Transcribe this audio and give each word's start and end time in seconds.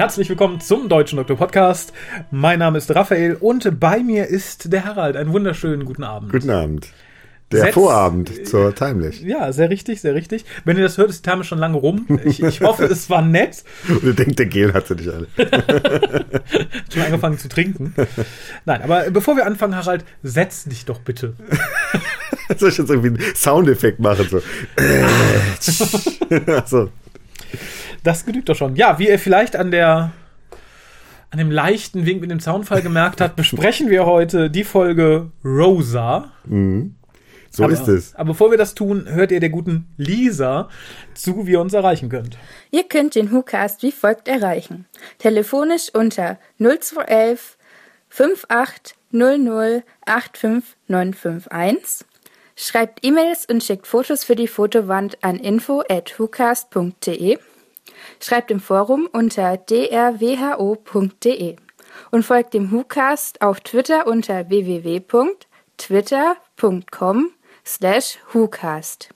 Herzlich 0.00 0.30
willkommen 0.30 0.62
zum 0.62 0.88
Deutschen 0.88 1.18
Doktor 1.18 1.36
Podcast. 1.36 1.92
Mein 2.30 2.58
Name 2.60 2.78
ist 2.78 2.90
Raphael 2.94 3.34
und 3.34 3.78
bei 3.78 4.02
mir 4.02 4.28
ist 4.28 4.72
der 4.72 4.86
Harald. 4.86 5.14
Einen 5.14 5.30
wunderschönen 5.34 5.84
guten 5.84 6.04
Abend. 6.04 6.32
Guten 6.32 6.48
Abend. 6.48 6.88
Der 7.52 7.64
Setz- 7.64 7.74
Vorabend 7.74 8.48
zur 8.48 8.74
Timely. 8.74 9.10
Ja, 9.22 9.52
sehr 9.52 9.68
richtig, 9.68 10.00
sehr 10.00 10.14
richtig. 10.14 10.46
Wenn 10.64 10.78
ihr 10.78 10.84
das 10.84 10.96
hört, 10.96 11.10
ist 11.10 11.26
die 11.26 11.30
Time 11.30 11.44
schon 11.44 11.58
lange 11.58 11.76
rum. 11.76 12.18
Ich, 12.24 12.42
ich 12.42 12.62
hoffe, 12.62 12.84
es 12.84 13.10
war 13.10 13.20
nett. 13.20 13.62
Und 13.90 14.02
ihr 14.02 14.14
denkt, 14.14 14.38
der 14.38 14.46
Gel 14.46 14.72
hat 14.72 14.86
sie 14.86 14.94
nicht 14.94 15.10
alle. 15.10 15.26
Schon 16.90 17.02
angefangen 17.02 17.36
zu 17.36 17.50
trinken. 17.50 17.94
Nein, 18.64 18.80
aber 18.80 19.10
bevor 19.10 19.36
wir 19.36 19.44
anfangen, 19.44 19.76
Harald, 19.76 20.06
setz 20.22 20.64
dich 20.64 20.86
doch 20.86 21.00
bitte. 21.00 21.34
Soll 22.56 22.70
ich 22.70 22.78
jetzt 22.78 22.88
irgendwie 22.88 23.08
einen 23.08 23.34
Soundeffekt 23.36 24.00
machen? 24.00 24.26
So. 24.30 24.40
also, 26.46 26.88
Das 28.02 28.24
genügt 28.24 28.48
doch 28.48 28.56
schon. 28.56 28.76
Ja, 28.76 28.98
wie 28.98 29.08
ihr 29.08 29.18
vielleicht 29.18 29.56
an 29.56 29.70
der 29.70 30.12
an 31.30 31.38
dem 31.38 31.50
leichten 31.50 32.06
Wink 32.06 32.20
mit 32.20 32.30
dem 32.30 32.40
Zaunfall 32.40 32.82
gemerkt 32.82 33.20
habt, 33.20 33.36
besprechen 33.36 33.88
wir 33.88 34.04
heute 34.04 34.50
die 34.50 34.64
Folge 34.64 35.30
Rosa. 35.44 36.32
so 37.50 37.64
aber, 37.64 37.72
ist 37.72 37.86
es. 37.86 38.16
Aber 38.16 38.30
bevor 38.30 38.50
wir 38.50 38.58
das 38.58 38.74
tun, 38.74 39.06
hört 39.08 39.30
ihr 39.30 39.38
der 39.38 39.50
guten 39.50 39.86
Lisa 39.96 40.68
zu, 41.14 41.46
wie 41.46 41.52
ihr 41.52 41.60
uns 41.60 41.72
erreichen 41.72 42.08
könnt. 42.08 42.36
Ihr 42.72 42.82
könnt 42.82 43.14
den 43.14 43.30
WhoCast 43.30 43.84
wie 43.84 43.92
folgt 43.92 44.26
erreichen. 44.26 44.86
Telefonisch 45.18 45.94
unter 45.94 46.38
0211 46.58 47.56
5800 48.08 49.84
85951. 50.04 52.06
Schreibt 52.56 53.06
E-Mails 53.06 53.46
und 53.46 53.62
schickt 53.62 53.86
Fotos 53.86 54.24
für 54.24 54.34
die 54.34 54.48
Fotowand 54.48 55.22
an 55.22 55.36
info 55.36 55.84
at 55.88 56.18
whocast.de. 56.18 57.38
Schreibt 58.22 58.50
im 58.50 58.60
Forum 58.60 59.08
unter 59.12 59.56
drwho.de 59.56 61.56
und 62.10 62.22
folgt 62.22 62.52
dem 62.54 62.70
WhoCast 62.70 63.42
auf 63.42 63.60
Twitter 63.60 64.06
unter 64.06 64.48
www.twitter.com 64.48 67.30
slash 67.64 68.18
WhoCast. 68.32 69.10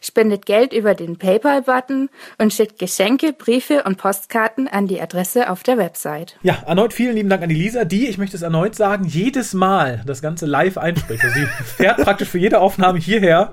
Spendet 0.00 0.46
Geld 0.46 0.72
über 0.72 0.94
den 0.94 1.16
PayPal-Button 1.16 2.08
und 2.38 2.52
schickt 2.52 2.78
Geschenke, 2.78 3.32
Briefe 3.32 3.82
und 3.84 3.96
Postkarten 3.98 4.68
an 4.68 4.86
die 4.86 5.00
Adresse 5.00 5.50
auf 5.50 5.62
der 5.62 5.78
Website. 5.78 6.36
Ja, 6.42 6.62
erneut 6.66 6.92
vielen 6.92 7.16
lieben 7.16 7.28
Dank 7.28 7.42
an 7.42 7.48
die 7.48 7.54
Lisa, 7.54 7.84
die, 7.84 8.06
ich 8.08 8.18
möchte 8.18 8.36
es 8.36 8.42
erneut 8.42 8.74
sagen, 8.74 9.04
jedes 9.04 9.54
Mal 9.54 10.02
das 10.06 10.22
Ganze 10.22 10.46
live 10.46 10.78
einspricht. 10.78 11.22
Also 11.22 11.34
sie 11.34 11.46
fährt 11.76 11.98
praktisch 11.98 12.28
für 12.28 12.38
jede 12.38 12.60
Aufnahme 12.60 12.98
hierher 12.98 13.52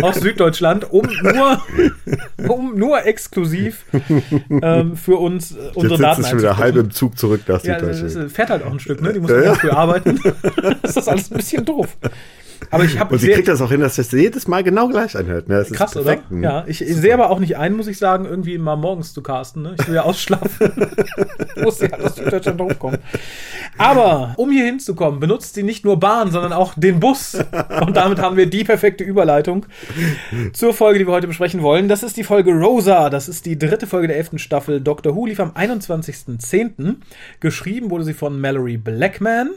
aus 0.00 0.16
Süddeutschland, 0.16 0.90
um 0.90 1.08
nur, 1.22 1.62
um 2.48 2.76
nur 2.76 3.04
exklusiv 3.04 3.84
ähm, 4.50 4.96
für 4.96 5.16
uns 5.16 5.52
äh, 5.52 5.64
Jetzt 5.64 5.76
unsere 5.76 5.96
sitzt 5.96 6.02
Daten 6.02 6.20
es 6.22 6.28
schon 6.30 6.38
wieder 6.38 6.56
halb 6.58 6.76
im 6.76 6.90
Zug 6.90 7.18
zurück 7.18 7.42
nach 7.46 7.62
Ja, 7.64 7.78
das 7.78 7.98
Süddeutschland. 7.98 8.26
ist, 8.26 8.36
fährt 8.36 8.50
halt 8.50 8.64
auch 8.64 8.72
ein 8.72 8.80
Stück, 8.80 9.00
ne? 9.02 9.12
Die 9.12 9.20
muss 9.20 9.30
Ja, 9.30 9.42
ja, 9.42 9.54
früh 9.54 9.70
arbeiten. 9.70 10.20
das 10.82 10.96
ist 10.96 11.08
alles 11.08 11.30
ein 11.30 11.36
bisschen 11.36 11.64
doof. 11.64 11.96
Aber 12.70 12.84
ich 12.84 12.98
habe 12.98 13.14
Und 13.14 13.20
sie 13.20 13.28
kriegt 13.28 13.48
das 13.48 13.60
auch 13.60 13.70
hin, 13.70 13.80
dass 13.80 13.96
das 13.96 14.12
jedes 14.12 14.48
Mal 14.48 14.62
genau 14.62 14.88
gleich 14.88 15.16
anhört. 15.16 15.48
Ne? 15.48 15.66
Krass, 15.72 15.92
perfekt. 15.92 16.24
oder? 16.30 16.36
Mhm. 16.36 16.44
Ja, 16.44 16.64
ich, 16.66 16.82
ich 16.82 16.96
sehe 16.96 17.14
aber 17.14 17.30
auch 17.30 17.38
nicht 17.38 17.56
ein, 17.56 17.74
muss 17.74 17.86
ich 17.86 17.98
sagen, 17.98 18.24
irgendwie 18.24 18.58
mal 18.58 18.76
morgens 18.76 19.12
zu 19.12 19.22
casten. 19.22 19.62
Ne? 19.62 19.74
Ich 19.78 19.88
will 19.88 19.94
ja 19.94 20.02
ausschlafen. 20.02 20.72
muss 21.62 21.80
ja 21.80 21.92
aus 21.98 22.16
Süddeutschland 22.16 22.60
hochkommen. 22.60 22.98
Aber 23.78 24.34
um 24.36 24.50
hier 24.50 24.64
hinzukommen, 24.64 25.20
benutzt 25.20 25.54
sie 25.54 25.62
nicht 25.62 25.84
nur 25.84 25.98
Bahn, 25.98 26.30
sondern 26.30 26.52
auch 26.52 26.74
den 26.76 27.00
Bus. 27.00 27.34
Und 27.80 27.96
damit 27.96 28.18
haben 28.20 28.36
wir 28.36 28.46
die 28.46 28.64
perfekte 28.64 29.04
Überleitung 29.04 29.66
zur 30.52 30.74
Folge, 30.74 30.98
die 30.98 31.06
wir 31.06 31.12
heute 31.12 31.26
besprechen 31.26 31.62
wollen. 31.62 31.88
Das 31.88 32.02
ist 32.02 32.16
die 32.16 32.24
Folge 32.24 32.52
Rosa. 32.52 33.10
Das 33.10 33.28
ist 33.28 33.46
die 33.46 33.58
dritte 33.58 33.86
Folge 33.86 34.08
der 34.08 34.16
elften 34.16 34.38
Staffel. 34.38 34.80
Dr. 34.80 35.14
Who 35.14 35.26
lief 35.26 35.40
am 35.40 35.50
21.10. 35.50 36.96
Geschrieben 37.40 37.90
wurde 37.90 38.04
sie 38.04 38.14
von 38.14 38.40
Mallory 38.40 38.76
Blackman, 38.76 39.50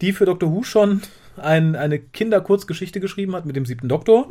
die 0.00 0.12
für 0.12 0.24
Dr. 0.26 0.50
Who 0.52 0.62
schon 0.62 1.02
ein, 1.36 1.74
eine 1.76 1.98
Kinderkurzgeschichte 1.98 3.00
geschrieben 3.00 3.34
hat 3.34 3.44
mit 3.46 3.56
dem 3.56 3.66
siebten 3.66 3.88
Doktor. 3.88 4.28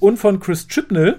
Und 0.00 0.16
von 0.18 0.40
Chris 0.40 0.66
Chibnall, 0.68 1.18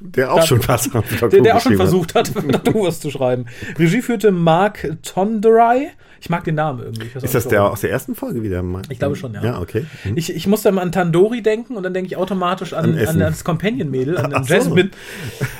Der 0.00 0.32
auch 0.32 0.40
Da- 0.40 0.46
schon 0.46 0.60
Dr. 0.62 1.02
der, 1.30 1.40
der 1.42 1.56
auch 1.56 1.60
schon 1.60 1.76
versucht 1.76 2.14
hat, 2.14 2.30
Dr. 2.34 2.74
Who 2.74 2.86
was 2.86 3.00
zu 3.00 3.10
schreiben. 3.10 3.46
Regie 3.78 4.00
führte 4.02 4.30
Mark 4.32 4.96
Tonderai. 5.02 5.90
Ich 6.20 6.30
mag 6.30 6.44
den 6.44 6.54
Namen 6.54 6.80
irgendwie. 6.80 7.06
Ich 7.06 7.22
Ist 7.22 7.34
das 7.34 7.48
der 7.48 7.60
warum. 7.60 7.72
aus 7.72 7.80
der 7.80 7.90
ersten 7.90 8.14
Folge 8.14 8.42
wieder? 8.42 8.64
Ich 8.88 8.98
glaube 8.98 9.16
schon, 9.16 9.34
ja. 9.34 9.42
Ja, 9.42 9.60
okay. 9.60 9.86
Mhm. 10.04 10.16
Ich, 10.16 10.34
ich 10.34 10.46
muss 10.46 10.62
dann 10.62 10.78
an 10.78 10.92
Tandoori 10.92 11.42
denken 11.42 11.76
und 11.76 11.82
dann 11.82 11.94
denke 11.94 12.06
ich 12.08 12.16
automatisch 12.16 12.72
an, 12.72 12.96
An 12.98 13.06
an, 13.06 13.18
das 13.18 13.44
Companion-Mädel, 13.44 14.18
an, 14.18 14.44
so. 14.44 14.54
Jasmine. 14.54 14.90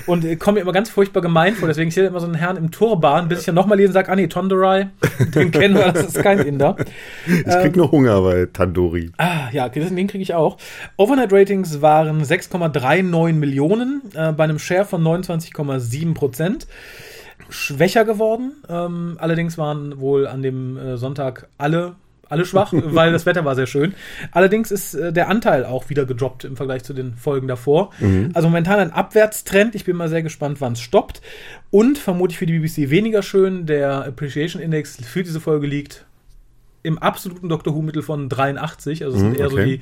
Und 0.06 0.24
äh, 0.24 0.36
komme 0.36 0.56
mir 0.56 0.60
immer 0.62 0.72
ganz 0.72 0.90
furchtbar 0.90 1.20
gemein 1.20 1.54
vor. 1.54 1.68
Deswegen 1.68 1.88
ich 1.88 1.94
sehe 1.94 2.06
immer 2.06 2.20
so 2.20 2.26
einen 2.26 2.34
Herrn 2.34 2.56
im 2.56 2.70
Turban, 2.70 3.28
bis 3.28 3.40
ich 3.40 3.46
dann 3.46 3.54
nochmal 3.54 3.78
lesen 3.78 3.92
sage, 3.92 4.10
ah 4.10 4.16
nee, 4.16 4.26
Tonderai, 4.26 4.88
den 5.34 5.50
kennen 5.50 5.74
wir, 5.76 5.92
das 5.92 6.06
ist 6.06 6.22
kein 6.22 6.38
Inder. 6.40 6.76
Ich 7.26 7.54
krieg 7.60 7.76
nur 7.76 7.90
Hunger 7.90 8.20
bei 8.22 8.46
Tandoori. 8.52 9.10
Ah, 9.18 9.48
ja, 9.52 9.66
okay, 9.66 9.80
den 9.80 10.06
kriege 10.06 10.22
ich 10.22 10.34
auch. 10.34 10.56
Overnight-Ratings 10.96 11.82
waren 11.82 12.22
6,39 12.22 13.32
Millionen 13.34 14.02
äh, 14.14 14.32
bei 14.32 14.44
einem 14.44 14.58
Share 14.58 14.84
von 14.84 15.02
29,7 15.02 16.14
Prozent. 16.14 16.66
Schwächer 17.48 18.04
geworden. 18.04 18.52
Ähm, 18.68 19.16
allerdings 19.18 19.58
waren 19.58 20.00
wohl 20.00 20.26
an 20.26 20.42
dem 20.42 20.76
äh, 20.76 20.96
Sonntag 20.96 21.48
alle 21.58 21.94
alle 22.28 22.44
schwach, 22.44 22.72
weil 22.74 23.12
das 23.12 23.24
Wetter 23.24 23.44
war 23.44 23.54
sehr 23.54 23.68
schön. 23.68 23.94
Allerdings 24.32 24.72
ist 24.72 24.94
äh, 24.94 25.12
der 25.12 25.28
Anteil 25.28 25.64
auch 25.64 25.88
wieder 25.90 26.04
gedroppt 26.06 26.42
im 26.44 26.56
Vergleich 26.56 26.82
zu 26.82 26.92
den 26.92 27.14
Folgen 27.14 27.46
davor. 27.46 27.90
Also 28.34 28.48
momentan 28.48 28.80
ein 28.80 28.90
Abwärtstrend. 28.92 29.76
Ich 29.76 29.84
bin 29.84 29.94
mal 29.96 30.08
sehr 30.08 30.22
gespannt, 30.24 30.60
wann 30.60 30.72
es 30.72 30.80
stoppt. 30.80 31.22
Und 31.70 31.98
vermutlich 31.98 32.38
für 32.38 32.46
die 32.46 32.58
BBC 32.58 32.90
weniger 32.90 33.22
schön. 33.22 33.66
Der 33.66 34.04
Appreciation 34.06 34.60
Index 34.60 34.96
für 35.04 35.22
diese 35.22 35.40
Folge 35.40 35.68
liegt 35.68 36.04
im 36.82 36.98
absoluten 36.98 37.48
Doctor 37.48 37.74
Who-Mittel 37.76 38.02
von 38.02 38.28
83. 38.28 39.04
Also 39.04 39.16
es 39.16 39.20
sind 39.22 39.34
Mhm, 39.34 39.38
eher 39.38 39.48
so 39.50 39.56
okay. 39.56 39.64
die, 39.76 39.80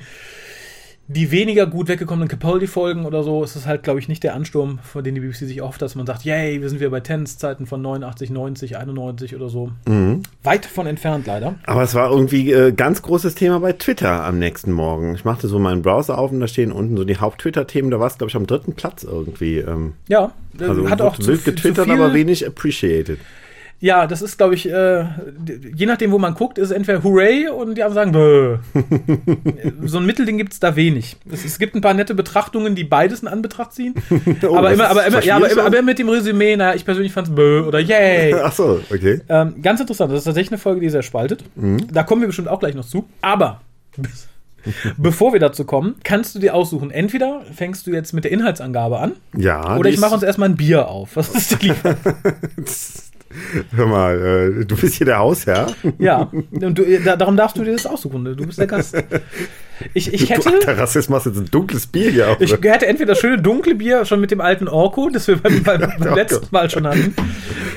die 1.07 1.29
weniger 1.29 1.67
gut 1.67 1.87
weggekommenen 1.87 2.27
Capaldi-Folgen 2.27 3.05
oder 3.05 3.23
so. 3.23 3.43
Es 3.43 3.55
ist 3.55 3.67
halt, 3.67 3.83
glaube 3.83 3.99
ich, 3.99 4.07
nicht 4.07 4.23
der 4.23 4.33
Ansturm, 4.33 4.79
von 4.81 5.03
dem 5.03 5.13
die 5.13 5.21
BBC 5.21 5.45
sich 5.45 5.61
oft, 5.61 5.79
dass 5.81 5.93
man 5.95 6.07
sagt, 6.07 6.23
yay, 6.25 6.61
wir 6.61 6.69
sind 6.69 6.79
wieder 6.79 6.89
bei 6.89 6.99
Tens-Zeiten 6.99 7.67
von 7.67 7.81
89, 7.81 8.31
90, 8.31 8.77
91 8.77 9.35
oder 9.35 9.49
so. 9.49 9.71
Mhm. 9.87 10.23
Weit 10.41 10.65
von 10.65 10.87
entfernt, 10.87 11.27
leider. 11.27 11.55
Aber 11.65 11.83
es 11.83 11.93
war 11.93 12.09
irgendwie 12.09 12.51
äh, 12.51 12.71
ganz 12.71 13.03
großes 13.03 13.35
Thema 13.35 13.59
bei 13.59 13.73
Twitter 13.73 14.23
am 14.23 14.39
nächsten 14.39 14.71
Morgen. 14.71 15.13
Ich 15.13 15.25
machte 15.25 15.47
so 15.47 15.59
meinen 15.59 15.83
Browser 15.83 16.17
auf 16.17 16.31
und 16.31 16.39
da 16.39 16.47
stehen 16.47 16.71
unten 16.71 16.97
so 16.97 17.03
die 17.03 17.17
Haupt-Twitter-Themen. 17.17 17.91
Da 17.91 17.99
war 17.99 18.07
es, 18.07 18.17
glaube 18.17 18.29
ich, 18.29 18.35
am 18.35 18.47
dritten 18.47 18.73
Platz 18.73 19.03
irgendwie. 19.03 19.59
Ähm, 19.59 19.93
Ja, 20.07 20.31
äh, 20.59 20.63
also 20.63 20.89
hat 20.89 21.01
auch 21.01 21.19
wild 21.19 21.45
getwittert, 21.45 21.87
aber 21.87 22.15
wenig 22.15 22.47
appreciated. 22.47 23.19
Ja, 23.79 24.07
das 24.07 24.21
ist, 24.21 24.37
glaube 24.37 24.55
ich, 24.55 24.69
äh, 24.69 25.05
je 25.75 25.85
nachdem, 25.85 26.11
wo 26.11 26.17
man 26.17 26.33
guckt, 26.33 26.57
ist 26.57 26.65
es 26.65 26.71
entweder 26.71 27.03
Hooray 27.03 27.49
und 27.49 27.75
die 27.75 27.83
anderen 27.83 27.93
sagen 27.93 28.11
Bö. 28.13 28.57
so 29.85 29.97
ein 29.97 30.05
Mittelding 30.05 30.37
gibt 30.37 30.53
es 30.53 30.59
da 30.59 30.75
wenig. 30.75 31.17
Es, 31.31 31.43
es 31.43 31.59
gibt 31.59 31.75
ein 31.75 31.81
paar 31.81 31.93
nette 31.93 32.15
Betrachtungen, 32.15 32.75
die 32.75 32.83
beides 32.83 33.21
in 33.21 33.27
Anbetracht 33.27 33.73
ziehen. 33.73 33.93
Oh, 34.47 34.55
aber, 34.55 34.73
immer, 34.73 34.89
aber, 34.89 35.05
immer, 35.05 35.23
ja, 35.23 35.37
aber, 35.37 35.49
immer, 35.49 35.63
aber 35.63 35.81
mit 35.81 35.97
dem 35.97 36.09
Resümee, 36.09 36.55
naja, 36.55 36.75
ich 36.75 36.85
persönlich 36.85 37.11
fand's 37.11 37.29
Bö 37.33 37.63
oder 37.65 37.79
Yay. 37.79 38.33
Ach 38.43 38.51
so, 38.51 38.79
okay. 38.91 39.21
Ähm, 39.27 39.61
ganz 39.61 39.79
interessant, 39.79 40.11
das 40.11 40.19
ist 40.19 40.25
tatsächlich 40.25 40.51
eine 40.51 40.59
Folge, 40.59 40.81
die 40.81 40.89
sehr 40.89 41.01
spaltet. 41.01 41.43
Mhm. 41.55 41.87
Da 41.91 42.03
kommen 42.03 42.21
wir 42.21 42.27
bestimmt 42.27 42.47
auch 42.47 42.59
gleich 42.59 42.75
noch 42.75 42.85
zu. 42.85 43.07
Aber 43.21 43.61
bevor 44.97 45.33
wir 45.33 45.39
dazu 45.39 45.65
kommen, 45.65 45.95
kannst 46.03 46.35
du 46.35 46.39
dir 46.39 46.53
aussuchen, 46.55 46.91
entweder 46.91 47.41
fängst 47.53 47.87
du 47.87 47.91
jetzt 47.91 48.13
mit 48.13 48.23
der 48.23 48.31
Inhaltsangabe 48.31 48.99
an 48.99 49.13
Ja. 49.35 49.77
oder 49.77 49.89
die 49.89 49.95
ich 49.95 50.01
mache 50.01 50.13
uns 50.13 50.23
erstmal 50.23 50.49
ein 50.49 50.55
Bier 50.55 50.87
auf. 50.87 51.15
Was 51.15 51.29
ist 51.29 51.51
dir 51.61 51.73
lieber? 51.73 51.95
Hör 53.75 53.87
mal, 53.87 54.59
äh, 54.61 54.65
du 54.65 54.75
bist 54.75 54.95
hier 54.95 55.05
der 55.05 55.19
Hausherr. 55.19 55.67
Ja, 55.99 56.31
und 56.51 56.77
du, 56.77 56.83
da, 57.03 57.15
darum 57.15 57.35
darfst 57.37 57.57
du 57.57 57.63
dir 57.63 57.73
das 57.73 57.85
aussuchen. 57.85 58.23
ne? 58.23 58.35
Du 58.35 58.45
bist 58.45 58.59
der 58.59 58.67
Gast. 58.67 58.95
Ich, 59.93 60.13
ich 60.13 60.27
Du 60.27 60.33
hätte. 60.35 60.49
alter 60.53 60.77
Rassist 60.77 61.09
machst 61.09 61.25
jetzt 61.25 61.37
ein 61.37 61.49
dunkles 61.51 61.87
Bier 61.87 62.09
hier 62.11 62.29
auf. 62.29 62.41
Ich 62.41 62.51
hätte 62.51 62.87
entweder 62.87 63.13
das 63.13 63.19
schöne 63.19 63.41
dunkle 63.41 63.75
Bier 63.75 64.05
schon 64.05 64.19
mit 64.21 64.31
dem 64.31 64.41
alten 64.41 64.67
Orko, 64.67 65.09
das 65.09 65.27
wir 65.27 65.37
beim, 65.37 65.63
beim, 65.63 65.79
beim 65.99 66.11
Oh 66.11 66.15
letzten. 66.15 66.47
Mal 66.51 66.69
schon 66.69 66.87
hatten, 66.87 67.13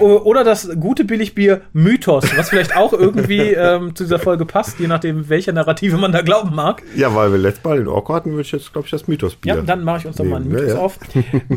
oder 0.04 0.44
das 0.44 0.68
gute 0.78 1.04
Billigbier 1.04 1.62
Mythos, 1.72 2.24
was 2.36 2.50
vielleicht 2.50 2.76
auch 2.76 2.92
irgendwie 2.92 3.40
ähm, 3.52 3.94
zu 3.94 4.04
dieser 4.04 4.18
Folge 4.18 4.44
passt, 4.46 4.78
je 4.78 4.86
nachdem, 4.86 5.28
welcher 5.28 5.52
Narrative 5.52 5.96
man 5.96 6.12
da 6.12 6.22
glauben 6.22 6.54
mag. 6.54 6.82
ja, 6.96 7.14
weil 7.14 7.32
wir 7.32 7.38
letztes 7.38 7.64
Mal 7.64 7.78
den 7.78 7.88
Orko 7.88 8.14
hatten, 8.14 8.30
würde 8.30 8.42
ich 8.42 8.52
jetzt, 8.52 8.72
glaube 8.72 8.86
ich, 8.86 8.90
das 8.90 9.08
Mythos-Bier. 9.08 9.54
Ja, 9.56 9.60
dann 9.62 9.82
mache 9.84 9.98
ich 9.98 10.06
uns 10.06 10.16
doch 10.16 10.24
mal 10.24 10.36
einen 10.36 10.48
nehmen. 10.48 10.60
Mythos 10.62 10.70
Ja, 10.72 10.78
ja. 10.78 10.84
auf. 10.84 10.98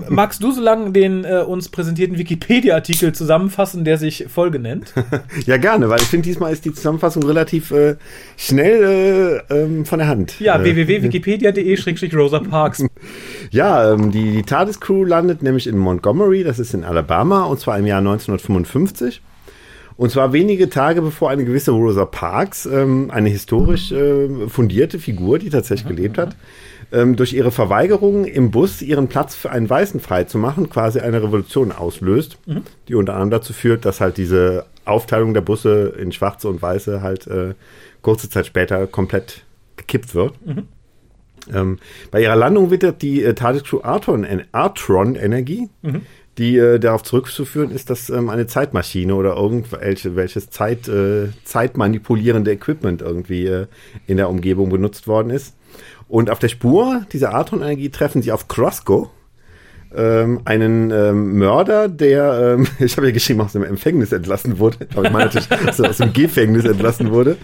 Magst 0.10 0.42
du 0.44 0.52
so 0.52 0.62
lange 0.62 0.92
den 0.92 1.24
äh, 1.26 1.44
uns 1.46 1.70
präsentierten 1.70 2.18
Wikipedia-Artikel 2.18 3.14
zusammenfassen, 3.14 3.84
der 3.86 3.98
sich 3.98 4.26
Folge 4.28 4.60
nennt? 4.60 4.94
Ja, 5.46 5.58
gerne, 5.58 5.90
weil 5.90 6.00
ich 6.02 6.08
finde, 6.08 6.28
diesmal 6.28 6.52
ist 6.54 6.66
die 6.66 6.74
Zusammenfassung 6.74 7.24
relativ 7.24 7.72
äh, 7.72 7.96
schnell 8.38 9.42
äh, 9.50 9.54
ähm, 9.64 9.86
von 9.86 10.00
der 10.00 10.08
Hand. 10.08 10.31
Ja, 10.40 10.60
äh, 10.60 10.64
www.wikipedia.de-rosa 10.64 12.40
Parks. 12.40 12.86
Ja, 13.54 13.92
ähm, 13.94 14.12
die, 14.12 14.32
die 14.32 14.44
TARDIS-Crew 14.44 15.04
landet 15.04 15.44
nämlich 15.44 15.68
in 15.68 15.78
Montgomery, 15.78 16.44
das 16.46 16.58
ist 16.58 16.74
in 16.74 16.86
Alabama, 16.86 17.44
und 17.44 17.60
zwar 17.60 17.78
im 17.78 17.86
Jahr 17.86 18.00
1955. 18.00 19.22
Und 19.98 20.10
zwar 20.10 20.32
wenige 20.32 20.70
Tage 20.70 21.02
bevor 21.02 21.30
eine 21.32 21.44
gewisse 21.44 21.72
Rosa 21.72 22.06
Parks, 22.06 22.66
ähm, 22.66 23.12
eine 23.12 23.28
historisch 23.30 23.92
äh, 23.92 24.48
fundierte 24.48 25.00
Figur, 25.00 25.38
die 25.38 25.50
tatsächlich 25.50 25.88
gelebt 25.96 26.18
hat, 26.18 26.36
ähm, 26.94 27.18
durch 27.18 27.34
ihre 27.34 27.52
Verweigerung 27.52 28.24
im 28.24 28.52
Bus 28.52 28.82
ihren 28.82 29.10
Platz 29.10 29.36
für 29.36 29.52
einen 29.52 29.70
Weißen 29.70 30.00
freizumachen, 30.00 30.70
quasi 30.70 31.00
eine 31.02 31.22
Revolution 31.22 31.72
auslöst, 31.74 32.38
Mhm. 32.46 32.62
die 32.88 32.96
unter 32.96 33.14
anderem 33.14 33.32
dazu 33.32 33.52
führt, 33.52 33.84
dass 33.84 34.00
halt 34.00 34.16
diese 34.18 34.66
Aufteilung 34.86 35.34
der 35.34 35.42
Busse 35.42 35.94
in 36.00 36.12
Schwarze 36.14 36.48
und 36.48 36.62
Weiße 36.62 37.02
halt 37.02 37.28
äh, 37.28 37.54
kurze 38.02 38.30
Zeit 38.30 38.46
später 38.48 38.88
komplett 38.88 39.44
gekippt 39.82 40.16
wird. 40.16 40.34
Mhm. 40.46 40.64
Ähm, 41.54 41.80
bei 42.12 42.22
ihrer 42.22 42.36
Landung 42.36 42.70
wittert 42.70 43.02
die 43.02 43.24
äh, 43.24 43.34
TARDIS-Crew 43.34 43.80
Artron, 43.82 44.24
En- 44.24 44.44
Artron-Energie, 44.52 45.70
Mhm. 45.82 46.02
die 46.38 46.58
äh, 46.58 46.80
darauf 46.80 47.04
zurückzuführen 47.04 47.72
ist, 47.72 47.90
dass 47.90 48.10
ähm, 48.10 48.30
eine 48.30 48.46
Zeitmaschine 48.48 49.16
oder 49.16 49.36
irgendwelche 49.36 50.16
welches 50.16 50.50
Zeit, 50.52 50.88
äh, 50.88 51.30
zeitmanipulierende 51.44 52.52
Equipment 52.52 53.02
irgendwie 53.02 53.48
äh, 53.48 53.66
in 54.08 54.18
der 54.18 54.30
Umgebung 54.30 54.70
benutzt 54.70 55.08
worden 55.08 55.32
ist. 55.32 55.56
Und 56.08 56.30
auf 56.30 56.40
der 56.40 56.50
Spur 56.50 57.06
dieser 57.12 57.34
Artron-Energie 57.34 57.90
treffen 57.90 58.22
sie 58.22 58.32
auf 58.32 58.48
Crossco, 58.48 59.10
ähm, 59.96 60.42
einen 60.46 60.92
ähm, 60.92 61.38
Mörder, 61.38 61.90
der, 61.90 62.56
ähm, 62.60 62.68
ich 62.80 62.96
habe 62.98 63.08
ja 63.08 63.14
geschrieben, 63.14 63.42
aus 63.42 63.54
dem 63.54 63.64
Empfängnis 63.64 64.12
entlassen 64.12 64.60
wurde, 64.60 64.78
aber 64.96 65.06
ich 65.06 65.12
meine 65.12 65.26
natürlich, 65.26 65.50
aus, 65.68 65.82
aus 65.82 65.98
dem 65.98 66.14
Gefängnis 66.14 66.66
entlassen 66.66 67.12
wurde 67.12 67.36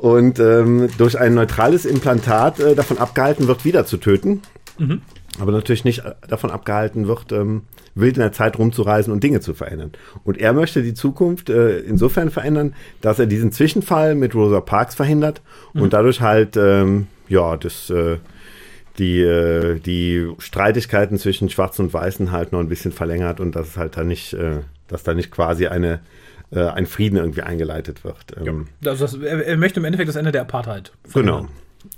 und 0.00 0.38
ähm, 0.38 0.88
durch 0.96 1.18
ein 1.18 1.34
neutrales 1.34 1.84
Implantat 1.84 2.58
äh, 2.58 2.74
davon 2.74 2.96
abgehalten 2.96 3.48
wird, 3.48 3.66
wieder 3.66 3.84
zu 3.84 3.98
töten. 3.98 4.40
Aber 5.38 5.52
natürlich 5.52 5.84
nicht 5.84 6.06
äh, 6.06 6.14
davon 6.26 6.50
abgehalten 6.50 7.06
wird, 7.06 7.32
ähm, 7.32 7.62
wild 7.94 8.16
in 8.16 8.22
der 8.22 8.32
Zeit 8.32 8.58
rumzureisen 8.58 9.12
und 9.12 9.22
Dinge 9.22 9.40
zu 9.40 9.52
verändern. 9.52 9.92
Und 10.24 10.38
er 10.38 10.54
möchte 10.54 10.82
die 10.82 10.94
Zukunft 10.94 11.50
äh, 11.50 11.80
insofern 11.80 12.30
verändern, 12.30 12.74
dass 13.02 13.18
er 13.18 13.26
diesen 13.26 13.52
Zwischenfall 13.52 14.14
mit 14.14 14.34
Rosa 14.34 14.62
Parks 14.62 14.94
verhindert 14.94 15.42
und 15.74 15.92
dadurch 15.92 16.22
halt, 16.22 16.56
ähm, 16.56 17.06
ja, 17.28 17.58
das, 17.58 17.90
äh, 17.90 18.16
die, 18.98 19.20
äh, 19.20 19.80
die 19.80 20.32
Streitigkeiten 20.38 21.18
zwischen 21.18 21.50
Schwarzen 21.50 21.86
und 21.86 21.92
Weißen 21.94 22.32
halt 22.32 22.52
noch 22.52 22.60
ein 22.60 22.68
bisschen 22.68 22.92
verlängert 22.92 23.38
und 23.38 23.54
dass 23.54 23.68
es 23.68 23.76
halt 23.76 23.98
da 23.98 24.04
nicht, 24.04 24.32
äh, 24.32 24.60
dass 24.88 25.02
da 25.02 25.12
nicht 25.12 25.30
quasi 25.30 25.66
eine, 25.66 26.00
äh, 26.52 26.60
ein 26.66 26.86
Frieden 26.86 27.16
irgendwie 27.16 27.42
eingeleitet 27.42 28.04
wird. 28.04 28.16
Ähm, 28.44 28.68
Also 28.84 29.04
das, 29.04 29.14
er, 29.14 29.46
er 29.46 29.56
möchte 29.56 29.80
im 29.80 29.84
Endeffekt 29.84 30.08
das 30.08 30.16
Ende 30.16 30.32
der 30.32 30.42
Apartheid. 30.42 30.92
Genau. 31.14 31.46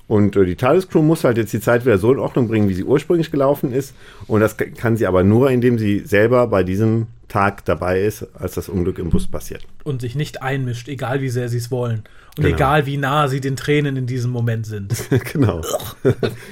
Und 0.06 0.36
äh, 0.36 0.44
die 0.44 0.54
TARDIS-Crew 0.54 1.02
muss 1.02 1.24
halt 1.24 1.38
jetzt 1.38 1.52
die 1.52 1.60
Zeit 1.60 1.84
wieder 1.84 1.98
so 1.98 2.12
in 2.12 2.18
Ordnung 2.20 2.46
bringen, 2.48 2.68
wie 2.68 2.74
sie 2.74 2.84
ursprünglich 2.84 3.30
gelaufen 3.32 3.72
ist. 3.72 3.94
Und 4.28 4.40
das 4.40 4.56
kann 4.56 4.96
sie 4.96 5.06
aber 5.06 5.24
nur, 5.24 5.50
indem 5.50 5.78
sie 5.78 6.00
selber 6.00 6.46
bei 6.46 6.62
diesem 6.62 7.06
Tag 7.28 7.64
dabei 7.64 8.02
ist, 8.02 8.26
als 8.38 8.54
das 8.54 8.68
Unglück 8.68 8.98
im 8.98 9.10
Bus 9.10 9.26
passiert. 9.26 9.66
Und 9.84 10.02
sich 10.02 10.14
nicht 10.14 10.42
einmischt, 10.42 10.86
egal 10.88 11.20
wie 11.22 11.30
sehr 11.30 11.48
sie 11.48 11.56
es 11.58 11.70
wollen. 11.70 12.04
Und 12.36 12.44
Genau. 12.44 12.54
egal 12.56 12.86
wie 12.86 12.96
nah 12.96 13.26
sie 13.28 13.40
den 13.40 13.56
Tränen 13.56 13.96
in 13.96 14.06
diesem 14.06 14.30
Moment 14.30 14.66
sind. 14.66 14.94
genau. 15.32 15.62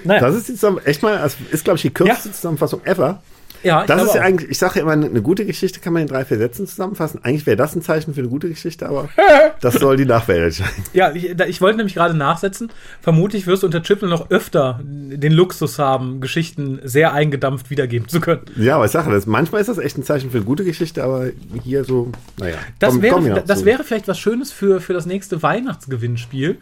Naja. 0.05 0.20
Das 0.20 0.35
ist 0.35 0.47
Zusammen 0.47 0.79
echt 0.85 1.02
mal, 1.02 1.17
das 1.19 1.37
ist, 1.52 1.64
glaube 1.64 1.76
ich, 1.76 1.82
die 1.82 1.91
kürzeste 1.91 2.29
Ja. 2.31 2.35
Zusammenfassung 2.35 2.85
ever. 2.85 3.23
Ja, 3.62 3.83
ich 3.83 3.87
Das 3.87 4.03
ist 4.03 4.15
ja 4.15 4.21
auch. 4.21 4.25
eigentlich, 4.25 4.51
ich 4.51 4.59
sage 4.59 4.77
ja 4.77 4.83
immer, 4.83 4.93
eine 4.93 5.23
gute 5.23 5.45
Geschichte 5.45 5.81
kann 5.81 5.93
man 5.93 6.03
in 6.03 6.09
drei, 6.09 6.25
vier 6.25 6.39
Sätzen 6.39 6.67
zusammenfassen. 6.67 7.21
Eigentlich 7.23 7.47
wäre 7.47 7.57
das 7.57 7.75
ein 7.77 7.83
Zeichen 7.83 8.15
für 8.15 8.21
eine 8.21 8.29
gute 8.29 8.49
Geschichte, 8.49 8.89
aber 8.89 9.09
das 9.61 9.75
soll 9.75 9.97
die 9.97 10.05
Nachwelt 10.07 10.45
entscheiden. 10.45 10.85
Ja, 10.93 11.12
ich, 11.15 11.31
ich 11.39 11.61
wollte 11.61 11.77
nämlich 11.79 11.95
gerade 11.95 12.15
nachsetzen. 12.15 12.71
Vermutlich 13.03 13.47
wirst 13.47 13.62
du 13.62 13.67
unter 13.67 13.83
Triple 13.83 14.09
noch 14.09 14.31
öfter 14.31 14.81
den 14.85 15.33
Luxus 15.33 15.79
haben, 15.79 16.21
Geschichten 16.21 16.81
sehr 16.85 17.12
eingedampft 17.12 17.71
wiedergeben 17.71 18.09
zu 18.09 18.21
können. 18.21 18.43
Ja, 18.57 18.77
aber 18.77 18.87
ich 18.87 18.91
sage 18.93 19.11
das, 19.11 19.27
manchmal 19.27 19.61
ist 19.61 19.69
das 19.69 19.79
echt 19.79 19.99
ein 19.99 20.05
Zeichen 20.05 20.31
für 20.31 20.39
eine 20.39 20.47
gute 20.47 20.65
Geschichte, 20.65 21.05
aber 21.05 21.27
hier 21.62 21.85
so, 21.85 22.11
naja. 22.39 22.57
Das, 22.79 22.95
komm- 22.95 23.03
wäre, 23.03 23.15
komm 23.15 23.27
ja 23.27 23.41
das 23.41 23.65
wäre 23.65 23.85
vielleicht 23.85 24.09
was 24.09 24.19
Schönes 24.19 24.53
für, 24.53 24.81
für 24.81 24.93
das 24.95 25.07
nächste 25.07 25.43
Weihnachtsgewinnspiel. 25.43 26.59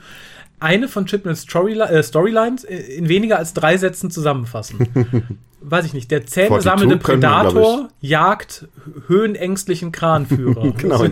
Eine 0.60 0.88
von 0.88 1.06
Storyli 1.06 1.80
äh, 1.80 2.02
Storylines 2.02 2.64
in 2.64 3.08
weniger 3.08 3.38
als 3.38 3.54
drei 3.54 3.76
Sätzen 3.76 4.10
zusammenfassen. 4.10 4.88
Weiß 5.60 5.84
ich 5.84 5.92
nicht. 5.92 6.10
Der 6.10 6.24
Zähne 6.26 6.48
42 6.48 6.64
sammelnde 6.64 6.98
können 6.98 7.22
wir, 7.22 7.28
glaub 7.28 7.52
Predator 7.52 7.88
jagt 8.00 8.68
höhenängstlichen 9.06 9.92
Kranführer. 9.92 10.72
Genau. 10.78 11.02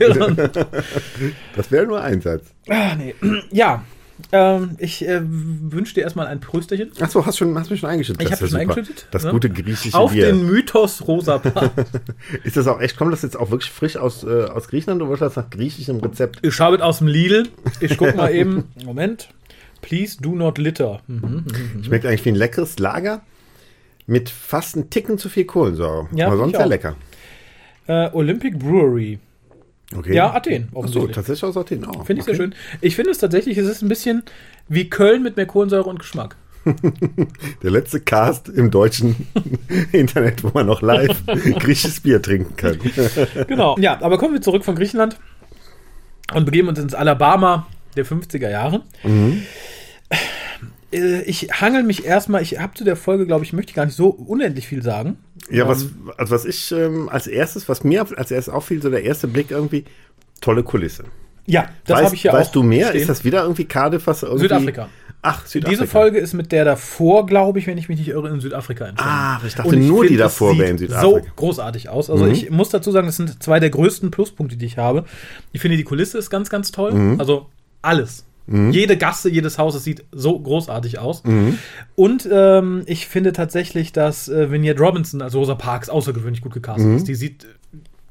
Das 1.57 1.71
wäre 1.71 1.87
nur 1.87 2.01
ein 2.01 2.21
Satz. 2.21 2.45
ah, 2.69 2.95
nee. 2.97 3.15
Ja, 3.51 3.85
ähm, 4.33 4.77
ich 4.79 5.07
äh, 5.07 5.21
wünsche 5.23 5.95
dir 5.95 6.03
erstmal 6.03 6.27
ein 6.27 6.41
Prösterchen. 6.41 6.91
Achso, 7.01 7.27
hast, 7.27 7.37
schon, 7.37 7.59
hast 7.59 7.71
mich 7.71 7.81
schon 7.81 7.91
eingeschüttet. 7.91 8.23
Ich 8.23 8.31
habe 8.31 8.39
schon 8.39 8.49
super. 8.49 8.61
eingeschüttet. 8.61 9.09
Das 9.11 9.25
ne? 9.25 9.31
gute 9.31 9.51
griechische 9.51 9.97
Auf 9.97 10.13
Bier. 10.13 10.27
den 10.27 10.47
Mythos 10.47 11.07
Rosa. 11.07 11.41
Ist 12.43 12.57
das 12.57 12.67
auch 12.67 12.81
echt, 12.81 12.97
kommt 12.97 13.13
das 13.13 13.23
jetzt 13.23 13.37
auch 13.37 13.51
wirklich 13.51 13.71
frisch 13.71 13.97
aus, 13.97 14.25
äh, 14.25 14.45
aus 14.45 14.69
Griechenland 14.69 15.03
oder 15.03 15.11
wird 15.11 15.21
das 15.21 15.37
nach 15.37 15.51
griechischem 15.51 15.99
Rezept? 15.99 16.39
Ich 16.43 16.59
habe 16.61 16.77
es 16.77 16.83
aus 16.83 16.99
dem 16.99 17.09
Lidl. 17.09 17.49
Ich 17.81 17.97
guck 17.99 18.17
mal 18.17 18.33
eben. 18.33 18.65
Moment. 18.85 19.29
Please 19.87 20.21
do 20.21 20.35
not 20.35 20.59
litter. 20.59 21.01
Mhm. 21.07 21.45
Schmeckt 21.81 22.05
eigentlich 22.05 22.25
wie 22.25 22.31
ein 22.31 22.35
leckeres 22.35 22.81
Lager 22.81 23.23
mit 24.09 24.29
fast 24.31 24.75
einen 24.75 24.91
Ticken 24.91 25.17
zu 25.17 25.29
viel 25.29 25.45
Kohlensäure. 25.45 26.09
Ja, 26.13 26.27
Aber 26.27 26.37
sonst 26.37 26.57
sehr 26.57 26.67
lecker. 26.67 26.97
Äh, 27.87 28.11
Olympic 28.13 28.59
Brewery. 28.59 29.21
Okay. 29.97 30.17
Ja, 30.17 30.35
Athen, 30.35 30.69
Achso, 30.75 31.07
tatsächlich 31.07 31.45
aus 31.45 31.57
Athen 31.57 31.85
auch. 31.85 32.05
Finde 32.05 32.21
ich 32.21 32.27
okay. 32.27 32.37
sehr 32.37 32.47
schön. 32.47 32.55
Ich 32.81 32.97
finde 32.97 33.13
es 33.13 33.19
tatsächlich, 33.19 33.57
es 33.59 33.69
ist 33.69 33.83
ein 33.83 33.89
bisschen 33.89 34.25
wie 34.69 34.91
Köln 34.91 35.23
mit 35.23 35.37
mehr 35.37 35.47
Kohlensäure 35.47 35.89
und 35.89 36.01
Geschmack. 36.01 36.35
Der 37.63 37.71
letzte 37.71 38.01
Cast 38.01 38.49
im 38.49 38.73
deutschen 38.73 39.29
Internet, 39.93 40.43
wo 40.43 40.51
man 40.53 40.67
noch 40.67 40.83
live 40.83 41.25
griechisches 41.27 42.01
Bier 42.01 42.21
trinken 42.21 42.57
kann. 42.57 42.81
Genau. 43.47 43.79
Ja, 43.79 44.03
aber 44.03 44.19
kommen 44.19 44.35
wir 44.35 44.43
zurück 44.43 44.65
von 44.65 44.75
Griechenland 44.75 45.17
und 46.35 46.45
begeben 46.45 46.67
uns 46.67 46.81
ins 46.81 46.95
Alabama 46.95 47.69
der 47.97 48.05
50er 48.05 48.51
Jahre. 48.51 48.83
Äh, 50.93 51.23
Ich 51.23 51.49
hangel 51.61 51.83
mich 51.83 52.05
erstmal, 52.05 52.43
ich 52.43 52.59
habe 52.59 52.75
zu 52.75 52.85
der 52.85 52.97
Folge, 52.97 53.27
glaube 53.27 53.45
ich, 53.45 53.53
möchte 53.53 53.73
gar 53.75 53.87
nicht 53.87 53.97
so 53.97 54.09
unendlich 54.09 54.67
viel 54.67 54.83
sagen. 54.83 55.17
Ja, 55.51 55.69
was, 55.69 55.87
also 56.17 56.35
was 56.35 56.45
ich 56.45 56.73
ähm, 56.73 57.09
als 57.09 57.27
erstes, 57.27 57.69
was 57.69 57.85
mir 57.85 58.01
als 58.17 58.31
erstes 58.31 58.49
auffiel, 58.53 58.83
so 58.83 58.91
der 58.91 59.05
erste 59.05 59.29
Blick 59.29 59.51
irgendwie, 59.51 59.85
tolle 60.41 60.63
Kulisse. 60.63 61.05
Ja, 61.47 61.67
das 61.85 61.97
weißt 61.99 62.05
habe 62.07 62.15
ich 62.17 62.23
ja 62.25 62.33
weißt 62.33 62.49
auch 62.49 62.53
du 62.55 62.63
mehr? 62.65 62.89
stehen. 62.89 63.01
Ist 63.01 63.09
das 63.09 63.25
wieder 63.25 63.43
irgendwie 63.43 63.65
Cardiff, 63.67 64.07
was 64.07 64.23
irgendwie... 64.23 64.43
Südafrika. 64.43 64.89
Ach, 65.23 65.47
Südafrika. 65.47 65.71
Diese 65.81 65.91
Folge 65.91 66.19
ist 66.19 66.35
mit 66.35 66.53
der 66.53 66.65
davor, 66.65 67.27
glaube 67.27 67.59
ich, 67.59 67.67
wenn 67.67 67.79
ich 67.79 67.89
mich 67.89 67.99
nicht 67.99 68.09
irre, 68.09 68.29
in 68.29 68.41
Südafrika 68.41 68.87
entstanden. 68.87 69.15
Ach, 69.17 69.45
ich 69.45 69.55
dachte 69.55 69.69
Und 69.71 69.87
nur, 69.87 70.03
die 70.03 70.09
find, 70.09 70.21
es 70.21 70.25
davor 70.25 70.59
wäre 70.59 70.71
in 70.71 70.79
Südafrika. 70.79 71.19
Mhm. 71.19 71.23
so 71.25 71.31
großartig 71.37 71.89
aus. 71.89 72.11
Also 72.11 72.27
ich 72.27 72.51
muss 72.51 72.69
dazu 72.69 72.91
sagen, 72.93 73.07
das 73.07 73.17
sind 73.17 73.43
zwei 73.43 73.59
der 73.61 73.71
größten 73.71 74.11
Pluspunkte, 74.11 74.57
die 74.57 74.67
ich 74.67 74.79
habe. 74.79 75.05
Ich 75.53 75.61
finde, 75.61 75.77
die 75.77 75.85
Kulisse 75.85 76.19
ist 76.19 76.31
ganz, 76.31 76.51
ganz 76.51 76.71
toll. 76.71 76.93
Mhm. 76.93 77.21
Also 77.21 77.47
alles. 77.83 78.25
Jede 78.49 78.97
Gasse, 78.97 79.29
jedes 79.29 79.59
Haus, 79.59 79.75
es 79.75 79.83
sieht 79.85 80.05
so 80.13 80.39
großartig 80.39 80.99
aus. 80.99 81.25
Mhm. 81.25 81.59
Und 81.97 82.29
ähm, 82.31 82.83
ich 82.87 83.07
finde 83.09 83.33
tatsächlich, 83.33 83.93
dass 83.93 84.29
äh, 84.29 84.51
Vignette 84.53 84.81
Robinson, 84.81 85.21
also 85.23 85.39
Rosa 85.41 85.55
Parks, 85.57 85.89
außergewöhnlich 85.89 86.43
gut 86.43 86.53
gecastet 86.55 86.87
Mhm. 86.87 86.97
ist. 86.97 87.09
Die 87.09 87.15
sieht, 87.17 87.47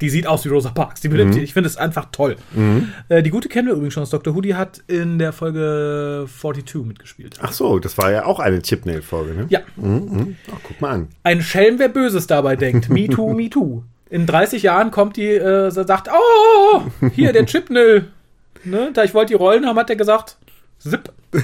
die 0.02 0.10
sieht 0.10 0.28
aus 0.28 0.44
wie 0.44 0.50
Rosa 0.50 0.72
Parks. 0.72 1.00
Die 1.00 1.08
benimmt, 1.08 1.38
Ich 1.38 1.54
finde 1.54 1.70
es 1.70 1.78
einfach 1.78 2.08
toll. 2.12 2.36
Mhm. 2.54 2.90
Äh, 3.08 3.24
die 3.24 3.30
gute 3.30 3.48
kennen 3.48 3.68
wir 3.70 3.76
übrigens 3.76 3.94
schon 3.94 4.04
aus 4.04 4.10
Dr. 4.10 4.36
Who, 4.36 4.42
die 4.42 4.56
hat 4.56 4.84
in 4.88 5.20
der 5.20 5.32
Folge 5.32 6.26
42 6.38 6.84
mitgespielt. 6.86 7.38
Ach 7.42 7.54
so, 7.54 7.80
das 7.80 7.98
war 7.98 8.12
ja 8.12 8.26
auch 8.26 8.40
eine 8.42 8.62
Chipnail-Folge, 8.62 9.34
ne? 9.36 9.46
Ja, 9.50 9.62
Ach, 9.78 10.60
guck 10.64 10.82
mal 10.82 10.92
an. 10.92 11.08
Ein 11.24 11.42
Schelm, 11.42 11.80
wer 11.80 11.88
Böses 11.90 12.28
dabei 12.28 12.58
denkt. 12.58 12.90
Me 12.90 13.08
too, 13.08 13.34
me 13.34 13.50
too. 13.50 13.84
In 14.10 14.26
30 14.26 14.64
Jahren 14.64 14.92
kommt 14.92 15.16
die, 15.18 15.30
äh, 15.30 15.72
sagt, 15.72 16.10
oh, 16.12 16.82
hier, 17.14 17.32
der 17.34 17.46
Chipnell. 17.46 18.10
Ne? 18.66 18.92
Da 18.94 19.04
ich 19.04 19.14
wollte 19.14 19.30
die 19.30 19.38
Rollen 19.38 19.66
haben, 19.66 19.78
hat 19.78 19.90
er 19.90 19.96
gesagt, 19.96 20.38
zip. 20.80 21.12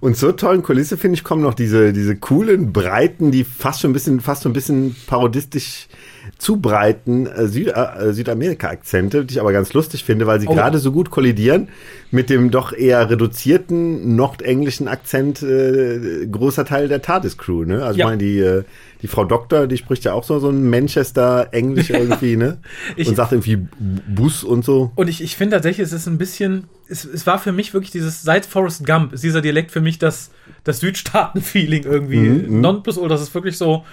Und 0.00 0.16
zur 0.16 0.36
tollen 0.36 0.62
Kulisse, 0.62 0.96
finde 0.96 1.14
ich, 1.14 1.24
kommen 1.24 1.42
noch 1.42 1.54
diese, 1.54 1.92
diese 1.92 2.16
coolen, 2.16 2.72
breiten, 2.72 3.30
die 3.30 3.44
fast 3.44 3.80
schon 3.80 3.90
ein 3.90 3.94
bisschen, 3.94 4.20
fast 4.20 4.42
so 4.42 4.48
ein 4.48 4.52
bisschen 4.52 4.96
parodistisch 5.06 5.88
zu 6.38 6.56
breiten 6.58 7.26
äh, 7.26 7.46
Süd, 7.48 7.68
äh, 7.68 8.12
Südamerika-Akzente, 8.12 9.24
die 9.24 9.34
ich 9.34 9.40
aber 9.40 9.52
ganz 9.52 9.72
lustig 9.72 10.04
finde, 10.04 10.26
weil 10.26 10.40
sie 10.40 10.46
Oh. 10.48 10.54
gerade 10.54 10.78
so 10.78 10.92
gut 10.92 11.10
kollidieren 11.10 11.68
mit 12.10 12.30
dem 12.30 12.50
doch 12.50 12.72
eher 12.72 13.08
reduzierten 13.10 14.16
nordenglischen 14.16 14.86
Akzent 14.88 15.42
äh, 15.42 16.26
großer 16.30 16.64
Teil 16.64 16.88
der 16.88 17.02
TARDIS-Crew. 17.02 17.64
Ne? 17.64 17.82
Also 17.84 17.98
Ja. 17.98 18.04
ich 18.06 18.10
meine, 18.10 18.18
die, 18.18 18.38
äh, 18.38 18.64
die 19.02 19.08
Frau 19.08 19.24
Doktor, 19.24 19.66
die 19.66 19.76
spricht 19.78 20.04
ja 20.04 20.12
auch 20.12 20.24
so, 20.24 20.38
so 20.38 20.48
ein 20.50 20.68
Manchester-Englisch 20.70 21.90
irgendwie, 21.90 22.36
ne? 22.36 22.58
Ich- 22.96 23.08
und 23.08 23.16
sagt 23.16 23.32
irgendwie 23.32 23.66
Bus 24.08 24.44
und 24.44 24.64
so. 24.64 24.92
Und 24.94 25.08
ich, 25.08 25.22
ich 25.22 25.36
finde 25.36 25.56
tatsächlich, 25.56 25.84
es 25.86 25.92
ist 25.92 26.06
ein 26.06 26.18
bisschen, 26.18 26.64
es, 26.88 27.04
es 27.04 27.26
war 27.26 27.38
für 27.38 27.52
mich 27.52 27.72
wirklich 27.74 27.90
dieses, 27.90 28.22
seit 28.22 28.46
Forrest 28.46 28.86
Gump 28.86 29.12
ist 29.12 29.24
dieser 29.24 29.40
Dialekt 29.40 29.70
für 29.70 29.80
mich 29.80 29.98
das, 29.98 30.30
das 30.64 30.80
Südstaaten-Feeling 30.80 31.84
irgendwie. 31.84 32.18
Mhm, 32.18 32.60
Nonplus, 32.60 32.98
oder 32.98 33.10
das 33.10 33.22
ist 33.22 33.34
wirklich 33.34 33.56
so, 33.58 33.84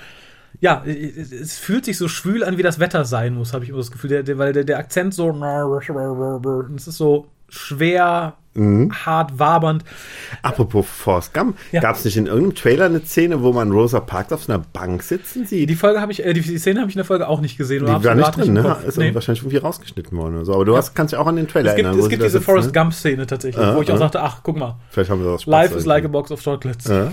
ja, 0.61 0.83
es, 0.85 1.57
fühlt 1.57 1.85
sich 1.85 1.97
so 1.97 2.07
schwül 2.07 2.43
an, 2.43 2.57
wie 2.57 2.63
das 2.63 2.79
Wetter 2.79 3.05
sein 3.05 3.33
muss, 3.35 3.53
habe 3.53 3.63
ich 3.63 3.69
immer 3.69 3.79
das 3.79 3.91
Gefühl, 3.91 4.09
der, 4.09 4.23
der, 4.23 4.37
weil 4.37 4.53
der, 4.53 4.63
der 4.63 4.77
Akzent 4.77 5.13
so, 5.13 5.29
es 6.75 6.87
ist 6.87 6.97
so 6.97 7.27
schwer, 7.47 8.35
Mhm. 8.55 8.91
hart 9.05 9.37
wabernd. 9.37 9.83
Apropos 10.41 10.85
Forrest 10.87 11.33
Gump, 11.35 11.55
Ja. 11.71 11.81
gab 11.81 11.95
es 11.95 12.03
nicht 12.03 12.17
in 12.17 12.25
irgendeinem 12.25 12.55
Trailer 12.55 12.85
eine 12.85 12.99
Szene, 13.05 13.41
wo 13.43 13.53
man 13.53 13.71
Rosa 13.71 13.99
Parks 13.99 14.33
auf 14.33 14.49
einer 14.49 14.57
Bank 14.59 15.03
sitzen 15.03 15.45
sieht? 15.45 15.69
Die 15.69 15.75
Folge 15.75 16.01
habe 16.01 16.11
ich, 16.11 16.25
äh, 16.25 16.33
die, 16.33 16.41
die 16.41 16.57
Szene 16.57 16.79
habe 16.81 16.89
ich 16.89 16.95
in 16.95 16.99
der 16.99 17.05
Folge 17.05 17.27
auch 17.27 17.41
nicht 17.41 17.57
gesehen. 17.57 17.85
Die 17.85 18.03
war 18.03 18.15
nicht 18.15 18.35
drin, 18.35 18.47
im 18.47 18.53
ne? 18.63 18.77
Ist 18.85 18.97
Nee. 18.97 19.13
wahrscheinlich 19.13 19.43
irgendwie 19.43 19.57
rausgeschnitten 19.57 20.17
worden 20.17 20.35
oder 20.37 20.45
so. 20.45 20.55
Aber 20.55 20.65
du 20.65 20.75
hast, 20.75 20.95
kannst 20.95 21.13
dich 21.13 21.19
auch 21.19 21.27
an 21.27 21.35
den 21.35 21.47
Trailer 21.47 21.69
Es 21.69 21.75
gibt, 21.75 21.85
erinnern. 21.85 22.03
es 22.03 22.09
gibt 22.09 22.21
diese 22.23 22.31
sitzen, 22.31 22.43
Forrest 22.43 22.67
ne? 22.73 22.81
Gump-Szene 22.81 23.27
tatsächlich, 23.27 23.63
Ah, 23.63 23.75
wo 23.75 23.81
ich 23.81 23.91
auch 23.91 23.95
ah. 23.95 23.99
sagte, 23.99 24.21
ach, 24.21 24.39
guck 24.41 24.57
mal, 24.57 24.75
Vielleicht 24.89 25.11
haben 25.11 25.23
wir 25.23 25.31
das 25.31 25.43
Spaß 25.43 25.51
life 25.51 25.75
is 25.77 25.85
like 25.85 26.03
a 26.05 26.07
box 26.07 26.31
of 26.31 26.43
chocolates. 26.43 26.85
Ja. 26.87 27.11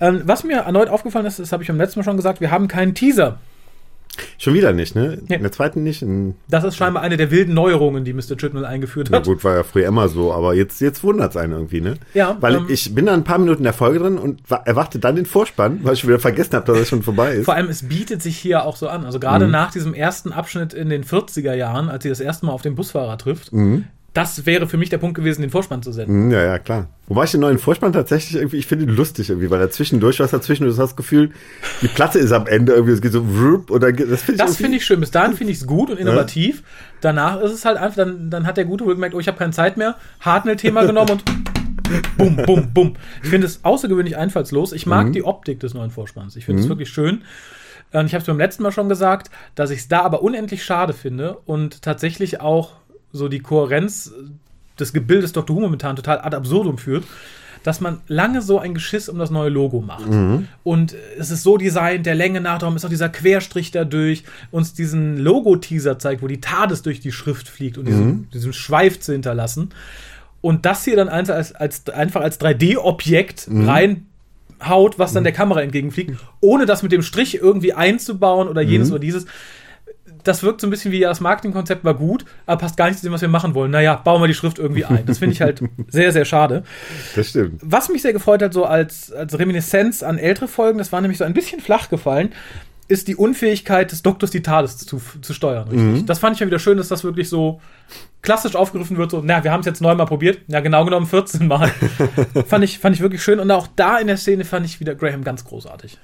Ähm, 0.00 0.22
was 0.24 0.44
mir 0.44 0.58
erneut 0.58 0.88
aufgefallen 0.88 1.26
ist, 1.26 1.38
das 1.38 1.52
habe 1.52 1.62
ich 1.62 1.68
beim 1.68 1.78
letzten 1.78 2.00
Mal 2.00 2.04
schon 2.04 2.16
gesagt, 2.16 2.40
wir 2.40 2.50
haben 2.50 2.68
keinen 2.68 2.94
Teaser. 2.94 3.38
Schon 4.36 4.52
wieder 4.52 4.74
nicht, 4.74 4.94
ne? 4.94 5.20
In 5.26 5.40
der 5.42 5.52
zweiten 5.52 5.82
nicht. 5.82 6.02
In, 6.02 6.34
Das 6.46 6.64
ist 6.64 6.76
scheinbar 6.76 7.02
eine 7.02 7.16
der 7.16 7.30
wilden 7.30 7.54
Neuerungen, 7.54 8.04
die 8.04 8.12
Mr. 8.12 8.36
Chibnall 8.36 8.66
eingeführt 8.66 9.08
na 9.10 9.16
hat. 9.18 9.24
gut, 9.24 9.42
war 9.42 9.54
ja 9.56 9.62
früher 9.62 9.86
immer 9.88 10.08
so, 10.08 10.34
aber 10.34 10.52
jetzt, 10.52 10.82
jetzt 10.82 11.02
wundert 11.02 11.30
es 11.30 11.36
einen 11.38 11.54
irgendwie, 11.54 11.80
ne? 11.80 11.94
Ja, 12.12 12.36
Weil 12.40 12.56
ähm, 12.56 12.66
ich 12.68 12.94
bin 12.94 13.06
da 13.06 13.14
ein 13.14 13.24
paar 13.24 13.38
Minuten 13.38 13.60
in 13.60 13.64
der 13.64 13.72
Folge 13.72 14.00
drin 14.00 14.18
und 14.18 14.42
wa- 14.50 14.60
erwarte 14.66 14.98
dann 14.98 15.16
den 15.16 15.24
Vorspann, 15.24 15.80
weil 15.82 15.94
ich 15.94 16.06
wieder 16.06 16.18
vergessen 16.18 16.52
habe, 16.56 16.66
dass 16.70 16.78
es 16.78 16.90
schon 16.90 17.02
vorbei 17.02 17.32
ist. 17.36 17.46
Vor 17.46 17.54
allem, 17.54 17.70
es 17.70 17.88
bietet 17.88 18.20
sich 18.20 18.36
hier 18.36 18.66
auch 18.66 18.76
so 18.76 18.88
an. 18.88 19.06
Also 19.06 19.18
gerade 19.18 19.46
Mhm. 19.46 19.52
nach 19.52 19.70
diesem 19.70 19.94
ersten 19.94 20.30
Abschnitt 20.30 20.74
in 20.74 20.90
den 20.90 21.04
40er 21.04 21.54
Jahren, 21.54 21.88
als 21.88 22.02
sie 22.02 22.10
das 22.10 22.20
erste 22.20 22.44
Mal 22.44 22.52
auf 22.52 22.60
den 22.62 22.74
Busfahrer 22.74 23.16
trifft, 23.16 23.50
Mhm. 23.54 23.84
Das 24.14 24.44
wäre 24.44 24.68
für 24.68 24.76
mich 24.76 24.90
der 24.90 24.98
Punkt 24.98 25.14
gewesen, 25.16 25.40
den 25.40 25.50
Vorspann 25.50 25.82
zu 25.82 25.90
senden. 25.92 26.24
Hm, 26.24 26.30
Ja, 26.30 26.42
ja, 26.44 26.58
klar. 26.58 26.88
Wobei 27.06 27.24
ich 27.24 27.30
den 27.30 27.40
neuen 27.40 27.58
Vorspann 27.58 27.92
tatsächlich 27.92 28.34
irgendwie, 28.36 28.56
ich 28.58 28.66
finde 28.66 28.84
ihn 28.84 28.90
lustig 28.94 29.28
irgendwie, 29.30 29.50
weil 29.50 29.60
er 29.60 29.70
zwischendurch 29.70 30.20
was 30.20 30.30
dazwischen, 30.30 30.64
du 30.64 30.70
hast 30.70 30.76
das 30.78 30.96
Gefühl, 30.96 31.30
die 31.80 31.88
Platte 31.88 32.18
ist 32.18 32.32
am 32.32 32.46
Ende 32.46 32.72
irgendwie, 32.72 32.92
es 32.92 33.00
geht 33.00 33.12
so, 33.12 33.24
wrup, 33.26 33.70
oder 33.70 33.90
das 33.92 34.22
finde 34.22 34.42
ich 34.42 34.46
Das 34.48 34.56
finde 34.56 34.76
ich 34.76 34.84
schön. 34.84 35.00
Bis 35.00 35.10
dahin 35.10 35.34
finde 35.36 35.52
ich 35.52 35.60
es 35.60 35.66
gut 35.66 35.90
und 35.90 35.98
innovativ. 35.98 36.62
Danach 37.00 37.40
ist 37.40 37.52
es 37.52 37.64
halt 37.64 37.78
einfach, 37.78 37.96
dann, 37.96 38.30
dann 38.30 38.46
hat 38.46 38.56
der 38.56 38.64
Gute 38.66 38.84
wohl 38.84 38.94
gemerkt, 38.94 39.14
oh, 39.14 39.20
ich 39.20 39.28
habe 39.28 39.38
keine 39.38 39.52
Zeit 39.52 39.76
mehr, 39.76 39.96
Hartnell-Thema 40.20 40.84
genommen 40.86 41.10
und 41.10 41.24
bum, 42.18 42.36
bum, 42.36 42.72
bum. 42.72 42.94
Ich 43.22 43.28
finde 43.30 43.46
es 43.46 43.64
außergewöhnlich 43.64 44.16
einfallslos. 44.16 44.72
Ich 44.72 44.86
Mhm. 44.86 44.90
mag 44.90 45.12
die 45.12 45.24
Optik 45.24 45.60
des 45.60 45.74
neuen 45.74 45.90
Vorspanns. 45.90 46.36
Ich 46.36 46.44
finde 46.46 46.62
es 46.62 46.68
wirklich 46.68 46.88
schön. 46.90 47.22
Und 47.92 48.06
ich 48.06 48.14
habe 48.14 48.20
es 48.22 48.26
beim 48.26 48.38
letzten 48.38 48.62
Mal 48.62 48.72
schon 48.72 48.88
gesagt, 48.88 49.30
dass 49.54 49.70
ich 49.70 49.80
es 49.80 49.88
da 49.88 50.00
aber 50.00 50.22
unendlich 50.22 50.64
schade 50.64 50.94
finde 50.94 51.36
und 51.44 51.82
tatsächlich 51.82 52.40
auch 52.40 52.72
so 53.12 53.28
die 53.28 53.40
Kohärenz 53.40 54.12
des 54.78 54.92
Gebildes 54.92 55.32
Dr. 55.32 55.54
Who 55.56 55.60
momentan 55.60 55.96
total 55.96 56.20
ad 56.20 56.34
absurdum 56.34 56.78
führt, 56.78 57.04
dass 57.62 57.80
man 57.80 58.00
lange 58.08 58.42
so 58.42 58.58
ein 58.58 58.74
Geschiss 58.74 59.08
um 59.08 59.18
das 59.18 59.30
neue 59.30 59.48
Logo 59.48 59.80
macht. 59.80 60.06
Und 60.64 60.96
es 61.18 61.30
ist 61.30 61.42
so 61.44 61.56
designt, 61.56 62.06
der 62.06 62.14
Länge 62.14 62.40
nach, 62.40 62.58
darum 62.58 62.74
ist 62.74 62.84
auch 62.84 62.90
dieser 62.90 63.08
Querstrich 63.08 63.70
dadurch, 63.70 64.24
uns 64.50 64.74
diesen 64.74 65.16
Logo-Teaser 65.18 65.98
zeigt, 65.98 66.22
wo 66.22 66.26
die 66.26 66.40
TARDIS 66.40 66.82
durch 66.82 66.98
die 67.00 67.12
Schrift 67.12 67.48
fliegt 67.48 67.78
und 67.78 67.86
diesen, 67.86 68.28
diesen 68.30 68.52
Schweif 68.52 68.98
zu 68.98 69.12
hinterlassen. 69.12 69.70
Und 70.40 70.66
das 70.66 70.84
hier 70.84 70.96
dann 70.96 71.08
als, 71.08 71.30
als, 71.30 71.54
als, 71.54 71.88
einfach 71.90 72.22
als 72.22 72.40
3D-Objekt 72.40 73.46
reinhaut, 73.48 74.98
was 74.98 75.12
dann 75.12 75.22
der 75.22 75.32
Kamera 75.32 75.62
entgegenfliegt, 75.62 76.18
ohne 76.40 76.66
das 76.66 76.82
mit 76.82 76.90
dem 76.90 77.02
Strich 77.02 77.36
irgendwie 77.36 77.74
einzubauen 77.74 78.48
oder 78.48 78.60
jenes 78.62 78.90
oder 78.90 78.98
dieses. 78.98 79.26
Das 80.24 80.42
wirkt 80.42 80.60
so 80.60 80.66
ein 80.66 80.70
bisschen 80.70 80.92
wie, 80.92 81.00
ja, 81.00 81.08
das 81.08 81.20
Marketingkonzept 81.20 81.84
war 81.84 81.94
gut, 81.94 82.24
aber 82.46 82.60
passt 82.60 82.76
gar 82.76 82.88
nicht 82.88 82.98
zu 82.98 83.06
dem, 83.06 83.12
was 83.12 83.20
wir 83.20 83.28
machen 83.28 83.54
wollen. 83.54 83.70
Naja, 83.70 83.96
bauen 83.96 84.20
wir 84.20 84.28
die 84.28 84.34
Schrift 84.34 84.58
irgendwie 84.58 84.84
ein. 84.84 85.04
Das 85.06 85.18
finde 85.18 85.34
ich 85.34 85.40
halt 85.40 85.62
sehr, 85.88 86.12
sehr 86.12 86.24
schade. 86.24 86.64
Das 87.16 87.28
stimmt. 87.28 87.60
Was 87.64 87.88
mich 87.88 88.02
sehr 88.02 88.12
gefreut 88.12 88.42
hat, 88.42 88.52
so 88.52 88.64
als, 88.64 89.12
als 89.12 89.38
Reminiszenz 89.38 90.02
an 90.02 90.18
ältere 90.18 90.48
Folgen, 90.48 90.78
das 90.78 90.92
war 90.92 91.00
nämlich 91.00 91.18
so 91.18 91.24
ein 91.24 91.34
bisschen 91.34 91.60
flach 91.60 91.88
gefallen, 91.88 92.30
ist 92.88 93.08
die 93.08 93.16
Unfähigkeit 93.16 93.90
des 93.90 94.02
Doktors, 94.02 94.30
die 94.30 94.42
TARDIS 94.42 94.78
zu, 94.78 95.00
zu 95.20 95.32
steuern. 95.32 95.68
Richtig? 95.68 96.06
Das 96.06 96.18
fand 96.18 96.34
ich 96.34 96.40
ja 96.40 96.46
wieder 96.46 96.58
schön, 96.58 96.76
dass 96.76 96.88
das 96.88 97.04
wirklich 97.04 97.28
so 97.28 97.60
klassisch 98.20 98.54
aufgegriffen 98.54 98.96
wird. 98.96 99.10
So, 99.10 99.22
na, 99.24 99.42
wir 99.42 99.50
haben 99.50 99.60
es 99.60 99.66
jetzt 99.66 99.80
neunmal 99.80 100.06
probiert. 100.06 100.40
Ja, 100.48 100.60
genau 100.60 100.84
genommen 100.84 101.06
14 101.06 101.46
Mal. 101.46 101.68
fand, 102.46 102.64
ich, 102.64 102.78
fand 102.78 102.94
ich 102.94 103.02
wirklich 103.02 103.22
schön. 103.22 103.40
Und 103.40 103.50
auch 103.50 103.66
da 103.76 103.98
in 103.98 104.08
der 104.08 104.16
Szene 104.16 104.44
fand 104.44 104.66
ich 104.66 104.78
wieder 104.78 104.94
Graham 104.94 105.24
ganz 105.24 105.44
großartig. 105.44 105.98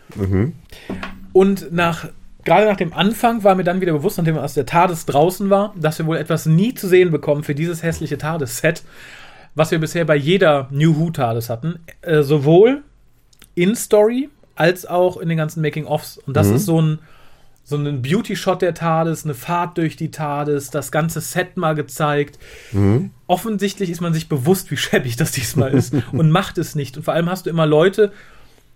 Und 1.33 1.73
nach, 1.73 2.09
gerade 2.49 2.67
nach 2.67 2.77
dem 2.77 2.93
Anfang 2.95 3.45
war 3.45 3.55
mir 3.55 3.65
dann 3.65 3.81
wieder 3.81 3.93
bewusst, 3.93 4.17
nachdem 4.17 4.39
aus 4.39 4.55
der 4.55 4.67
TARDIS 4.67 5.07
draußen 5.07 5.51
war, 5.51 5.75
dass 5.77 5.99
wir 5.99 6.07
wohl 6.07 6.17
etwas 6.17 6.47
nie 6.47 6.75
zu 6.75 6.89
sehen 6.89 7.11
bekommen 7.11 7.45
für 7.45 7.55
dieses 7.55 7.83
hässliche 7.83 8.17
TARDIS-Set, 8.17 8.83
was 9.55 9.71
wir 9.71 9.79
bisher 9.79 10.05
bei 10.07 10.17
jeder 10.17 10.67
New 10.71 10.99
Who 10.99 11.11
TARDIS 11.11 11.51
hatten. 11.51 11.79
Äh, 12.01 12.23
sowohl 12.23 12.83
in 13.55 13.77
Story 13.77 14.31
als 14.57 14.87
auch 14.87 15.19
in 15.19 15.29
den 15.29 15.37
ganzen 15.37 15.61
Making-ofs. 15.61 16.19
Und 16.19 16.37
das 16.37 16.49
ist 16.49 16.65
so 16.65 16.81
ein, 16.81 16.99
so 17.65 17.77
ein 17.77 18.03
Beauty-Shot 18.03 18.63
der 18.63 18.73
TARDIS, 18.73 19.25
eine 19.25 19.35
Fahrt 19.35 19.77
durch 19.77 19.97
die 19.97 20.11
TARDIS, 20.11 20.71
das 20.71 20.91
ganze 20.91 21.21
Set 21.21 21.57
mal 21.57 21.75
gezeigt. 21.75 22.39
Offensichtlich 23.27 23.91
ist 23.91 24.01
man 24.01 24.15
sich 24.15 24.29
bewusst, 24.29 24.71
wie 24.71 24.77
schäbig 24.77 25.17
das 25.17 25.33
diesmal 25.33 25.73
ist 25.73 25.95
und 26.13 26.31
macht 26.31 26.57
es 26.57 26.75
nicht. 26.75 26.97
Und 26.97 27.03
vor 27.03 27.15
allem 27.15 27.29
hast 27.29 27.47
du 27.47 27.51
immer 27.51 27.67
Leute 27.67 28.11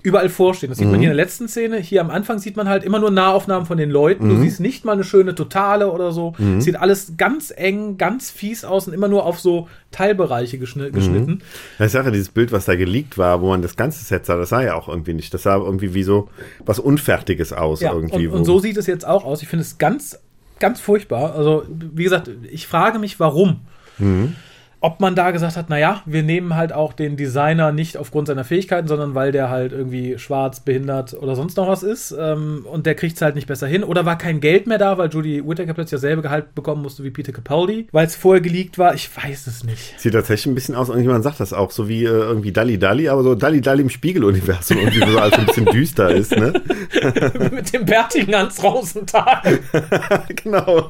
überall 0.03 0.29
vorstehen. 0.29 0.71
Das 0.71 0.79
sieht 0.79 0.89
man 0.89 0.99
hier 0.99 1.11
in 1.11 1.17
der 1.17 1.25
letzten 1.25 1.47
Szene. 1.49 1.79
Hier 1.79 2.01
am 2.01 2.11
Anfang 2.11 2.39
sieht 2.39 2.57
man 2.57 2.69
halt 2.69 2.83
immer 2.83 2.99
nur 2.99 3.11
Nahaufnahmen 3.11 3.67
von 3.67 3.79
den 3.79 3.91
Leuten. 3.91 4.29
Du 4.29 4.37
siehst 4.37 4.59
nicht 4.61 4.85
mal 4.85 4.93
eine 4.93 5.05
schöne 5.05 5.35
Totale 5.35 5.91
oder 5.93 6.13
so. 6.13 6.35
Es 6.59 6.65
Sieht 6.65 6.77
alles 6.77 7.15
ganz 7.17 7.53
eng, 7.55 7.99
ganz 7.99 8.31
fies 8.31 8.65
aus 8.65 8.89
und 8.89 8.95
immer 8.95 9.09
nur 9.09 9.25
auf 9.25 9.39
so 9.39 9.69
Teilbereiche 9.93 10.59
geschni 10.59 10.91
geschnitten. 10.91 11.43
Das 11.79 11.89
ist 11.89 11.95
ja 11.95 12.11
dieses 12.11 12.31
Bild, 12.31 12.51
was 12.51 12.65
da 12.65 12.75
geleakt 12.75 13.17
war, 13.17 13.41
wo 13.43 13.49
man 13.51 13.63
das 13.63 13.77
ganze 13.77 14.05
Set 14.05 14.27
sah, 14.27 14.37
das 14.37 14.49
sah 14.49 14.63
ja 14.63 14.75
auch 14.75 14.89
irgendwie 14.89 15.15
nicht. 15.15 15.33
Das 15.35 15.45
sah 15.45 15.57
irgendwie 15.57 15.95
wie 15.95 16.03
so 16.03 16.29
was 16.65 16.79
Unfertiges 16.79 17.53
aus 17.53 17.81
Ja, 17.81 17.93
irgendwie. 17.93 18.27
und, 18.27 18.39
und 18.39 18.45
so 18.45 18.59
sieht 18.59 18.77
es 18.77 18.87
jetzt 18.87 19.07
auch 19.07 19.25
aus. 19.25 19.43
Ich 19.43 19.49
finde 19.49 19.63
es 19.65 19.79
ganz, 19.79 20.19
ganz 20.59 20.81
furchtbar. 20.81 21.35
Also, 21.37 21.65
wie 21.69 22.05
gesagt, 22.05 22.29
ich 22.51 22.67
frage 22.67 22.99
mich, 22.99 23.21
warum. 23.21 23.61
Ob 24.85 24.99
man 24.99 25.15
da 25.15 25.31
gesagt 25.31 25.57
hat, 25.57 25.71
naja, 25.71 26.03
wir 26.07 26.25
nehmen 26.25 26.57
halt 26.57 26.73
auch 26.73 26.93
den 26.93 27.17
Designer 27.17 27.71
nicht 27.71 27.97
aufgrund 27.97 28.27
seiner 28.27 28.43
Fähigkeiten, 28.43 28.89
sondern 28.89 29.15
weil 29.15 29.31
der 29.31 29.49
halt 29.49 29.71
irgendwie 29.71 30.19
schwarz, 30.19 30.59
behindert 30.59 31.15
oder 31.15 31.37
sonst 31.37 31.57
noch 31.57 31.69
was 31.69 31.85
ist 31.85 32.11
ähm, 32.19 32.67
und 32.69 32.85
der 32.85 32.97
kriegt 32.97 33.15
es 33.15 33.23
halt 33.23 33.37
nicht 33.37 33.47
besser 33.47 33.69
hin. 33.69 33.85
Oder 33.85 34.07
war 34.07 34.19
kein 34.19 34.41
Geld 34.41 34.67
mehr 34.67 34.79
da, 34.79 34.99
weil 34.99 35.09
Judy 35.09 35.47
Whittaker 35.47 35.75
plötzlich 35.75 36.01
dasselbe 36.01 36.23
Gehalt 36.23 36.57
bekommen 36.57 36.83
musste 36.83 37.05
wie 37.05 37.11
Peter 37.11 37.31
Capaldi, 37.31 37.87
weil 37.93 38.07
es 38.07 38.17
vorher 38.17 38.41
geleakt 38.41 38.77
war. 38.77 38.93
Ich 38.93 39.09
weiß 39.17 39.47
es 39.47 39.63
nicht. 39.63 40.01
Sieht 40.01 40.15
tatsächlich 40.15 40.47
ein 40.47 40.57
bisschen 40.57 40.75
aus, 40.75 40.89
irgendjemand 40.89 41.23
sagt 41.23 41.39
das 41.39 41.53
auch, 41.53 41.71
so 41.71 41.89
wie 41.89 42.05
äh, 42.05 42.09
irgendwie 42.09 42.51
Dalli 42.51 42.77
Dalli, 42.77 43.09
aber 43.09 43.23
so 43.23 43.37
Dalli 43.37 43.61
Dalli 43.61 43.83
im 43.83 43.91
Spiegeluniversum, 43.91 44.79
irgendwie 44.79 45.13
so 45.13 45.17
alles 45.17 45.39
ein 45.39 45.47
bisschen 45.47 45.67
düster 45.67 46.11
ist, 46.11 46.37
ne? 46.37 46.53
Mit 47.53 47.73
dem 47.73 47.85
bärtigen 47.85 48.35
Hans 48.35 48.61
Rosenthal. 48.65 49.61
genau. 50.43 50.89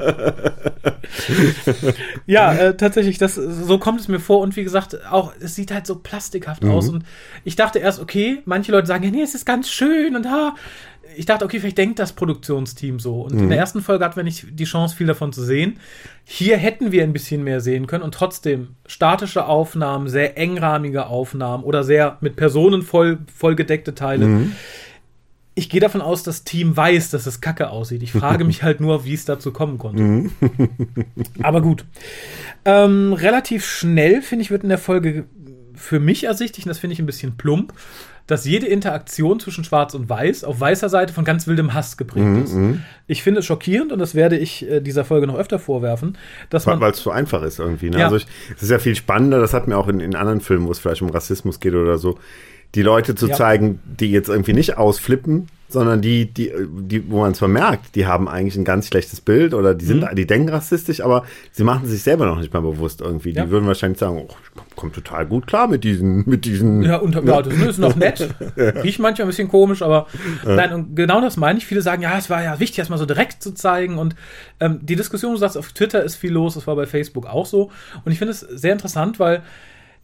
Ja, 2.27 2.55
äh, 2.55 2.75
tatsächlich, 2.75 3.19
das, 3.19 3.35
so 3.35 3.82
kommt 3.83 4.01
es 4.01 4.07
mir 4.07 4.21
vor. 4.21 4.39
Und 4.39 4.55
wie 4.55 4.62
gesagt, 4.62 4.97
auch, 5.11 5.33
es 5.41 5.57
sieht 5.57 5.73
halt 5.73 5.89
so 5.89 5.97
plastikhaft 5.97 6.65
aus. 6.65 6.89
Und 6.89 7.05
ich 7.43 7.57
dachte 7.57 7.81
erst, 7.81 7.99
okay, 7.99 8.39
manche 8.45 8.71
Leute 8.71 8.87
sagen, 8.87 9.03
ja, 9.03 9.11
nee, 9.11 9.23
es 9.23 9.35
ist 9.35 9.45
ganz 9.45 9.69
schön 9.69 10.15
und 10.15 10.31
ha. 10.31 10.55
Ich 11.17 11.27
dachte, 11.27 11.45
okay, 11.45 11.59
vielleicht 11.59 11.79
denkt 11.79 11.99
das 11.99 12.12
Produktionsteam 12.12 13.01
so. 13.01 13.23
Und 13.23 13.33
in 13.33 13.49
der 13.49 13.59
ersten 13.59 13.83
Folge 13.83 14.05
hatten 14.05 14.15
wir 14.15 14.23
nicht 14.23 14.47
die 14.53 14.65
Chance, 14.65 14.95
viel 14.97 15.09
davon 15.09 15.33
zu 15.33 15.43
sehen. 15.43 15.81
Hier 16.23 16.59
hätten 16.59 16.93
wir 16.93 17.03
ein 17.03 17.12
bisschen 17.12 17.43
mehr 17.43 17.61
sehen 17.61 17.89
können 17.89 18.05
und 18.05 18.15
trotzdem 18.15 18.77
statische 18.87 19.47
Aufnahmen, 19.47 20.09
sehr 20.09 20.39
engrahmige 20.39 21.09
Aufnahmen 21.09 21.65
oder 21.65 21.83
sehr 21.83 22.19
mit 22.21 22.37
Personen 22.37 22.83
voll, 22.83 23.19
vollgedeckte 23.35 23.97
Teile. 23.97 24.27
Ich 25.54 25.68
gehe 25.68 25.80
davon 25.80 26.00
aus, 26.00 26.23
das 26.23 26.44
Team 26.44 26.76
weiß, 26.76 27.11
dass 27.11 27.26
es 27.26 27.40
kacke 27.40 27.71
aussieht. 27.71 28.02
Ich 28.02 28.12
frage 28.12 28.44
mich 28.44 28.62
halt 28.62 28.80
nur, 28.80 29.04
wie 29.04 29.14
es 29.14 29.25
dazu 29.25 29.52
kommen 29.52 29.78
konnte. 29.78 30.30
Aber 31.42 31.61
gut. 31.61 31.85
Ähm, 32.64 33.12
relativ 33.12 33.66
schnell, 33.66 34.23
finde 34.23 34.44
ich, 34.44 34.50
wird 34.50 34.62
in 34.62 34.71
der 34.71 34.78
Folge 34.78 35.25
für 35.75 36.00
mich 36.00 36.25
ersichtlich, 36.25 36.64
und 36.66 36.71
das 36.71 36.78
finde 36.78 36.94
ich 36.94 37.00
ein 37.00 37.06
bisschen 37.06 37.37
plump, 37.37 37.73
dass 38.26 38.44
jede 38.44 38.66
Interaktion 38.66 39.40
zwischen 39.40 39.64
Schwarz 39.64 39.94
und 39.94 40.09
Weiß 40.09 40.44
auf 40.44 40.61
weißer 40.61 40.88
Seite 40.88 41.12
von 41.12 41.25
ganz 41.25 41.47
wildem 41.47 41.75
Hass 41.75 41.97
geprägt 41.97 42.44
ist. 42.44 42.56
Ich 43.06 43.23
finde 43.23 43.40
es 43.40 43.47
schockierend 43.47 43.92
und 43.92 43.99
das 43.99 44.14
werde 44.14 44.38
ich 44.38 44.68
äh, 44.71 44.80
dieser 44.80 45.04
Folge 45.04 45.26
noch 45.26 45.35
öfter 45.35 45.59
vorwerfen, 45.59 46.16
dass 46.49 46.66
man 46.66 46.80
Weil 46.80 46.92
es 46.92 47.02
so 47.02 47.11
einfach 47.11 47.42
ist 47.42 47.59
irgendwie. 47.59 47.90
Ne? 47.90 47.99
Ja. 47.99 48.04
Also 48.04 48.16
ich, 48.16 48.26
es 48.56 48.62
ist 48.62 48.71
ja 48.71 48.78
viel 48.78 48.94
spannender, 48.94 49.40
das 49.40 49.52
hat 49.54 49.66
mir 49.66 49.76
auch 49.76 49.88
in, 49.88 50.00
in 50.00 50.14
anderen 50.14 50.40
Filmen, 50.40 50.66
wo 50.66 50.71
es 50.71 50.78
vielleicht 50.78 51.02
um 51.02 51.11
Rassismus 51.11 51.59
geht 51.59 51.75
oder 51.75 51.99
so, 51.99 52.18
die 52.75 52.83
Leute 52.83 53.14
zu 53.14 53.29
Ja. 53.29 53.35
zeigen, 53.37 53.81
die 53.85 54.11
jetzt 54.11 54.29
irgendwie 54.29 54.52
nicht 54.55 54.79
ausflippen, 54.79 55.49
sondern 55.69 56.02
die, 56.02 56.26
die, 56.26 56.52
die, 56.83 57.11
wo 57.11 57.21
man 57.21 57.33
es 57.33 57.38
vermerkt, 57.38 57.95
die 57.95 58.07
haben 58.07 58.29
eigentlich 58.29 58.57
ein 58.57 58.64
ganz 58.64 58.88
schlechtes 58.88 59.23
Bild 59.23 59.55
oder 59.55 59.75
die 59.75 59.87
sind, 59.87 60.02
Mhm. 60.02 60.14
die 60.17 60.26
denken 60.26 60.50
rassistisch, 60.50 61.00
aber 61.00 61.25
sie 61.50 61.64
machen 61.64 61.87
sich 61.87 62.02
selber 62.02 62.26
noch 62.26 62.38
nicht 62.38 62.52
mal 62.52 62.61
bewusst 62.61 63.00
irgendwie. 63.00 63.31
Ja. 63.31 63.45
Die 63.47 63.50
würden 63.50 63.67
wahrscheinlich 63.67 63.99
sagen, 63.99 64.19
oh, 64.19 64.29
ich 64.29 64.50
komm, 64.55 64.64
komm 64.76 64.93
total 64.93 65.25
gut 65.25 65.47
klar 65.47 65.69
mit 65.69 65.83
diesen, 65.83 66.29
mit 66.29 66.45
diesen. 66.45 66.83
Ja, 66.83 66.97
und 66.99 67.14
ja, 67.14 67.41
das 67.41 67.55
ist 67.55 67.79
noch 67.79 67.97
nett. 67.97 68.29
Riecht 68.57 68.99
manchmal 69.00 69.26
ein 69.26 69.31
bisschen 69.31 69.49
komisch, 69.49 69.81
aber 69.81 70.09
nein, 70.45 70.75
und 70.75 70.95
genau 70.95 71.23
das 71.23 71.38
meine 71.38 71.59
ich. 71.59 71.64
Viele 71.64 71.81
sagen, 71.81 72.02
ja, 72.02 72.19
es 72.19 72.29
war 72.29 72.43
ja 72.43 72.61
wichtig, 72.61 72.76
das 72.76 72.91
mal 72.91 72.99
so 72.99 73.07
direkt 73.07 73.43
zu 73.43 73.52
zeigen. 73.55 73.97
Und 73.97 74.14
ähm, 74.61 74.79
die 74.83 74.97
Diskussion, 74.97 75.33
du 75.33 75.38
sagst, 75.38 75.57
auf 75.57 75.73
Twitter 75.73 76.05
ist 76.05 76.17
viel 76.17 76.33
los, 76.33 76.52
das 76.52 76.67
war 76.67 76.76
bei 76.76 76.85
Facebook 76.85 77.25
auch 77.26 77.47
so. 77.47 77.71
Und 78.05 78.12
ich 78.12 78.19
finde 78.19 78.33
es 78.33 78.41
sehr 78.41 78.73
interessant, 78.75 79.19
weil 79.19 79.43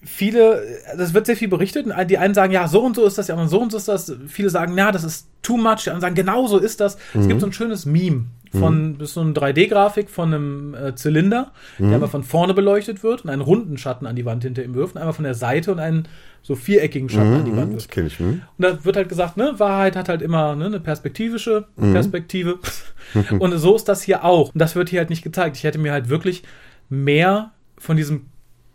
viele, 0.02 0.62
das 0.96 1.14
wird 1.14 1.26
sehr 1.26 1.36
viel 1.36 1.48
berichtet. 1.48 1.86
Und 1.86 2.10
die 2.10 2.18
einen 2.18 2.34
sagen, 2.34 2.52
ja, 2.52 2.68
so 2.68 2.82
und 2.82 2.96
so 2.96 3.04
ist 3.04 3.18
das, 3.18 3.26
die 3.26 3.32
anderen 3.32 3.48
so 3.48 3.60
und 3.60 3.72
so 3.72 3.78
ist 3.78 3.88
das. 3.88 4.14
Viele 4.28 4.50
sagen, 4.50 4.74
na, 4.76 4.92
das 4.92 5.04
ist 5.04 5.28
too 5.42 5.56
much. 5.56 5.84
Die 5.84 5.90
anderen 5.90 6.00
sagen, 6.00 6.14
genau 6.14 6.46
so 6.46 6.58
ist 6.58 6.80
das. 6.80 6.98
Es 7.14 7.26
gibt 7.26 7.40
so 7.40 7.46
ein 7.46 7.52
schönes 7.52 7.86
Meme 7.86 8.26
von, 8.52 8.98
das 8.98 9.10
ist 9.10 9.14
so 9.14 9.20
eine 9.20 9.32
3D-Grafik 9.32 10.08
von 10.08 10.32
einem 10.32 10.74
äh, 10.74 10.94
Zylinder, 10.94 11.52
der 11.78 11.92
einmal 11.92 12.08
von 12.08 12.22
vorne 12.22 12.54
beleuchtet 12.54 13.02
wird 13.02 13.24
und 13.24 13.30
einen 13.30 13.42
runden 13.42 13.76
Schatten 13.76 14.06
an 14.06 14.16
die 14.16 14.24
Wand 14.24 14.42
hinter 14.42 14.64
ihm 14.64 14.74
wirft, 14.74 14.94
und 14.94 15.00
einmal 15.00 15.12
von 15.12 15.24
der 15.24 15.34
Seite 15.34 15.70
und 15.72 15.80
einen 15.80 16.08
so 16.42 16.54
viereckigen 16.54 17.10
Schatten 17.10 17.34
an 17.34 17.44
die 17.44 17.56
Wand 17.56 17.74
das 17.74 17.82
wirft. 17.82 17.90
kenne 17.90 18.06
ich. 18.06 18.18
Hm? 18.18 18.42
Und 18.56 18.64
da 18.64 18.84
wird 18.84 18.96
halt 18.96 19.08
gesagt, 19.08 19.36
ne, 19.36 19.54
Wahrheit 19.58 19.96
hat 19.96 20.08
halt 20.08 20.22
immer 20.22 20.56
ne, 20.56 20.66
eine 20.66 20.80
perspektivische 20.80 21.66
Perspektive. 21.76 22.58
und 23.38 23.58
so 23.58 23.76
ist 23.76 23.88
das 23.88 24.02
hier 24.02 24.24
auch. 24.24 24.54
Und 24.54 24.58
das 24.58 24.74
wird 24.76 24.88
hier 24.88 25.00
halt 25.00 25.10
nicht 25.10 25.22
gezeigt. 25.22 25.56
Ich 25.56 25.64
hätte 25.64 25.78
mir 25.78 25.92
halt 25.92 26.08
wirklich 26.08 26.42
mehr 26.88 27.50
von 27.76 27.96
diesem 27.96 28.26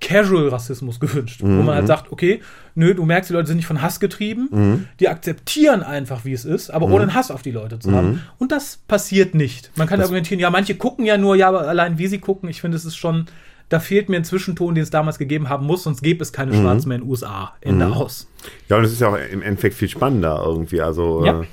Casual-Rassismus 0.04 1.00
gewünscht, 1.00 1.42
wo 1.42 1.48
man 1.48 1.76
halt 1.76 1.88
sagt, 1.88 2.12
okay, 2.12 2.42
nö, 2.76 2.94
du 2.94 3.06
merkst, 3.06 3.30
die 3.30 3.34
Leute 3.34 3.48
sind 3.48 3.58
nicht 3.58 3.66
von 3.66 3.82
Hass 3.82 4.00
getrieben, 4.00 4.88
die 5.00 5.08
akzeptieren 5.10 5.82
einfach, 5.84 6.26
wie 6.26 6.34
es 6.34 6.46
ist, 6.46 6.70
aber 6.70 6.88
ohne 6.88 7.04
einen 7.04 7.14
Hass 7.16 7.32
auf 7.32 7.42
die 7.42 7.52
Leute 7.52 7.80
zu 7.80 7.92
haben. 7.92 8.22
Und 8.38 8.52
das 8.52 8.78
passiert 8.88 9.34
nicht. 9.36 9.72
Man 9.76 9.88
kann 9.88 10.00
argumentieren, 10.02 10.40
ja, 10.40 10.50
manche 10.50 10.76
gucken 10.76 11.06
ja 11.06 11.18
nur, 11.18 11.36
ja, 11.36 11.48
aber 11.50 11.68
allein 11.68 11.98
wie 11.98 12.08
sie 12.08 12.20
gucken, 12.20 12.50
ich 12.50 12.62
finde, 12.62 12.78
es 12.78 12.86
ist 12.86 12.96
schon, 12.98 13.26
da 13.70 13.80
fehlt 13.80 14.10
mir 14.10 14.18
ein 14.18 14.26
Zwischenton, 14.26 14.76
den 14.76 14.84
es 14.84 14.90
damals 14.90 15.18
gegeben 15.18 15.50
haben 15.50 15.66
muss, 15.66 15.84
sonst 15.84 16.02
gäbe 16.04 16.22
es 16.22 16.32
keine 16.34 16.54
Schwarzen 16.54 16.90
mehr 16.90 16.98
in 16.98 17.04
den 17.04 17.10
USA. 17.10 17.54
Ende 17.62 17.88
aus. 17.88 18.28
Ja, 18.70 18.78
und 18.78 18.84
es 18.84 18.92
ist 18.92 19.02
ja 19.02 19.08
auch 19.10 19.18
im 19.32 19.42
Endeffekt 19.42 19.76
viel 19.76 19.90
spannender 19.90 20.42
irgendwie. 20.46 20.82
Also 20.82 21.26
Ja. 21.26 21.42
äh, 21.42 21.46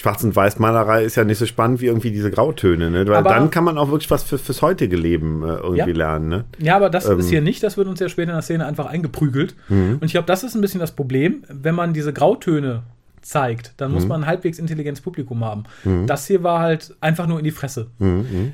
Schwarz- 0.00 0.22
und 0.22 0.36
Weiß-Malerei 0.36 1.02
ist 1.02 1.16
ja 1.16 1.24
nicht 1.24 1.38
so 1.38 1.46
spannend 1.46 1.80
wie 1.80 1.86
irgendwie 1.86 2.12
diese 2.12 2.30
Grautöne, 2.30 2.88
ne? 2.90 3.04
Weil 3.08 3.16
Aber- 3.16 3.30
dann 3.30 3.50
kann 3.50 3.64
man 3.64 3.76
auch 3.78 3.90
wirklich 3.90 4.10
was 4.12 4.22
für, 4.22 4.38
fürs 4.38 4.62
heutige 4.62 4.96
Leben 4.96 5.42
äh, 5.42 5.46
irgendwie 5.56 5.78
Ja. 5.78 5.86
lernen, 5.86 6.28
ne? 6.28 6.44
Ja, 6.58 6.76
aber 6.76 6.88
das 6.88 7.06
Ähm. 7.08 7.18
ist 7.18 7.28
hier 7.30 7.40
nicht, 7.40 7.62
das 7.64 7.76
wird 7.76 7.88
uns 7.88 7.98
ja 7.98 8.08
später 8.08 8.30
in 8.30 8.36
der 8.36 8.42
Szene 8.42 8.64
einfach 8.64 8.86
eingeprügelt. 8.86 9.56
Und 9.68 10.04
ich 10.04 10.12
glaube, 10.12 10.26
das 10.26 10.44
ist 10.44 10.54
ein 10.54 10.60
bisschen 10.60 10.78
das 10.80 10.92
Problem, 10.92 11.42
wenn 11.48 11.74
man 11.74 11.92
diese 11.94 12.12
Grautöne 12.12 12.82
zeigt, 13.22 13.72
dann 13.76 13.92
muss 13.92 14.06
man 14.06 14.22
ein 14.22 14.26
halbwegs 14.26 14.58
intelligentes 14.60 15.02
Publikum 15.02 15.44
haben. 15.44 15.64
Das 16.06 16.26
hier 16.28 16.44
war 16.44 16.60
halt 16.60 16.94
einfach 17.00 17.26
nur 17.26 17.38
in 17.38 17.44
die 17.44 17.50
Fresse. 17.50 17.88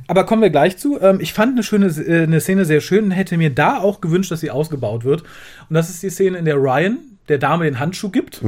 Aber 0.08 0.24
kommen 0.24 0.40
wir 0.40 0.50
gleich 0.50 0.78
zu. 0.78 0.98
Ähm, 1.00 1.18
ich 1.20 1.34
fand 1.34 1.52
eine 1.52 1.62
schöne 1.62 1.86
äh, 1.88 2.22
eine 2.22 2.40
Szene 2.40 2.64
sehr 2.64 2.80
schön 2.80 3.04
und 3.04 3.10
hätte 3.10 3.36
mir 3.36 3.50
da 3.50 3.78
auch 3.78 4.00
gewünscht, 4.00 4.30
dass 4.32 4.40
sie 4.40 4.50
ausgebaut 4.50 5.04
wird. 5.04 5.22
Und 5.68 5.74
das 5.74 5.90
ist 5.90 6.02
die 6.02 6.08
Szene, 6.10 6.38
in 6.38 6.46
der 6.46 6.56
Ryan 6.56 6.98
der 7.28 7.38
Dame 7.38 7.64
den 7.64 7.78
Handschuh 7.78 8.08
gibt 8.10 8.42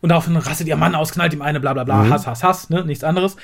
und 0.00 0.10
daraufhin 0.10 0.36
rastet 0.36 0.68
ihr 0.68 0.76
Mann 0.76 0.94
aus, 0.94 1.12
knallt 1.12 1.32
ihm 1.32 1.42
eine, 1.42 1.60
bla 1.60 1.72
bla 1.72 1.84
bla, 1.84 2.08
Hass, 2.08 2.26
Hass, 2.26 2.42
Hass, 2.42 2.70
ne? 2.70 2.84
nichts 2.84 3.04
anderes. 3.04 3.36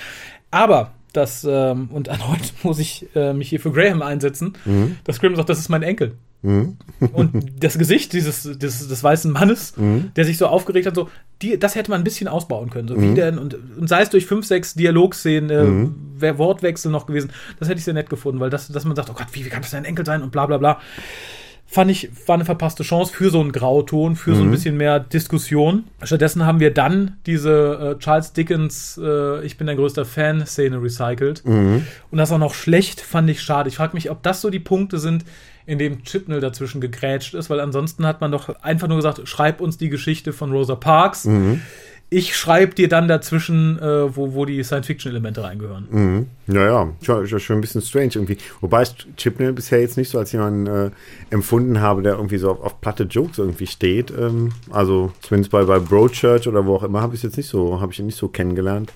Aber 0.50 0.92
das, 1.12 1.46
ähm, 1.48 1.88
und 1.92 2.08
erneut 2.08 2.52
muss 2.62 2.78
ich 2.78 3.06
äh, 3.14 3.32
mich 3.32 3.48
hier 3.48 3.60
für 3.60 3.72
Graham 3.72 4.02
einsetzen, 4.02 4.54
dass 5.04 5.20
Graham 5.20 5.36
sagt, 5.36 5.48
das 5.48 5.58
ist 5.58 5.68
mein 5.68 5.82
Enkel. 5.82 6.16
Und 7.14 7.62
das 7.62 7.78
Gesicht 7.78 8.12
dieses, 8.12 8.42
des, 8.42 8.86
des 8.86 9.02
weißen 9.02 9.32
Mannes, 9.32 9.72
der 10.14 10.26
sich 10.26 10.36
so 10.36 10.46
aufgeregt 10.46 10.86
hat, 10.86 10.94
so, 10.94 11.08
die, 11.40 11.58
das 11.58 11.74
hätte 11.74 11.90
man 11.90 12.02
ein 12.02 12.04
bisschen 12.04 12.28
ausbauen 12.28 12.68
können. 12.68 12.86
So 12.86 13.00
wie 13.00 13.14
denn, 13.14 13.38
und, 13.38 13.56
und 13.78 13.88
sei 13.88 14.02
es 14.02 14.10
durch 14.10 14.26
fünf, 14.26 14.44
sechs 14.44 14.74
Dialogszenen, 14.74 15.50
äh, 15.50 16.20
wär 16.20 16.36
Wortwechsel 16.36 16.92
noch 16.92 17.06
gewesen, 17.06 17.30
das 17.58 17.68
hätte 17.68 17.78
ich 17.78 17.84
sehr 17.84 17.94
nett 17.94 18.10
gefunden, 18.10 18.40
weil 18.40 18.50
das, 18.50 18.68
dass 18.68 18.84
man 18.84 18.94
sagt, 18.94 19.08
oh 19.08 19.14
Gott, 19.14 19.28
wie, 19.32 19.44
wie 19.44 19.48
kann 19.48 19.62
das 19.62 19.70
dein 19.70 19.86
Enkel 19.86 20.04
sein 20.04 20.22
und 20.22 20.32
bla 20.32 20.44
bla 20.44 20.58
bla. 20.58 20.80
Fand 21.74 21.90
ich, 21.90 22.08
war 22.28 22.36
eine 22.36 22.44
verpasste 22.44 22.84
Chance 22.84 23.12
für 23.12 23.30
so 23.30 23.40
einen 23.40 23.50
Grauton, 23.50 24.14
für 24.14 24.36
so 24.36 24.44
ein 24.44 24.50
bisschen 24.52 24.76
mehr 24.76 25.00
Diskussion. 25.00 25.82
Stattdessen 26.04 26.46
haben 26.46 26.60
wir 26.60 26.72
dann 26.72 27.16
diese 27.26 27.96
äh, 27.96 27.98
Charles 27.98 28.32
Dickens, 28.32 28.96
äh, 29.02 29.44
ich 29.44 29.58
bin 29.58 29.66
dein 29.66 29.76
größter 29.76 30.04
Fan-Szene 30.04 30.80
recycelt. 30.80 31.42
Und 32.12 32.18
das 32.18 32.30
auch 32.30 32.38
noch 32.38 32.54
schlecht, 32.54 33.00
fand 33.00 33.28
ich 33.28 33.42
schade. 33.42 33.68
Ich 33.68 33.74
frage 33.74 33.94
mich, 33.94 34.08
ob 34.12 34.22
das 34.22 34.40
so 34.40 34.50
die 34.50 34.60
Punkte 34.60 35.00
sind, 35.00 35.24
in 35.66 35.80
dem 35.80 36.04
Chipnell 36.04 36.38
dazwischen 36.38 36.80
gegrätscht 36.80 37.34
ist, 37.34 37.50
weil 37.50 37.58
ansonsten 37.58 38.06
hat 38.06 38.20
man 38.20 38.30
doch 38.30 38.50
einfach 38.62 38.86
nur 38.86 38.98
gesagt, 38.98 39.22
schreib 39.24 39.60
uns 39.60 39.76
die 39.76 39.88
Geschichte 39.88 40.32
von 40.32 40.52
Rosa 40.52 40.76
Parks. 40.76 41.24
Ich 42.16 42.36
schreibe 42.36 42.74
dir 42.74 42.88
dann 42.88 43.08
dazwischen, 43.08 43.78
äh, 43.80 44.14
wo, 44.16 44.34
wo 44.34 44.44
die 44.44 44.62
Science-Fiction-Elemente 44.62 45.42
reingehören. 45.42 45.86
Mhm. 45.90 46.26
Ja, 46.46 46.64
ja, 46.64 46.92
schon, 47.02 47.26
schon- 47.26 47.40
schon 47.40 47.56
ein 47.58 47.60
bisschen 47.60 47.80
strange 47.82 48.10
irgendwie. 48.14 48.36
Wobei 48.60 48.82
ich 48.82 48.94
Chipnell 49.16 49.52
bisher 49.52 49.80
jetzt 49.80 49.96
nicht 49.96 50.10
so 50.10 50.18
als 50.18 50.30
jemanden 50.32 50.66
äh, 50.66 50.90
empfunden 51.30 51.80
habe, 51.80 52.02
der 52.02 52.14
irgendwie 52.14 52.38
so 52.38 52.50
auf, 52.52 52.60
auf 52.60 52.80
platte 52.80 53.04
Jokes 53.04 53.38
irgendwie 53.38 53.66
steht. 53.66 54.12
Ähm, 54.16 54.52
also 54.70 55.12
zumindest 55.22 55.50
bei, 55.50 55.64
bei 55.64 55.78
Broadchurch 55.78 56.46
oder 56.46 56.64
wo 56.66 56.76
auch 56.76 56.82
immer 56.84 57.00
habe 57.00 57.14
ich 57.14 57.18
es 57.20 57.22
jetzt 57.24 57.36
nicht 57.36 57.48
so, 57.48 57.80
habe 57.80 57.92
ich 57.92 57.98
ihn 57.98 58.06
nicht 58.06 58.18
so 58.18 58.28
kennengelernt. 58.28 58.92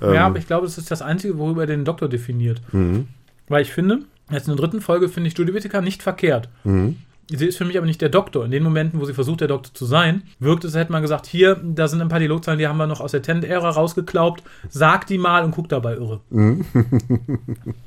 Ähm, 0.00 0.14
Ja, 0.14 0.26
aber 0.26 0.38
ich 0.38 0.46
glaube, 0.46 0.66
das 0.66 0.78
ist 0.78 0.90
das 0.90 1.02
Einzige, 1.02 1.36
worüber 1.38 1.62
er 1.62 1.66
den 1.66 1.84
Doktor 1.84 2.08
definiert. 2.08 2.62
Mhm. 2.72 3.08
Weil 3.48 3.62
ich 3.62 3.72
finde, 3.72 3.98
jetzt 4.30 4.48
in 4.48 4.56
der 4.56 4.64
dritten 4.64 4.80
Folge 4.80 5.08
finde 5.10 5.28
ich 5.28 5.36
Judy 5.36 5.52
Whittaker 5.52 5.82
nicht 5.82 6.02
verkehrt. 6.02 6.48
Mhm. 6.64 6.96
Sie 7.34 7.46
ist 7.46 7.56
für 7.56 7.64
mich 7.64 7.78
aber 7.78 7.86
nicht 7.86 8.00
der 8.00 8.08
Doktor. 8.08 8.44
In 8.44 8.50
den 8.50 8.62
Momenten, 8.62 9.00
wo 9.00 9.04
sie 9.04 9.14
versucht, 9.14 9.40
der 9.40 9.48
Doktor 9.48 9.72
zu 9.72 9.86
sein, 9.86 10.22
wirkt 10.38 10.64
es, 10.64 10.74
als 10.74 10.82
hätte 10.82 10.92
man 10.92 11.02
gesagt, 11.02 11.26
hier, 11.26 11.60
da 11.62 11.88
sind 11.88 12.02
ein 12.02 12.08
paar 12.08 12.18
Dialogzeilen, 12.18 12.58
die 12.58 12.66
haben 12.66 12.76
wir 12.76 12.86
noch 12.86 13.00
aus 13.00 13.12
der 13.12 13.22
Tenant-Ära 13.22 13.70
rausgeklaubt. 13.70 14.42
Sag 14.68 15.06
die 15.06 15.18
mal 15.18 15.44
und 15.44 15.52
guck 15.52 15.68
dabei 15.68 15.94
irre. 15.94 16.20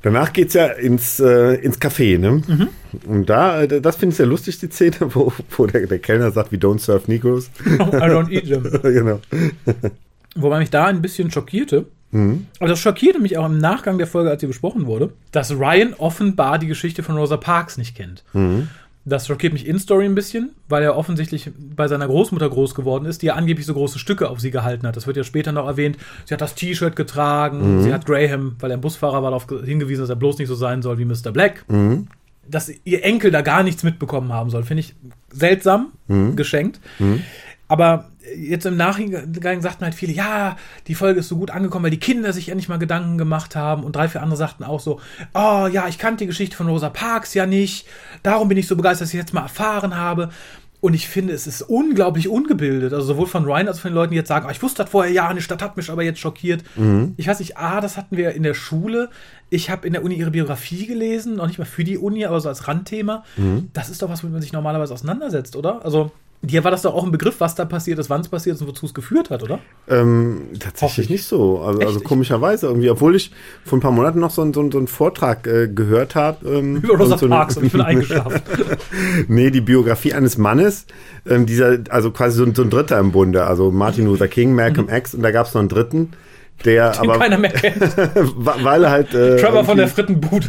Danach 0.02 0.32
geht's 0.32 0.54
ja 0.54 0.66
ins, 0.66 1.20
äh, 1.20 1.54
ins 1.54 1.80
Café, 1.80 2.18
ne? 2.18 2.42
Mhm. 2.46 2.68
Und 3.06 3.30
da, 3.30 3.62
äh, 3.62 3.80
das 3.80 3.96
finde 3.96 4.12
ich 4.12 4.16
sehr 4.16 4.26
lustig, 4.26 4.58
die 4.58 4.68
Szene, 4.68 4.96
wo, 5.14 5.32
wo 5.56 5.66
der, 5.66 5.86
der 5.86 5.98
Kellner 5.98 6.32
sagt, 6.32 6.50
we 6.52 6.56
don't 6.56 6.80
serve 6.80 7.04
Negroes. 7.06 7.50
I 7.66 7.78
don't 7.78 8.30
eat 8.30 8.48
them. 8.48 8.62
genau. 8.82 9.20
Wobei 10.34 10.58
mich 10.58 10.70
da 10.70 10.86
ein 10.86 11.02
bisschen 11.02 11.30
schockierte. 11.30 11.86
Aber 12.12 12.68
das 12.68 12.78
schockierte 12.78 13.18
mich 13.18 13.36
auch 13.36 13.44
im 13.44 13.58
Nachgang 13.58 13.98
der 13.98 14.06
Folge, 14.06 14.30
als 14.30 14.40
sie 14.40 14.46
besprochen 14.46 14.86
wurde, 14.86 15.12
dass 15.32 15.52
Ryan 15.52 15.92
offenbar 15.98 16.58
die 16.58 16.66
Geschichte 16.66 17.02
von 17.02 17.16
Rosa 17.16 17.36
Parks 17.36 17.76
nicht 17.76 17.94
kennt. 17.94 18.24
Das 19.08 19.28
schockiert 19.28 19.52
mich 19.52 19.66
in 19.68 19.78
Story 19.78 20.04
ein 20.04 20.16
bisschen, 20.16 20.50
weil 20.68 20.82
er 20.82 20.96
offensichtlich 20.96 21.52
bei 21.56 21.86
seiner 21.86 22.08
Großmutter 22.08 22.50
groß 22.50 22.74
geworden 22.74 23.06
ist, 23.06 23.22
die 23.22 23.26
ja 23.26 23.34
angeblich 23.34 23.64
so 23.64 23.72
große 23.72 24.00
Stücke 24.00 24.28
auf 24.28 24.40
sie 24.40 24.50
gehalten 24.50 24.84
hat. 24.84 24.96
Das 24.96 25.06
wird 25.06 25.16
ja 25.16 25.22
später 25.22 25.52
noch 25.52 25.68
erwähnt. 25.68 25.96
Sie 26.24 26.34
hat 26.34 26.40
das 26.40 26.56
T-Shirt 26.56 26.96
getragen, 26.96 27.82
sie 27.84 27.94
hat 27.94 28.04
Graham, 28.04 28.56
weil 28.58 28.72
er 28.72 28.76
ein 28.76 28.80
Busfahrer 28.80 29.22
war, 29.22 29.30
darauf 29.30 29.46
hingewiesen, 29.64 30.02
dass 30.02 30.10
er 30.10 30.16
bloß 30.16 30.38
nicht 30.38 30.48
so 30.48 30.56
sein 30.56 30.82
soll 30.82 30.98
wie 30.98 31.04
Mr. 31.04 31.30
Black. 31.32 31.64
Dass 32.48 32.72
ihr 32.84 33.04
Enkel 33.04 33.30
da 33.30 33.42
gar 33.42 33.62
nichts 33.62 33.84
mitbekommen 33.84 34.32
haben 34.32 34.50
soll, 34.50 34.64
finde 34.64 34.80
ich 34.80 34.96
seltsam 35.30 35.92
geschenkt. 36.34 36.80
Aber 37.68 38.10
jetzt 38.34 38.66
im 38.66 38.76
Nachhinein 38.76 39.60
sagten 39.60 39.84
halt 39.84 39.94
viele, 39.94 40.12
ja, 40.12 40.56
die 40.86 40.94
Folge 40.94 41.20
ist 41.20 41.28
so 41.28 41.36
gut 41.36 41.50
angekommen, 41.50 41.84
weil 41.84 41.90
die 41.90 42.00
Kinder 42.00 42.32
sich 42.32 42.48
endlich 42.48 42.68
mal 42.68 42.78
Gedanken 42.78 43.18
gemacht 43.18 43.56
haben. 43.56 43.84
Und 43.84 43.96
drei, 43.96 44.08
vier 44.08 44.22
andere 44.22 44.38
sagten 44.38 44.64
auch 44.64 44.80
so, 44.80 45.00
oh 45.34 45.68
ja, 45.70 45.86
ich 45.88 45.98
kannte 45.98 46.24
die 46.24 46.26
Geschichte 46.26 46.56
von 46.56 46.68
Rosa 46.68 46.90
Parks 46.90 47.34
ja 47.34 47.46
nicht. 47.46 47.86
Darum 48.22 48.48
bin 48.48 48.58
ich 48.58 48.66
so 48.66 48.76
begeistert, 48.76 49.06
dass 49.06 49.14
ich 49.14 49.20
jetzt 49.20 49.34
mal 49.34 49.42
erfahren 49.42 49.96
habe. 49.96 50.30
Und 50.80 50.94
ich 50.94 51.08
finde, 51.08 51.32
es 51.32 51.46
ist 51.46 51.62
unglaublich 51.62 52.28
ungebildet. 52.28 52.92
Also 52.92 53.06
sowohl 53.06 53.26
von 53.26 53.44
Ryan 53.44 53.66
als 53.66 53.78
auch 53.78 53.82
von 53.82 53.90
den 53.90 53.96
Leuten, 53.96 54.10
die 54.10 54.18
jetzt 54.18 54.28
sagen, 54.28 54.46
oh, 54.46 54.52
ich 54.52 54.62
wusste 54.62 54.82
das 54.82 54.90
vorher 54.90 55.12
ja 55.12 55.32
nicht, 55.32 55.50
das 55.50 55.60
hat 55.60 55.76
mich 55.76 55.90
aber 55.90 56.02
jetzt 56.02 56.20
schockiert. 56.20 56.62
Ich 57.16 57.26
weiß 57.26 57.40
nicht, 57.40 57.56
ah, 57.56 57.80
das 57.80 57.96
hatten 57.96 58.16
wir 58.16 58.32
in 58.32 58.42
der 58.42 58.54
Schule. 58.54 59.08
Ich 59.48 59.70
habe 59.70 59.86
in 59.86 59.94
der 59.94 60.04
Uni 60.04 60.16
ihre 60.16 60.30
Biografie 60.30 60.86
gelesen, 60.86 61.36
noch 61.36 61.46
nicht 61.46 61.58
mal 61.58 61.64
für 61.64 61.82
die 61.82 61.98
Uni, 61.98 62.24
aber 62.24 62.40
so 62.40 62.48
als 62.48 62.68
Randthema. 62.68 63.24
Das 63.72 63.88
ist 63.88 64.02
doch 64.02 64.10
was, 64.10 64.22
womit 64.22 64.34
man 64.34 64.42
sich 64.42 64.52
normalerweise 64.52 64.92
auseinandersetzt, 64.92 65.56
oder? 65.56 65.84
Also 65.84 66.12
dir 66.46 66.64
war 66.64 66.70
das 66.70 66.82
doch 66.82 66.94
auch 66.94 67.04
ein 67.04 67.10
Begriff, 67.12 67.40
was 67.40 67.54
da 67.54 67.64
passiert 67.64 67.98
ist, 67.98 68.08
wann 68.10 68.20
es 68.20 68.28
passiert 68.28 68.56
ist 68.56 68.62
und 68.62 68.68
wozu 68.68 68.86
es 68.86 68.94
geführt 68.94 69.30
hat, 69.30 69.42
oder? 69.42 69.58
Ähm, 69.88 70.42
tatsächlich 70.58 71.06
ich. 71.06 71.10
nicht 71.10 71.24
so. 71.24 71.60
Also, 71.60 71.80
also 71.80 72.00
komischerweise 72.00 72.66
irgendwie, 72.66 72.88
obwohl 72.90 73.16
ich 73.16 73.32
vor 73.64 73.78
ein 73.78 73.80
paar 73.80 73.90
Monaten 73.92 74.18
noch 74.20 74.30
so, 74.30 74.42
einen- 74.42 74.52
so, 74.54 74.60
einen- 74.60 74.86
Vortrag 74.86 75.46
äh, 75.46 75.68
gehört 75.68 76.14
habe. 76.14 76.48
Ähm, 76.48 76.76
Über 76.76 76.96
Rosa 76.96 77.18
so 77.18 77.28
Parks 77.28 77.56
und 77.56 77.64
ich 77.66 77.72
bin 77.72 77.80
eingeschlafen. 77.82 78.40
nee, 79.28 79.50
die 79.50 79.60
Biografie 79.60 80.12
eines 80.14 80.38
Mannes, 80.38 80.86
ähm, 81.28 81.46
dieser, 81.46 81.78
also 81.90 82.10
quasi 82.10 82.36
so, 82.38 82.46
so 82.54 82.62
ein 82.62 82.70
Dritter 82.70 82.98
im 82.98 83.12
Bunde, 83.12 83.44
also 83.44 83.70
Martin 83.70 84.06
Luther 84.06 84.28
King, 84.28 84.54
Malcolm 84.54 84.88
X 84.88 85.14
und 85.14 85.22
da 85.22 85.30
gab 85.30 85.46
es 85.46 85.54
noch 85.54 85.60
einen 85.60 85.68
Dritten, 85.68 86.12
der 86.64 86.90
Den 86.92 87.10
aber, 87.10 87.18
keiner 87.18 87.38
mehr 87.38 87.52
kennt. 87.52 87.80
weil 88.36 88.84
er 88.84 88.90
halt 88.90 89.14
äh, 89.14 89.36
Trevor 89.36 89.64
von 89.64 89.76
der 89.76 89.88
Frittenbude. 89.88 90.46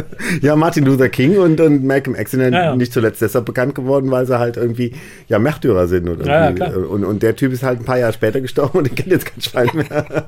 ja 0.42 0.56
Martin 0.56 0.84
Luther 0.84 1.08
King 1.08 1.38
und, 1.38 1.60
und 1.60 1.84
Malcolm 1.84 2.16
X 2.16 2.30
sind 2.32 2.40
ja, 2.40 2.48
Ja, 2.48 2.64
ja. 2.64 2.76
nicht 2.76 2.92
zuletzt 2.92 3.22
deshalb 3.22 3.44
bekannt 3.46 3.74
geworden, 3.74 4.10
weil 4.10 4.26
sie 4.26 4.38
halt 4.38 4.56
irgendwie 4.56 4.94
ja 5.28 5.38
Märtyrer 5.38 5.86
sind 5.86 6.08
oder 6.08 6.26
Ja, 6.26 6.44
ja, 6.46 6.52
klar. 6.52 6.76
und, 6.88 7.04
und 7.04 7.22
der 7.22 7.36
Typ 7.36 7.52
ist 7.52 7.62
halt 7.62 7.80
ein 7.80 7.84
paar 7.84 7.98
Jahre 7.98 8.12
später 8.12 8.40
gestorben 8.40 8.78
und 8.78 8.86
den 8.88 8.94
kennt 8.94 9.10
jetzt 9.10 9.26
kein 9.26 9.40
Schwein 9.40 9.70
mehr. 9.74 10.26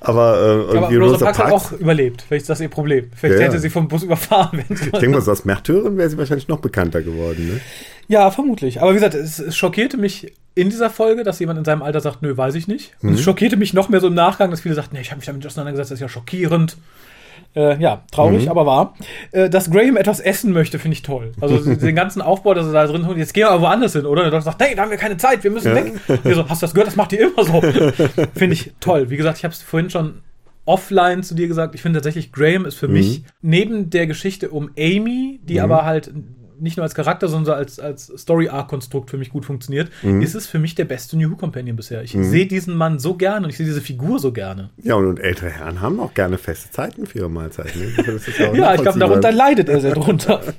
aber 0.00 0.66
äh, 0.70 0.76
Aber 0.76 0.90
irgendwie 0.90 0.96
Rosa 0.96 1.12
Rosa 1.12 1.24
Parks 1.26 1.38
hat 1.38 1.52
auch 1.52 1.72
überlebt. 1.72 2.22
Vielleicht 2.26 2.42
ist 2.42 2.50
das 2.50 2.60
ihr 2.60 2.68
Problem. 2.68 3.10
Vielleicht 3.14 3.40
hätte 3.40 3.58
sie 3.58 3.70
vom 3.70 3.88
Bus 3.88 4.02
überfahren 4.02 4.58
werden 4.58 4.76
ich 4.76 4.90
denke 4.90 5.08
mal, 5.08 5.20
so 5.20 5.30
als 5.30 5.44
Märtyrerin 5.44 5.96
wäre 5.96 6.08
sie 6.08 6.18
wahrscheinlich 6.18 6.48
noch 6.48 6.58
bekannter 6.60 7.02
geworden. 7.02 7.48
Ne? 7.48 7.60
Ja, 8.08 8.30
vermutlich. 8.30 8.80
Aber 8.80 8.90
wie 8.90 8.94
gesagt, 8.94 9.14
es, 9.14 9.38
es 9.38 9.56
schockierte 9.56 9.96
mich 9.96 10.32
in 10.56 10.70
dieser 10.70 10.88
Folge, 10.88 11.22
dass 11.22 11.38
jemand 11.38 11.58
in 11.58 11.64
seinem 11.66 11.82
Alter 11.82 12.00
sagt, 12.00 12.22
nö, 12.22 12.34
weiß 12.34 12.54
ich 12.54 12.66
nicht. 12.66 12.96
Und 13.02 13.12
es 13.12 13.20
schockierte 13.20 13.58
mich 13.58 13.74
noch 13.74 13.90
mehr 13.90 14.00
so 14.00 14.06
im 14.06 14.14
Nachgang, 14.14 14.50
dass 14.50 14.62
viele 14.62 14.74
sagten, 14.74 14.96
nee, 14.96 15.02
ich 15.02 15.10
habe 15.10 15.18
mich 15.18 15.26
damit 15.26 15.46
auseinandergesetzt, 15.46 15.90
das 15.90 15.96
ist 15.96 16.00
ja 16.00 16.08
schockierend. 16.08 16.78
Äh, 17.54 17.78
ja, 17.78 18.04
traurig, 18.10 18.50
aber 18.50 18.64
wahr. 18.64 18.94
Äh, 19.32 19.50
dass 19.50 19.70
Graham 19.70 19.98
etwas 19.98 20.18
essen 20.18 20.52
möchte, 20.52 20.78
finde 20.78 20.94
ich 20.94 21.02
toll. 21.02 21.32
Also 21.42 21.58
den 21.74 21.94
ganzen 21.94 22.22
Aufbau, 22.22 22.54
dass 22.54 22.66
er 22.66 22.72
da 22.72 22.86
drin 22.86 23.06
holt, 23.06 23.18
jetzt 23.18 23.34
gehen 23.34 23.42
wir 23.42 23.50
aber 23.50 23.62
woanders 23.62 23.92
hin, 23.92 24.06
oder? 24.06 24.24
Und 24.24 24.32
er 24.32 24.40
sagt, 24.40 24.62
hey, 24.62 24.74
da 24.74 24.82
haben 24.82 24.90
wir 24.90 24.96
keine 24.96 25.18
Zeit, 25.18 25.44
wir 25.44 25.50
müssen 25.50 25.74
weg. 25.74 25.92
Und 26.08 26.24
wir 26.24 26.34
so, 26.34 26.48
hast 26.48 26.62
du 26.62 26.66
das 26.66 26.72
gehört? 26.72 26.88
Das 26.88 26.96
macht 26.96 27.12
ihr 27.12 27.30
immer 27.30 27.44
so. 27.44 27.60
finde 28.34 28.54
ich 28.54 28.72
toll. 28.80 29.10
Wie 29.10 29.18
gesagt, 29.18 29.36
ich 29.36 29.44
habe 29.44 29.52
es 29.52 29.62
vorhin 29.62 29.90
schon 29.90 30.22
offline 30.64 31.22
zu 31.22 31.34
dir 31.34 31.48
gesagt, 31.48 31.74
ich 31.74 31.82
finde 31.82 31.98
tatsächlich, 31.98 32.32
Graham 32.32 32.64
ist 32.64 32.76
für 32.76 32.88
mich 32.88 33.24
neben 33.42 33.90
der 33.90 34.06
Geschichte 34.06 34.50
um 34.50 34.70
Amy, 34.78 35.38
die 35.44 35.60
aber 35.60 35.84
halt 35.84 36.10
nicht 36.60 36.76
nur 36.76 36.84
als 36.84 36.94
Charakter, 36.94 37.28
sondern 37.28 37.56
als, 37.56 37.78
als 37.78 38.06
Story-Arc-Konstrukt 38.16 39.10
für 39.10 39.18
mich 39.18 39.30
gut 39.30 39.44
funktioniert, 39.44 39.90
ist 40.02 40.34
es 40.34 40.46
für 40.46 40.58
mich 40.58 40.74
der 40.74 40.84
beste 40.84 41.16
New 41.16 41.30
Who 41.30 41.36
Companion 41.36 41.76
bisher. 41.76 42.02
Ich 42.02 42.12
sehe 42.12 42.46
diesen 42.46 42.76
Mann 42.76 42.98
so 42.98 43.14
gerne 43.14 43.46
und 43.46 43.50
ich 43.50 43.56
sehe 43.56 43.66
diese 43.66 43.80
Figur 43.80 44.18
so 44.18 44.32
gerne. 44.32 44.70
Ja, 44.82 44.94
und, 44.94 45.06
und 45.06 45.20
ältere 45.20 45.50
Herren 45.50 45.80
haben 45.80 46.00
auch 46.00 46.14
gerne 46.14 46.38
feste 46.38 46.70
Zeiten 46.70 47.06
für 47.06 47.18
ihre 47.18 47.30
Mahlzeiten. 47.30 47.94
Auch 47.98 48.54
Ja, 48.54 48.74
ich 48.74 48.82
glaube, 48.82 48.98
darunter 48.98 49.32
leidet 49.32 49.68
er 49.68 49.80
sehr 49.80 49.94
drunter. 49.94 50.40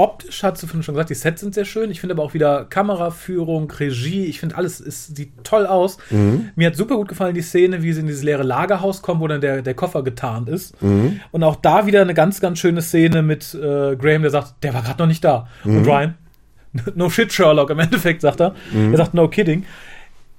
optisch, 0.00 0.42
hat 0.42 0.60
du 0.62 0.66
schon 0.66 0.80
gesagt, 0.80 1.10
die 1.10 1.14
Sets 1.14 1.42
sind 1.42 1.54
sehr 1.54 1.66
schön. 1.66 1.90
Ich 1.90 2.00
finde 2.00 2.14
aber 2.14 2.22
auch 2.22 2.32
wieder 2.32 2.64
Kameraführung, 2.64 3.70
Regie, 3.70 4.24
ich 4.24 4.40
finde 4.40 4.56
alles 4.56 4.80
ist, 4.80 5.14
sieht 5.14 5.44
toll 5.44 5.66
aus. 5.66 5.98
Mhm. 6.08 6.50
Mir 6.56 6.68
hat 6.68 6.76
super 6.76 6.96
gut 6.96 7.08
gefallen 7.08 7.34
die 7.34 7.42
Szene, 7.42 7.82
wie 7.82 7.92
sie 7.92 8.00
in 8.00 8.06
dieses 8.06 8.22
leere 8.22 8.42
Lagerhaus 8.42 9.02
kommen, 9.02 9.20
wo 9.20 9.28
dann 9.28 9.42
der, 9.42 9.60
der 9.60 9.74
Koffer 9.74 10.02
getarnt 10.02 10.48
ist. 10.48 10.80
Mhm. 10.82 11.20
Und 11.32 11.42
auch 11.42 11.56
da 11.56 11.86
wieder 11.86 12.00
eine 12.00 12.14
ganz, 12.14 12.40
ganz 12.40 12.58
schöne 12.58 12.80
Szene 12.80 13.22
mit 13.22 13.54
äh, 13.54 13.96
Graham, 13.96 14.22
der 14.22 14.30
sagt, 14.30 14.54
der 14.62 14.72
war 14.72 14.82
gerade 14.82 15.02
noch 15.02 15.06
nicht 15.06 15.22
da. 15.22 15.48
Mhm. 15.64 15.76
Und 15.76 15.86
Ryan, 15.86 16.14
no 16.94 17.10
shit, 17.10 17.30
Sherlock, 17.30 17.68
im 17.68 17.78
Endeffekt 17.78 18.22
sagt 18.22 18.40
er. 18.40 18.54
Mhm. 18.72 18.92
Er 18.92 18.96
sagt, 18.96 19.12
no 19.12 19.28
kidding. 19.28 19.66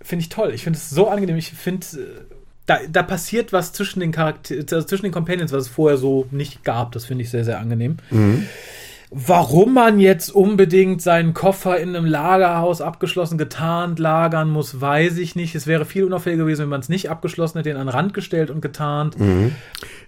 Finde 0.01 0.23
ich 0.23 0.29
toll. 0.29 0.53
Ich 0.55 0.63
finde 0.63 0.77
es 0.77 0.89
so 0.89 1.07
angenehm. 1.07 1.37
Ich 1.37 1.51
finde, 1.51 1.85
äh, 1.85 2.05
da, 2.65 2.79
da 2.89 3.03
passiert 3.03 3.53
was 3.53 3.73
zwischen 3.73 3.99
den 3.99 4.11
Charakter 4.11 4.55
also 4.55 4.81
zwischen 4.83 5.03
den 5.03 5.11
Companions, 5.11 5.51
was 5.51 5.65
es 5.65 5.69
vorher 5.69 5.97
so 5.97 6.25
nicht 6.31 6.63
gab. 6.63 6.93
Das 6.93 7.05
finde 7.05 7.23
ich 7.23 7.29
sehr, 7.29 7.45
sehr 7.45 7.59
angenehm. 7.59 7.97
Mhm. 8.09 8.47
Warum 9.13 9.73
man 9.73 9.99
jetzt 9.99 10.29
unbedingt 10.29 11.01
seinen 11.01 11.33
Koffer 11.33 11.77
in 11.77 11.89
einem 11.97 12.05
Lagerhaus 12.05 12.79
abgeschlossen 12.79 13.37
getarnt 13.37 13.99
lagern 13.99 14.49
muss, 14.49 14.79
weiß 14.79 15.17
ich 15.17 15.35
nicht. 15.35 15.53
Es 15.53 15.67
wäre 15.67 15.83
viel 15.83 16.05
unauffälliger 16.05 16.43
gewesen, 16.45 16.61
wenn 16.61 16.69
man 16.69 16.79
es 16.79 16.87
nicht 16.87 17.09
abgeschlossen 17.09 17.57
hätte, 17.57 17.71
ihn 17.71 17.75
an 17.75 17.87
den 17.87 17.93
Rand 17.93 18.13
gestellt 18.13 18.49
und 18.49 18.61
getarnt. 18.61 19.17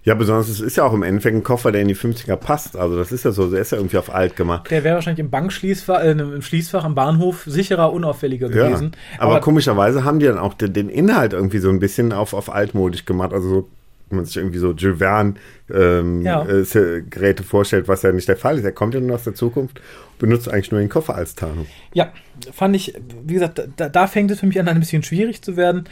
Ja, 0.04 0.14
besonders 0.14 0.48
es 0.48 0.60
ist 0.60 0.76
ja 0.76 0.84
auch 0.84 0.94
im 0.94 1.02
Endeffekt 1.02 1.36
ein 1.36 1.42
Koffer, 1.42 1.70
der 1.70 1.82
in 1.82 1.88
die 1.88 1.96
50er 1.96 2.36
passt. 2.36 2.78
Also 2.78 2.96
das 2.96 3.12
ist 3.12 3.26
ja 3.26 3.32
so, 3.32 3.50
der 3.50 3.60
ist 3.60 3.72
ja 3.72 3.76
irgendwie 3.76 3.98
auf 3.98 4.12
alt 4.12 4.36
gemacht. 4.36 4.70
Der 4.70 4.84
wäre 4.84 4.94
wahrscheinlich 4.94 5.20
im 5.20 5.28
Bankschließfach, 5.30 6.02
äh, 6.02 6.12
im 6.12 6.40
Schließfach 6.40 6.84
am 6.84 6.94
Bahnhof 6.94 7.44
sicherer, 7.46 7.92
unauffälliger 7.92 8.50
Ja. 8.50 8.68
gewesen. 8.68 8.92
Aber, 9.18 9.40
komischerweise 9.40 10.04
haben 10.04 10.18
die 10.18 10.26
dann 10.26 10.38
auch 10.38 10.54
den, 10.54 10.72
den 10.72 10.88
Inhalt 10.88 11.34
irgendwie 11.34 11.58
so 11.58 11.68
ein 11.68 11.78
bisschen 11.78 12.12
auf, 12.14 12.32
auf 12.32 12.50
altmodisch 12.50 13.04
gemacht. 13.04 13.34
Also 13.34 13.48
so, 13.50 13.68
wenn 14.08 14.16
man 14.16 14.24
sich 14.26 14.36
irgendwie 14.36 14.58
so 14.58 14.72
Jules 14.72 14.98
Verne 14.98 15.34
ähm, 15.72 16.22
Ja. 16.22 16.46
äh, 16.46 17.02
Geräte 17.08 17.42
vorstellt, 17.42 17.88
was 17.88 18.02
ja 18.02 18.12
nicht 18.12 18.28
der 18.28 18.36
Fall 18.36 18.58
ist. 18.58 18.64
Er 18.64 18.72
kommt 18.72 18.94
ja 18.94 19.00
nur 19.00 19.16
aus 19.16 19.24
der 19.24 19.34
Zukunft 19.34 19.78
und 20.12 20.18
benutzt 20.18 20.48
eigentlich 20.48 20.70
nur 20.70 20.80
den 20.80 20.88
Koffer 20.88 21.14
als 21.14 21.34
Tarnung. 21.34 21.66
Ja, 21.92 22.12
fand 22.52 22.76
ich, 22.76 22.94
wie 23.24 23.34
gesagt, 23.34 23.62
da, 23.76 23.88
da 23.88 24.06
fängt 24.06 24.30
es 24.30 24.40
für 24.40 24.46
mich 24.46 24.58
an, 24.60 24.68
ein 24.68 24.80
bisschen 24.80 25.02
schwierig 25.02 25.42
zu 25.42 25.56
werden. 25.56 25.84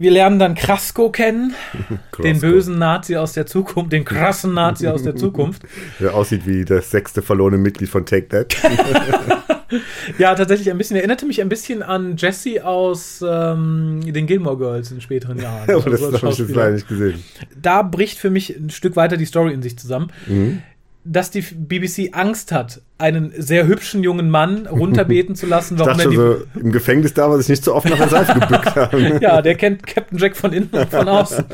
Wir 0.00 0.10
lernen 0.12 0.38
dann 0.38 0.54
Krasko 0.54 1.10
kennen, 1.10 1.54
den 1.88 1.98
Krasko. 2.34 2.40
bösen 2.46 2.78
Nazi 2.78 3.16
aus 3.16 3.32
der 3.32 3.46
Zukunft, 3.46 3.92
den 3.92 4.04
krassen 4.04 4.54
Nazi 4.54 4.86
aus 4.86 5.02
der 5.02 5.16
Zukunft. 5.16 5.62
Der 6.00 6.14
aussieht 6.14 6.46
wie 6.46 6.64
das 6.64 6.90
sechste 6.90 7.20
verlorene 7.20 7.58
Mitglied 7.58 7.88
von 7.90 8.06
Take 8.06 8.28
That. 8.28 8.56
Ja, 10.16 10.34
tatsächlich 10.34 10.70
ein 10.70 10.78
bisschen, 10.78 10.96
erinnerte 10.96 11.26
mich 11.26 11.42
ein 11.42 11.50
bisschen 11.50 11.82
an 11.82 12.16
Jesse 12.16 12.64
aus 12.64 13.22
ähm, 13.26 14.00
den 14.02 14.26
Gilmore 14.26 14.56
Girls 14.56 14.90
in 14.90 15.02
späteren 15.02 15.38
Jahren. 15.38 15.68
Aber 15.68 15.90
das 15.90 16.02
Also 16.02 16.06
als 16.14 16.22
habe 16.22 16.32
ich 16.32 16.38
jetzt 16.38 16.54
leider 16.54 16.70
nicht 16.72 16.88
gesehen. 16.88 17.22
da 17.60 17.82
bricht 17.82 18.18
für 18.18 18.30
mich 18.30 18.56
ein 18.56 18.70
Stück 18.70 18.96
weiter 18.96 19.18
die 19.18 19.26
Story 19.26 19.52
in 19.52 19.60
sich 19.60 19.78
zusammen. 19.78 20.10
Mhm. 20.26 20.62
Dass 21.10 21.30
die 21.30 21.40
BBC 21.40 22.10
Angst 22.12 22.52
hat, 22.52 22.82
einen 22.98 23.32
sehr 23.36 23.66
hübschen 23.66 24.02
jungen 24.02 24.28
Mann 24.28 24.66
runterbeten 24.66 25.36
zu 25.36 25.46
lassen, 25.46 25.74
Ich 25.76 25.80
warum 25.80 25.96
dachte 25.96 26.08
er 26.08 26.12
schon 26.12 26.38
so, 26.54 26.60
im 26.60 26.72
Gefängnis 26.72 27.14
da, 27.14 27.30
weil 27.30 27.38
sich 27.38 27.48
nicht 27.48 27.64
so 27.64 27.74
oft 27.74 27.88
nach 27.88 27.96
der 27.96 28.08
Seite 28.08 28.34
gebückt 28.34 28.76
haben. 28.76 29.18
Ja, 29.20 29.40
der 29.40 29.54
kennt 29.54 29.86
Captain 29.86 30.18
Jack 30.18 30.36
von 30.36 30.52
innen 30.52 30.70
und 30.70 30.90
von 30.90 31.08
außen. 31.08 31.44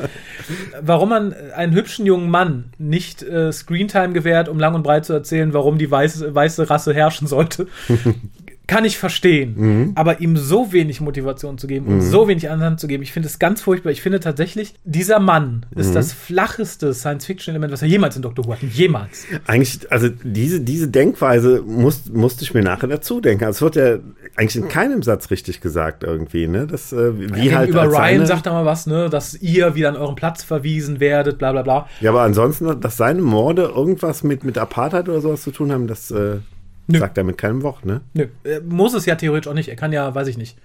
Warum 0.81 1.09
man 1.09 1.33
einen 1.55 1.73
hübschen 1.73 2.05
jungen 2.05 2.29
Mann 2.29 2.65
nicht 2.77 3.23
äh, 3.23 3.51
Screentime 3.51 4.13
gewährt, 4.13 4.49
um 4.49 4.59
lang 4.59 4.75
und 4.75 4.83
breit 4.83 5.05
zu 5.05 5.13
erzählen, 5.13 5.53
warum 5.53 5.77
die 5.77 5.89
weiße, 5.89 6.33
weiße 6.33 6.69
Rasse 6.69 6.93
herrschen 6.93 7.27
sollte, 7.27 7.67
kann 8.67 8.85
ich 8.85 8.97
verstehen. 8.97 9.53
Mhm. 9.57 9.91
Aber 9.95 10.21
ihm 10.21 10.37
so 10.37 10.71
wenig 10.71 11.01
Motivation 11.01 11.57
zu 11.57 11.67
geben 11.67 11.87
und 11.87 12.01
so 12.01 12.27
wenig 12.27 12.49
Anhand 12.49 12.79
zu 12.79 12.87
geben, 12.87 13.03
ich 13.03 13.11
finde 13.11 13.27
es 13.27 13.39
ganz 13.39 13.61
furchtbar. 13.61 13.91
Ich 13.91 14.01
finde 14.01 14.19
tatsächlich, 14.19 14.73
dieser 14.83 15.19
Mann 15.19 15.65
ist 15.75 15.89
Mhm. 15.89 15.93
das 15.93 16.13
flacheste 16.13 16.93
Science-Fiction-Element, 16.93 17.71
was 17.71 17.81
er 17.81 17.87
jemals 17.87 18.15
in 18.15 18.21
Doctor 18.21 18.45
Who 18.45 18.53
hatten. 18.53 18.69
Jemals. 18.73 19.25
Eigentlich, 19.47 19.91
also 19.91 20.09
diese, 20.23 20.61
diese 20.61 20.87
Denkweise 20.87 21.61
muss, 21.65 22.09
musste 22.11 22.43
ich 22.43 22.53
mir 22.53 22.63
nachher 22.63 22.87
dazu 22.87 23.21
denken. 23.21 23.43
Also 23.45 23.67
es 23.67 23.75
wird 23.75 23.75
ja 23.75 23.99
eigentlich 24.35 24.55
in 24.63 24.67
keinem 24.67 25.03
Satz 25.03 25.29
richtig 25.31 25.61
gesagt 25.61 26.03
irgendwie, 26.03 26.47
ne? 26.47 26.67
Das, 26.67 26.91
äh, 26.91 27.11
wie 27.17 27.47
Ja, 27.49 27.57
halt 27.57 27.75
als 27.75 27.93
Ryan 27.93 28.25
sagt 28.25 28.47
er 28.47 28.53
mal 28.53 28.65
was, 28.65 28.87
ne, 28.87 29.09
dass 29.09 29.33
ihr 29.41 29.75
wieder 29.75 29.89
an 29.89 29.95
euren 29.95 30.15
Platz 30.15 30.43
verwiesen 30.43 30.99
werdet, 30.99 31.37
bla 31.37 31.51
bla 31.51 31.61
bla. 31.61 31.87
Ja, 32.01 32.09
aber 32.11 32.21
ansonsten, 32.21 32.79
dass 32.81 32.97
seine 32.97 33.21
Morde 33.21 33.63
irgendwas 33.75 34.23
mit, 34.23 34.43
mit 34.43 34.57
Apartheid 34.57 35.07
oder 35.09 35.21
sowas 35.21 35.41
zu 35.43 35.51
tun 35.51 35.71
haben, 35.71 35.87
das 35.87 36.11
äh, 36.11 36.37
Nö. 36.87 36.99
sagt 36.99 37.17
er 37.17 37.23
mit 37.23 37.37
keinem 37.37 37.63
Wort, 37.63 37.85
ne? 37.85 38.01
Nö, 38.13 38.27
er 38.43 38.61
muss 38.61 38.93
es 38.93 39.05
ja 39.05 39.15
theoretisch 39.15 39.49
auch 39.49 39.55
nicht. 39.55 39.69
Er 39.69 39.75
kann 39.75 39.91
ja, 39.91 40.13
weiß 40.13 40.27
ich 40.27 40.37
nicht, 40.37 40.57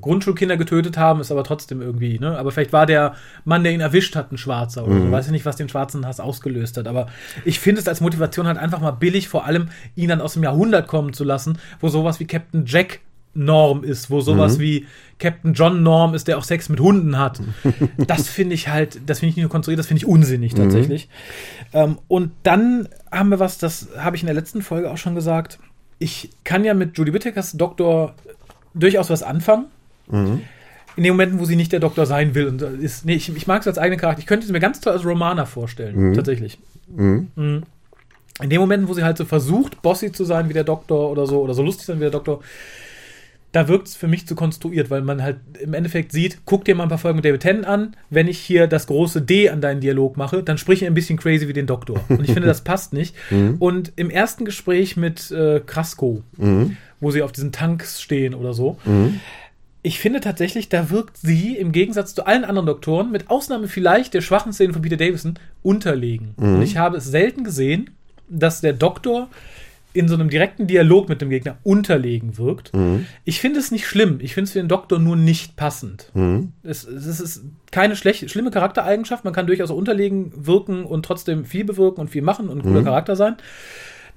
Grundschulkinder 0.00 0.56
getötet 0.56 0.96
haben, 0.96 1.20
ist 1.20 1.30
aber 1.30 1.44
trotzdem 1.44 1.80
irgendwie, 1.80 2.18
ne? 2.18 2.36
Aber 2.38 2.50
vielleicht 2.50 2.72
war 2.72 2.86
der 2.86 3.14
Mann, 3.44 3.62
der 3.62 3.72
ihn 3.72 3.80
erwischt 3.80 4.16
hat, 4.16 4.32
ein 4.32 4.38
Schwarzer 4.38 4.84
oder 4.84 4.98
so. 4.98 5.10
Weiß 5.12 5.26
ich 5.26 5.32
nicht, 5.32 5.46
was 5.46 5.56
den 5.56 5.68
schwarzen 5.68 6.06
Hass 6.06 6.18
ausgelöst 6.18 6.76
hat. 6.76 6.88
Aber 6.88 7.06
ich 7.44 7.60
finde 7.60 7.80
es 7.80 7.88
als 7.88 8.00
Motivation 8.00 8.46
halt 8.46 8.58
einfach 8.58 8.80
mal 8.80 8.90
billig, 8.90 9.28
vor 9.28 9.44
allem 9.44 9.68
ihn 9.94 10.08
dann 10.08 10.20
aus 10.20 10.34
dem 10.34 10.42
Jahrhundert 10.42 10.88
kommen 10.88 11.12
zu 11.12 11.24
lassen, 11.24 11.58
wo 11.80 11.88
sowas 11.88 12.18
wie 12.18 12.26
Captain 12.26 12.64
Jack 12.66 13.00
Norm 13.36 13.84
ist, 13.84 14.10
wo 14.10 14.20
sowas 14.20 14.58
wie 14.58 14.86
Captain 15.18 15.54
John 15.54 15.82
Norm 15.82 16.14
ist, 16.14 16.28
der 16.28 16.38
auch 16.38 16.44
Sex 16.44 16.68
mit 16.68 16.80
Hunden 16.80 17.18
hat. 17.18 17.40
Das 18.06 18.28
finde 18.28 18.54
ich 18.54 18.68
halt, 18.68 19.00
das 19.06 19.20
finde 19.20 19.30
ich 19.30 19.36
nicht 19.36 19.42
nur 19.44 19.50
konstruiert, 19.50 19.78
das 19.78 19.86
finde 19.86 19.98
ich 19.98 20.06
unsinnig 20.06 20.54
tatsächlich. 20.54 21.08
Ähm, 21.72 21.98
und 22.08 22.32
dann 22.42 22.88
haben 23.10 23.30
wir 23.30 23.40
was, 23.40 23.58
das 23.58 23.88
habe 23.98 24.16
ich 24.16 24.22
in 24.22 24.26
der 24.26 24.34
letzten 24.34 24.62
Folge 24.62 24.90
auch 24.90 24.98
schon 24.98 25.14
gesagt. 25.14 25.58
Ich 25.98 26.30
kann 26.44 26.64
ja 26.64 26.74
mit 26.74 26.96
Judy 26.96 27.12
Whittakers 27.12 27.52
Doktor 27.52 28.14
durchaus 28.74 29.10
was 29.10 29.22
anfangen. 29.22 29.66
In 30.96 31.02
den 31.02 31.12
Momenten, 31.12 31.40
wo 31.40 31.44
sie 31.44 31.56
nicht 31.56 31.72
der 31.72 31.80
Doktor 31.80 32.06
sein 32.06 32.34
will. 32.34 32.46
Und 32.46 32.62
ist, 32.62 33.04
nee, 33.04 33.14
ich, 33.14 33.34
ich 33.34 33.46
mag 33.46 33.62
es 33.62 33.66
als 33.66 33.78
eigenen 33.78 33.98
Charakter. 33.98 34.20
Ich 34.20 34.26
könnte 34.26 34.46
es 34.46 34.52
mir 34.52 34.60
ganz 34.60 34.80
toll 34.80 34.92
als 34.92 35.04
Romana 35.04 35.46
vorstellen, 35.46 36.14
tatsächlich. 36.14 36.58
Mhm. 36.88 37.28
Mhm. 37.34 37.62
In 38.42 38.50
den 38.50 38.60
Momenten, 38.60 38.88
wo 38.88 38.92
sie 38.92 39.02
halt 39.02 39.16
so 39.16 39.24
versucht, 39.24 39.80
bossy 39.80 40.12
zu 40.12 40.24
sein 40.24 40.48
wie 40.48 40.52
der 40.52 40.64
Doktor 40.64 41.10
oder 41.10 41.26
so, 41.26 41.40
oder 41.40 41.54
so 41.54 41.62
lustig 41.62 41.86
sein 41.86 41.96
wie 41.96 42.02
der 42.02 42.10
Doktor, 42.10 42.40
da 43.56 43.68
wirkt 43.68 43.88
es 43.88 43.96
für 43.96 44.06
mich 44.06 44.26
zu 44.26 44.34
konstruiert, 44.34 44.90
weil 44.90 45.00
man 45.00 45.22
halt 45.22 45.38
im 45.58 45.72
Endeffekt 45.72 46.12
sieht, 46.12 46.40
guck 46.44 46.66
dir 46.66 46.74
mal 46.74 46.82
ein 46.82 46.90
paar 46.90 46.98
Folgen 46.98 47.16
mit 47.16 47.24
David 47.24 47.40
Tennant 47.40 47.66
an, 47.66 47.96
wenn 48.10 48.28
ich 48.28 48.38
hier 48.38 48.66
das 48.66 48.86
große 48.86 49.22
D 49.22 49.48
an 49.48 49.62
deinen 49.62 49.80
Dialog 49.80 50.18
mache, 50.18 50.42
dann 50.42 50.58
sprich 50.58 50.82
ich 50.82 50.86
ein 50.86 50.92
bisschen 50.92 51.18
crazy 51.18 51.48
wie 51.48 51.54
den 51.54 51.66
Doktor. 51.66 52.04
Und 52.10 52.22
ich 52.22 52.34
finde, 52.34 52.48
das 52.48 52.60
passt 52.64 52.92
nicht. 52.92 53.14
Und 53.58 53.94
im 53.96 54.10
ersten 54.10 54.44
Gespräch 54.44 54.98
mit 54.98 55.30
äh, 55.30 55.60
Krasko, 55.64 56.22
wo 57.00 57.10
sie 57.10 57.22
auf 57.22 57.32
diesen 57.32 57.50
Tanks 57.50 58.02
stehen 58.02 58.34
oder 58.34 58.52
so, 58.52 58.76
ich 59.80 60.00
finde 60.00 60.20
tatsächlich, 60.20 60.68
da 60.68 60.90
wirkt 60.90 61.16
sie 61.16 61.56
im 61.56 61.72
Gegensatz 61.72 62.14
zu 62.14 62.26
allen 62.26 62.44
anderen 62.44 62.66
Doktoren, 62.66 63.10
mit 63.10 63.30
Ausnahme 63.30 63.68
vielleicht 63.68 64.12
der 64.12 64.20
schwachen 64.20 64.52
Szene 64.52 64.74
von 64.74 64.82
Peter 64.82 64.98
Davison, 64.98 65.38
unterlegen. 65.62 66.34
Und 66.36 66.60
ich 66.60 66.76
habe 66.76 66.98
es 66.98 67.06
selten 67.06 67.42
gesehen, 67.42 67.88
dass 68.28 68.60
der 68.60 68.74
Doktor 68.74 69.30
in 69.96 70.08
so 70.08 70.14
einem 70.14 70.28
direkten 70.28 70.66
Dialog 70.66 71.08
mit 71.08 71.20
dem 71.20 71.30
Gegner 71.30 71.56
unterlegen 71.62 72.36
wirkt. 72.38 72.70
Ich 73.24 73.40
finde 73.40 73.58
es 73.58 73.70
nicht 73.70 73.86
schlimm. 73.86 74.18
Ich 74.20 74.34
finde 74.34 74.44
es 74.46 74.52
für 74.52 74.58
den 74.58 74.68
Doktor 74.68 74.98
nur 74.98 75.16
nicht 75.16 75.56
passend. 75.56 76.12
Es, 76.62 76.84
es 76.84 77.20
ist 77.20 77.44
keine 77.70 77.96
schlecht, 77.96 78.30
schlimme 78.30 78.50
Charaktereigenschaft. 78.50 79.24
Man 79.24 79.32
kann 79.32 79.46
durchaus 79.46 79.70
unterlegen 79.70 80.32
wirken 80.36 80.84
und 80.84 81.04
trotzdem 81.04 81.44
viel 81.44 81.64
bewirken 81.64 82.00
und 82.00 82.08
viel 82.10 82.22
machen 82.22 82.48
und 82.48 82.58
ein 82.58 82.62
cooler 82.62 82.82
Charakter 82.84 83.16
sein. 83.16 83.36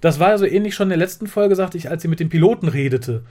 Das 0.02 0.20
war 0.20 0.30
ja 0.30 0.38
so 0.38 0.46
ähnlich 0.46 0.76
schon 0.76 0.86
in 0.86 0.90
der 0.90 0.98
letzten 0.98 1.28
Folge, 1.28 1.56
sagte 1.56 1.78
ich, 1.78 1.90
als 1.90 2.02
sie 2.02 2.08
mit 2.08 2.20
dem 2.20 2.30
Piloten 2.30 2.68
redete, 2.68 3.24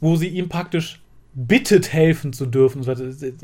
wo 0.00 0.16
sie 0.16 0.28
ihm 0.28 0.48
praktisch 0.48 1.00
bittet, 1.34 1.92
helfen 1.92 2.32
zu 2.34 2.44
dürfen. 2.44 2.82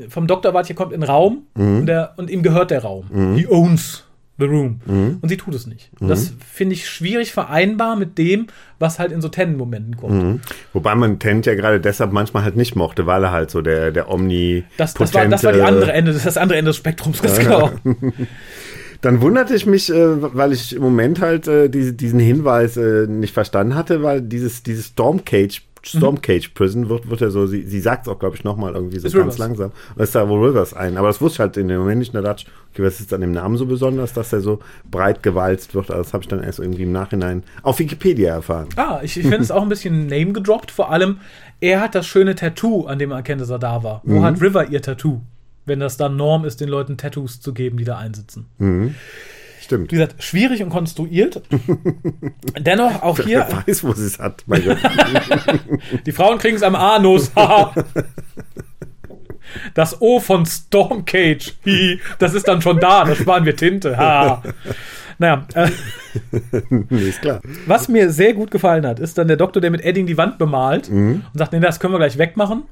Vom 0.09 0.27
Doktor 0.27 0.53
wart, 0.53 0.67
hier 0.67 0.75
kommt 0.75 0.93
in 0.93 1.01
den 1.01 1.09
Raum 1.09 1.47
und, 1.55 1.87
der, 1.87 2.13
und 2.17 2.29
ihm 2.29 2.43
gehört 2.43 2.69
der 2.69 2.83
Raum. 2.83 3.05
He 3.35 3.47
owns 3.47 4.05
the 4.39 4.45
room. 4.45 4.79
Und 5.21 5.29
sie 5.29 5.37
tut 5.37 5.53
es 5.53 5.67
nicht. 5.67 5.91
Und 5.99 6.07
Das 6.07 6.33
finde 6.51 6.73
ich 6.75 6.87
schwierig 6.87 7.31
vereinbar 7.31 7.95
mit 7.95 8.17
dem, 8.17 8.47
was 8.79 8.99
halt 8.99 9.11
in 9.11 9.21
so 9.21 9.29
Tennen-Momenten 9.29 9.97
kommt. 9.97 10.41
Wobei 10.73 10.95
man 10.95 11.19
Tent 11.19 11.45
ja 11.45 11.55
gerade 11.55 11.79
deshalb 11.79 12.11
manchmal 12.11 12.43
halt 12.43 12.55
nicht 12.55 12.75
mochte, 12.75 13.05
weil 13.05 13.23
er 13.23 13.31
halt 13.31 13.51
so 13.51 13.61
der, 13.61 13.91
der 13.91 14.09
Omni. 14.09 14.63
Das, 14.77 14.93
das, 14.93 15.13
war, 15.13 15.25
das 15.27 15.43
war 15.43 15.53
die 15.53 15.61
andere 15.61 15.91
Ende, 15.91 16.13
das, 16.13 16.37
andere 16.37 16.57
Ende 16.57 16.69
des 16.69 16.77
Spektrums, 16.77 17.21
ganz 17.21 17.39
genau. 17.39 17.71
Dann 19.01 19.21
wunderte 19.21 19.55
ich 19.55 19.65
mich, 19.65 19.89
äh, 19.89 19.95
weil 20.35 20.51
ich 20.51 20.75
im 20.75 20.81
Moment 20.81 21.21
halt 21.21 21.47
äh, 21.47 21.69
diese, 21.69 21.93
diesen 21.93 22.19
Hinweis 22.19 22.75
äh, 22.75 23.07
nicht 23.07 23.33
verstanden 23.33 23.75
hatte, 23.75 24.03
weil 24.03 24.21
dieses, 24.21 24.61
dieses 24.61 24.87
Stormcage, 24.87 25.61
Stormcage 25.81 26.49
Prison 26.53 26.89
wird, 26.89 27.09
wird 27.09 27.21
ja 27.21 27.29
so, 27.29 27.47
sie, 27.47 27.63
sie 27.65 27.79
sagt 27.79 28.05
es 28.07 28.11
auch, 28.13 28.19
glaube 28.19 28.35
ich, 28.35 28.43
nochmal 28.43 28.73
irgendwie 28.75 28.99
so 28.99 29.07
Ist 29.07 29.13
ganz 29.13 29.23
Rivers. 29.35 29.37
langsam. 29.37 29.65
Und 29.67 29.97
da 29.97 30.03
ist 30.03 30.15
da 30.15 30.27
wohl 30.29 30.45
Rivers 30.47 30.73
ein. 30.73 30.97
Aber 30.97 31.07
das 31.07 31.21
wusste 31.21 31.35
ich 31.35 31.39
halt 31.39 31.57
in 31.57 31.67
dem 31.67 31.79
Moment 31.79 31.99
nicht. 31.99 32.13
Da 32.13 32.21
dachte 32.21 32.43
ich, 32.45 32.51
okay, 32.73 32.83
was 32.85 32.99
ist 32.99 33.13
an 33.13 33.21
dem 33.21 33.31
Namen 33.31 33.57
so 33.57 33.65
besonders, 33.65 34.13
dass 34.13 34.29
der 34.29 34.41
so 34.41 34.59
breit 34.89 35.23
gewalzt 35.23 35.73
wird? 35.75 35.89
Also 35.89 36.03
das 36.03 36.13
habe 36.13 36.23
ich 36.23 36.27
dann 36.27 36.43
erst 36.43 36.59
irgendwie 36.59 36.83
im 36.83 36.91
Nachhinein 36.91 37.43
auf 37.63 37.79
Wikipedia 37.79 38.33
erfahren. 38.33 38.67
Ah, 38.75 38.99
ich, 39.03 39.17
ich 39.17 39.23
finde 39.23 39.41
es 39.41 39.51
auch 39.51 39.61
ein 39.63 39.69
bisschen 39.69 40.07
Name 40.07 40.33
gedroppt. 40.33 40.71
Vor 40.71 40.91
allem, 40.91 41.17
er 41.61 41.81
hat 41.81 41.95
das 41.95 42.05
schöne 42.07 42.35
Tattoo, 42.35 42.85
an 42.85 42.99
dem 42.99 43.09
man 43.09 43.17
erkennt, 43.19 43.41
dass 43.41 43.49
er 43.49 43.59
da 43.59 43.83
war. 43.83 44.01
Wo 44.03 44.21
hat 44.23 44.41
River 44.41 44.69
ihr 44.69 44.81
Tattoo? 44.81 45.21
Wenn 45.65 45.79
das 45.79 45.97
dann 45.97 46.15
Norm 46.15 46.45
ist, 46.45 46.61
den 46.61 46.69
Leuten 46.69 46.97
Tattoos 46.97 47.41
zu 47.41 47.53
geben, 47.53 47.77
die 47.77 47.83
da 47.83 47.97
einsitzen. 47.97 48.47
Stimmt. 49.59 49.91
Wie 49.91 49.95
gesagt, 49.95 50.23
schwierig 50.23 50.63
und 50.63 50.69
konstruiert. 50.69 51.41
Dennoch 52.59 53.01
auch 53.01 53.19
hier, 53.19 53.45
Wer 53.47 53.67
weiß, 53.67 53.83
wo 53.83 53.93
sie 53.93 54.05
es 54.05 54.19
hat. 54.19 54.43
Die 56.05 56.11
Frauen 56.11 56.37
kriegen 56.37 56.55
es 56.55 56.63
am 56.63 56.75
Anus. 56.75 57.31
das 59.73 59.99
O 60.01 60.19
von 60.19 60.45
Stormcage, 60.45 61.53
das 62.19 62.33
ist 62.33 62.47
dann 62.47 62.61
schon 62.61 62.79
da, 62.79 63.03
da 63.03 63.15
sparen 63.15 63.45
wir 63.45 63.55
Tinte. 63.55 63.97
Ha. 63.97 64.43
Naja, 65.17 65.45
äh, 65.55 65.69
nee, 66.69 67.09
ist 67.09 67.21
klar. 67.21 67.41
was 67.65 67.89
mir 67.89 68.11
sehr 68.11 68.33
gut 68.33 68.51
gefallen 68.51 68.85
hat, 68.85 68.99
ist 68.99 69.17
dann 69.17 69.27
der 69.27 69.35
Doktor, 69.35 69.59
der 69.59 69.71
mit 69.71 69.81
Edding 69.81 70.05
die 70.05 70.17
Wand 70.17 70.37
bemalt 70.37 70.89
und 70.89 71.23
sagt, 71.33 71.51
nee, 71.51 71.59
das 71.59 71.79
können 71.79 71.93
wir 71.93 71.97
gleich 71.97 72.17
wegmachen. 72.17 72.63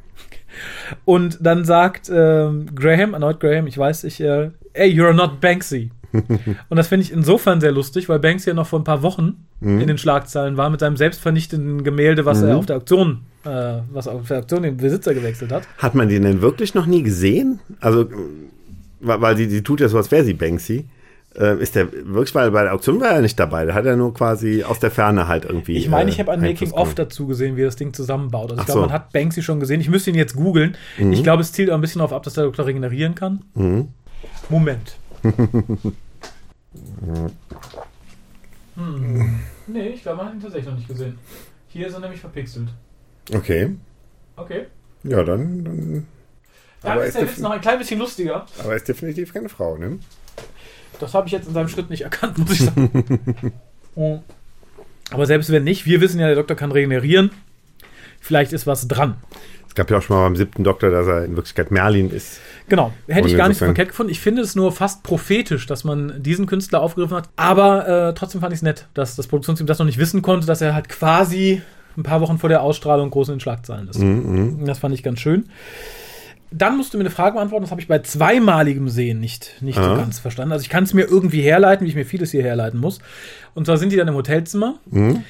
Und 1.06 1.40
dann 1.42 1.66
sagt 1.66 2.10
ähm, 2.14 2.68
Graham, 2.74 3.14
erneut 3.14 3.40
Graham, 3.40 3.68
ich 3.68 3.78
weiß, 3.78 4.06
ich, 4.06 4.22
äh, 4.22 4.52
hey, 4.74 4.90
you're 4.90 5.14
not 5.14 5.42
Banksy. 5.42 5.92
und 6.70 6.78
das 6.78 6.88
finde 6.88 7.06
ich 7.06 7.12
insofern 7.12 7.62
sehr 7.62 7.72
lustig, 7.72 8.10
weil 8.10 8.20
Banksy 8.20 8.50
ja 8.50 8.54
noch 8.54 8.68
vor 8.68 8.80
ein 8.80 8.84
paar 8.84 9.02
Wochen 9.04 9.46
in 9.60 9.88
den 9.88 9.98
Schlagzeilen 9.98 10.56
war 10.56 10.70
mit 10.70 10.82
seinem 10.82 10.98
selbstvernichtenden 10.98 11.84
Gemälde, 11.84 12.26
was 12.26 12.44
er 12.44 12.58
auf 12.58 12.68
der 12.68 12.78
Auktion, 12.78 13.22
äh, 13.44 13.80
was 13.92 14.08
auf 14.08 14.28
der 14.28 14.40
Auktion 14.40 14.64
den 14.64 14.78
Besitzer 14.78 15.16
gewechselt 15.16 15.52
hat. 15.52 15.64
Hat 15.80 15.96
man 15.96 16.10
den 16.10 16.24
denn 16.24 16.42
wirklich 16.42 16.76
noch 16.76 16.86
nie 16.86 17.02
gesehen? 17.02 17.60
Also, 17.80 18.08
weil, 19.00 19.36
sie, 19.36 19.50
sie 19.50 19.64
tut 19.64 19.80
ja 19.80 19.88
so, 19.88 19.98
als 19.98 20.12
wäre 20.12 20.24
sie 20.24 20.34
Banksy. 20.34 20.86
Äh, 21.36 21.60
ist 21.62 21.76
der 21.76 21.92
wirklich, 21.92 22.36
weil 22.36 22.52
bei 22.52 22.64
der 22.64 22.74
Auktion 22.74 23.00
war 23.00 23.10
er 23.10 23.22
nicht 23.22 23.40
dabei. 23.40 23.66
Da 23.66 23.74
hat 23.74 23.86
er 23.86 23.96
nur 23.96 24.14
quasi 24.14 24.64
aus 24.64 24.80
der 24.80 24.92
Ferne 24.92 25.28
halt 25.28 25.46
irgendwie. 25.46 25.78
Ich 25.78 25.90
meine, 25.90 26.10
äh, 26.10 26.14
ich 26.14 26.20
habe 26.20 26.32
ein 26.32 26.42
Making-of 26.42 26.94
dazu 26.94 27.26
gesehen, 27.26 27.58
wie 27.58 27.64
das 27.64 27.76
Ding 27.76 27.94
zusammenbaut. 27.94 28.52
Also 28.52 28.62
ich 28.62 28.66
glaube, 28.66 28.82
so. 28.82 28.86
man 28.86 28.94
hat 28.94 29.12
Banksy 29.12 29.42
schon 29.42 29.60
gesehen. 29.60 29.82
Ich 29.82 29.90
müsste 29.90 30.12
ihn 30.12 30.16
jetzt 30.16 30.36
googeln. 30.36 30.76
Ich 30.98 31.24
glaube, 31.24 31.42
es 31.42 31.52
zielt 31.52 31.72
auch 31.72 31.76
ein 31.76 31.82
bisschen 31.82 32.00
darauf 32.00 32.14
ab, 32.14 32.24
dass 32.24 32.34
der 32.34 32.44
Doktor 32.44 32.68
regenerieren 32.68 33.16
kann. 33.16 33.42
Moment. 34.50 34.98
hm. 38.76 39.40
Nee, 39.68 39.90
ich 39.90 40.02
glaube, 40.02 40.18
man 40.18 40.28
hat 40.28 40.34
ihn 40.36 40.42
tatsächlich 40.42 40.70
noch 40.70 40.76
nicht 40.78 40.88
gesehen. 40.88 41.18
Hier 41.70 41.88
ist 41.88 41.94
er 41.94 42.00
nämlich 42.00 42.20
verpixelt. 42.22 42.70
Okay. 43.34 43.76
Okay. 44.36 44.66
Ja, 45.04 45.24
dann. 45.24 45.64
dann 45.64 46.08
Dann 46.82 46.92
Aber 46.92 47.06
ist 47.06 47.16
der 47.16 47.24
Witz 47.28 47.40
noch 47.40 47.52
ein 47.52 47.62
klein 47.62 47.80
bisschen 47.80 48.00
lustiger. 48.00 48.46
aber 48.60 48.70
er 48.72 48.76
ist 48.78 48.88
definitiv 48.88 49.34
keine 49.34 49.50
Frau, 49.50 49.78
ne? 49.78 50.00
Das 51.00 51.14
habe 51.14 51.28
ich 51.28 51.34
jetzt 51.34 51.48
in 51.48 51.54
seinem 51.54 51.68
Schritt 51.70 51.90
nicht 51.90 52.02
erkannt, 52.02 52.38
muss 52.38 52.52
ich 52.52 52.62
sagen. 52.62 53.54
Oh. 54.00 54.22
Aber 55.10 55.26
selbst 55.26 55.52
wenn 55.52 55.64
nicht, 55.64 55.88
wir 55.88 56.02
wissen 56.02 56.20
ja, 56.20 56.28
der 56.28 56.36
Doktor 56.36 56.54
kann 56.54 56.72
regenerieren. 56.72 57.32
Vielleicht 58.20 58.54
ist 58.54 58.68
was 58.68 58.88
dran. 58.88 59.16
Gab 59.78 59.92
ja 59.92 60.00
auch 60.00 60.02
schon 60.02 60.18
mal 60.18 60.24
beim 60.24 60.36
siebten 60.36 60.64
Doktor, 60.64 60.90
dass 60.90 61.06
er 61.06 61.24
in 61.26 61.36
Wirklichkeit 61.36 61.70
Merlin 61.70 62.10
ist. 62.10 62.40
Genau, 62.68 62.92
hätte 63.08 63.26
Und 63.26 63.30
ich 63.30 63.38
gar 63.38 63.48
nicht 63.48 63.60
so 63.60 63.66
verkehrt 63.66 63.90
gefunden. 63.90 64.12
Ich 64.12 64.20
finde 64.20 64.42
es 64.42 64.56
nur 64.56 64.72
fast 64.72 65.04
prophetisch, 65.04 65.68
dass 65.68 65.84
man 65.84 66.24
diesen 66.24 66.48
Künstler 66.48 66.82
aufgegriffen 66.82 67.16
hat. 67.16 67.30
Aber 67.36 67.88
äh, 68.10 68.14
trotzdem 68.16 68.42
fand 68.42 68.54
ich 68.54 68.58
es 68.58 68.64
nett, 68.64 68.88
dass 68.96 69.16
das 69.16 69.28
Produktionsteam 69.28 69.68
das 69.68 69.78
noch 69.78 69.86
nicht 69.86 70.00
wissen 70.00 70.24
konnte, 70.24 70.48
dass 70.48 70.62
er 70.62 70.74
halt 70.74 70.90
quasi 70.90 71.62
ein 71.96 72.02
paar 72.02 72.22
Wochen 72.22 72.40
vor 72.40 72.50
der 72.50 72.64
Ausstrahlung 72.64 73.12
groß 73.12 73.30
in 73.30 73.36
den 73.36 73.40
Schlagzeilen 73.40 73.88
ist. 73.88 74.00
Mhm, 74.00 74.66
Das 74.66 74.80
fand 74.80 74.96
ich 74.96 75.04
ganz 75.04 75.20
schön. 75.20 75.46
Dann 76.50 76.76
musst 76.76 76.94
du 76.94 76.98
mir 76.98 77.04
eine 77.04 77.12
Frage 77.12 77.36
beantworten, 77.36 77.66
das 77.66 77.72
habe 77.72 77.82
ich 77.82 77.88
bei 77.88 78.00
zweimaligem 78.00 78.90
Sehen 78.90 79.20
nicht, 79.20 79.62
nicht 79.62 79.76
so 79.76 79.96
ganz 79.96 80.18
verstanden. 80.18 80.54
Also 80.54 80.64
ich 80.64 80.70
kann 80.70 80.86
es 80.86 80.94
mir 80.96 81.06
irgendwie 81.06 81.42
herleiten, 81.42 81.86
wie 81.86 81.90
ich 81.90 81.96
mir 81.96 82.06
vieles 82.06 82.32
hier 82.32 82.42
herleiten 82.42 82.80
muss. 82.80 83.00
Und 83.54 83.66
zwar 83.66 83.78
sind 83.78 83.92
die 83.92 83.96
dann 83.96 84.08
im 84.08 84.16
Hotelzimmer. 84.16 84.80
Mhm. 84.90 85.24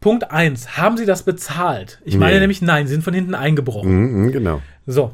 Punkt 0.00 0.30
eins: 0.30 0.76
Haben 0.76 0.96
sie 0.96 1.06
das 1.06 1.22
bezahlt? 1.22 2.00
Ich 2.04 2.14
Nee. 2.14 2.20
meine 2.20 2.40
nämlich, 2.40 2.62
nein, 2.62 2.86
sie 2.86 2.92
sind 2.94 3.02
von 3.04 3.14
hinten 3.14 3.34
eingebrochen. 3.34 3.90
Mhm, 3.90 4.22
mhm, 4.24 4.32
genau. 4.32 4.62
So. 4.86 5.12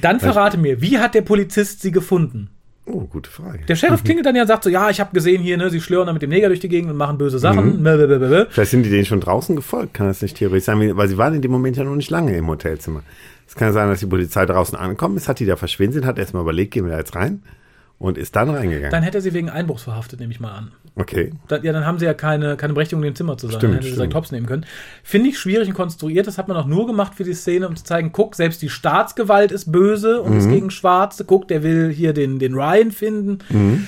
Dann 0.00 0.20
verrate 0.20 0.56
mir, 0.56 0.80
wie 0.80 0.98
hat 0.98 1.14
der 1.14 1.20
Polizist 1.20 1.82
sie 1.82 1.90
gefunden? 1.92 2.48
Oh, 2.86 3.00
gute 3.02 3.30
Frage. 3.30 3.60
Der 3.68 3.76
Sheriff 3.76 4.02
klingelt 4.04 4.24
dann 4.26 4.34
ja 4.34 4.42
und 4.42 4.48
sagt 4.48 4.64
so, 4.64 4.70
ja, 4.70 4.88
ich 4.90 5.00
habe 5.00 5.12
gesehen 5.12 5.42
hier, 5.42 5.56
ne, 5.56 5.70
sie 5.70 5.80
schlören 5.80 6.06
da 6.06 6.12
mit 6.12 6.22
dem 6.22 6.30
Neger 6.30 6.48
durch 6.48 6.60
die 6.60 6.68
Gegend 6.68 6.90
und 6.90 6.96
machen 6.96 7.18
böse 7.18 7.38
Sachen. 7.38 7.76
Mhm. 7.78 7.82
Blablabla. 7.82 8.46
Vielleicht 8.50 8.70
sind 8.70 8.84
die 8.84 8.90
denen 8.90 9.04
schon 9.04 9.20
draußen 9.20 9.54
gefolgt, 9.54 9.94
kann 9.94 10.06
das 10.08 10.22
nicht 10.22 10.36
theoretisch 10.38 10.64
sein, 10.64 10.96
weil 10.96 11.08
sie 11.08 11.18
waren 11.18 11.34
in 11.34 11.42
dem 11.42 11.50
Moment 11.52 11.76
ja 11.76 11.84
noch 11.84 11.94
nicht 11.94 12.10
lange 12.10 12.34
im 12.36 12.48
Hotelzimmer. 12.48 13.02
Es 13.46 13.54
kann 13.54 13.72
sein, 13.72 13.88
dass 13.88 14.00
die 14.00 14.06
Polizei 14.06 14.46
draußen 14.46 14.76
angekommen 14.78 15.16
ist, 15.18 15.28
hat 15.28 15.38
die 15.38 15.46
da 15.46 15.56
verschwinden 15.56 15.92
sind, 15.92 16.06
hat 16.06 16.18
erstmal 16.18 16.42
überlegt, 16.42 16.72
gehen 16.72 16.84
wir 16.86 16.92
da 16.92 16.98
jetzt 16.98 17.14
rein 17.14 17.42
und 18.02 18.18
ist 18.18 18.34
dann 18.36 18.50
reingegangen. 18.50 18.90
Dann 18.90 19.02
hätte 19.02 19.18
er 19.18 19.22
sie 19.22 19.32
wegen 19.32 19.48
Einbruchs 19.48 19.84
verhaftet, 19.84 20.18
nehme 20.20 20.32
ich 20.32 20.40
mal 20.40 20.52
an. 20.52 20.72
okay. 20.96 21.32
Dann, 21.48 21.62
ja, 21.62 21.72
dann 21.72 21.86
haben 21.86 21.98
sie 21.98 22.04
ja 22.04 22.14
keine, 22.14 22.56
keine 22.56 22.72
Berechtigung, 22.74 23.02
in 23.04 23.10
dem 23.12 23.14
Zimmer 23.16 23.38
zu 23.38 23.46
sein. 23.46 23.58
Stimmt, 23.58 23.62
dann 23.62 23.74
hätte 23.76 23.84
sie 23.84 23.88
stimmt. 23.90 23.98
direkt 24.00 24.14
Hops 24.14 24.32
nehmen 24.32 24.46
können. 24.46 24.66
Finde 25.04 25.28
ich 25.28 25.38
schwierig 25.38 25.68
und 25.68 25.74
konstruiert. 25.74 26.26
Das 26.26 26.36
hat 26.36 26.48
man 26.48 26.56
auch 26.56 26.66
nur 26.66 26.86
gemacht 26.86 27.14
für 27.14 27.24
die 27.24 27.32
Szene, 27.34 27.68
um 27.68 27.76
zu 27.76 27.84
zeigen, 27.84 28.10
guck, 28.12 28.34
selbst 28.34 28.60
die 28.60 28.68
Staatsgewalt 28.68 29.52
ist 29.52 29.70
böse 29.72 30.20
und 30.20 30.36
ist 30.36 30.46
Mhm. 30.46 30.52
gegen 30.52 30.70
Schwarze. 30.70 31.24
Guck, 31.24 31.46
der 31.48 31.62
will 31.62 31.90
hier 31.90 32.12
den, 32.12 32.38
den 32.38 32.54
Ryan 32.54 32.90
finden. 32.90 33.38
Mhm. 33.50 33.86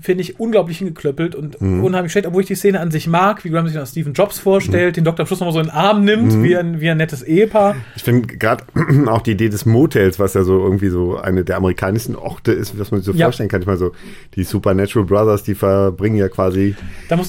Finde 0.00 0.22
ich 0.22 0.38
unglaublich 0.40 0.78
hingeklöppelt 0.78 1.34
und 1.34 1.56
unheimlich 1.60 2.12
schlecht, 2.12 2.26
obwohl 2.26 2.42
ich 2.42 2.48
die 2.48 2.54
Szene 2.56 2.80
an 2.80 2.90
sich 2.90 3.06
mag, 3.06 3.44
wie 3.44 3.50
Graham 3.50 3.66
sich 3.66 3.76
dann 3.76 3.86
Steven 3.86 4.12
Jobs 4.12 4.38
vorstellt, 4.38 4.92
Mhm. 4.92 4.94
den 5.00 5.04
Doktor 5.04 5.22
am 5.22 5.26
Schluss 5.26 5.40
nochmal 5.40 5.52
so 5.54 5.60
in 5.60 5.66
den 5.66 5.72
Arm 5.74 6.04
nimmt, 6.04 6.42
wie, 6.42 6.56
ein, 6.56 6.80
wie 6.80 6.90
ein 6.90 6.96
nettes 6.96 7.22
Ehepaar. 7.22 7.76
Ich 7.96 8.02
finde 8.02 8.36
gerade 8.36 8.64
auch 9.06 9.22
die 9.22 9.32
Idee 9.32 9.48
des 9.48 9.66
Motels, 9.66 10.18
was 10.18 10.34
ja 10.34 10.42
so 10.42 10.58
irgendwie 10.62 10.88
so 10.88 11.16
eine 11.16 11.44
der 11.44 11.56
amerikanischsten 11.58 12.16
Orte 12.16 12.52
ist, 12.52 12.78
was 12.78 12.90
man 12.90 13.00
sich 13.00 13.06
so 13.06 13.18
Ja. 13.18 13.26
vorstellen 13.26 13.48
kann. 13.48 13.60
Ich 13.60 13.66
meine, 13.66 13.78
so 13.78 13.92
die 14.34 14.44
Supernatural 14.44 15.06
Brothers, 15.06 15.42
die 15.44 15.54
verbringen 15.54 16.16
ja 16.16 16.28
quasi 16.28 16.74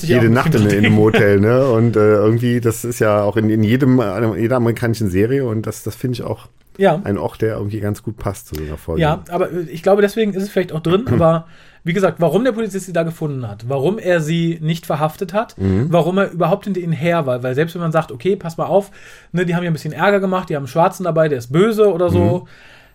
jede 0.01 0.29
Nacht 0.29 0.55
in, 0.55 0.63
in 0.65 0.85
einem. 0.85 0.93
Motel, 0.93 1.39
ne? 1.39 1.67
Und 1.67 1.95
äh, 1.95 1.99
irgendwie, 2.15 2.61
das 2.61 2.83
ist 2.83 2.99
ja 2.99 3.21
auch 3.21 3.37
in, 3.37 3.49
in 3.49 3.63
jedem, 3.63 3.99
in 3.99 4.39
jeder 4.39 4.57
amerikanischen 4.57 5.09
Serie 5.09 5.45
und 5.45 5.67
das, 5.67 5.83
das 5.83 5.95
finde 5.95 6.15
ich 6.15 6.23
auch 6.23 6.47
Ja. 6.77 7.01
ein 7.03 7.17
Ort, 7.17 7.41
der 7.41 7.55
irgendwie 7.55 7.79
ganz 7.79 8.03
gut 8.03 8.17
passt 8.17 8.47
zu 8.47 8.55
so 8.55 8.63
einer 8.63 8.77
Folge. 8.77 9.01
Ja, 9.01 9.23
aber 9.29 9.51
äh, 9.51 9.61
ich 9.61 9.83
glaube, 9.83 10.01
deswegen 10.01 10.33
ist 10.33 10.43
es 10.43 10.49
vielleicht 10.49 10.71
auch 10.71 10.81
drin. 10.81 11.05
Aber 11.11 11.47
wie 11.83 11.93
gesagt, 11.93 12.19
warum 12.19 12.43
der 12.43 12.51
Polizist 12.51 12.87
sie 12.87 12.93
da 12.93 13.03
gefunden 13.03 13.47
hat, 13.47 13.69
warum 13.69 13.99
er 13.99 14.19
sie 14.19 14.57
nicht 14.61 14.87
verhaftet 14.87 15.33
hat, 15.33 15.55
warum 15.57 16.17
er 16.17 16.31
überhaupt 16.31 16.65
hinter 16.65 16.81
ihnen 16.81 16.93
her 16.93 17.27
war. 17.27 17.43
Weil 17.43 17.53
selbst 17.53 17.75
wenn 17.75 17.81
man 17.81 17.91
sagt, 17.91 18.11
okay, 18.11 18.35
pass 18.35 18.57
mal 18.57 18.65
auf, 18.65 18.89
ne, 19.31 19.45
die 19.45 19.55
haben 19.55 19.63
ja 19.63 19.69
ein 19.69 19.73
bisschen 19.73 19.93
Ärger 19.93 20.19
gemacht, 20.19 20.49
die 20.49 20.55
haben 20.55 20.63
einen 20.63 20.67
Schwarzen 20.67 21.03
dabei, 21.03 21.29
der 21.29 21.37
ist 21.37 21.51
böse 21.51 21.93
oder 21.93 22.09
so. 22.09 22.47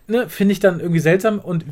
Ne, 0.07 0.27
finde 0.27 0.51
ich 0.51 0.59
dann 0.59 0.81
irgendwie 0.81 0.99
seltsam. 0.99 1.39
Und 1.39 1.63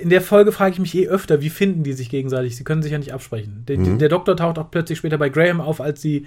in 0.00 0.08
der 0.08 0.20
Folge 0.20 0.50
frage 0.50 0.72
ich 0.72 0.80
mich 0.80 0.96
eh 0.96 1.06
öfter, 1.06 1.40
wie 1.40 1.50
finden 1.50 1.84
die 1.84 1.92
sich 1.92 2.10
gegenseitig? 2.10 2.56
Sie 2.56 2.64
können 2.64 2.82
sich 2.82 2.90
ja 2.90 2.98
nicht 2.98 3.14
absprechen. 3.14 3.62
Der, 3.68 3.76
der 3.76 4.08
Doktor 4.08 4.36
taucht 4.36 4.58
auch 4.58 4.68
plötzlich 4.70 4.98
später 4.98 5.18
bei 5.18 5.28
Graham 5.28 5.60
auf, 5.60 5.80
als 5.80 6.02
sie 6.02 6.26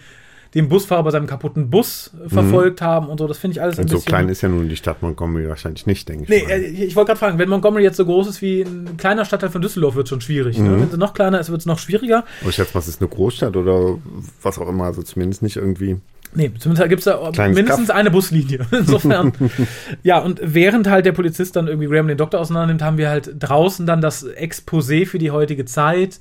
den 0.55 0.67
Busfahrer 0.67 1.03
bei 1.03 1.11
seinem 1.11 1.27
kaputten 1.27 1.69
Bus 1.69 2.11
äh, 2.25 2.29
verfolgt 2.29 2.81
haben 2.81 3.07
und 3.07 3.19
so. 3.19 3.27
Das 3.27 3.37
finde 3.37 3.53
ich 3.57 3.61
alles 3.61 3.77
ein 3.77 3.83
Und 3.83 3.89
so 3.89 3.97
bisschen. 3.97 4.07
klein 4.09 4.29
ist 4.29 4.41
ja 4.41 4.49
nun 4.49 4.67
die 4.67 4.75
Stadt 4.75 5.01
Montgomery 5.01 5.47
wahrscheinlich 5.47 5.85
nicht, 5.85 6.09
denke 6.09 6.23
ich. 6.23 6.29
Nee, 6.29 6.43
mal. 6.43 6.51
äh, 6.51 6.65
ich 6.65 6.95
wollte 6.95 7.09
gerade 7.09 7.19
fragen, 7.19 7.37
wenn 7.39 7.49
Montgomery 7.49 7.83
jetzt 7.83 7.97
so 7.97 8.05
groß 8.05 8.27
ist 8.27 8.41
wie 8.41 8.61
ein 8.61 8.97
kleiner 8.97 9.25
Stadtteil 9.25 9.49
von 9.49 9.61
Düsseldorf, 9.61 9.95
wird 9.95 10.09
schon 10.09 10.21
schwierig. 10.21 10.57
Mhm. 10.57 10.65
Ne? 10.65 10.81
Wenn 10.81 10.89
sie 10.91 10.97
noch 10.97 11.13
kleiner 11.13 11.39
ist, 11.39 11.49
wird 11.51 11.59
es 11.61 11.65
noch 11.67 11.77
schwieriger. 11.79 12.23
Aber 12.41 12.49
ich 12.49 12.55
schätze 12.55 12.71
mal, 12.73 12.79
es 12.79 12.87
ist 12.87 13.01
eine 13.01 13.09
Großstadt 13.09 13.55
oder 13.55 13.97
was 14.41 14.57
auch 14.57 14.67
immer, 14.69 14.85
also 14.85 15.03
zumindest 15.03 15.43
nicht 15.43 15.57
irgendwie. 15.57 15.97
Nee, 16.33 16.51
zumindest 16.59 16.89
gibt 16.89 16.99
es 16.99 17.05
da 17.05 17.31
Kleines 17.31 17.55
mindestens 17.55 17.87
Kaff. 17.87 17.95
eine 17.95 18.11
Buslinie. 18.11 18.65
Insofern. 18.71 19.33
ja, 20.03 20.19
und 20.19 20.39
während 20.43 20.87
halt 20.87 21.05
der 21.05 21.11
Polizist 21.11 21.55
dann 21.55 21.67
irgendwie 21.67 21.87
Graham 21.87 22.07
den 22.07 22.17
Doktor 22.17 22.39
auseinandernimmt, 22.39 22.83
haben 22.83 22.97
wir 22.97 23.09
halt 23.09 23.33
draußen 23.39 23.85
dann 23.87 24.01
das 24.01 24.27
Exposé 24.27 25.05
für 25.07 25.17
die 25.17 25.31
heutige 25.31 25.65
Zeit. 25.65 26.19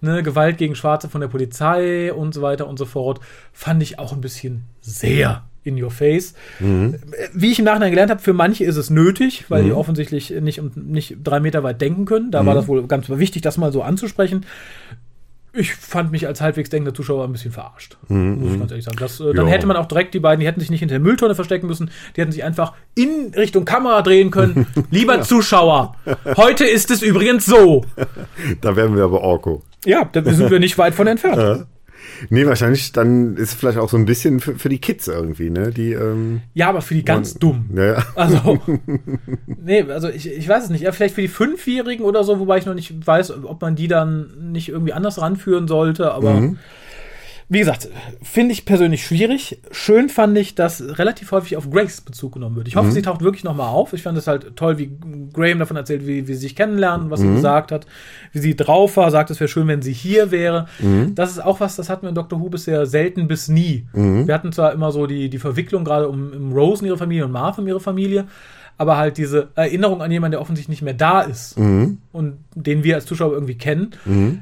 Ne, 0.00 0.22
Gewalt 0.22 0.58
gegen 0.58 0.74
Schwarze 0.74 1.08
von 1.08 1.20
der 1.20 1.28
Polizei 1.28 2.12
und 2.12 2.32
so 2.32 2.42
weiter 2.42 2.68
und 2.68 2.78
so 2.78 2.86
fort. 2.86 3.20
Fand 3.52 3.82
ich 3.82 3.98
auch 3.98 4.12
ein 4.12 4.20
bisschen 4.20 4.64
sehr 4.80 5.44
in 5.64 5.82
your 5.82 5.90
face. 5.90 6.34
Wie 6.60 7.50
ich 7.50 7.58
im 7.58 7.64
Nachhinein 7.64 7.90
gelernt 7.90 8.10
habe, 8.10 8.20
für 8.20 8.32
manche 8.32 8.64
ist 8.64 8.76
es 8.76 8.90
nötig, 8.90 9.44
weil 9.48 9.64
die 9.64 9.72
offensichtlich 9.72 10.30
nicht, 10.30 10.62
nicht 10.76 11.16
drei 11.22 11.40
Meter 11.40 11.62
weit 11.62 11.80
denken 11.80 12.04
können. 12.04 12.30
Da 12.30 12.46
war 12.46 12.54
das 12.54 12.68
wohl 12.68 12.86
ganz 12.86 13.08
wichtig, 13.08 13.42
das 13.42 13.58
mal 13.58 13.72
so 13.72 13.82
anzusprechen. 13.82 14.46
Ich 15.54 15.74
fand 15.74 16.12
mich 16.12 16.26
als 16.26 16.40
halbwegs 16.40 16.68
denkender 16.70 16.94
Zuschauer 16.94 17.24
ein 17.24 17.32
bisschen 17.32 17.52
verarscht. 17.52 17.96
Muss 18.08 18.52
ich 18.52 18.58
ganz 18.58 18.70
ehrlich 18.70 18.84
sagen. 18.84 18.98
Das, 19.00 19.18
äh, 19.20 19.32
dann 19.32 19.46
Ja. 19.46 19.52
hätte 19.52 19.66
man 19.66 19.76
auch 19.76 19.86
direkt 19.86 20.12
die 20.14 20.20
beiden, 20.20 20.40
die 20.40 20.46
hätten 20.46 20.60
sich 20.60 20.70
nicht 20.70 20.80
hinter 20.80 20.94
der 20.94 21.00
Mülltonne 21.00 21.34
verstecken 21.34 21.66
müssen, 21.66 21.90
die 22.16 22.20
hätten 22.20 22.32
sich 22.32 22.44
einfach 22.44 22.74
in 22.94 23.32
Richtung 23.34 23.64
Kamera 23.64 24.02
drehen 24.02 24.30
können. 24.30 24.66
Lieber 24.90 25.22
Zuschauer, 25.22 25.94
heute 26.36 26.64
ist 26.64 26.90
es 26.90 27.02
übrigens 27.02 27.46
so. 27.46 27.84
Da 28.60 28.76
wären 28.76 28.94
wir 28.96 29.04
aber 29.04 29.22
Orko. 29.22 29.62
Ja, 29.84 30.08
da 30.12 30.22
sind 30.32 30.50
wir 30.50 30.58
nicht 30.60 30.76
weit 30.78 30.94
von 30.94 31.06
entfernt. 31.06 31.66
Nee, 32.30 32.46
wahrscheinlich 32.46 32.92
dann 32.92 33.36
ist 33.36 33.50
es 33.50 33.54
vielleicht 33.54 33.78
auch 33.78 33.88
so 33.88 33.96
ein 33.96 34.04
bisschen 34.04 34.40
für, 34.40 34.56
für 34.58 34.68
die 34.68 34.78
Kids 34.78 35.08
irgendwie, 35.08 35.50
ne? 35.50 35.70
Die, 35.70 35.92
ähm, 35.92 36.40
Ja, 36.54 36.68
aber 36.68 36.80
für 36.82 36.94
die 36.94 37.04
ganz 37.04 37.32
und- 37.32 37.42
dumm. 37.42 37.70
Ja, 37.74 38.04
Also, 38.14 38.58
nee, 39.46 39.82
also 39.82 40.08
ich, 40.08 40.30
ich 40.30 40.48
weiß 40.48 40.64
es 40.64 40.70
nicht. 40.70 40.82
Ja, 40.82 40.92
vielleicht 40.92 41.14
für 41.14 41.22
die 41.22 41.28
Fünfjährigen 41.28 42.04
oder 42.04 42.24
so, 42.24 42.38
wobei 42.40 42.58
ich 42.58 42.66
noch 42.66 42.74
nicht 42.74 43.06
weiß, 43.06 43.44
ob 43.44 43.60
man 43.60 43.76
die 43.76 43.88
dann 43.88 44.50
nicht 44.52 44.68
irgendwie 44.68 44.92
anders 44.92 45.20
ranführen 45.20 45.68
sollte. 45.68 46.12
Aber 46.12 46.54
wie 47.50 47.60
gesagt, 47.60 47.88
finde 48.22 48.52
ich 48.52 48.66
persönlich 48.66 49.06
schwierig. 49.06 49.58
Schön 49.70 50.10
fand 50.10 50.36
ich, 50.36 50.54
dass 50.54 50.82
relativ 50.98 51.32
häufig 51.32 51.56
auf 51.56 51.70
Grace 51.70 52.02
Bezug 52.02 52.34
genommen 52.34 52.56
wird. 52.56 52.68
Ich 52.68 52.76
hoffe, 52.76 52.90
sie 52.92 53.00
taucht 53.00 53.22
wirklich 53.22 53.42
nochmal 53.42 53.68
auf. 53.68 53.94
Ich 53.94 54.02
fand 54.02 54.18
es 54.18 54.26
halt 54.26 54.54
toll, 54.54 54.76
wie 54.76 54.90
Graham 55.32 55.58
davon 55.58 55.76
erzählt, 55.78 56.06
wie, 56.06 56.28
wie 56.28 56.34
sie 56.34 56.40
sich 56.40 56.56
kennenlernen, 56.56 57.10
was 57.10 57.20
sie 57.20 57.26
gesagt 57.36 57.72
hat, 57.72 57.86
wie 58.32 58.40
sie 58.40 58.54
drauf 58.54 58.98
war, 58.98 59.10
sagt, 59.10 59.30
es 59.30 59.40
wäre 59.40 59.48
schön, 59.48 59.66
wenn 59.66 59.80
sie 59.80 59.94
hier 59.94 60.30
wäre. 60.30 60.66
Das 61.14 61.30
ist 61.30 61.38
auch 61.42 61.60
was, 61.60 61.76
das 61.76 61.88
hatten 61.88 62.02
wir 62.02 62.10
in 62.10 62.14
Dr. 62.14 62.38
Who 62.38 62.50
bisher 62.50 62.84
selten 62.84 63.28
bis 63.28 63.48
nie. 63.48 63.86
Wir 64.26 64.34
hatten 64.34 64.52
zwar 64.52 64.74
immer 64.74 64.92
so 64.92 65.06
die, 65.06 65.30
die 65.30 65.38
Verwicklung 65.38 65.84
gerade 65.84 66.06
um, 66.08 66.30
um 66.32 66.52
Rose 66.52 66.82
und 66.82 66.86
ihre 66.88 66.98
Familie 66.98 67.24
und 67.24 67.32
Martha 67.32 67.62
und 67.62 67.68
ihre 67.68 67.80
Familie, 67.80 68.26
aber 68.78 68.96
halt 68.96 69.18
diese 69.18 69.48
Erinnerung 69.56 70.00
an 70.00 70.10
jemanden, 70.10 70.32
der 70.32 70.40
offensichtlich 70.40 70.70
nicht 70.70 70.82
mehr 70.82 70.94
da 70.94 71.20
ist 71.20 71.56
und 72.12 72.38
den 72.54 72.84
wir 72.84 72.94
als 72.94 73.04
Zuschauer 73.06 73.32
irgendwie 73.32 73.56
kennen, 73.58 73.90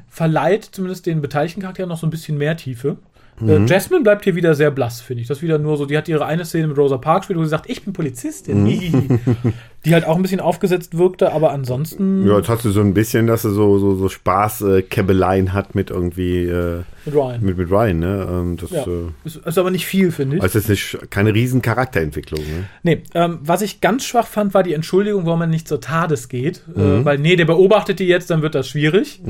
verleiht 0.07 0.63
zumindest 0.63 1.05
den 1.07 1.21
beteiligten 1.21 1.61
Charakteren 1.61 1.89
noch 1.89 1.97
so 1.97 2.07
ein 2.07 2.11
bisschen 2.11 2.37
mehr 2.37 2.55
Tiefe. 2.55 2.97
Äh, 3.45 3.65
Jasmine 3.65 4.01
bleibt 4.01 4.23
hier 4.23 4.35
wieder 4.35 4.55
sehr 4.55 4.71
blass, 4.71 5.01
finde 5.01 5.21
ich. 5.21 5.27
Das 5.27 5.41
wieder 5.41 5.59
nur 5.59 5.77
so, 5.77 5.85
die 5.85 5.97
hat 5.97 6.07
ihre 6.07 6.25
eine 6.25 6.43
Szene 6.43 6.67
mit 6.67 6.77
Rosa 6.77 6.97
Parks, 6.97 7.29
wo 7.29 7.43
sie 7.43 7.49
sagt, 7.49 7.69
ich 7.69 7.83
bin 7.83 7.93
Polizistin. 7.93 8.65
die 9.85 9.93
halt 9.93 10.05
auch 10.05 10.15
ein 10.15 10.21
bisschen 10.23 10.39
aufgesetzt 10.39 10.97
wirkte, 10.97 11.31
aber 11.31 11.51
ansonsten 11.51 12.27
Ja, 12.27 12.37
jetzt 12.37 12.49
hast 12.49 12.65
du 12.65 12.71
so 12.71 12.81
ein 12.81 12.93
bisschen, 12.93 13.27
dass 13.27 13.45
er 13.45 13.51
so, 13.51 13.77
so, 13.77 13.95
so 13.95 14.09
Spaß-Käbeleien 14.09 15.53
hat 15.53 15.75
mit 15.75 15.91
irgendwie, 15.91 16.45
äh, 16.45 16.81
mit 17.05 17.15
Ryan. 17.15 17.41
mit, 17.41 17.57
mit 17.57 17.69
Ryan, 17.69 17.99
ne? 17.99 18.27
Ähm, 18.29 18.57
das 18.57 18.71
ja. 18.71 18.81
äh, 18.81 19.11
ist, 19.23 19.37
ist 19.37 19.57
aber 19.57 19.69
nicht 19.69 19.85
viel, 19.85 20.11
finde 20.11 20.37
ich. 20.37 20.41
also 20.41 20.57
ist 20.57 20.67
nicht, 20.67 20.97
keine 21.11 21.33
riesen 21.33 21.61
Charakterentwicklung, 21.61 22.41
ne? 22.41 22.65
Nee, 22.81 23.03
ähm, 23.13 23.39
was 23.43 23.61
ich 23.61 23.81
ganz 23.81 24.03
schwach 24.03 24.27
fand, 24.27 24.55
war 24.55 24.63
die 24.63 24.73
Entschuldigung, 24.73 25.25
warum 25.25 25.39
man 25.39 25.49
nicht 25.49 25.67
zur 25.67 25.79
Tades 25.79 26.27
geht. 26.27 26.63
Mhm. 26.67 26.81
Äh, 26.81 27.05
weil, 27.05 27.17
nee, 27.19 27.35
der 27.35 27.45
beobachtet 27.45 27.99
die 27.99 28.07
jetzt, 28.07 28.31
dann 28.31 28.41
wird 28.41 28.55
das 28.55 28.67
schwierig. 28.67 29.21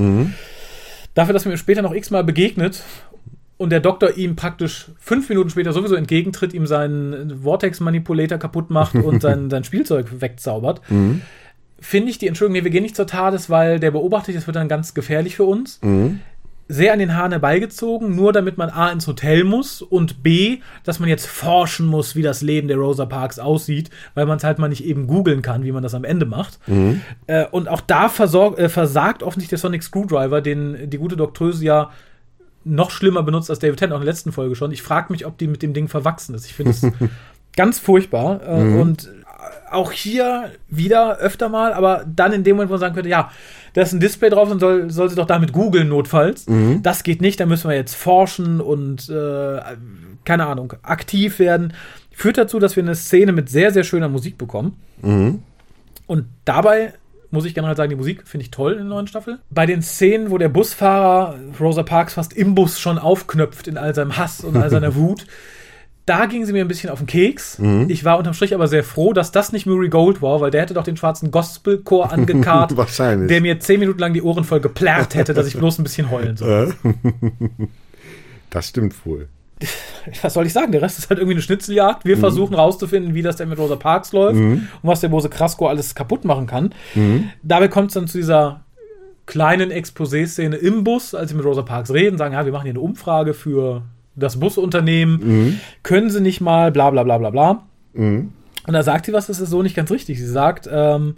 Dafür, 1.14 1.34
dass 1.34 1.46
mir 1.46 1.58
später 1.58 1.82
noch 1.82 1.94
x-mal 1.94 2.24
begegnet 2.24 2.84
und 3.58 3.72
der 3.72 3.80
Doktor 3.80 4.16
ihm 4.16 4.36
praktisch 4.36 4.88
fünf 5.00 5.30
Minuten 5.30 5.50
später 5.50 5.74
sowieso 5.74 5.96
entgegentritt, 5.96 6.54
ihm 6.54 6.68
seinen 6.68 7.42
Vortex-Manipulator 7.42 8.38
kaputt 8.38 8.70
macht 8.70 8.96
und 8.96 9.22
sein, 9.22 9.50
sein 9.50 9.64
Spielzeug 9.64 10.22
wegzaubert, 10.22 10.82
finde 11.80 12.12
ich 12.12 12.18
die 12.18 12.28
Entschuldigung, 12.28 12.60
nee, 12.60 12.64
wir 12.64 12.72
gehen 12.72 12.84
nicht 12.84 12.96
zur 12.96 13.08
Tades, 13.08 13.50
weil 13.50 13.80
der 13.80 13.92
beobachtet, 13.92 14.36
das 14.36 14.48
wird 14.48 14.56
dann 14.56 14.68
ganz 14.68 14.94
gefährlich 14.94 15.36
für 15.36 15.44
uns. 15.44 15.80
Sehr 16.70 16.92
an 16.92 17.00
den 17.00 17.16
Haaren 17.16 17.32
herbeigezogen, 17.32 18.14
nur 18.14 18.34
damit 18.34 18.58
man 18.58 18.70
A 18.70 18.92
ins 18.92 19.08
Hotel 19.08 19.46
muss 19.46 19.82
und 19.82 20.22
B, 20.22 20.58
dass 20.84 21.00
man 21.00 21.08
jetzt 21.08 21.26
forschen 21.26 21.86
muss, 21.86 22.16
wie 22.18 22.22
das 22.22 22.42
Leben 22.42 22.68
der 22.68 22.76
Rosa 22.76 23.06
Parks 23.06 23.40
aussieht, 23.40 23.90
weil 24.16 24.26
man 24.26 24.38
es 24.38 24.44
halt 24.44 24.60
mal 24.60 24.68
nicht 24.68 24.84
eben 24.84 25.08
googeln 25.08 25.42
kann, 25.42 25.64
wie 25.64 25.72
man 25.72 25.82
das 25.82 25.94
am 25.94 26.04
Ende 26.04 26.26
macht. 26.26 26.60
Äh, 27.28 27.46
und 27.46 27.70
auch 27.70 27.80
da 27.80 28.10
versorg, 28.10 28.60
äh, 28.60 28.68
versagt 28.68 29.24
offensichtlich 29.24 29.62
der 29.62 29.70
Sonic 29.70 29.82
Screwdriver, 29.82 30.42
den 30.42 30.90
die 30.90 30.98
gute 30.98 31.16
Doktröse 31.16 31.64
ja 31.64 31.90
noch 32.68 32.92
schlimmer 32.92 33.24
benutzt 33.24 33.50
als 33.50 33.60
David 33.60 33.80
Tennant 33.80 33.94
auch 33.94 34.02
in 34.02 34.06
der 34.06 34.14
letzten 34.14 34.32
Folge 34.32 34.56
schon. 34.56 34.72
Ich 34.72 34.82
frage 34.82 35.12
mich, 35.12 35.26
ob 35.26 35.38
die 35.38 35.48
mit 35.48 35.62
dem 35.64 35.74
Ding 35.74 35.88
verwachsen 35.88 36.36
ist. 36.36 36.46
Ich 36.46 36.54
finde 36.54 36.72
es 36.72 36.86
ganz 37.56 37.80
furchtbar. 37.80 38.42
Äh, 38.48 38.80
Und 38.80 39.10
auch 39.72 39.92
hier 39.92 40.52
wieder 40.70 41.18
öfter 41.18 41.50
mal, 41.50 41.74
aber 41.74 42.06
dann 42.08 42.32
in 42.32 42.44
dem 42.44 42.56
Moment, 42.56 42.70
wo 42.70 42.74
man 42.74 42.80
sagen 42.80 42.96
könnte, 42.96 43.10
ja, 43.10 43.32
da 43.74 43.82
ist 43.82 43.92
ein 43.94 44.00
Display 44.00 44.30
drauf 44.30 44.50
und 44.50 44.60
soll, 44.60 44.90
soll 44.90 45.10
sie 45.10 45.16
doch 45.16 45.26
damit 45.26 45.52
googeln 45.52 45.90
notfalls. 45.90 46.46
Das 46.82 47.04
geht 47.04 47.22
nicht, 47.22 47.40
da 47.40 47.46
müssen 47.46 47.70
wir 47.70 47.76
jetzt 47.76 47.96
forschen 47.96 48.62
und 48.62 49.10
äh, 49.10 49.60
keine 50.26 50.46
Ahnung, 50.48 50.74
aktiv 50.84 51.40
werden. 51.40 51.74
Führt 52.12 52.38
dazu, 52.38 52.60
dass 52.60 52.76
wir 52.76 52.84
eine 52.84 52.96
Szene 52.96 53.32
mit 53.34 53.50
sehr, 53.50 53.72
sehr 53.72 53.84
schöner 53.84 54.10
Musik 54.10 54.38
bekommen. 54.38 54.78
Und 56.08 56.26
dabei 56.46 56.94
muss 57.32 57.46
ich 57.46 57.54
generell 57.54 57.76
sagen, 57.76 57.90
die 57.90 57.96
Musik 57.96 58.28
finde 58.28 58.44
ich 58.44 58.52
toll 58.52 58.74
in 58.74 58.78
der 58.80 58.86
neuen 58.88 59.08
Staffel. 59.08 59.40
Bei 59.50 59.66
den 59.66 59.82
Szenen, 59.82 60.32
wo 60.32 60.38
der 60.38 60.50
Busfahrer 60.50 61.36
Rosa 61.60 61.84
Parks 61.84 62.14
fast 62.16 62.34
im 62.34 62.56
Bus 62.56 62.80
schon 62.80 62.98
aufknöpft 62.98 63.68
in 63.68 63.78
all 63.78 63.94
seinem 63.94 64.18
Hass 64.18 64.42
und 64.42 64.56
all 64.58 64.70
seiner 64.70 64.96
Wut, 64.96 65.26
da 66.06 66.26
ging 66.26 66.46
sie 66.46 66.54
mir 66.54 66.64
ein 66.64 66.70
bisschen 66.70 66.90
auf 66.90 67.00
den 67.00 67.08
Keks. 67.08 67.60
Ich 67.90 68.06
war 68.06 68.18
unterm 68.18 68.34
Strich 68.34 68.54
aber 68.54 68.70
sehr 68.70 68.86
froh, 68.86 69.12
dass 69.12 69.34
das 69.34 69.52
nicht 69.52 69.66
Murray 69.66 69.90
Gold 69.90 70.22
war, 70.22 70.40
weil 70.40 70.52
der 70.52 70.62
hätte 70.62 70.74
doch 70.74 70.86
den 70.86 70.96
schwarzen 70.96 71.32
Gospelchor 71.32 72.12
angekarrt, 72.14 72.78
Wahrscheinlich. 72.78 73.28
der 73.28 73.42
mir 73.42 73.60
zehn 73.60 73.82
Minuten 73.82 74.00
lang 74.00 74.14
die 74.14 74.22
Ohren 74.22 74.46
voll 74.46 74.62
geplärrt 74.62 75.16
hätte, 75.16 75.34
dass 75.34 75.48
ich 75.48 75.58
bloß 75.58 75.80
ein 75.80 75.84
bisschen 75.84 76.10
heulen 76.10 76.38
soll. 76.38 76.74
Das 78.50 78.70
stimmt 78.70 79.06
wohl. 79.06 79.28
was 80.22 80.34
soll 80.34 80.46
ich 80.46 80.54
sagen? 80.54 80.72
Der 80.72 80.82
Rest 80.82 81.00
ist 81.00 81.10
halt 81.10 81.20
irgendwie 81.20 81.36
eine 81.36 81.42
Schnitzeljagd. 81.42 82.06
Wir 82.06 82.16
versuchen 82.18 82.54
rauszufinden, 82.56 83.14
wie 83.16 83.22
das 83.22 83.38
denn 83.38 83.50
mit 83.50 83.58
Rosa 83.58 83.76
Parks 83.76 84.12
läuft 84.14 84.38
und 84.38 84.68
was 84.84 85.02
der 85.02 85.10
bose 85.10 85.30
Krasko 85.30 85.68
alles 85.68 85.96
kaputt 85.96 86.26
machen 86.26 86.46
kann. 86.48 86.74
Dabei 87.44 87.68
kommt 87.68 87.88
es 87.90 87.96
dann 87.96 88.08
zu 88.08 88.18
dieser 88.18 88.62
kleinen 89.26 89.72
Exposé-Szene 89.72 90.56
im 90.56 90.84
Bus, 90.84 91.14
als 91.14 91.32
sie 91.32 91.36
mit 91.36 91.46
Rosa 91.46 91.62
Parks 91.64 91.92
reden, 91.92 92.18
sagen, 92.18 92.34
ja, 92.34 92.46
wir 92.46 92.52
machen 92.54 92.64
hier 92.64 92.72
eine 92.72 92.80
Umfrage 92.80 93.34
für 93.34 93.82
das 94.16 94.40
Busunternehmen. 94.40 95.20
Können 95.84 96.10
sie 96.10 96.22
nicht 96.22 96.40
mal, 96.40 96.72
bla 96.72 96.90
bla 96.92 97.04
bla 97.04 97.18
bla 97.18 97.30
bla. 97.30 97.64
Und 98.68 98.74
da 98.74 98.84
sagt 98.84 99.06
sie 99.06 99.14
was, 99.14 99.28
das 99.28 99.40
ist 99.40 99.50
so 99.50 99.64
nicht 99.64 99.76
ganz 99.76 99.92
richtig. 99.92 100.20
Sie 100.20 100.28
sagt, 100.28 100.70
ähm, 100.72 101.16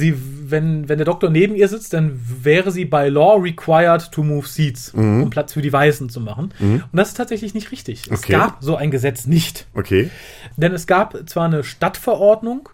sie, 0.00 0.16
wenn, 0.50 0.88
wenn 0.88 0.98
der 0.98 1.04
Doktor 1.04 1.30
neben 1.30 1.54
ihr 1.54 1.68
sitzt, 1.68 1.92
dann 1.92 2.18
wäre 2.42 2.72
sie 2.72 2.84
by 2.84 3.06
law 3.08 3.36
required 3.36 4.10
to 4.10 4.24
move 4.24 4.48
seats, 4.48 4.90
um 4.94 5.30
Platz 5.30 5.52
für 5.52 5.62
die 5.62 5.72
Weißen 5.72 6.08
zu 6.08 6.20
machen. 6.20 6.52
Und 6.60 6.82
das 6.92 7.08
ist 7.10 7.14
tatsächlich 7.16 7.54
nicht 7.54 7.70
richtig. 7.70 8.08
Es 8.10 8.18
Okay. 8.20 8.32
gab 8.32 8.58
so 8.60 8.74
ein 8.74 8.90
Gesetz 8.90 9.26
nicht. 9.26 9.66
Okay. 9.74 10.10
Denn 10.56 10.72
es 10.72 10.88
gab 10.88 11.16
zwar 11.28 11.44
eine 11.44 11.62
Stadtverordnung, 11.62 12.68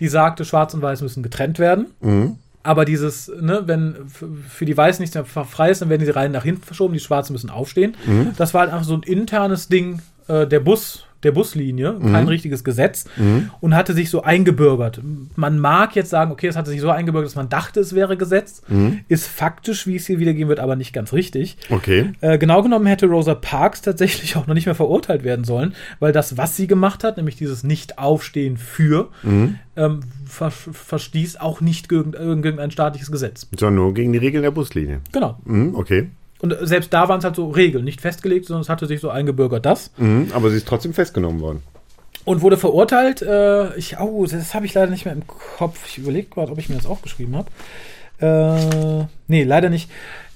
die 0.00 0.08
sagte, 0.08 0.44
Schwarz 0.46 0.72
und 0.72 0.80
Weiß 0.80 1.02
müssen 1.02 1.22
getrennt 1.22 1.58
werden. 1.58 2.38
Aber 2.62 2.84
dieses, 2.84 3.28
ne, 3.40 3.62
wenn 3.66 3.96
für 4.48 4.64
die 4.64 4.76
Weißen 4.76 5.02
nichts 5.02 5.14
mehr 5.14 5.24
frei 5.24 5.70
ist, 5.70 5.80
dann 5.82 5.88
werden 5.90 6.04
die 6.04 6.10
Reihen 6.10 6.32
nach 6.32 6.44
hinten 6.44 6.62
verschoben, 6.62 6.94
die 6.94 7.00
Schwarzen 7.00 7.32
müssen 7.32 7.50
aufstehen. 7.50 7.94
Das 8.36 8.54
war 8.54 8.62
halt 8.62 8.72
einfach 8.72 8.86
so 8.86 8.94
ein 8.94 9.02
internes 9.02 9.68
Ding 9.68 10.00
äh, 10.28 10.46
der 10.46 10.60
Bus, 10.60 11.04
der 11.22 11.32
Buslinie, 11.32 11.98
kein 12.00 12.28
richtiges 12.28 12.62
Gesetz 12.62 13.06
und 13.60 13.74
hatte 13.74 13.92
sich 13.92 14.10
so 14.10 14.22
eingebürgert. 14.22 15.00
Man 15.36 15.58
mag 15.58 15.96
jetzt 15.96 16.10
sagen, 16.10 16.30
okay, 16.30 16.46
es 16.46 16.56
hatte 16.56 16.70
sich 16.70 16.80
so 16.80 16.90
eingebürgert, 16.90 17.28
dass 17.28 17.36
man 17.36 17.48
dachte, 17.48 17.80
es 17.80 17.94
wäre 17.94 18.16
Gesetz. 18.16 18.62
Ist 19.08 19.26
faktisch, 19.26 19.86
wie 19.86 19.96
es 19.96 20.06
hier 20.06 20.18
wiedergehen 20.18 20.48
wird, 20.48 20.60
aber 20.60 20.76
nicht 20.76 20.92
ganz 20.92 21.12
richtig. 21.12 21.56
Okay. 21.70 22.12
Äh, 22.20 22.38
genau 22.38 22.62
genommen 22.62 22.86
hätte 22.86 23.06
Rosa 23.06 23.34
Parks 23.34 23.82
tatsächlich 23.82 24.36
auch 24.36 24.46
noch 24.46 24.54
nicht 24.54 24.66
mehr 24.66 24.74
verurteilt 24.74 25.24
werden 25.24 25.44
sollen, 25.44 25.74
weil 25.98 26.12
das, 26.12 26.36
was 26.36 26.56
sie 26.56 26.66
gemacht 26.66 27.04
hat, 27.04 27.16
nämlich 27.16 27.36
dieses 27.36 27.64
Nicht-Aufstehen 27.64 28.56
für, 28.56 29.08
ähm, 29.76 30.00
ver 30.26 30.50
verstieß 30.50 31.36
auch 31.36 31.60
nicht 31.60 31.88
gegen 31.88 32.12
irgendein 32.12 32.70
staatliches 32.70 33.10
Gesetz. 33.10 33.46
Sondern 33.58 33.74
nur 33.76 33.94
gegen 33.94 34.12
die 34.12 34.18
Regeln 34.18 34.42
der 34.42 34.50
Buslinie. 34.50 35.00
Genau. 35.12 35.38
Mhm, 35.44 35.74
okay. 35.74 36.08
Und 36.40 36.56
selbst 36.62 36.92
da 36.92 37.08
waren 37.08 37.18
es 37.18 37.24
halt 37.24 37.36
so 37.36 37.50
Regeln, 37.50 37.84
nicht 37.84 38.00
festgelegt, 38.00 38.46
sondern 38.46 38.62
es 38.62 38.68
hatte 38.68 38.86
sich 38.86 39.00
so 39.00 39.10
eingebürgert, 39.10 39.66
das. 39.66 39.90
Mhm, 39.96 40.28
aber 40.32 40.50
sie 40.50 40.58
ist 40.58 40.68
trotzdem 40.68 40.94
festgenommen 40.94 41.40
worden. 41.40 41.62
Und 42.24 42.42
wurde 42.42 42.56
verurteilt. 42.56 43.22
Äh, 43.22 43.74
ich, 43.76 43.98
oh, 43.98 44.26
das 44.26 44.54
habe 44.54 44.66
ich 44.66 44.74
leider 44.74 44.90
nicht 44.90 45.04
mehr 45.04 45.14
im 45.14 45.26
Kopf. 45.26 45.86
Ich 45.88 45.98
überlege 45.98 46.28
gerade, 46.28 46.52
ob 46.52 46.58
ich 46.58 46.68
mir 46.68 46.76
das 46.76 46.86
aufgeschrieben 46.86 47.36
habe. 47.36 47.48
Äh, 48.20 49.06
nee, 49.28 49.44
leider 49.44 49.70
nicht. 49.70 49.90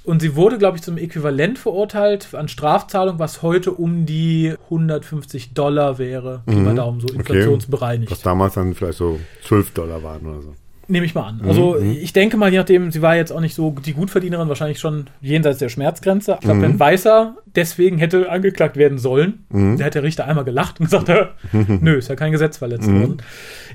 Und 0.05 0.21
sie 0.21 0.35
wurde, 0.35 0.59
glaube 0.59 0.77
ich, 0.77 0.83
zum 0.83 0.99
Äquivalent 0.99 1.59
verurteilt 1.59 2.35
an 2.35 2.49
Strafzahlung, 2.49 3.19
was 3.21 3.43
heute 3.43 3.71
um 3.71 4.05
die 4.05 4.55
150 4.65 5.55
Dollar 5.55 5.99
wäre. 5.99 6.43
Pi 6.47 6.57
mal 6.57 6.75
Daumen, 6.75 7.01
so 7.01 7.09
inflationsbereinigt. 7.09 8.11
Was 8.11 8.23
damals 8.23 8.55
dann 8.55 8.75
vielleicht 8.75 8.99
so 8.99 9.21
12 9.45 9.71
Dollar 9.73 10.03
waren 10.03 10.27
oder 10.27 10.43
so. 10.43 10.55
Nehme 10.89 11.07
ich 11.07 11.15
mal 11.15 11.29
an. 11.29 11.41
Also 11.47 11.79
ich 11.79 12.13
denke 12.13 12.37
mal, 12.37 12.51
je 12.51 12.59
nachdem, 12.59 12.91
sie 12.91 13.03
war 13.03 13.15
jetzt 13.17 13.33
auch 13.33 13.41
nicht 13.41 13.55
so 13.55 13.71
die 13.71 13.95
Gutverdienerin, 13.95 14.49
wahrscheinlich 14.49 14.81
schon 14.81 15.07
jenseits 15.21 15.59
der 15.59 15.69
Schmerzgrenze. 15.69 16.35
Ich 16.35 16.41
glaube, 16.41 16.63
wenn 16.63 16.79
Weißer 16.79 17.37
deswegen 17.55 17.99
hätte 17.99 18.31
angeklagt 18.31 18.77
werden 18.77 18.99
sollen, 18.99 19.45
der 19.51 19.87
hätte 19.87 20.01
der 20.01 20.03
Richter 20.03 20.27
einmal 20.27 20.45
gelacht 20.45 20.81
und 20.81 20.87
gesagt, 20.87 21.09
äh, 21.09 21.27
nö, 21.53 21.97
ist 21.97 22.09
ja 22.09 22.17
kein 22.17 22.33
Gesetz 22.33 22.57
verletzt 22.57 22.91
worden. 22.91 23.19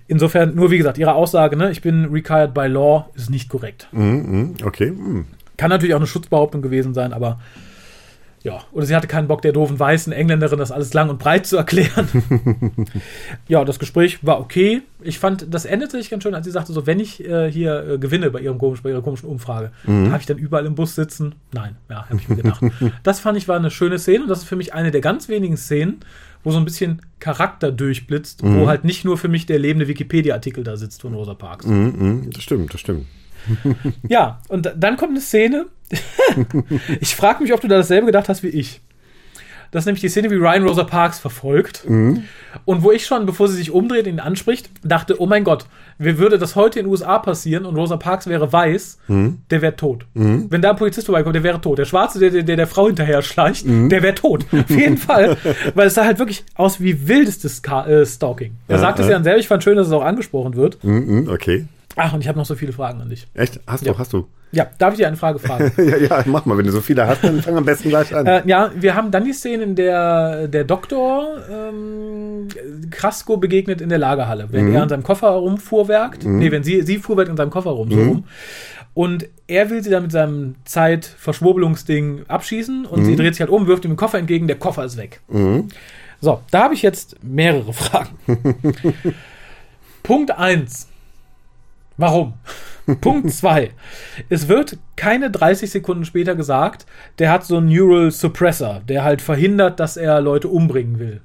Insofern, 0.08 0.56
nur 0.56 0.70
wie 0.72 0.78
gesagt, 0.78 0.98
ihre 0.98 1.13
Aussage, 1.13 1.56
ne, 1.56 1.72
ich 1.72 1.82
bin 1.82 2.06
required 2.06 2.54
by 2.54 2.67
law, 2.67 3.10
ist 3.15 3.30
nicht 3.30 3.50
korrekt. 3.50 3.88
Mhm, 3.91 4.04
mhm, 4.04 4.54
okay. 4.65 4.91
Mhm. 4.91 5.26
Kann 5.58 5.70
natürlich 5.70 5.93
auch 5.96 6.00
eine 6.00 6.08
Schutzbehauptung 6.08 6.62
gewesen 6.62 6.93
sein, 6.93 7.13
aber 7.13 7.39
ja, 8.48 8.64
oder 8.72 8.86
sie 8.86 8.96
hatte 8.96 9.08
keinen 9.08 9.28
Bock, 9.28 9.42
der 9.42 9.52
doofen 9.52 9.78
weißen 9.78 10.14
Engländerin 10.14 10.58
das 10.58 10.72
alles 10.72 10.94
lang 10.94 11.10
und 11.10 11.20
breit 11.20 11.46
zu 11.46 11.58
erklären. 11.58 12.08
ja, 13.50 13.66
das 13.66 13.78
Gespräch 13.78 14.26
war 14.26 14.40
okay. 14.40 14.84
Ich 15.02 15.20
fand, 15.20 15.54
das 15.54 15.66
endete 15.66 15.98
sich 15.98 16.10
ganz 16.10 16.24
schön, 16.24 16.34
als 16.34 16.46
sie 16.46 16.54
sagte, 16.54 16.72
so, 16.72 16.88
wenn 16.88 17.02
ich 17.02 17.22
äh, 17.26 17.52
hier 17.52 17.86
äh, 17.86 17.98
gewinne 17.98 18.32
bei, 18.32 18.40
ihrem 18.40 18.58
komisch, 18.58 18.82
bei 18.82 18.92
ihrer 18.92 19.02
komischen 19.02 19.28
Umfrage, 19.28 19.72
darf 19.86 20.22
ich 20.22 20.28
dann 20.28 20.38
überall 20.38 20.66
im 20.66 20.76
Bus 20.76 20.96
sitzen? 20.96 21.36
Nein, 21.52 21.76
ja, 21.90 22.06
habe 22.06 22.16
ich 22.16 22.30
mir 22.30 22.38
gedacht. 22.38 22.64
das 23.04 23.20
fand 23.20 23.38
ich 23.38 23.50
war 23.50 23.58
eine 23.58 23.70
schöne 23.70 24.00
Szene 24.00 24.24
und 24.24 24.30
das 24.30 24.40
ist 24.40 24.46
für 24.46 24.56
mich 24.56 24.74
eine 24.74 24.92
der 24.92 25.02
ganz 25.02 25.28
wenigen 25.28 25.58
Szenen, 25.58 26.00
wo 26.46 26.52
so 26.52 26.58
ein 26.58 26.64
bisschen 26.64 27.02
Charakter 27.20 27.74
durchblitzt, 27.74 28.44
wo 28.44 28.70
halt 28.70 28.86
nicht 28.86 29.04
nur 29.04 29.18
für 29.18 29.28
mich 29.28 29.46
der 29.46 29.60
lebende 29.60 29.90
Wikipedia-Artikel 29.90 30.64
da 30.64 30.78
sitzt 30.78 31.02
von 31.02 31.14
Rosa 31.14 31.34
Parks. 31.34 31.66
Mhm, 31.66 31.94
mhm, 31.98 32.30
das 32.32 32.44
stimmt, 32.44 32.74
das 32.74 32.80
stimmt. 32.80 33.08
Ja, 34.08 34.40
und 34.48 34.66
da- 34.66 34.74
dann 34.76 34.98
kommt 34.98 35.12
eine 35.12 35.22
Szene. 35.22 35.66
ich 37.02 37.16
frage 37.16 37.44
mich, 37.44 37.54
ob 37.54 37.62
du 37.62 37.68
da 37.68 37.78
dasselbe 37.78 38.08
gedacht 38.08 38.30
hast 38.30 38.44
wie 38.44 38.48
ich. 38.50 38.82
Das 39.70 39.82
ist 39.82 39.86
nämlich 39.88 40.00
die 40.02 40.08
Szene, 40.08 40.32
wie 40.32 40.36
Ryan 40.36 40.66
Rosa 40.66 40.86
Parks 40.86 41.20
verfolgt. 41.20 41.84
Und 42.64 42.84
wo 42.84 42.91
ich 42.93 43.06
schon, 43.06 43.26
bevor 43.26 43.50
sie 43.50 43.58
sich 43.58 43.70
umdreht 43.72 44.06
und 44.08 44.14
ihn 44.14 44.20
anspricht, 44.22 44.70
dachte, 44.82 45.22
oh 45.22 45.26
mein 45.26 45.43
Gott, 45.43 45.66
wie 46.00 46.18
würde 46.18 46.38
das 46.38 46.56
heute 46.56 46.80
in 46.80 46.86
den 46.86 46.91
USA 46.91 47.20
passieren 47.20 47.66
und 47.66 47.76
Rosa 47.76 47.98
Parks 47.98 48.28
wäre 48.28 48.54
weiß, 48.54 48.98
der 49.10 49.62
wäre 49.62 49.76
tot. 49.76 50.06
Wenn 50.14 50.62
da 50.62 50.70
ein 50.70 50.78
Polizist 50.78 51.08
vorbeikommt, 51.08 51.36
der 51.36 51.43
wäre 51.43 51.60
tot. 51.60 51.80
Der 51.80 51.86
Schwarze, 51.86 52.18
der 52.18 52.43
der, 52.43 52.56
der 52.56 52.68
Frau 52.68 52.88
hinterher 52.88 53.22
schleicht, 53.22 53.66
der 53.68 54.02
wäre 54.02 54.16
tot. 54.16 54.45
Auf 54.54 54.70
jeden 54.70 54.95
Fall. 54.98 55.36
Weil 55.76 55.88
es 55.88 55.95
sah 55.95 56.06
halt 56.06 56.20
wirklich 56.20 56.45
aus 56.56 56.80
wie 56.80 57.06
wildestes 57.10 57.62
äh, 57.62 58.06
Stalking. 58.06 58.54
Er 58.70 58.76
Ja, 58.78 58.82
sagt 58.82 59.00
es 59.00 59.08
ja. 59.08 59.18
ja 59.18 59.24
selber, 59.24 59.39
ich 59.39 59.50
fand 59.50 59.66
schön, 59.66 59.76
dass 59.76 59.88
es 59.88 59.93
auch 59.93 60.04
angesprochen 60.04 60.56
wird. 60.56 60.82
Mhm, 60.82 61.24
mhm, 61.24 61.30
okay. 61.30 61.66
Ach, 61.98 62.14
und 62.14 62.22
ich 62.22 62.28
habe 62.28 62.38
noch 62.38 62.45
so 62.45 62.56
viele 62.56 62.72
Fragen 62.74 63.02
an 63.02 63.10
dich. 63.10 63.28
Echt? 63.34 63.60
Hast 63.68 63.84
du, 63.86 63.89
Ja. 63.91 63.98
hast 63.98 64.14
du. 64.14 64.28
Ja, 64.54 64.66
darf 64.78 64.93
ich 64.93 65.00
dir 65.00 65.08
eine 65.08 65.18
Frage 65.18 65.39
fragen? 65.39 65.72
ja, 65.89 65.98
ja, 65.98 66.24
mach 66.26 66.45
mal. 66.45 66.58
Wenn 66.58 66.66
du 66.66 66.72
so 66.72 66.80
viele 66.80 67.06
hast, 67.06 67.22
dann 67.24 67.41
fang 67.41 67.58
am 67.58 67.66
besten 67.66 67.89
gleich 67.89 68.16
an. 68.16 68.26
Äh, 68.26 68.43
ja, 68.45 68.72
wir 68.76 68.95
haben 68.95 69.12
dann 69.12 69.26
die 69.26 69.34
Szene, 69.34 69.64
in 69.64 69.76
der 69.76 70.48
der 70.48 70.64
Doktor 70.64 71.38
ähm, 71.52 72.48
Krasko 72.89 73.38
begegnet 73.38 73.82
in 73.82 73.89
der 73.89 73.98
Lagerhalle, 73.98 74.48
wenn 74.52 74.72
er 74.74 74.84
an 74.84 74.89
seinem 74.89 75.04
Koffer 75.04 75.28
rumfuhrwerkt. 75.30 76.24
Nee, 76.24 76.50
wenn 76.52 76.64
sie, 76.64 76.82
sie 76.84 76.98
fuhrwerkt 76.98 77.30
in 77.30 77.36
seinem 77.36 77.50
Koffer 77.50 77.72
rum, 77.72 77.91
so 77.91 77.98
rum. 77.98 78.24
Und 78.93 79.28
er 79.48 79.70
will 79.70 79.84
sie 79.84 79.89
dann 79.89 80.04
mit 80.04 80.12
seinem 80.12 80.56
Zeitverschwurbelungsding 80.66 82.22
abschießen 82.28 82.86
und 82.86 83.06
sie 83.06 83.16
dreht 83.16 83.34
sich 83.36 83.41
halt 83.41 83.52
um, 83.52 83.68
wirft 83.68 83.86
ihm 83.86 83.91
den 83.91 83.98
Koffer 83.98 84.18
entgegen, 84.18 84.48
der 84.48 84.58
Koffer 84.58 84.86
ist 84.86 84.98
weg. 84.98 85.20
So, 86.22 86.39
da 86.52 86.64
habe 86.64 86.74
ich 86.74 86.82
jetzt 86.82 87.22
mehrere 87.24 87.74
Fragen. 87.74 88.18
Punkt 90.04 90.32
1. 90.32 90.88
Warum? 91.98 92.34
Punkt 93.02 93.32
2. 93.32 93.72
Es 94.30 94.48
wird 94.48 94.78
keine 94.95 95.30
30 95.30 95.70
Sekunden 95.70 96.06
später 96.06 96.36
gesagt, 96.36 96.86
der 97.20 97.32
hat 97.32 97.43
so 97.43 97.58
einen 97.58 97.68
Neural 97.68 98.12
Suppressor, 98.12 98.82
der 98.88 99.04
halt 99.04 99.22
verhindert, 99.22 99.80
dass 99.80 99.98
er 99.98 100.22
Leute 100.22 100.48
umbringen 100.48 100.98
will. 101.00 101.22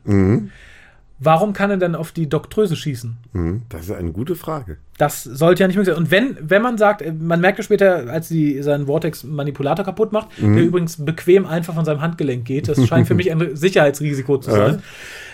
Warum 1.25 1.53
kann 1.53 1.71
er 1.71 1.77
denn 1.77 1.95
auf 1.95 2.11
die 2.13 2.29
Doktröse 2.29 2.75
schießen? 2.75 3.17
Hm, 3.33 3.63
Das 3.69 3.83
ist 3.83 3.93
eine 3.93 4.13
gute 4.13 4.35
Frage. 4.35 4.79
Das 4.99 5.23
sollte 5.25 5.61
ja 5.63 5.67
nicht 5.69 5.77
möglich 5.77 5.95
sein. 5.95 6.03
Und 6.05 6.11
wenn, 6.11 6.37
wenn 6.41 6.63
man 6.63 6.79
sagt, 6.79 7.03
äh, 7.03 7.13
man 7.13 7.41
merkt 7.41 7.59
ja 7.59 7.65
später, 7.65 8.09
als 8.11 8.29
sie 8.29 8.63
seinen 8.63 8.87
Vortex-Manipulator 8.87 9.85
kaputt 9.85 10.13
macht, 10.13 10.29
der 10.39 10.63
übrigens 10.63 11.05
bequem 11.05 11.47
einfach 11.47 11.75
von 11.75 11.85
seinem 11.85 12.01
Handgelenk 12.01 12.45
geht, 12.45 12.69
das 12.69 12.85
scheint 12.87 13.07
für 13.07 13.15
mich 13.15 13.31
ein 13.31 13.51
Sicherheitsrisiko 13.57 14.39
zu 14.39 14.51
sein. 14.51 14.83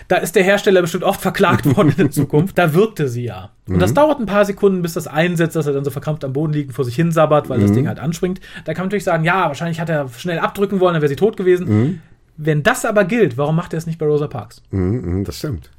Da 0.07 0.15
ist 0.17 0.35
der 0.35 0.43
Hersteller 0.43 0.81
bestimmt 0.81 1.03
oft 1.03 1.21
verklagt 1.21 1.65
worden 1.77 1.89
in 1.89 1.97
der 1.97 2.11
Zukunft. 2.11 2.57
Da 2.57 2.73
wirkte 2.73 3.07
sie 3.07 3.23
ja. 3.25 3.51
Und 3.67 3.79
das 3.79 3.93
dauert 3.93 4.19
ein 4.19 4.25
paar 4.25 4.43
Sekunden, 4.45 4.81
bis 4.81 4.93
das 4.93 5.07
einsetzt, 5.07 5.55
dass 5.55 5.67
er 5.67 5.73
dann 5.73 5.85
so 5.85 5.91
verkrampft 5.91 6.23
am 6.25 6.33
Boden 6.33 6.51
liegt 6.53 6.69
und 6.69 6.73
vor 6.73 6.85
sich 6.85 6.95
hin 6.95 7.11
sabbert, 7.11 7.47
weil 7.49 7.59
das 7.59 7.71
Ding 7.71 7.87
halt 7.87 7.99
anspringt. 7.99 8.39
Da 8.65 8.73
kann 8.73 8.83
man 8.83 8.87
natürlich 8.87 9.03
sagen, 9.03 9.23
ja, 9.23 9.47
wahrscheinlich 9.47 9.79
hat 9.79 9.89
er 9.89 10.09
schnell 10.09 10.39
abdrücken 10.39 10.79
wollen, 10.79 10.93
dann 10.93 11.01
wäre 11.03 11.09
sie 11.09 11.15
tot 11.15 11.37
gewesen. 11.37 12.01
Wenn 12.37 12.63
das 12.63 12.85
aber 12.85 13.03
gilt, 13.03 13.37
warum 13.37 13.55
macht 13.55 13.73
er 13.73 13.77
es 13.77 13.85
nicht 13.85 13.99
bei 13.99 14.05
Rosa 14.07 14.27
Parks? 14.27 14.61
Hm, 14.71 15.03
hm, 15.03 15.23
Das 15.25 15.37
stimmt. 15.37 15.69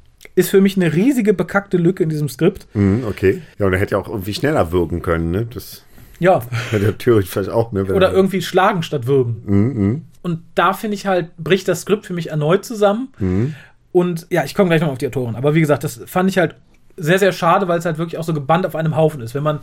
Ist 0.41 0.49
für 0.49 0.59
mich 0.61 0.75
eine 0.75 0.93
riesige 0.93 1.33
bekackte 1.33 1.77
Lücke 1.77 2.03
in 2.03 2.09
diesem 2.09 2.27
Skript. 2.29 2.67
Hm, 2.73 3.03
Okay. 3.07 3.41
Ja, 3.59 3.65
und 3.67 3.73
er 3.73 3.79
hätte 3.79 3.91
ja 3.95 4.01
auch 4.01 4.09
irgendwie 4.09 4.33
schneller 4.33 4.71
wirken 4.71 5.01
können, 5.01 5.31
ne? 5.31 5.45
Das 5.53 5.83
Ja, 6.19 6.41
theoretisch 6.97 7.29
vielleicht 7.29 7.49
auch, 7.49 7.71
ne? 7.71 7.85
oder 7.85 8.07
er- 8.09 8.13
irgendwie 8.13 8.41
schlagen 8.41 8.83
statt 8.83 9.07
würgen. 9.07 10.05
Und 10.23 10.39
da 10.55 10.73
finde 10.73 10.95
ich 10.95 11.05
halt, 11.07 11.35
bricht 11.37 11.67
das 11.67 11.81
Skript 11.81 12.05
für 12.05 12.13
mich 12.13 12.29
erneut 12.29 12.63
zusammen. 12.65 13.09
Und 13.91 14.27
ja, 14.29 14.43
ich 14.43 14.53
komme 14.55 14.69
gleich 14.69 14.81
noch 14.81 14.89
auf 14.89 14.97
die 14.97 15.07
Autoren. 15.07 15.35
Aber 15.35 15.53
wie 15.55 15.59
gesagt, 15.61 15.83
das 15.83 15.99
fand 16.05 16.29
ich 16.29 16.37
halt 16.37 16.55
sehr, 16.97 17.19
sehr 17.19 17.31
schade, 17.31 17.67
weil 17.67 17.79
es 17.79 17.85
halt 17.85 17.97
wirklich 17.97 18.17
auch 18.19 18.23
so 18.23 18.33
gebannt 18.33 18.65
auf 18.65 18.75
einem 18.75 18.95
Haufen 18.95 19.21
ist. 19.21 19.33
Wenn 19.35 19.43
man 19.43 19.59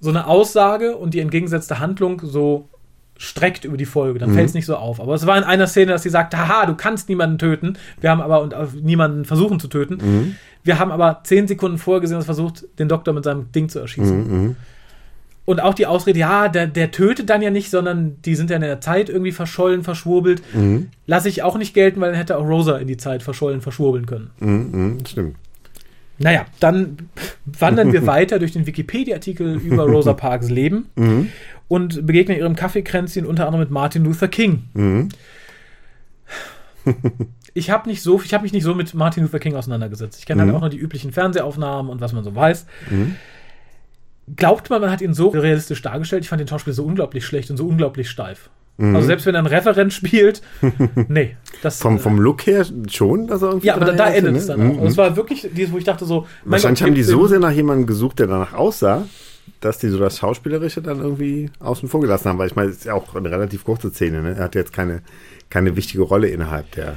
so 0.00 0.10
eine 0.10 0.26
Aussage 0.26 0.96
und 0.96 1.14
die 1.14 1.20
entgegengesetzte 1.20 1.78
Handlung 1.80 2.20
so 2.24 2.68
streckt 3.18 3.64
über 3.64 3.76
die 3.76 3.84
Folge, 3.84 4.18
dann 4.18 4.34
fällt 4.34 4.48
es 4.48 4.54
nicht 4.54 4.66
so 4.66 4.76
auf. 4.76 5.00
Aber 5.00 5.14
es 5.14 5.26
war 5.26 5.38
in 5.38 5.44
einer 5.44 5.66
Szene, 5.68 5.92
dass 5.92 6.02
sie 6.02 6.10
sagt, 6.10 6.36
haha, 6.36 6.66
du 6.66 6.74
kannst 6.74 7.08
niemanden 7.08 7.38
töten. 7.38 7.78
Wir 8.00 8.10
haben 8.10 8.20
aber 8.20 8.42
und 8.42 8.52
auf 8.54 8.74
niemanden 8.74 9.24
versuchen 9.24 9.60
zu 9.60 9.68
töten. 9.68 10.36
Wir 10.64 10.78
haben 10.78 10.90
aber 10.90 11.20
zehn 11.24 11.46
Sekunden 11.46 11.78
vorher 11.78 12.00
gesehen, 12.00 12.16
dass 12.16 12.24
er 12.24 12.34
versucht, 12.34 12.64
den 12.78 12.88
Doktor 12.88 13.12
mit 13.14 13.24
seinem 13.24 13.52
Ding 13.52 13.68
zu 13.68 13.78
erschießen. 13.78 14.56
Und 15.44 15.60
auch 15.60 15.74
die 15.74 15.86
Ausrede, 15.86 16.20
ja, 16.20 16.48
der, 16.48 16.66
der 16.68 16.92
tötet 16.92 17.28
dann 17.28 17.42
ja 17.42 17.50
nicht, 17.50 17.70
sondern 17.70 18.16
die 18.24 18.36
sind 18.36 18.50
ja 18.50 18.56
in 18.56 18.62
der 18.62 18.80
Zeit 18.80 19.08
irgendwie 19.08 19.32
verschollen, 19.32 19.82
verschwurbelt. 19.82 20.42
Lasse 21.06 21.28
ich 21.28 21.42
auch 21.42 21.58
nicht 21.58 21.74
gelten, 21.74 22.00
weil 22.00 22.10
dann 22.10 22.18
hätte 22.18 22.38
auch 22.38 22.46
Rosa 22.46 22.78
in 22.78 22.86
die 22.86 22.96
Zeit 22.96 23.22
verschollen, 23.22 23.60
verschwurbeln 23.60 24.06
können. 24.06 24.30
Hm, 24.38 24.72
hm, 24.72 24.98
Stimmt. 25.06 25.36
Naja, 26.18 26.44
dann 26.60 26.96
wandern 27.58 27.92
wir 27.92 28.06
weiter 28.06 28.38
durch 28.38 28.52
den 28.52 28.66
Wikipedia-Artikel 28.66 29.56
über 29.56 29.84
Rosa 29.84 30.12
Parks 30.12 30.48
Leben 30.50 30.86
und 31.72 32.04
begegnen 32.04 32.36
ihrem 32.36 32.54
Kaffeekränzchen 32.54 33.24
unter 33.24 33.46
anderem 33.46 33.60
mit 33.60 33.70
Martin 33.70 34.04
Luther 34.04 34.28
King. 34.28 34.64
Ich 37.54 37.70
habe 37.70 37.86
nicht 37.88 38.02
so, 38.02 38.20
ich 38.24 38.32
habe 38.32 38.44
mich 38.44 38.54
nicht 38.54 38.62
so 38.64 38.74
mit 38.74 38.94
Martin 38.94 39.22
Luther 39.22 39.38
King 39.38 39.54
auseinandergesetzt. 39.56 40.18
Ich 40.18 40.24
kenne 40.26 40.42
halt 40.42 40.54
auch 40.54 40.60
nur 40.60 40.70
die 40.70 40.78
üblichen 40.78 41.12
Fernsehaufnahmen 41.12 41.92
und 41.92 42.00
was 42.00 42.14
man 42.14 42.24
so 42.24 42.34
weiß. 42.34 42.64
Glaubt 44.34 44.70
man, 44.70 44.80
man 44.80 44.90
hat 44.90 45.02
ihn 45.02 45.12
so 45.12 45.28
realistisch 45.28 45.82
dargestellt? 45.82 46.24
Ich 46.24 46.30
fand 46.30 46.40
den 46.40 46.48
Schauspieler 46.48 46.72
so 46.74 46.82
unglaublich 46.82 47.26
schlecht 47.26 47.50
und 47.50 47.58
so 47.58 47.66
unglaublich 47.66 48.08
steif. 48.08 48.48
Also 48.78 49.02
selbst 49.02 49.26
wenn 49.26 49.34
er 49.34 49.42
ein 49.42 49.46
Referent 49.46 49.92
spielt, 49.92 50.40
nee. 51.08 51.36
Das, 51.62 51.78
Vom, 51.78 51.98
vom 51.98 52.18
Look 52.18 52.46
her 52.46 52.64
schon, 52.90 53.26
dass 53.26 53.42
er 53.42 53.48
irgendwie. 53.48 53.66
ja, 53.66 53.74
aber 53.76 53.84
da, 53.84 53.92
da 53.92 54.12
endet 54.12 54.36
es 54.36 54.48
ne? 54.48 54.56
dann 54.56 54.70
auch. 54.70 54.74
Mhm. 54.74 54.80
Und 54.80 54.86
es 54.88 54.96
war 54.96 55.14
wirklich 55.14 55.46
dieses, 55.54 55.72
wo 55.72 55.78
ich 55.78 55.84
dachte 55.84 56.06
so, 56.06 56.26
Wahrscheinlich 56.44 56.80
Gott, 56.80 56.88
haben 56.88 56.94
die 56.94 57.02
so 57.02 57.26
sehr 57.26 57.38
nach 57.38 57.52
jemandem 57.52 57.86
gesucht, 57.86 58.18
der 58.18 58.28
danach 58.28 58.54
aussah, 58.54 59.04
dass 59.60 59.78
die 59.78 59.88
so 59.88 59.98
das 59.98 60.18
Schauspielerische 60.18 60.82
dann 60.82 61.00
irgendwie 61.00 61.50
außen 61.60 61.88
vor 61.88 62.00
gelassen 62.00 62.28
haben. 62.28 62.38
Weil 62.38 62.48
ich 62.48 62.56
meine, 62.56 62.70
es 62.70 62.78
ist 62.78 62.84
ja 62.84 62.94
auch 62.94 63.14
eine 63.14 63.30
relativ 63.30 63.64
kurze 63.64 63.90
Szene. 63.90 64.22
Ne? 64.22 64.34
Er 64.36 64.44
hat 64.44 64.54
jetzt 64.54 64.72
keine, 64.72 65.02
keine 65.50 65.76
wichtige 65.76 66.02
Rolle 66.02 66.28
innerhalb 66.28 66.70
der. 66.72 66.96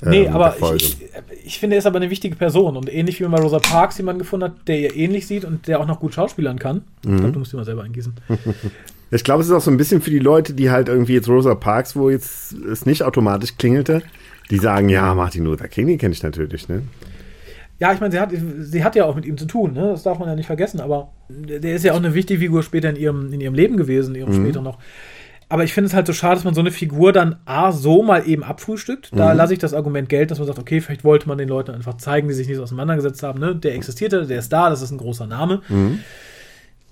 Nee, 0.00 0.24
ähm, 0.24 0.32
aber 0.32 0.50
der 0.50 0.52
Folge. 0.52 0.84
ich, 0.84 1.02
ich, 1.02 1.46
ich 1.46 1.58
finde, 1.58 1.76
er 1.76 1.78
ist 1.80 1.86
aber 1.86 1.96
eine 1.96 2.10
wichtige 2.10 2.36
Person. 2.36 2.76
Und 2.76 2.92
ähnlich 2.92 3.18
wie 3.18 3.24
man 3.24 3.32
bei 3.32 3.40
Rosa 3.40 3.58
Parks 3.58 3.98
jemanden 3.98 4.20
gefunden 4.20 4.44
hat, 4.44 4.68
der 4.68 4.78
ihr 4.78 4.96
ähnlich 4.96 5.26
sieht 5.26 5.44
und 5.44 5.66
der 5.66 5.80
auch 5.80 5.86
noch 5.86 6.00
gut 6.00 6.14
schauspielern 6.14 6.58
kann. 6.58 6.82
Ich 7.02 7.16
glaube, 7.16 7.32
du 7.32 7.38
musst 7.40 7.52
ihn 7.52 7.56
mal 7.56 7.64
selber 7.64 7.82
eingießen. 7.82 8.14
Ich 9.10 9.24
glaube, 9.24 9.40
es 9.40 9.48
ist 9.48 9.54
auch 9.54 9.62
so 9.62 9.70
ein 9.70 9.78
bisschen 9.78 10.02
für 10.02 10.10
die 10.10 10.18
Leute, 10.18 10.52
die 10.52 10.70
halt 10.70 10.88
irgendwie 10.88 11.14
jetzt 11.14 11.28
Rosa 11.28 11.54
Parks, 11.54 11.96
wo 11.96 12.10
jetzt 12.10 12.52
es 12.52 12.84
nicht 12.84 13.02
automatisch 13.02 13.56
klingelte, 13.56 14.02
die 14.50 14.58
sagen, 14.58 14.88
ja, 14.90 15.14
Martin 15.14 15.44
Luther 15.44 15.68
King, 15.68 15.86
den 15.86 15.98
kenne 15.98 16.12
ich 16.12 16.22
natürlich, 16.22 16.68
ne? 16.68 16.82
Ja, 17.80 17.92
ich 17.92 18.00
meine, 18.00 18.10
sie 18.10 18.18
hat, 18.18 18.32
sie 18.32 18.82
hat 18.82 18.96
ja 18.96 19.04
auch 19.04 19.14
mit 19.14 19.24
ihm 19.24 19.38
zu 19.38 19.46
tun, 19.46 19.72
ne? 19.72 19.90
das 19.90 20.02
darf 20.02 20.18
man 20.18 20.28
ja 20.28 20.34
nicht 20.34 20.46
vergessen, 20.46 20.80
aber 20.80 21.12
der 21.28 21.76
ist 21.76 21.84
ja 21.84 21.92
auch 21.92 21.98
eine 21.98 22.12
wichtige 22.12 22.40
Figur 22.40 22.64
später 22.64 22.90
in 22.90 22.96
ihrem, 22.96 23.32
in 23.32 23.40
ihrem 23.40 23.54
Leben 23.54 23.76
gewesen, 23.76 24.14
in 24.14 24.22
ihrem 24.22 24.34
später 24.34 24.62
noch. 24.62 24.78
Aber 25.50 25.64
ich 25.64 25.72
finde 25.72 25.86
es 25.88 25.94
halt 25.94 26.06
so 26.06 26.12
schade, 26.12 26.34
dass 26.34 26.44
man 26.44 26.54
so 26.54 26.60
eine 26.60 26.70
Figur 26.70 27.12
dann 27.12 27.36
A, 27.46 27.72
so 27.72 28.02
mal 28.02 28.28
eben 28.28 28.44
abfrühstückt. 28.44 29.10
Da 29.16 29.32
lasse 29.32 29.54
ich 29.54 29.58
das 29.58 29.72
Argument 29.72 30.08
gelten, 30.10 30.28
dass 30.28 30.38
man 30.38 30.46
sagt, 30.46 30.58
okay, 30.58 30.82
vielleicht 30.82 31.04
wollte 31.04 31.26
man 31.26 31.38
den 31.38 31.48
Leuten 31.48 31.70
einfach 31.70 31.96
zeigen, 31.96 32.28
die 32.28 32.34
sich 32.34 32.48
nicht 32.48 32.58
so 32.58 32.64
auseinandergesetzt 32.64 33.22
haben, 33.22 33.38
ne? 33.38 33.56
Der 33.56 33.74
existierte, 33.74 34.26
der 34.26 34.40
ist 34.40 34.52
da, 34.52 34.68
das 34.68 34.82
ist 34.82 34.90
ein 34.90 34.98
großer 34.98 35.26
Name. 35.26 35.62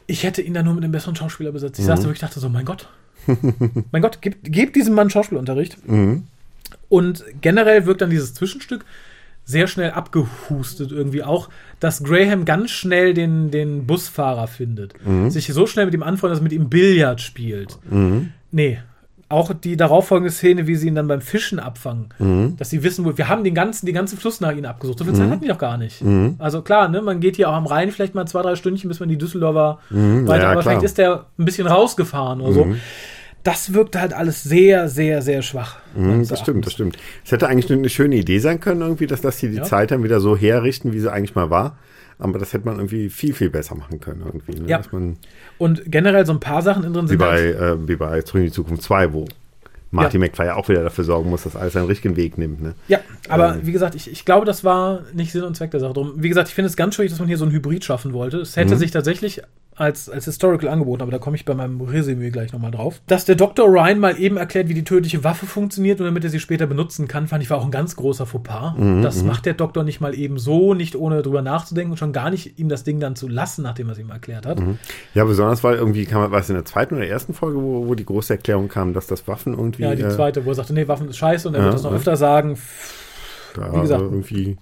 Ich 0.06 0.22
hätte 0.24 0.40
ihn 0.40 0.54
dann 0.54 0.64
nur 0.64 0.72
mit 0.74 0.84
einem 0.84 0.92
besseren 0.92 1.16
Schauspieler 1.16 1.52
besetzt. 1.52 1.78
Ich 1.78 1.84
saß 1.84 2.00
da 2.00 2.06
wirklich 2.06 2.20
dachte 2.20 2.40
so, 2.40 2.48
mein 2.48 2.64
Gott. 2.64 2.88
mein 3.92 4.00
Gott, 4.00 4.22
gebt, 4.22 4.50
gebt 4.50 4.74
diesem 4.74 4.94
Mann 4.94 5.10
Schauspielunterricht. 5.10 5.76
Und 6.88 7.24
generell 7.42 7.84
wirkt 7.84 8.00
dann 8.00 8.10
dieses 8.10 8.32
Zwischenstück 8.32 8.86
sehr 9.46 9.68
schnell 9.68 9.92
abgehustet 9.92 10.90
irgendwie 10.90 11.22
auch, 11.22 11.48
dass 11.78 12.02
Graham 12.02 12.44
ganz 12.44 12.72
schnell 12.72 13.14
den, 13.14 13.50
den 13.52 13.86
Busfahrer 13.86 14.48
findet. 14.48 14.94
Sich 15.28 15.46
so 15.46 15.66
schnell 15.66 15.86
mit 15.86 15.94
ihm 15.94 16.02
anfreundet, 16.02 16.36
dass 16.36 16.40
er 16.40 16.42
mit 16.42 16.52
ihm 16.52 16.68
Billard 16.68 17.20
spielt. 17.20 17.78
Nee. 18.50 18.78
Auch 19.28 19.52
die 19.52 19.76
darauffolgende 19.76 20.30
Szene, 20.30 20.68
wie 20.68 20.76
sie 20.76 20.86
ihn 20.88 20.94
dann 20.94 21.08
beim 21.08 21.20
Fischen 21.20 21.58
abfangen, 21.58 22.54
dass 22.58 22.70
sie 22.70 22.82
wissen, 22.84 23.04
wo 23.04 23.16
wir 23.16 23.28
haben 23.28 23.42
den 23.42 23.54
ganzen, 23.54 23.86
die 23.86 23.92
ganze 23.92 24.16
Fluss 24.16 24.40
nach 24.40 24.52
ihnen 24.52 24.66
abgesucht. 24.66 24.98
So 24.98 25.04
viel 25.04 25.14
Zeit 25.14 25.30
hatten 25.30 25.42
die 25.42 25.48
doch 25.48 25.58
gar 25.58 25.78
nicht. 25.78 26.02
Also 26.38 26.62
klar, 26.62 26.88
ne, 26.88 27.00
man 27.00 27.20
geht 27.20 27.36
hier 27.36 27.48
auch 27.48 27.54
am 27.54 27.66
Rhein 27.66 27.90
vielleicht 27.92 28.14
mal 28.14 28.26
zwei, 28.26 28.42
drei 28.42 28.56
Stündchen, 28.56 28.88
bis 28.88 29.00
man 29.00 29.08
die 29.08 29.18
Düsseldorfer 29.18 29.78
weiter, 29.90 30.42
ja, 30.42 30.50
aber 30.50 30.60
klar. 30.60 30.62
vielleicht 30.62 30.82
ist 30.82 30.98
der 30.98 31.26
ein 31.38 31.44
bisschen 31.44 31.66
rausgefahren 31.68 32.40
oder 32.40 32.52
so. 32.52 32.74
Das 33.46 33.72
wirkte 33.74 34.00
halt 34.00 34.12
alles 34.12 34.42
sehr, 34.42 34.88
sehr, 34.88 35.22
sehr 35.22 35.40
schwach. 35.42 35.76
Mhm, 35.94 36.26
das 36.26 36.40
stimmt, 36.40 36.66
das 36.66 36.72
stimmt. 36.72 36.96
Es 37.24 37.30
hätte 37.30 37.46
eigentlich 37.46 37.70
eine 37.70 37.88
schöne 37.88 38.16
Idee 38.16 38.38
sein 38.40 38.58
können, 38.58 38.80
irgendwie, 38.80 39.06
dass, 39.06 39.20
dass 39.20 39.36
die 39.38 39.48
die 39.48 39.58
Ja. 39.58 39.62
Zeit 39.62 39.92
dann 39.92 40.02
wieder 40.02 40.18
so 40.20 40.36
herrichten, 40.36 40.92
wie 40.92 40.98
sie 40.98 41.12
eigentlich 41.12 41.34
mal 41.36 41.48
war. 41.48 41.78
Aber 42.18 42.38
das 42.38 42.52
hätte 42.54 42.64
man 42.64 42.76
irgendwie 42.76 43.08
viel, 43.08 43.34
viel 43.34 43.50
besser 43.50 43.74
machen 43.76 44.00
können, 44.00 44.22
irgendwie. 44.24 44.58
Ne? 44.60 44.68
Ja. 44.68 44.80
Und 45.58 45.82
generell 45.86 46.26
so 46.26 46.32
ein 46.32 46.40
paar 46.40 46.62
Sachen 46.62 46.82
in 46.82 46.92
drin 46.92 47.04
wie, 47.04 47.08
sind. 47.10 47.18
bei, 47.18 47.54
halt- 47.54 47.60
äh, 47.60 47.88
wie 47.88 47.94
bei 47.96 48.22
Zurück 48.22 48.40
in 48.40 48.46
die 48.46 48.52
Zukunft 48.52 48.82
2, 48.82 49.12
wo 49.12 49.26
Marty 49.92 50.16
Ja. 50.16 50.20
McFly 50.24 50.46
ja 50.46 50.54
auch 50.56 50.68
wieder 50.68 50.82
dafür 50.82 51.04
sorgen 51.04 51.30
muss, 51.30 51.44
dass 51.44 51.54
alles 51.54 51.74
seinen 51.74 51.86
richtigen 51.86 52.16
Weg 52.16 52.38
nimmt. 52.38 52.60
Ne? 52.60 52.74
Ja, 52.88 52.98
aber 53.28 53.54
Ähm. 53.54 53.60
wie 53.64 53.70
gesagt, 53.72 53.94
ich, 53.94 54.10
ich 54.10 54.24
glaube, 54.24 54.44
das 54.44 54.64
war 54.64 55.02
nicht 55.12 55.30
Sinn 55.30 55.42
und 55.44 55.56
Zweck 55.56 55.70
der 55.70 55.78
Sache. 55.80 55.92
Drum, 55.92 56.14
wie 56.16 56.28
gesagt, 56.30 56.48
ich 56.48 56.54
finde 56.54 56.66
es 56.68 56.76
ganz 56.76 56.96
schwierig, 56.96 57.12
dass 57.12 57.20
man 57.20 57.28
hier 57.28 57.38
so 57.38 57.44
ein 57.44 57.52
Hybrid 57.52 57.84
schaffen 57.84 58.12
wollte. 58.12 58.38
Es 58.38 58.56
Mhm. 58.56 58.60
hätte 58.62 58.76
sich 58.76 58.90
tatsächlich 58.90 59.42
als, 59.76 60.08
als 60.08 60.24
Historical 60.24 60.68
angeboten, 60.70 61.02
aber 61.02 61.10
da 61.12 61.18
komme 61.18 61.36
ich 61.36 61.44
bei 61.44 61.54
meinem 61.54 61.80
Resümee 61.80 62.30
gleich 62.30 62.52
nochmal 62.52 62.70
drauf. 62.70 63.00
Dass 63.06 63.24
der 63.26 63.34
Dr. 63.36 63.66
Ryan 63.68 63.98
mal 63.98 64.18
eben 64.18 64.36
erklärt, 64.38 64.68
wie 64.68 64.74
die 64.74 64.84
tödliche 64.84 65.22
Waffe 65.22 65.46
funktioniert 65.46 66.00
und 66.00 66.06
damit 66.06 66.24
er 66.24 66.30
sie 66.30 66.40
später 66.40 66.66
benutzen 66.66 67.08
kann, 67.08 67.26
fand 67.28 67.42
ich 67.42 67.50
war 67.50 67.58
auch 67.58 67.64
ein 67.64 67.70
ganz 67.70 67.94
großer 67.96 68.24
Fauxpas. 68.26 68.74
Mhm, 68.76 69.02
das 69.02 69.22
macht 69.22 69.44
der 69.46 69.54
Doktor 69.54 69.84
nicht 69.84 70.00
mal 70.00 70.14
eben 70.14 70.38
so, 70.38 70.74
nicht 70.74 70.96
ohne 70.96 71.22
drüber 71.22 71.42
nachzudenken 71.42 71.92
und 71.92 71.98
schon 71.98 72.12
gar 72.12 72.30
nicht 72.30 72.58
ihm 72.58 72.68
das 72.68 72.84
Ding 72.84 73.00
dann 73.00 73.16
zu 73.16 73.28
lassen, 73.28 73.62
nachdem 73.62 73.88
er 73.88 73.92
es 73.92 73.98
ihm 73.98 74.10
erklärt 74.10 74.46
hat. 74.46 74.60
Ja, 75.14 75.24
besonders, 75.24 75.62
weil 75.62 75.76
irgendwie 75.76 76.06
kam, 76.06 76.30
war 76.30 76.40
es 76.40 76.48
in 76.48 76.54
der 76.54 76.64
zweiten 76.64 76.94
oder 76.94 77.06
ersten 77.06 77.34
Folge, 77.34 77.58
wo, 77.60 77.86
wo 77.86 77.94
die 77.94 78.06
große 78.06 78.32
Erklärung 78.34 78.68
kam, 78.68 78.94
dass 78.94 79.06
das 79.06 79.28
Waffen 79.28 79.52
irgendwie. 79.52 79.82
Ja, 79.82 79.94
die 79.94 80.02
äh, 80.02 80.08
zweite, 80.08 80.44
wo 80.44 80.50
er 80.50 80.54
sagte, 80.54 80.72
nee, 80.72 80.88
Waffen 80.88 81.08
ist 81.08 81.18
scheiße 81.18 81.48
und 81.48 81.54
er 81.54 81.60
Ja, 81.60 81.64
wird 81.66 81.74
das 81.74 81.82
noch 81.82 81.90
ja. 81.90 81.96
öfter 81.96 82.16
sagen. 82.16 82.58
wie 83.54 83.80
gesagt, 83.80 84.02
irgendwie, 84.02 84.56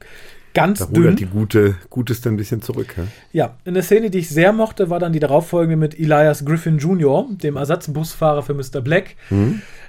Ganz 0.54 0.78
da 0.78 0.86
dünn. 0.86 1.16
die 1.16 1.26
gute, 1.26 1.74
Gutes 1.90 2.20
dann 2.20 2.34
ein 2.34 2.36
bisschen 2.36 2.62
zurück. 2.62 2.94
Ja? 2.96 3.04
Ja, 3.32 3.56
eine 3.64 3.82
Szene, 3.82 4.08
die 4.10 4.18
ich 4.18 4.28
sehr 4.28 4.52
mochte, 4.52 4.88
war 4.88 5.00
dann 5.00 5.12
die 5.12 5.18
darauffolgende 5.18 5.76
mit 5.76 5.98
Elias 5.98 6.44
Griffin 6.44 6.78
Jr., 6.78 7.26
dem 7.30 7.56
Ersatzbusfahrer 7.56 8.42
für 8.42 8.54
Mr. 8.54 8.80
Black, 8.80 9.16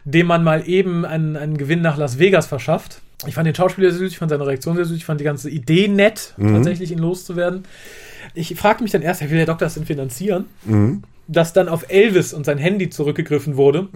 dem 0.05 0.28
man 0.28 0.43
mal 0.43 0.68
eben 0.68 1.05
einen, 1.05 1.38
einen 1.38 1.57
Gewinn 1.57 1.82
nach 1.82 1.97
Las 1.97 2.18
Vegas 2.18 2.47
verschafft. 2.47 3.01
Ich 3.28 3.36
fand 3.36 3.47
den 3.47 3.55
Schauspieler 3.55 3.91
sehr 3.91 3.99
süß, 3.99 4.11
ich 4.11 4.18
fand 4.18 4.30
seine 4.32 4.45
Reaktion 4.45 4.76
sehr 4.76 4.86
süß, 4.86 4.97
ich 4.97 5.05
fand 5.05 5.20
die 5.20 5.24
ganze 5.26 5.49
Idee 5.49 5.88
nett, 5.88 6.34
tatsächlich 6.38 6.91
ihn 6.91 6.99
loszuwerden. 6.99 7.63
Ich 8.34 8.55
fragte 8.55 8.84
mich 8.84 8.91
dann 8.91 9.03
erst, 9.03 9.22
wie 9.22 9.30
will 9.30 9.38
der 9.38 9.45
Doktor 9.45 9.66
das 9.66 9.76
denn 9.76 9.86
finanzieren? 9.86 10.45
Dass 11.28 11.53
dann 11.53 11.70
auf 11.70 11.86
Elvis 11.89 12.34
und 12.34 12.45
sein 12.45 12.57
Handy 12.57 12.89
zurückgegriffen 12.89 13.55
wurde, 13.55 13.88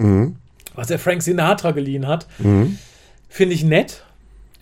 was 0.75 0.89
er 0.89 0.99
Frank 0.99 1.21
Sinatra 1.23 1.71
geliehen 1.71 2.07
hat, 2.07 2.27
finde 3.27 3.55
ich 3.55 3.63
nett. 3.63 4.03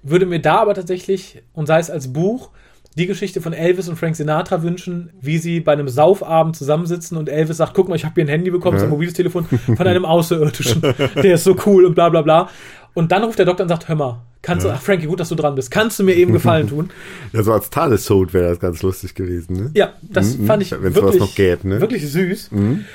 Würde 0.04 0.26
mir 0.26 0.39
da 0.39 0.60
aber 0.60 0.74
tatsächlich, 0.74 1.41
und 1.54 1.66
sei 1.66 1.80
es 1.80 1.89
als 1.89 2.14
Buch, 2.14 2.52
die 2.98 3.06
Geschichte 3.06 3.41
von 3.41 3.54
Elvis 3.54 3.88
und 3.89 3.95
Frank 3.95 4.16
Sinatra 4.16 4.64
wünschen, 4.64 5.12
wie 5.22 5.38
sie 5.38 5.60
bei 5.60 5.74
einem 5.74 5.88
Saufabend 5.88 6.56
zusammensitzen 6.56 7.16
und 7.16 7.30
Elvis 7.30 7.58
sagt, 7.58 7.76
guck 7.76 7.89
mal, 7.89 7.95
ich 7.95 8.06
habe 8.06 8.16
hier 8.16 8.26
ein 8.26 8.30
Handy 8.30 8.50
bekommen, 8.50 8.78
ja. 8.78 8.84
ein 8.84 8.89
mobiles 8.89 9.14
Telefon 9.14 9.45
von 9.45 9.88
einem 9.88 10.04
Außerirdischen. 10.06 10.82
Der 10.82 11.36
ist 11.36 11.43
so 11.43 11.56
cool 11.68 11.86
und 11.86 11.93
bla 11.93 12.10
bla 12.10 12.24
bla. 12.24 12.50
Und 12.95 13.12
dann 13.12 13.24
ruft 13.24 13.38
der 13.38 13.45
Doktor 13.45 13.64
und 13.64 13.70
sagt, 13.70 13.88
hör 13.88 13.95
mal, 13.95 14.24
kannst 14.41 14.66
ja. 14.66 14.72
du, 14.72 14.78
ach 14.78 14.82
Frankie, 14.82 15.06
gut, 15.06 15.20
dass 15.20 15.30
du 15.30 15.36
dran 15.36 15.54
bist, 15.54 15.70
kannst 15.70 16.00
du 16.00 16.04
mir 16.04 16.16
eben 16.16 16.34
Gefallen 16.34 16.68
tun? 16.68 16.89
ja, 17.34 17.43
so 17.43 17.54
als 17.54 17.70
Tadessod 17.70 18.34
wäre 18.34 18.50
das 18.50 18.60
ganz 18.60 18.82
lustig 18.82 19.14
gewesen, 19.14 19.56
ne? 19.56 19.72
Ja, 19.76 19.93
das 20.02 20.36
mhm. 20.36 20.48
fand 20.48 20.64
ich 20.64 20.72
Wenn 20.72 20.95
wirklich, 20.95 21.20
noch 21.20 21.36
gäbe, 21.36 21.68
ne? 21.68 21.80
wirklich 21.80 22.10
süß. 22.10 22.52
Mhm. 22.52 22.86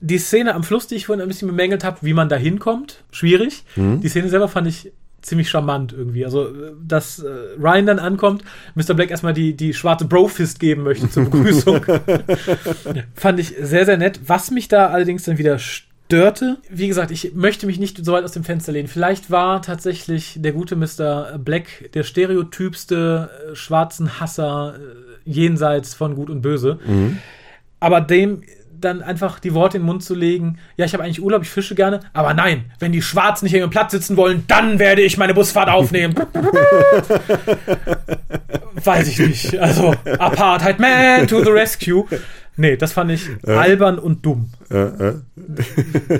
Die 0.00 0.18
Szene 0.18 0.56
am 0.56 0.64
Fluss, 0.64 0.88
die 0.88 0.96
ich 0.96 1.06
vorhin 1.06 1.22
ein 1.22 1.28
bisschen 1.28 1.46
bemängelt 1.46 1.84
habe, 1.84 1.98
wie 2.00 2.14
man 2.14 2.28
da 2.28 2.34
hinkommt, 2.34 3.04
schwierig. 3.12 3.62
Mhm. 3.76 4.00
Die 4.00 4.08
Szene 4.08 4.28
selber 4.28 4.48
fand 4.48 4.66
ich 4.66 4.92
ziemlich 5.24 5.50
charmant 5.50 5.92
irgendwie. 5.92 6.24
Also, 6.24 6.48
dass 6.86 7.18
äh, 7.18 7.28
Ryan 7.58 7.86
dann 7.86 7.98
ankommt, 7.98 8.44
Mr. 8.74 8.94
Black 8.94 9.10
erstmal 9.10 9.34
die, 9.34 9.54
die 9.54 9.74
schwarze 9.74 10.04
Bro-Fist 10.04 10.60
geben 10.60 10.82
möchte 10.82 11.10
zur 11.10 11.24
Begrüßung. 11.24 11.84
Fand 13.14 13.40
ich 13.40 13.54
sehr, 13.60 13.84
sehr 13.84 13.96
nett. 13.96 14.20
Was 14.26 14.50
mich 14.50 14.68
da 14.68 14.88
allerdings 14.88 15.24
dann 15.24 15.38
wieder 15.38 15.58
störte, 15.58 16.58
wie 16.68 16.88
gesagt, 16.88 17.10
ich 17.10 17.34
möchte 17.34 17.66
mich 17.66 17.78
nicht 17.78 18.04
so 18.04 18.12
weit 18.12 18.24
aus 18.24 18.32
dem 18.32 18.44
Fenster 18.44 18.72
lehnen. 18.72 18.88
Vielleicht 18.88 19.30
war 19.30 19.62
tatsächlich 19.62 20.34
der 20.36 20.52
gute 20.52 20.76
Mr. 20.76 21.38
Black 21.38 21.90
der 21.94 22.02
stereotypste 22.02 23.30
äh, 23.52 23.54
schwarzen 23.54 24.20
Hasser 24.20 24.74
äh, 24.76 25.30
jenseits 25.30 25.94
von 25.94 26.14
Gut 26.14 26.30
und 26.30 26.42
Böse. 26.42 26.78
Mhm. 26.86 27.18
Aber 27.80 28.00
dem 28.00 28.42
dann 28.84 29.02
einfach 29.02 29.40
die 29.40 29.54
Worte 29.54 29.76
in 29.76 29.82
den 29.82 29.86
Mund 29.86 30.02
zu 30.02 30.14
legen, 30.14 30.58
ja, 30.76 30.84
ich 30.84 30.92
habe 30.92 31.02
eigentlich 31.02 31.22
Urlaub, 31.22 31.42
ich 31.42 31.50
fische 31.50 31.74
gerne, 31.74 32.00
aber 32.12 32.34
nein, 32.34 32.66
wenn 32.78 32.92
die 32.92 33.02
Schwarzen 33.02 33.46
nicht 33.46 33.54
in 33.54 33.60
ihrem 33.60 33.70
Platz 33.70 33.92
sitzen 33.92 34.16
wollen, 34.16 34.44
dann 34.46 34.78
werde 34.78 35.02
ich 35.02 35.16
meine 35.16 35.34
Busfahrt 35.34 35.68
aufnehmen. 35.68 36.14
Weiß 38.84 39.08
ich 39.08 39.18
nicht. 39.18 39.58
Also, 39.58 39.94
Apartheid 40.18 40.78
Man 40.78 41.26
to 41.26 41.42
the 41.42 41.50
rescue. 41.50 42.04
Nee, 42.56 42.76
das 42.76 42.92
fand 42.92 43.10
ich 43.10 43.28
äh. 43.44 43.50
albern 43.50 43.98
und 43.98 44.24
dumm. 44.24 44.50
Äh, 44.70 44.76
äh. 44.76 45.14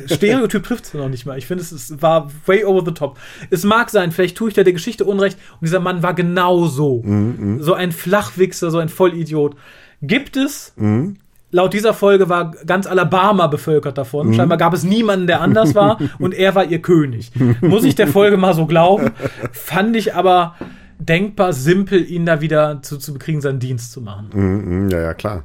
Stereotyp 0.06 0.64
trifft 0.64 0.86
es 0.86 0.94
noch 0.94 1.08
nicht 1.08 1.26
mal. 1.26 1.38
Ich 1.38 1.46
finde, 1.46 1.62
es, 1.62 1.70
es 1.70 2.02
war 2.02 2.30
way 2.46 2.64
over 2.64 2.82
the 2.84 2.92
top. 2.92 3.18
Es 3.50 3.62
mag 3.64 3.90
sein, 3.90 4.10
vielleicht 4.10 4.36
tue 4.36 4.48
ich 4.48 4.54
da 4.54 4.64
der 4.64 4.72
Geschichte 4.72 5.04
Unrecht 5.04 5.38
und 5.52 5.66
dieser 5.66 5.78
Mann 5.78 6.02
war 6.02 6.14
genau 6.14 6.66
so. 6.66 7.02
Mm, 7.04 7.58
mm. 7.58 7.62
So 7.62 7.74
ein 7.74 7.92
Flachwichser, 7.92 8.72
so 8.72 8.78
ein 8.78 8.88
Vollidiot. 8.88 9.56
Gibt 10.02 10.36
es 10.36 10.72
mm 10.76 11.12
laut 11.54 11.72
dieser 11.72 11.94
Folge 11.94 12.28
war 12.28 12.50
ganz 12.66 12.86
Alabama 12.86 13.46
bevölkert 13.46 13.96
davon. 13.96 14.28
Mhm. 14.28 14.34
Scheinbar 14.34 14.58
gab 14.58 14.74
es 14.74 14.82
niemanden, 14.82 15.28
der 15.28 15.40
anders 15.40 15.74
war 15.74 15.98
und 16.18 16.34
er 16.34 16.54
war 16.54 16.64
ihr 16.64 16.82
König. 16.82 17.30
Muss 17.60 17.84
ich 17.84 17.94
der 17.94 18.08
Folge 18.08 18.36
mal 18.36 18.54
so 18.54 18.66
glauben. 18.66 19.12
Fand 19.52 19.96
ich 19.96 20.14
aber 20.14 20.56
denkbar 20.98 21.52
simpel, 21.52 22.04
ihn 22.04 22.26
da 22.26 22.40
wieder 22.40 22.82
zu, 22.82 22.98
zu 22.98 23.12
bekriegen, 23.12 23.40
seinen 23.40 23.60
Dienst 23.60 23.92
zu 23.92 24.00
machen. 24.00 24.30
Mhm, 24.32 24.88
ja, 24.90 25.00
ja, 25.00 25.14
klar. 25.14 25.44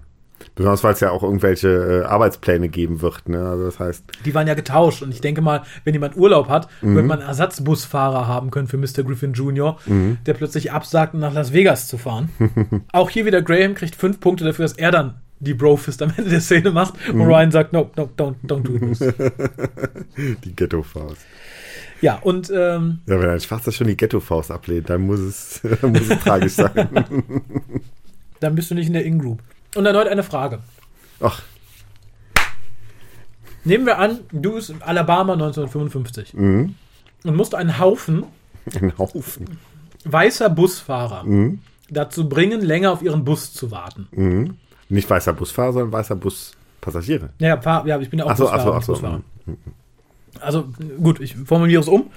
Besonders 0.56 0.84
weil 0.84 0.94
es 0.94 1.00
ja 1.00 1.12
auch 1.12 1.22
irgendwelche 1.22 1.68
äh, 1.68 2.06
Arbeitspläne 2.06 2.70
geben 2.70 3.02
wird. 3.02 3.30
Ne? 3.30 3.48
Also 3.48 3.66
das 3.66 3.80
heißt. 3.80 4.04
Die 4.26 4.34
waren 4.34 4.48
ja 4.48 4.56
getauscht 4.56 5.04
und 5.04 5.12
ich 5.12 5.22
denke 5.22 5.42
mal, 5.42 5.62
wenn 5.84 5.94
jemand 5.94 6.18
Urlaub 6.18 6.50
hat, 6.50 6.68
mhm. 6.82 6.96
wird 6.96 7.06
man 7.06 7.20
einen 7.20 7.28
Ersatzbusfahrer 7.28 8.28
haben 8.28 8.50
können 8.50 8.68
für 8.68 8.78
Mr. 8.78 9.04
Griffin 9.04 9.34
Jr., 9.34 9.78
mhm. 9.86 10.18
der 10.26 10.34
plötzlich 10.34 10.72
absagt, 10.72 11.14
nach 11.14 11.34
Las 11.34 11.54
Vegas 11.54 11.88
zu 11.88 11.98
fahren. 11.98 12.30
auch 12.94 13.10
hier 13.10 13.26
wieder 13.26 13.42
Graham 13.42 13.76
kriegt 13.76 13.96
fünf 13.96 14.20
Punkte 14.20 14.44
dafür, 14.44 14.66
dass 14.66 14.74
er 14.74 14.92
dann 14.92 15.16
die 15.40 15.54
Brofist 15.54 16.02
am 16.02 16.12
Ende 16.16 16.30
der 16.30 16.42
Szene 16.42 16.72
macht 16.72 16.96
und 17.08 17.18
mhm. 17.18 17.22
Ryan 17.24 17.52
sagt, 17.52 17.74
no, 17.74 17.90
no, 17.96 18.10
don't, 18.18 18.36
don't 18.46 18.62
do 18.62 18.78
this. 18.78 19.00
die 20.44 20.56
Ghetto-Faust. 20.56 21.26
Ja, 22.02 22.16
und 22.16 22.50
ähm, 22.50 23.00
Ja, 23.06 23.20
wenn 23.20 23.30
ein 23.30 23.40
Schwarzer 23.40 23.72
schon 23.72 23.88
die 23.88 23.98
Ghetto-Faust 23.98 24.52
ablehnt, 24.52 24.90
dann 24.90 25.02
muss 25.02 25.20
es, 25.20 25.62
muss 25.82 26.10
es 26.10 26.20
tragisch 26.20 26.54
sein. 26.54 26.90
dann 28.40 28.56
bist 28.56 28.72
du 28.72 28.76
nicht 28.76 28.88
in 28.88 28.94
der 28.94 29.06
In-Group. 29.06 29.42
Und 29.76 29.86
erneut 29.86 30.08
eine 30.08 30.24
Frage. 30.24 30.60
Ach. 31.20 31.42
Nehmen 33.64 33.86
wir 33.86 33.98
an, 33.98 34.20
du 34.32 34.56
bist 34.56 34.70
in 34.70 34.82
Alabama 34.82 35.34
1955 35.34 36.34
mhm. 36.34 36.76
und 37.24 37.36
musst 37.36 37.54
einen 37.54 37.78
Haufen, 37.78 38.24
einen 38.74 38.98
Haufen 38.98 39.60
weißer 40.06 40.50
Busfahrer 40.50 41.24
mhm. 41.24 41.60
dazu 41.90 42.30
bringen, 42.30 42.62
länger 42.62 42.92
auf 42.92 43.02
ihren 43.02 43.26
Bus 43.26 43.54
zu 43.54 43.72
warten. 43.72 44.08
Mhm. 44.12 44.58
Nicht 44.90 45.10
weißer 45.10 45.34
Busfahrer, 45.34 45.74
sondern 45.74 45.92
weißer 45.92 46.16
Buspassagiere. 46.16 47.30
Ja, 47.40 47.62
fahr, 47.62 47.86
ja, 47.86 48.00
ich 48.00 48.10
bin 48.10 48.20
ja 48.20 48.26
auch 48.26 48.32
ach 48.32 48.38
so, 48.38 48.44
Busfahrer. 48.44 48.76
Ach 48.76 48.84
so, 48.84 48.94
ach 48.94 49.00
so. 49.00 49.22
Also 50.42 50.70
gut, 51.02 51.20
ich 51.20 51.36
formuliere 51.36 51.82
es 51.82 51.88
um. 51.88 52.10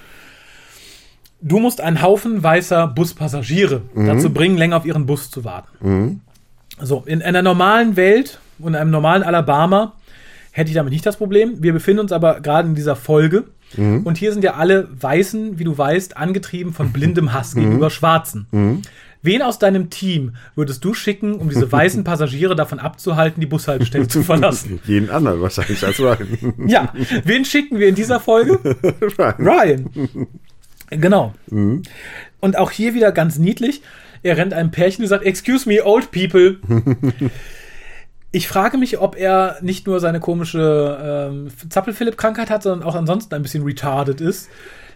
Du 1.40 1.58
musst 1.58 1.80
einen 1.80 2.02
Haufen 2.02 2.42
weißer 2.42 2.86
Buspassagiere 2.86 3.82
mhm. 3.94 4.06
dazu 4.06 4.30
bringen, 4.32 4.56
länger 4.56 4.76
auf 4.76 4.86
ihren 4.86 5.06
Bus 5.06 5.30
zu 5.30 5.44
warten. 5.44 5.68
Mhm. 5.80 6.20
So, 6.80 7.02
in 7.04 7.20
einer 7.20 7.42
normalen 7.42 7.96
Welt 7.96 8.38
und 8.58 8.74
in 8.74 8.80
einem 8.80 8.90
normalen 8.90 9.22
Alabama 9.22 9.94
hätte 10.52 10.70
ich 10.70 10.76
damit 10.76 10.92
nicht 10.92 11.04
das 11.04 11.16
Problem. 11.16 11.62
Wir 11.62 11.72
befinden 11.72 12.00
uns 12.00 12.12
aber 12.12 12.40
gerade 12.40 12.68
in 12.68 12.74
dieser 12.74 12.96
Folge. 12.96 13.44
Mhm. 13.76 14.02
Und 14.04 14.18
hier 14.18 14.32
sind 14.32 14.44
ja 14.44 14.54
alle 14.54 14.88
Weißen, 15.00 15.58
wie 15.58 15.64
du 15.64 15.76
weißt, 15.76 16.16
angetrieben 16.16 16.72
von 16.72 16.92
blindem 16.92 17.32
Hass 17.32 17.54
gegenüber 17.54 17.86
mhm. 17.86 17.90
Schwarzen. 17.90 18.82
Wen 19.22 19.40
aus 19.40 19.58
deinem 19.58 19.88
Team 19.88 20.34
würdest 20.56 20.84
du 20.84 20.94
schicken, 20.94 21.34
um 21.34 21.48
diese 21.48 21.70
weißen 21.70 22.04
Passagiere 22.04 22.56
davon 22.56 22.80
abzuhalten, 22.80 23.40
die 23.40 23.46
Bushaltestelle 23.46 24.08
zu 24.08 24.22
verlassen? 24.22 24.80
Jeden 24.86 25.10
anderen 25.10 25.40
wahrscheinlich 25.40 25.84
als 25.84 26.00
Ryan. 26.00 26.54
ja, 26.66 26.92
wen 27.24 27.44
schicken 27.44 27.78
wir 27.78 27.88
in 27.88 27.94
dieser 27.94 28.20
Folge? 28.20 28.58
Ryan. 29.18 29.34
Ryan. 29.38 29.90
Genau. 30.90 31.34
Mhm. 31.48 31.82
Und 32.40 32.58
auch 32.58 32.70
hier 32.70 32.94
wieder 32.94 33.12
ganz 33.12 33.38
niedlich. 33.38 33.82
Er 34.24 34.36
rennt 34.36 34.52
einem 34.52 34.70
Pärchen 34.70 35.04
und 35.04 35.08
sagt, 35.08 35.24
Excuse 35.24 35.68
me, 35.68 35.84
old 35.84 36.10
people. 36.10 36.58
Ich 38.30 38.48
frage 38.48 38.78
mich, 38.78 38.98
ob 38.98 39.16
er 39.16 39.58
nicht 39.62 39.86
nur 39.86 40.00
seine 40.00 40.18
komische 40.20 41.30
ähm, 41.30 41.48
Zappel-Philipp-Krankheit 41.68 42.50
hat, 42.50 42.62
sondern 42.62 42.86
auch 42.86 42.94
ansonsten 42.94 43.34
ein 43.34 43.42
bisschen 43.42 43.64
retarded 43.64 44.20
ist. 44.20 44.48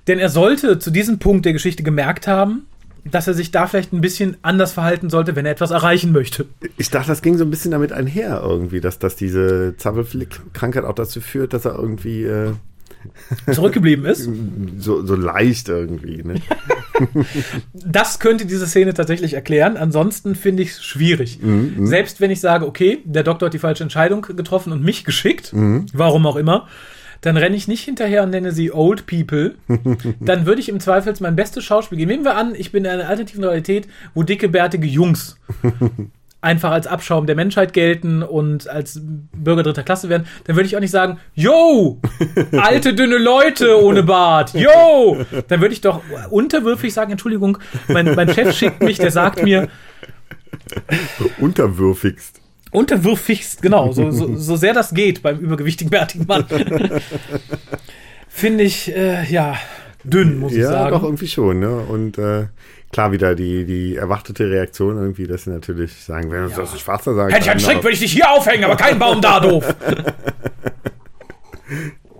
Denn 0.06 0.18
er 0.18 0.28
sollte 0.28 0.78
zu 0.78 0.90
diesem 0.90 1.18
Punkt 1.18 1.44
der 1.44 1.52
Geschichte 1.52 1.82
gemerkt 1.82 2.26
haben, 2.26 2.66
dass 3.10 3.26
er 3.26 3.34
sich 3.34 3.50
da 3.50 3.66
vielleicht 3.66 3.92
ein 3.92 4.00
bisschen 4.00 4.36
anders 4.42 4.72
verhalten 4.72 5.10
sollte, 5.10 5.36
wenn 5.36 5.46
er 5.46 5.52
etwas 5.52 5.70
erreichen 5.70 6.12
möchte. 6.12 6.46
Ich 6.76 6.90
dachte, 6.90 7.08
das 7.08 7.22
ging 7.22 7.38
so 7.38 7.44
ein 7.44 7.50
bisschen 7.50 7.70
damit 7.70 7.92
einher 7.92 8.40
irgendwie, 8.42 8.80
dass, 8.80 8.98
dass 8.98 9.16
diese 9.16 9.76
Zappelflick-Krankheit 9.76 10.84
auch 10.84 10.94
dazu 10.94 11.20
führt, 11.20 11.52
dass 11.52 11.64
er 11.64 11.74
irgendwie 11.74 12.24
äh, 12.24 12.52
zurückgeblieben 13.52 14.04
ist. 14.04 14.28
So, 14.78 15.04
so 15.04 15.16
leicht 15.16 15.68
irgendwie. 15.68 16.22
Ne? 16.22 16.34
das 17.72 18.18
könnte 18.18 18.46
diese 18.46 18.66
Szene 18.66 18.92
tatsächlich 18.94 19.34
erklären. 19.34 19.76
Ansonsten 19.76 20.34
finde 20.34 20.62
ich 20.62 20.70
es 20.72 20.84
schwierig. 20.84 21.40
Mhm, 21.40 21.74
mhm, 21.76 21.86
Selbst 21.86 22.20
wenn 22.20 22.30
ich 22.30 22.40
sage, 22.40 22.66
okay, 22.66 22.98
der 23.04 23.22
Doktor 23.22 23.46
hat 23.46 23.54
die 23.54 23.58
falsche 23.58 23.82
Entscheidung 23.82 24.22
getroffen 24.22 24.72
und 24.72 24.82
mich 24.82 25.04
geschickt, 25.04 25.52
mhm. 25.54 25.86
warum 25.92 26.26
auch 26.26 26.36
immer, 26.36 26.68
dann 27.20 27.36
renne 27.36 27.56
ich 27.56 27.68
nicht 27.68 27.84
hinterher 27.84 28.22
und 28.22 28.30
nenne 28.30 28.52
sie 28.52 28.72
Old 28.72 29.06
People. 29.06 29.54
dann 30.20 30.46
würde 30.46 30.60
ich 30.60 30.68
im 30.68 30.80
Zweifels 30.80 31.20
mein 31.20 31.36
bestes 31.36 31.64
Schauspiel 31.64 31.98
geben. 31.98 32.10
Nehmen 32.10 32.24
wir 32.24 32.36
an, 32.36 32.54
ich 32.54 32.72
bin 32.72 32.84
in 32.84 32.90
einer 32.90 33.08
alternativen 33.08 33.44
Realität, 33.44 33.88
wo 34.14 34.22
dicke, 34.22 34.48
bärtige 34.48 34.86
Jungs 34.86 35.38
einfach 36.40 36.70
als 36.70 36.86
Abschaum 36.86 37.26
der 37.26 37.34
Menschheit 37.34 37.72
gelten 37.72 38.22
und 38.22 38.68
als 38.68 39.00
Bürger 39.02 39.64
dritter 39.64 39.82
Klasse 39.82 40.08
werden, 40.08 40.26
dann 40.44 40.54
würde 40.54 40.66
ich 40.66 40.76
auch 40.76 40.80
nicht 40.80 40.92
sagen, 40.92 41.18
yo, 41.34 42.00
alte, 42.52 42.94
dünne 42.94 43.18
Leute 43.18 43.82
ohne 43.82 44.04
Bart, 44.04 44.54
yo. 44.54 45.16
Dann 45.48 45.60
würde 45.60 45.74
ich 45.74 45.80
doch 45.80 46.02
unterwürfig 46.30 46.94
sagen, 46.94 47.10
Entschuldigung, 47.10 47.58
mein, 47.88 48.14
mein 48.14 48.32
Chef 48.32 48.56
schickt 48.56 48.80
mich, 48.80 48.98
der 48.98 49.10
sagt 49.10 49.42
mir. 49.42 49.68
Unterwürfigst. 51.40 52.40
Unterwürfigst, 52.72 53.62
genau, 53.62 53.92
so, 53.92 54.10
so, 54.10 54.36
so 54.36 54.56
sehr 54.56 54.74
das 54.74 54.92
geht 54.92 55.22
beim 55.22 55.38
übergewichtigen, 55.38 55.90
bärtigen 55.90 56.26
Mann. 56.26 56.44
Finde 58.28 58.64
ich, 58.64 58.94
äh, 58.94 59.24
ja, 59.30 59.56
dünn, 60.04 60.38
muss 60.38 60.52
ja, 60.52 60.58
ich 60.58 60.64
sagen. 60.64 60.84
Ja, 60.84 60.90
doch 60.90 61.02
irgendwie 61.04 61.28
schon, 61.28 61.60
ne? 61.60 61.76
Und 61.76 62.18
äh, 62.18 62.46
klar 62.92 63.12
wieder 63.12 63.34
die, 63.34 63.64
die 63.64 63.96
erwartete 63.96 64.50
Reaktion 64.50 64.96
irgendwie, 64.98 65.26
dass 65.26 65.44
sie 65.44 65.50
natürlich 65.50 65.92
sagen, 65.94 66.30
wenn 66.30 66.48
ja. 66.48 66.56
das 66.56 66.78
Schwarzer 66.78 67.14
sagen 67.14 67.32
Hätte 67.32 67.44
ich 67.44 67.50
einen 67.50 67.60
Strick, 67.60 67.82
würde 67.82 67.94
ich 67.94 68.00
dich 68.00 68.12
hier 68.12 68.30
aufhängen, 68.30 68.64
aber 68.64 68.76
kein 68.76 68.98
Baum 68.98 69.20
da, 69.20 69.40
doof. 69.40 69.74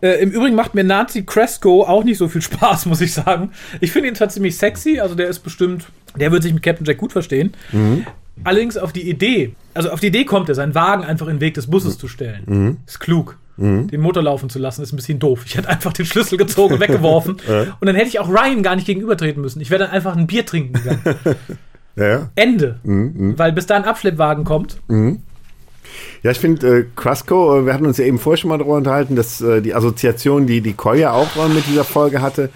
Äh, 0.06 0.22
Im 0.22 0.30
Übrigen 0.30 0.54
macht 0.54 0.74
mir 0.74 0.84
Nazi 0.84 1.24
Cresco 1.24 1.82
auch 1.84 2.04
nicht 2.04 2.18
so 2.18 2.28
viel 2.28 2.42
Spaß, 2.42 2.86
muss 2.86 3.00
ich 3.00 3.12
sagen. 3.12 3.50
Ich 3.80 3.92
finde 3.92 4.08
ihn 4.08 4.14
zwar 4.14 4.28
ziemlich 4.28 4.56
sexy, 4.56 5.00
also 5.00 5.14
der 5.14 5.28
ist 5.28 5.40
bestimmt, 5.40 5.86
der 6.18 6.30
wird 6.32 6.42
sich 6.42 6.54
mit 6.54 6.62
Captain 6.62 6.86
Jack 6.86 6.98
gut 6.98 7.12
verstehen. 7.12 7.52
Mhm. 7.72 8.06
Allerdings 8.44 8.76
auf 8.76 8.92
die 8.92 9.08
Idee, 9.08 9.54
also 9.74 9.90
auf 9.90 10.00
die 10.00 10.08
Idee 10.08 10.24
kommt 10.24 10.48
er, 10.48 10.54
seinen 10.54 10.74
Wagen 10.74 11.04
einfach 11.04 11.26
in 11.26 11.36
den 11.36 11.40
Weg 11.40 11.54
des 11.54 11.68
Busses 11.68 11.94
mhm. 11.94 12.00
zu 12.00 12.08
stellen. 12.08 12.42
Mhm. 12.46 12.76
Ist 12.86 13.00
klug. 13.00 13.38
Mhm. 13.56 13.88
Den 13.88 14.02
Motor 14.02 14.22
laufen 14.22 14.50
zu 14.50 14.58
lassen, 14.58 14.82
ist 14.82 14.92
ein 14.92 14.96
bisschen 14.96 15.18
doof. 15.18 15.42
Ich 15.46 15.56
hätte 15.56 15.68
einfach 15.68 15.92
den 15.92 16.06
Schlüssel 16.06 16.36
gezogen 16.38 16.78
weggeworfen. 16.80 17.38
ja. 17.48 17.76
Und 17.80 17.86
dann 17.86 17.96
hätte 17.96 18.08
ich 18.08 18.20
auch 18.20 18.28
Ryan 18.28 18.62
gar 18.62 18.76
nicht 18.76 18.86
gegenübertreten 18.86 19.40
müssen. 19.40 19.60
Ich 19.60 19.70
wäre 19.70 19.84
dann 19.84 19.90
einfach 19.90 20.14
ein 20.14 20.26
Bier 20.26 20.44
trinken 20.44 20.74
gegangen. 20.74 21.00
ja. 21.96 22.30
Ende. 22.34 22.78
Mhm, 22.84 23.12
mhm. 23.16 23.38
Weil 23.38 23.52
bis 23.52 23.66
da 23.66 23.76
ein 23.76 23.84
Abschleppwagen 23.84 24.44
kommt. 24.44 24.78
Mhm. 24.88 25.22
Ja, 26.22 26.30
ich 26.30 26.38
finde, 26.38 26.78
äh, 26.78 26.84
Quasco, 26.96 27.60
äh, 27.60 27.66
wir 27.66 27.74
hatten 27.74 27.86
uns 27.86 27.98
ja 27.98 28.04
eben 28.04 28.18
vorher 28.18 28.36
schon 28.36 28.50
mal 28.50 28.58
darüber 28.58 28.76
unterhalten, 28.76 29.16
dass 29.16 29.40
äh, 29.40 29.60
die 29.62 29.74
Assoziation, 29.74 30.46
die 30.46 30.60
die 30.60 30.72
Kolja 30.72 31.12
auch 31.12 31.36
äh, 31.36 31.48
mit 31.48 31.66
dieser 31.66 31.84
Folge 31.84 32.20
hatte, 32.20 32.50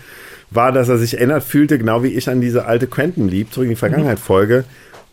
war, 0.51 0.73
dass 0.73 0.89
er 0.89 0.99
sich 0.99 1.15
erinnert 1.15 1.45
fühlte, 1.45 1.79
genau 1.79 2.03
wie 2.03 2.09
ich 2.09 2.29
an 2.29 2.41
diese 2.41 2.67
alte 2.67 2.87
Quantum 2.87 3.29
Leap, 3.29 3.53
zurück 3.53 3.67
in 3.67 3.71
die 3.71 3.77
Vergangenheit-Folge, 3.77 4.65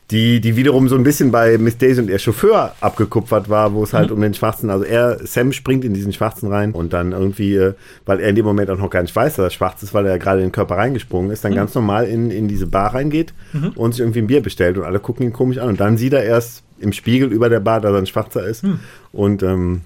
die, 0.09 0.39
die 0.39 0.55
wiederum 0.55 0.87
so 0.87 0.95
ein 0.95 1.03
bisschen 1.03 1.31
bei 1.31 1.57
Miss 1.57 1.77
Daisy 1.77 2.01
und 2.01 2.09
ihr 2.09 2.17
Chauffeur 2.17 2.73
abgekupfert 2.79 3.49
war, 3.49 3.73
wo 3.73 3.83
es 3.83 3.91
halt 3.93 4.09
um 4.09 4.21
den 4.21 4.33
Schwarzen, 4.33 4.69
also 4.69 4.85
er, 4.85 5.19
Sam 5.27 5.51
springt 5.51 5.83
in 5.83 5.93
diesen 5.93 6.13
Schwarzen 6.13 6.49
rein 6.49 6.71
und 6.71 6.93
dann 6.93 7.11
irgendwie, 7.11 7.55
äh, 7.55 7.73
weil 8.05 8.21
er 8.21 8.29
in 8.29 8.35
dem 8.35 8.45
Moment 8.45 8.69
auch 8.69 8.77
noch 8.77 8.89
gar 8.89 9.01
nicht 9.01 9.15
weiß, 9.15 9.35
dass 9.35 9.43
er 9.43 9.49
schwarz 9.49 9.83
ist, 9.83 9.93
weil 9.93 10.05
er 10.05 10.17
gerade 10.17 10.39
in 10.39 10.47
den 10.47 10.51
Körper 10.53 10.77
reingesprungen 10.77 11.29
ist, 11.29 11.43
dann 11.43 11.53
ganz 11.53 11.75
normal 11.75 12.05
in, 12.05 12.31
in 12.31 12.47
diese 12.47 12.67
Bar 12.67 12.95
reingeht 12.95 13.33
und 13.75 13.91
sich 13.93 13.99
irgendwie 13.99 14.19
ein 14.19 14.27
Bier 14.27 14.41
bestellt 14.41 14.77
und 14.77 14.85
alle 14.85 14.99
gucken 14.99 15.25
ihn 15.25 15.33
komisch 15.33 15.57
an 15.57 15.67
und 15.67 15.79
dann 15.81 15.97
sieht 15.97 16.13
er 16.13 16.23
erst 16.23 16.63
im 16.79 16.93
Spiegel 16.93 17.31
über 17.31 17.49
der 17.49 17.59
Bar, 17.59 17.83
er 17.83 17.93
ein 17.95 18.05
Schwarzer 18.05 18.45
ist 18.45 18.63
und 19.11 19.43
ähm, 19.43 19.81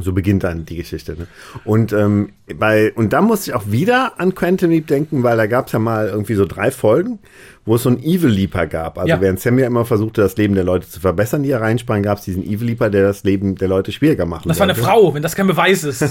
so 0.00 0.12
beginnt 0.12 0.44
dann 0.44 0.66
die 0.66 0.76
Geschichte. 0.76 1.16
Ne? 1.16 1.26
Und 1.64 1.92
ähm, 1.92 2.30
bei 2.58 2.92
und 2.94 3.12
da 3.12 3.22
musste 3.22 3.50
ich 3.50 3.54
auch 3.56 3.70
wieder 3.70 4.20
an 4.20 4.34
Quantum 4.34 4.70
Leap 4.70 4.86
denken, 4.86 5.22
weil 5.22 5.36
da 5.36 5.46
gab 5.46 5.66
es 5.66 5.72
ja 5.72 5.78
mal 5.78 6.08
irgendwie 6.08 6.34
so 6.34 6.44
drei 6.44 6.70
Folgen, 6.70 7.18
wo 7.64 7.76
es 7.76 7.82
so 7.82 7.88
einen 7.88 8.02
Evil 8.02 8.30
Leaper 8.30 8.66
gab. 8.66 8.98
Also 8.98 9.08
Ja. 9.08 9.20
während 9.20 9.40
Sam 9.40 9.58
ja 9.58 9.66
immer 9.66 9.84
versuchte, 9.84 10.20
das 10.20 10.36
Leben 10.36 10.54
der 10.54 10.64
Leute 10.64 10.88
zu 10.88 11.00
verbessern, 11.00 11.42
die 11.42 11.50
er 11.50 11.60
reinsprang, 11.60 12.02
gab 12.02 12.18
es 12.18 12.24
diesen 12.24 12.44
Evil 12.44 12.68
Leaper, 12.68 12.90
der 12.90 13.04
das 13.04 13.24
Leben 13.24 13.56
der 13.56 13.68
Leute 13.68 13.90
schwieriger 13.92 14.26
machen 14.26 14.48
Das 14.48 14.58
war 14.58 14.64
eine. 14.64 14.74
Frau, 14.74 15.14
wenn 15.14 15.22
das 15.22 15.34
kein 15.34 15.46
Beweis 15.46 15.82
ist. 15.84 16.04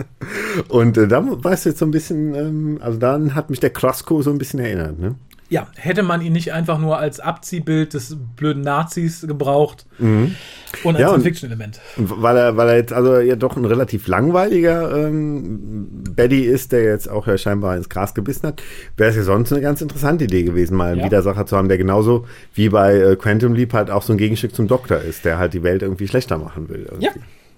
Und 0.68 0.98
äh, 0.98 1.08
da 1.08 1.24
weißt 1.24 1.66
du 1.66 1.68
jetzt 1.70 1.78
so 1.78 1.84
ein 1.84 1.90
bisschen, 1.90 2.34
ähm, 2.34 2.78
also 2.82 2.98
dann 2.98 3.34
hat 3.34 3.50
mich 3.50 3.60
der 3.60 3.70
Krasko 3.70 4.22
so 4.22 4.30
ein 4.30 4.38
bisschen 4.38 4.60
erinnert. 4.60 4.98
Ne? 4.98 5.14
Ja, 5.54 5.68
hätte 5.76 6.02
man 6.02 6.20
ihn 6.20 6.32
nicht 6.32 6.52
einfach 6.52 6.80
nur 6.80 6.98
als 6.98 7.20
Abziehbild 7.20 7.94
des 7.94 8.16
blöden 8.34 8.62
Nazis 8.62 9.20
gebraucht 9.24 9.86
und 10.00 10.96
als 10.96 10.98
Ja, 10.98 11.16
Fiction-Element. 11.16 11.80
Weil 11.96 12.36
er, 12.36 12.56
weil 12.56 12.68
er 12.70 12.76
jetzt 12.76 12.92
also 12.92 13.20
ja 13.20 13.36
doch 13.36 13.56
ein 13.56 13.64
relativ 13.64 14.08
langweiliger 14.08 15.06
ähm, 15.06 15.88
Baddy 16.16 16.40
ist, 16.40 16.72
der 16.72 16.82
jetzt 16.82 17.08
auch 17.08 17.28
ja 17.28 17.38
scheinbar 17.38 17.76
ins 17.76 17.88
Gras 17.88 18.14
gebissen 18.14 18.48
hat, 18.48 18.64
wäre 18.96 19.10
es 19.10 19.16
ja 19.16 19.22
sonst 19.22 19.52
eine 19.52 19.62
ganz 19.62 19.80
interessante 19.80 20.24
Idee 20.24 20.42
gewesen, 20.42 20.76
mal 20.76 20.90
einen 20.90 20.98
Ja. 20.98 21.06
Widersacher 21.06 21.46
zu 21.46 21.56
haben, 21.56 21.68
der 21.68 21.78
genauso 21.78 22.26
wie 22.54 22.68
bei 22.68 22.96
äh, 22.96 23.14
Quantum 23.14 23.54
Leap 23.54 23.74
halt 23.74 23.90
auch 23.92 24.02
so 24.02 24.12
ein 24.12 24.18
Gegenstück 24.18 24.56
zum 24.56 24.66
Doktor 24.66 24.98
ist, 25.02 25.24
der 25.24 25.38
halt 25.38 25.54
die 25.54 25.62
Welt 25.62 25.82
irgendwie 25.82 26.08
schlechter 26.08 26.36
machen 26.36 26.68
will. 26.68 26.86
Irgendwie. 26.90 27.04
Ja, 27.06 27.12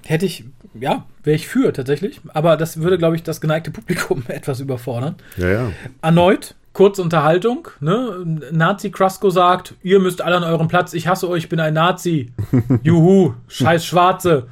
hätte 0.04 0.26
ich, 0.26 0.44
ja, 0.78 1.06
wäre 1.24 1.36
ich 1.36 1.48
für 1.48 1.72
tatsächlich. 1.72 2.20
Aber 2.34 2.58
das 2.58 2.76
würde, 2.82 2.98
glaube 2.98 3.16
ich, 3.16 3.22
das 3.22 3.40
geneigte 3.40 3.70
Publikum 3.70 4.22
etwas 4.28 4.60
überfordern. 4.60 5.14
Ja, 5.38 5.48
ja. 5.50 5.72
Erneut, 6.02 6.56
kurze 6.76 7.00
Unterhaltung. 7.00 7.68
Ne? 7.80 8.38
Nazi 8.52 8.90
Krasko 8.90 9.30
sagt, 9.30 9.74
ihr 9.82 9.98
müsst 9.98 10.20
alle 10.20 10.36
an 10.36 10.44
euren 10.44 10.68
Platz, 10.68 10.92
ich 10.92 11.08
hasse 11.08 11.26
euch, 11.26 11.44
ich 11.44 11.48
bin 11.48 11.58
ein 11.58 11.72
Nazi. 11.72 12.32
Juhu, 12.82 13.32
scheiß 13.48 13.86
Schwarze. 13.86 14.48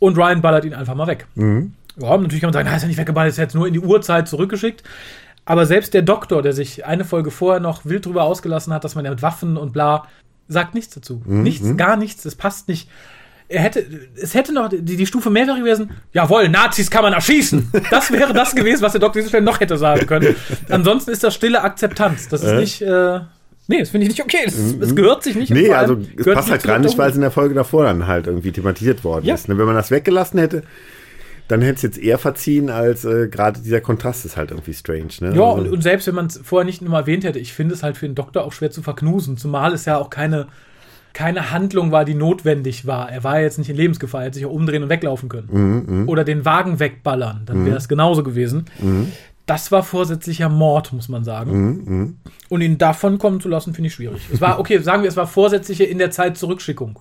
Und 0.00 0.18
Ryan 0.18 0.42
ballert 0.42 0.64
ihn 0.64 0.74
einfach 0.74 0.96
mal 0.96 1.06
weg. 1.06 1.28
Ja, 1.36 2.16
natürlich 2.16 2.40
kann 2.40 2.48
man 2.48 2.52
sagen, 2.52 2.68
na, 2.68 2.74
ist 2.74 2.82
ja 2.82 2.88
nicht 2.88 2.98
weggeballert, 2.98 3.30
ist 3.30 3.36
jetzt 3.36 3.54
nur 3.54 3.68
in 3.68 3.74
die 3.74 3.80
Uhrzeit 3.80 4.26
zurückgeschickt. 4.26 4.82
Aber 5.44 5.66
selbst 5.66 5.94
der 5.94 6.02
Doktor, 6.02 6.42
der 6.42 6.52
sich 6.52 6.84
eine 6.84 7.04
Folge 7.04 7.30
vorher 7.30 7.60
noch 7.60 7.84
wild 7.84 8.06
drüber 8.06 8.24
ausgelassen 8.24 8.72
hat, 8.72 8.82
dass 8.82 8.96
man 8.96 9.04
ja 9.04 9.12
mit 9.12 9.22
Waffen 9.22 9.56
und 9.56 9.72
bla, 9.72 10.08
sagt 10.48 10.74
nichts 10.74 10.94
dazu. 10.94 11.22
Nichts, 11.26 11.76
gar 11.76 11.96
nichts, 11.96 12.24
es 12.24 12.34
passt 12.34 12.66
nicht. 12.66 12.90
Er 13.48 13.60
hätte, 13.62 13.84
es 14.20 14.34
hätte 14.34 14.52
noch, 14.52 14.68
die, 14.68 14.82
die 14.96 15.06
Stufe 15.06 15.30
mehr 15.30 15.46
wäre 15.46 15.58
gewesen, 15.58 15.90
jawohl, 16.12 16.48
Nazis 16.48 16.90
kann 16.90 17.02
man 17.02 17.12
erschießen. 17.12 17.70
Das 17.90 18.10
wäre 18.10 18.32
das 18.34 18.54
gewesen, 18.56 18.82
was 18.82 18.92
der 18.92 19.00
Doktor 19.00 19.20
diese 19.20 19.28
Stelle 19.28 19.44
noch 19.44 19.60
hätte 19.60 19.76
sagen 19.78 20.04
können. 20.06 20.34
Ansonsten 20.68 21.12
ist 21.12 21.22
das 21.22 21.34
stille 21.34 21.62
Akzeptanz. 21.62 22.26
Das 22.28 22.42
ist 22.42 22.50
Äh? 22.50 22.56
nicht, 22.58 22.82
äh, 22.82 23.20
nee, 23.68 23.78
das 23.78 23.90
finde 23.90 24.06
ich 24.06 24.10
nicht 24.16 24.22
okay. 24.22 24.40
Das, 24.46 24.54
es 24.56 24.96
gehört 24.96 25.22
sich 25.22 25.36
nicht. 25.36 25.50
Nee, 25.50 25.70
also 25.72 25.96
es 26.16 26.24
passt 26.24 26.50
halt 26.50 26.64
gar 26.64 26.80
nicht, 26.80 26.98
weil 26.98 27.10
es 27.10 27.14
in 27.14 27.20
der 27.20 27.30
Folge 27.30 27.54
davor 27.54 27.84
dann 27.84 28.08
halt 28.08 28.26
irgendwie 28.26 28.50
thematisiert 28.50 29.04
worden 29.04 29.24
Ja. 29.26 29.34
ist. 29.34 29.48
Ne? 29.48 29.56
Wenn 29.56 29.66
man 29.66 29.76
das 29.76 29.92
weggelassen 29.92 30.40
hätte, 30.40 30.64
dann 31.46 31.62
hätte 31.62 31.76
es 31.76 31.82
jetzt 31.82 31.98
eher 31.98 32.18
verziehen, 32.18 32.70
als 32.70 33.04
äh, 33.04 33.28
gerade 33.28 33.60
dieser 33.60 33.80
Kontrast 33.80 34.24
ist 34.24 34.36
halt 34.36 34.50
irgendwie 34.50 34.74
strange. 34.74 35.10
Ne? 35.20 35.36
Ja, 35.36 35.42
Also- 35.44 35.62
und, 35.62 35.68
und 35.70 35.82
selbst 35.82 36.08
wenn 36.08 36.16
man 36.16 36.26
es 36.26 36.40
vorher 36.42 36.64
nicht 36.64 36.82
nur 36.82 36.98
erwähnt 36.98 37.22
hätte, 37.22 37.38
ich 37.38 37.52
finde 37.52 37.74
es 37.74 37.84
halt 37.84 37.96
für 37.96 38.06
den 38.08 38.16
Doktor 38.16 38.42
auch 38.44 38.52
schwer 38.52 38.72
zu 38.72 38.82
verknusen, 38.82 39.36
zumal 39.36 39.72
es 39.72 39.84
ja 39.84 39.98
auch 39.98 40.10
keine, 40.10 40.48
keine 41.16 41.50
Handlung 41.50 41.92
war, 41.92 42.04
die 42.04 42.12
notwendig 42.12 42.86
war. 42.86 43.10
Er 43.10 43.24
war 43.24 43.38
ja 43.38 43.44
jetzt 43.44 43.56
nicht 43.56 43.70
in 43.70 43.76
Lebensgefahr, 43.76 44.20
er 44.20 44.26
hätte 44.26 44.34
sich 44.34 44.44
auch 44.44 44.52
umdrehen 44.52 44.82
und 44.82 44.90
weglaufen 44.90 45.30
können. 45.30 46.04
Oder 46.08 46.24
den 46.24 46.44
Wagen 46.44 46.78
wegballern, 46.78 47.40
dann 47.46 47.64
wäre 47.64 47.78
es 47.78 47.88
genauso 47.88 48.22
gewesen. 48.22 48.66
Das 49.46 49.72
war 49.72 49.82
vorsätzlicher 49.82 50.50
Mord, 50.50 50.92
muss 50.92 51.08
man 51.08 51.24
sagen. 51.24 52.18
Und 52.50 52.60
ihn 52.60 52.76
davon 52.76 53.16
kommen 53.16 53.40
zu 53.40 53.48
lassen, 53.48 53.72
finde 53.72 53.88
ich 53.88 53.94
schwierig. 53.94 54.28
Es 54.30 54.42
war, 54.42 54.60
okay, 54.60 54.76
sagen 54.80 55.04
wir, 55.04 55.08
es 55.08 55.16
war 55.16 55.26
vorsätzliche 55.26 55.84
in 55.84 55.96
der 55.96 56.10
Zeit 56.10 56.36
Zurückschickung. 56.36 56.98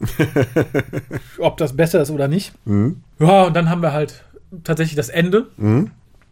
Ob 1.38 1.58
das 1.58 1.76
besser 1.76 2.02
ist 2.02 2.10
oder 2.10 2.30
nicht. 2.30 2.54
Ja, 3.20 3.44
und 3.44 3.54
dann 3.54 3.70
haben 3.70 3.82
wir 3.82 3.92
halt 3.92 4.24
tatsächlich 4.64 4.96
das 4.96 5.10
Ende. 5.10 5.48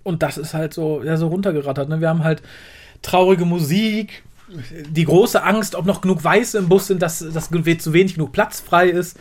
Und 0.03 0.23
das 0.23 0.37
ist 0.37 0.53
halt 0.53 0.73
so, 0.73 1.03
ja, 1.03 1.17
so 1.17 1.27
runtergerattert. 1.27 1.89
Ne? 1.89 1.99
Wir 1.99 2.07
haben 2.07 2.23
halt 2.23 2.43
traurige 3.01 3.43
Musik, 3.43 4.23
die 4.89 5.05
große 5.05 5.43
Angst, 5.43 5.75
ob 5.75 5.85
noch 5.85 6.01
genug 6.01 6.23
Weiße 6.23 6.57
im 6.57 6.69
Bus 6.69 6.87
sind, 6.87 7.01
dass, 7.01 7.19
dass 7.19 7.49
zu 7.49 7.93
wenig 7.93 8.15
genug 8.15 8.31
Platz 8.31 8.59
frei 8.59 8.89
ist. 8.89 9.17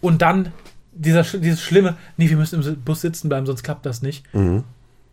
Und 0.00 0.22
dann 0.22 0.52
dieser, 0.92 1.22
dieses 1.22 1.60
Schlimme, 1.60 1.96
nee, 2.16 2.28
wir 2.28 2.36
müssen 2.36 2.62
im 2.62 2.82
Bus 2.82 3.00
sitzen 3.00 3.28
bleiben, 3.28 3.46
sonst 3.46 3.62
klappt 3.62 3.84
das 3.86 4.02
nicht. 4.02 4.24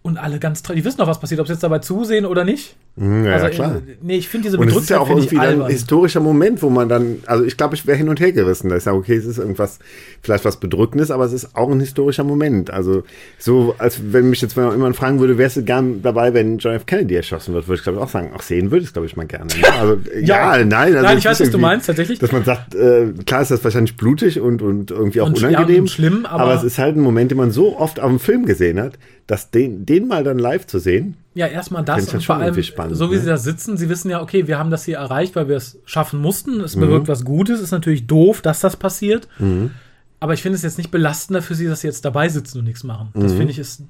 Und 0.03 0.17
alle 0.17 0.39
ganz 0.39 0.63
traurig, 0.63 0.81
die 0.81 0.85
wissen 0.85 0.99
noch, 0.99 1.07
was 1.07 1.19
passiert, 1.19 1.39
ob 1.39 1.47
sie 1.47 1.53
jetzt 1.53 1.63
dabei 1.63 1.79
zusehen 1.79 2.25
oder 2.25 2.43
nicht. 2.43 2.75
Ja, 2.97 3.05
also, 3.33 3.45
ja, 3.45 3.49
klar. 3.49 3.75
äh, 3.77 3.95
Nee, 4.01 4.17
ich 4.17 4.27
finde 4.27 4.49
diese 4.49 4.57
Und 4.57 4.67
es 4.67 4.75
ist 4.75 4.89
ja 4.89 4.99
Bedrücktheit 4.99 5.17
auch 5.17 5.49
irgendwie 5.49 5.63
ein 5.63 5.69
historischer 5.71 6.19
Moment, 6.19 6.61
wo 6.61 6.69
man 6.69 6.89
dann, 6.89 7.19
also 7.25 7.45
ich 7.45 7.55
glaube, 7.55 7.73
ich 7.75 7.87
wäre 7.87 7.97
hin 7.97 8.09
und 8.09 8.19
her 8.19 8.33
gerissen. 8.33 8.69
Da 8.69 8.75
ist 8.75 8.85
ja 8.85 8.91
okay, 8.93 9.15
es 9.15 9.25
ist 9.25 9.37
irgendwas, 9.37 9.79
vielleicht 10.21 10.43
was 10.43 10.57
Bedrückendes, 10.57 11.09
aber 11.09 11.23
es 11.23 11.31
ist 11.31 11.55
auch 11.55 11.71
ein 11.71 11.79
historischer 11.79 12.25
Moment. 12.25 12.69
Also 12.69 13.03
so, 13.39 13.75
als 13.77 14.01
wenn 14.11 14.29
mich 14.29 14.41
jetzt 14.41 14.57
mal 14.57 14.71
jemand 14.73 14.97
fragen 14.97 15.21
würde, 15.21 15.37
wärst 15.37 15.55
du 15.55 15.63
gern 15.63 16.01
dabei, 16.01 16.33
wenn 16.33 16.57
John 16.57 16.73
F. 16.73 16.85
Kennedy 16.85 17.15
erschossen 17.15 17.53
wird, 17.53 17.67
würde 17.69 17.77
ich 17.77 17.83
glaube 17.83 17.97
ich 17.99 18.03
auch 18.03 18.09
sagen, 18.09 18.31
auch 18.35 18.41
sehen 18.41 18.71
würde 18.71 18.83
ich 18.83 18.91
glaube 18.91 19.05
ich 19.07 19.15
mal 19.15 19.25
gerne. 19.25 19.45
Ne? 19.45 19.73
Also, 19.79 19.97
ja, 20.21 20.57
Ja. 20.57 20.65
nein. 20.65 20.93
Also 20.93 21.01
Nein, 21.07 21.17
ich 21.17 21.25
weiß, 21.25 21.39
was 21.39 21.49
du 21.49 21.57
meinst, 21.59 21.87
tatsächlich. 21.87 22.19
Dass 22.19 22.33
man 22.33 22.43
sagt, 22.43 22.75
äh, 22.75 23.13
klar 23.25 23.41
ist 23.41 23.51
das 23.51 23.63
wahrscheinlich 23.63 23.95
blutig 23.95 24.41
und, 24.41 24.61
und 24.61 24.91
irgendwie 24.91 25.21
auch 25.21 25.27
Und 25.27 25.39
ja, 25.39 25.47
unangenehm. 25.47 25.83
und 25.83 25.89
schlimm, 25.89 26.25
aber- 26.25 26.53
es 26.55 26.63
ist 26.63 26.77
halt 26.77 26.97
ein 26.97 27.01
Moment, 27.01 27.31
den 27.31 27.37
man 27.37 27.51
so 27.51 27.77
oft 27.79 28.01
auf 28.01 28.09
dem 28.09 28.19
Film 28.19 28.45
gesehen 28.45 28.79
hat, 28.81 28.99
dass 29.27 29.49
den, 29.49 29.85
den 29.85 30.09
mal 30.09 30.25
dann 30.25 30.37
live 30.37 30.67
zu 30.67 30.77
sehen, 30.77 31.15
Ja, 31.33 31.47
erstmal 31.47 31.85
das 31.85 32.03
und 32.03 32.11
schon 32.11 32.21
vor 32.21 32.35
allem, 32.35 32.61
spannend, 32.61 32.97
so 32.97 33.09
wie 33.09 33.15
ne? 33.15 33.21
sie 33.21 33.27
da 33.27 33.37
sitzen, 33.37 33.77
sie 33.77 33.87
wissen 33.87 34.09
ja, 34.09 34.21
okay, 34.21 34.47
wir 34.47 34.57
haben 34.57 34.69
das 34.69 34.83
hier 34.83 34.97
erreicht, 34.97 35.35
weil 35.37 35.47
wir 35.47 35.55
es 35.55 35.79
schaffen 35.85 36.19
mussten. 36.19 36.59
Es 36.59 36.75
Mhm. 36.75 36.81
bewirkt 36.81 37.07
was 37.07 37.23
Gutes, 37.23 37.61
ist 37.61 37.71
natürlich 37.71 38.05
doof, 38.05 38.41
dass 38.41 38.59
das 38.59 38.75
passiert. 38.75 39.27
Aber 40.19 40.33
ich 40.33 40.41
finde 40.41 40.57
es 40.57 40.61
jetzt 40.61 40.77
nicht 40.77 40.91
belastender 40.91 41.41
für 41.41 41.55
sie, 41.55 41.67
dass 41.67 41.81
sie 41.81 41.87
jetzt 41.87 42.03
dabei 42.05 42.27
sitzen 42.29 42.59
und 42.59 42.65
nichts 42.65 42.83
machen. 42.83 43.09
Mhm. 43.13 43.21
Das 43.21 43.31
finde 43.33 43.51
ich 43.51 43.59
ist 43.59 43.83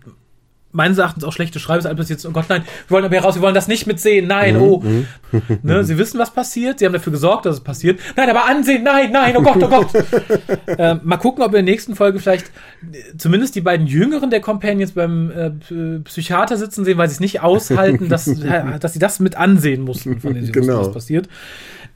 meines 0.73 0.97
Erachtens 0.97 1.23
auch 1.23 1.33
schlechte 1.33 1.59
Schreibe, 1.59 1.87
als 1.87 2.09
jetzt, 2.09 2.25
oh 2.25 2.31
Gott, 2.31 2.45
nein, 2.49 2.63
wir 2.87 2.91
wollen 2.95 3.05
aber 3.05 3.15
heraus, 3.15 3.35
wir 3.35 3.41
wollen 3.41 3.55
das 3.55 3.67
nicht 3.67 3.87
mitsehen, 3.87 4.27
nein, 4.27 4.55
Mhm. 4.55 4.61
oh. 4.61 4.83
ne, 5.63 5.83
sie 5.83 5.97
wissen, 5.97 6.19
was 6.19 6.31
passiert, 6.33 6.79
sie 6.79 6.85
haben 6.85 6.93
dafür 6.93 7.11
gesorgt, 7.11 7.45
dass 7.45 7.55
es 7.55 7.61
passiert. 7.61 7.99
Nein, 8.15 8.29
aber 8.29 8.45
ansehen, 8.45 8.83
nein, 8.83 9.11
nein, 9.11 9.35
oh 9.37 9.41
Gott, 9.41 9.61
oh 9.63 9.67
Gott. 9.67 9.87
ähm, 10.77 10.99
mal 11.03 11.17
gucken, 11.17 11.43
ob 11.43 11.51
wir 11.51 11.59
in 11.59 11.65
der 11.65 11.73
nächsten 11.73 11.95
Folge 11.95 12.19
vielleicht 12.19 12.47
äh, 12.91 13.17
zumindest 13.17 13.55
die 13.55 13.61
beiden 13.61 13.87
Jüngeren 13.87 14.29
der 14.29 14.41
Companions 14.41 14.91
beim 14.93 15.31
äh, 15.31 15.99
Psychiater 16.03 16.57
sitzen 16.57 16.85
sehen, 16.85 16.97
weil 16.97 17.07
sie 17.09 17.13
es 17.15 17.19
nicht 17.19 17.41
aushalten, 17.41 18.09
dass, 18.09 18.27
äh, 18.43 18.79
dass 18.79 18.93
sie 18.93 18.99
das 18.99 19.19
mit 19.19 19.35
ansehen 19.37 19.81
mussten, 19.81 20.19
von 20.19 20.33
denen 20.33 20.45
sie 20.45 20.51
Genau. 20.51 20.73
wussten, 20.79 20.85
was 20.87 20.93
passiert. 20.93 21.29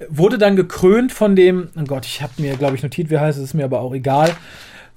Wurde 0.10 0.38
dann 0.38 0.56
gekrönt 0.58 1.12
von 1.14 1.36
dem, 1.38 1.70
oh 1.80 1.84
Gott, 1.86 2.06
ich 2.06 2.22
habe 2.22 2.34
mir, 2.38 2.56
glaube 2.58 2.76
ich, 2.76 2.84
notiert, 2.84 3.10
wie 3.10 3.18
heißt 3.20 3.38
es, 3.38 3.44
ist 3.46 3.54
mir 3.54 3.64
aber 3.64 3.80
auch 3.80 3.94
egal, 3.94 4.30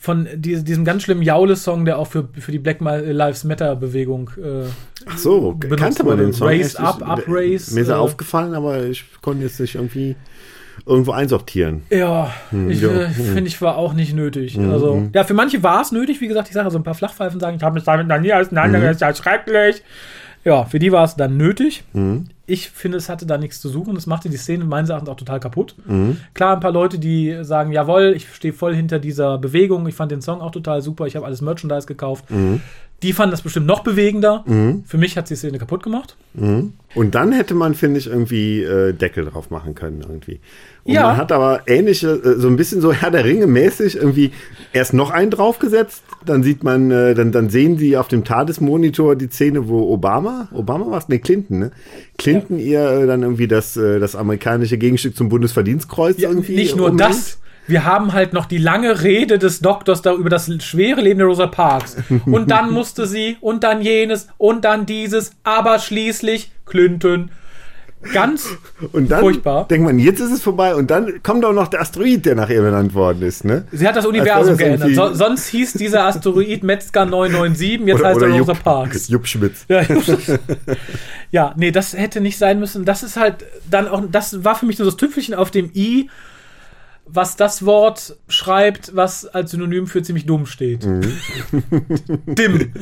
von 0.01 0.29
die, 0.35 0.63
diesem 0.63 0.85
ganz 0.85 1.03
schlimmen 1.03 1.23
Jaule-Song, 1.23 1.85
der 1.85 1.99
auch 1.99 2.07
für, 2.07 2.29
für 2.39 2.53
die 2.53 2.59
Black 2.61 2.79
Lives 2.81 3.43
Matter-Bewegung 3.45 4.31
äh, 4.43 4.67
Ach 5.07 5.19
so, 5.19 5.53
benutzt 5.53 5.83
kannte 5.83 6.05
man 6.05 6.19
den 6.19 6.33
Song? 6.33 6.49
Echt? 6.51 6.79
up, 6.79 6.99
Ich- 7.01 7.07
up, 7.07 7.23
raise, 7.27 7.75
Mir 7.75 7.81
ist 7.81 7.89
er 7.89 7.97
äh, 7.97 7.99
aufgefallen, 7.99 8.55
aber 8.55 8.85
ich 8.85 9.05
konnte 9.21 9.43
jetzt 9.43 9.59
nicht 9.59 9.75
irgendwie 9.75 10.15
irgendwo 10.87 11.11
einsortieren. 11.11 11.83
Ja, 11.91 12.33
ich 12.69 12.81
ja, 12.81 12.89
äh, 12.89 13.09
finde, 13.09 13.49
ich 13.49 13.61
war 13.61 13.77
auch 13.77 13.93
nicht 13.93 14.15
nötig. 14.15 14.57
Also, 14.59 15.09
ja, 15.13 15.25
für 15.25 15.35
manche 15.35 15.61
war 15.65 15.83
es 15.83 15.91
nötig, 15.91 16.21
wie 16.21 16.29
gesagt, 16.29 16.47
ich 16.49 16.55
sage 16.55 16.71
so 16.71 16.79
ein 16.79 16.85
paar 16.85 16.95
Flachpfeifen 16.95 17.41
sagen, 17.41 17.57
ich 17.57 17.63
habe 17.65 17.75
mich 17.75 17.83
damit 17.83 18.07
noch 18.07 18.21
nie 18.21 18.33
auseinandergesetzt, 18.33 19.03
das 19.03 19.19
ist 19.19 19.25
ja 19.25 19.31
schrecklich. 19.31 19.83
Ja, 20.45 20.65
für 20.65 20.79
die 20.79 20.93
war 20.93 21.05
es 21.05 21.17
dann 21.17 21.37
nötig. 21.37 21.83
Ich 22.51 22.71
finde, 22.71 22.97
es 22.97 23.09
hatte 23.11 23.27
da 23.27 23.37
nichts 23.37 23.61
zu 23.61 23.69
suchen. 23.69 23.95
Es 23.95 24.07
machte 24.07 24.31
die 24.31 24.39
Szene 24.39 24.65
meines 24.65 24.89
Erachtens 24.89 25.11
auch 25.11 25.17
total 25.17 25.39
kaputt. 25.39 25.75
Klar, 26.33 26.55
ein 26.57 26.61
paar 26.61 26.73
Leute, 26.73 26.99
die 26.99 27.37
sagen, 27.43 27.73
jawohl, 27.73 28.15
ich 28.17 28.27
stehe 28.33 28.55
voll 28.55 28.75
hinter 28.75 28.99
dieser 28.99 29.37
Bewegung. 29.37 29.87
Ich 29.87 29.95
fand 29.95 30.11
den 30.11 30.23
Song 30.23 30.41
auch 30.41 30.51
total 30.51 30.81
super. 30.81 31.07
Ich 31.07 31.15
habe 31.15 31.27
alles 31.27 31.43
Merchandise 31.43 31.87
gekauft. 31.87 32.25
Die 33.05 33.13
fanden 33.13 33.31
das 33.31 33.43
bestimmt 33.43 33.67
noch 33.67 33.85
bewegender. 33.85 34.45
Für 34.87 34.99
mich 34.99 35.17
hat 35.17 35.31
die 35.31 35.37
Szene 35.37 35.59
kaputt 35.59 35.83
gemacht. 35.85 36.17
Und 36.95 37.15
dann 37.15 37.33
hätte 37.33 37.55
man, 37.55 37.75
finde 37.75 37.99
ich, 38.01 38.07
irgendwie 38.09 38.63
äh, 38.63 38.93
Deckel 38.93 39.27
drauf 39.27 39.51
machen 39.51 39.75
können 39.75 40.01
irgendwie. 40.01 40.41
Und 40.85 40.95
Ja. 40.95 41.03
man 41.03 41.17
hat 41.19 41.31
aber 41.33 41.63
ähnliche, 41.67 42.09
äh, 42.09 42.41
so 42.41 42.49
ein 42.49 42.57
bisschen 42.57 42.81
so 42.81 42.93
Herr 42.95 43.11
der 43.11 43.25
Ringe 43.25 43.47
mäßig 43.47 43.97
irgendwie 43.97 44.33
erst 44.73 44.95
noch 44.95 45.11
einen 45.11 45.31
draufgesetzt, 45.31 46.03
dann 46.25 46.43
sieht 46.43 46.65
man, 46.65 46.91
äh, 46.91 47.15
dann, 47.15 47.31
dann 47.31 47.51
sehen 47.51 47.77
die 47.77 47.97
auf 47.97 48.09
dem 48.09 48.25
TARDIS-Monitor 48.25 49.15
die 49.17 49.29
Szene, 49.29 49.69
wo 49.69 49.93
Obama, 49.93 50.49
Obama 50.53 50.91
war 50.91 50.99
es? 50.99 51.09
Nee, 51.09 51.19
Clinton, 51.19 51.59
ne? 51.59 51.71
Clinton 52.19 52.59
ihr 52.59 52.81
äh, 52.81 53.07
dann 53.07 53.23
irgendwie 53.23 53.49
das, 53.49 53.77
äh, 53.77 54.01
das 54.01 54.16
amerikanische 54.16 54.77
Gegenstück 54.77 55.16
zum 55.16 55.29
Bundesverdienstkreuz 55.29 56.19
Ja, 56.19 56.29
irgendwie 56.29 56.57
nicht 56.57 56.77
nur 56.77 56.95
das. 56.95 57.39
Wir 57.69 57.85
haben 57.85 58.12
halt 58.14 58.33
noch 58.33 58.47
die 58.47 58.59
lange 58.59 59.03
Rede 59.03 59.39
des 59.39 59.61
Doktors 59.61 60.03
da 60.03 60.14
über 60.14 60.31
das 60.31 60.51
schwere 60.64 61.01
Leben 61.03 61.19
der 61.19 61.29
Rosa 61.29 61.47
Parks. 61.47 61.97
Und 62.27 62.51
dann 62.51 62.73
musste 62.73 63.07
sie 63.07 63.37
und 63.41 63.62
dann 63.62 63.83
jenes 63.83 64.29
und 64.39 64.64
dann 64.64 64.87
dieses, 64.87 65.33
aber 65.45 65.79
schließlich 65.79 66.51
Clinton. 66.64 67.31
Ganz 68.13 68.49
Und 68.93 69.11
dann 69.11 69.21
furchtbar. 69.21 69.67
denkt 69.69 69.87
man, 69.87 69.99
jetzt 69.99 70.21
ist 70.21 70.31
es 70.31 70.41
vorbei 70.43 70.75
und 70.75 70.91
dann 70.91 71.21
kommt 71.23 71.45
auch 71.45 71.53
noch 71.53 71.67
der 71.69 71.81
Asteroid, 71.81 72.25
der 72.27 72.37
nach 72.37 72.49
ihr 72.49 72.63
benannt 72.63 72.95
worden 72.95 73.23
ist, 73.23 73.45
ne? 73.45 73.65
Sie 73.73 73.87
hat 73.89 73.97
das 73.97 74.07
Universum 74.07 74.51
das 74.51 74.59
geändert. 74.59 74.95
So, 74.95 75.15
sonst 75.15 75.49
hieß 75.49 75.73
dieser 75.73 76.05
Asteroid 76.05 76.63
Metzger 76.63 77.07
997, 77.07 77.87
jetzt 77.89 78.05
heißt 78.05 78.23
er 78.23 78.29
Rosa 78.29 78.53
Jupp, 78.53 78.63
Parks. 78.65 79.09
Jupp 79.09 79.27
Schmitz. 79.27 79.65
Ja, 79.69 79.83
ja, 81.33 81.55
nee, 81.57 81.73
das 81.73 81.93
hätte 81.93 82.21
nicht 82.21 82.39
sein 82.39 82.61
müssen. 82.61 82.85
Das 82.85 83.03
ist 83.03 83.17
halt 83.17 83.45
dann 83.69 83.89
auch, 83.89 84.03
das 84.11 84.45
war 84.45 84.55
für 84.55 84.67
mich 84.67 84.79
nur 84.79 84.87
das 84.87 84.97
Tüpfelchen 84.97 85.35
auf 85.35 85.51
dem 85.51 85.71
i, 85.75 86.09
was 87.11 87.37
das 87.37 87.65
Wort 87.65 88.17
schreibt, 88.29 88.95
was 88.95 89.27
als 89.27 89.51
Synonym 89.53 89.87
für 89.87 90.03
ziemlich 90.03 90.27
dumm 90.27 90.47
steht. 90.47 90.87
Mhm. 90.87 91.19
Dimm. 92.27 92.73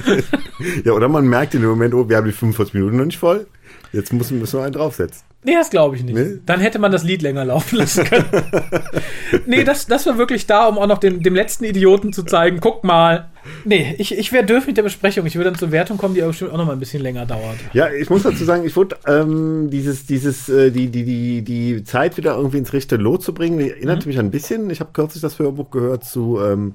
Ja, 0.84 0.92
oder 0.92 1.08
man 1.08 1.26
merkt 1.26 1.54
in 1.54 1.60
dem 1.60 1.70
Moment, 1.70 1.94
oh, 1.94 2.08
wir 2.08 2.16
haben 2.16 2.26
die 2.26 2.32
45 2.32 2.74
Minuten 2.74 2.96
noch 2.96 3.04
nicht 3.04 3.18
voll. 3.18 3.46
Jetzt 3.92 4.12
müssen, 4.12 4.38
müssen 4.38 4.58
wir 4.58 4.64
einen 4.64 4.72
draufsetzen. 4.72 5.22
Nee, 5.44 5.54
das 5.54 5.70
glaube 5.70 5.94
ich 5.94 6.02
nicht. 6.02 6.16
Nee? 6.16 6.40
Dann 6.44 6.60
hätte 6.60 6.80
man 6.80 6.90
das 6.90 7.04
Lied 7.04 7.22
länger 7.22 7.44
laufen 7.44 7.76
lassen 7.76 8.04
können. 8.04 8.24
nee, 9.46 9.62
das, 9.62 9.86
das 9.86 10.04
war 10.06 10.18
wirklich 10.18 10.46
da, 10.46 10.66
um 10.66 10.76
auch 10.76 10.88
noch 10.88 10.98
dem, 10.98 11.22
dem 11.22 11.34
letzten 11.36 11.64
Idioten 11.64 12.12
zu 12.12 12.24
zeigen, 12.24 12.58
guck 12.60 12.82
mal. 12.82 13.30
Nee, 13.64 13.94
ich, 13.98 14.16
ich 14.16 14.32
wäre 14.32 14.44
dürfen 14.44 14.68
mit 14.68 14.76
der 14.76 14.82
Besprechung. 14.82 15.26
Ich 15.26 15.34
würde 15.36 15.50
dann 15.50 15.58
zur 15.58 15.72
Wertung 15.72 15.96
kommen, 15.98 16.14
die 16.14 16.22
aber 16.22 16.30
bestimmt 16.30 16.52
auch 16.52 16.58
noch 16.58 16.66
mal 16.66 16.72
ein 16.72 16.78
bisschen 16.78 17.02
länger 17.02 17.26
dauert. 17.26 17.56
Ja, 17.72 17.88
ich 17.90 18.08
muss 18.10 18.22
dazu 18.22 18.44
sagen, 18.44 18.64
ich 18.66 18.76
wurde 18.76 18.96
ähm, 19.06 19.68
dieses, 19.70 20.06
dieses, 20.06 20.48
äh, 20.48 20.70
die, 20.70 20.88
die, 20.88 21.04
die, 21.04 21.42
die 21.42 21.84
Zeit 21.84 22.16
wieder 22.16 22.36
irgendwie 22.36 22.58
ins 22.58 22.72
rechte 22.72 22.96
Lot 22.96 23.22
zu 23.22 23.32
bringen, 23.34 23.58
die 23.58 23.70
erinnerte 23.70 24.08
mich 24.08 24.18
ein 24.18 24.30
bisschen. 24.30 24.70
Ich 24.70 24.80
habe 24.80 24.90
kürzlich 24.92 25.20
das 25.22 25.38
Hörbuch 25.38 25.70
gehört 25.70 26.04
zu 26.04 26.38
ähm, 26.40 26.74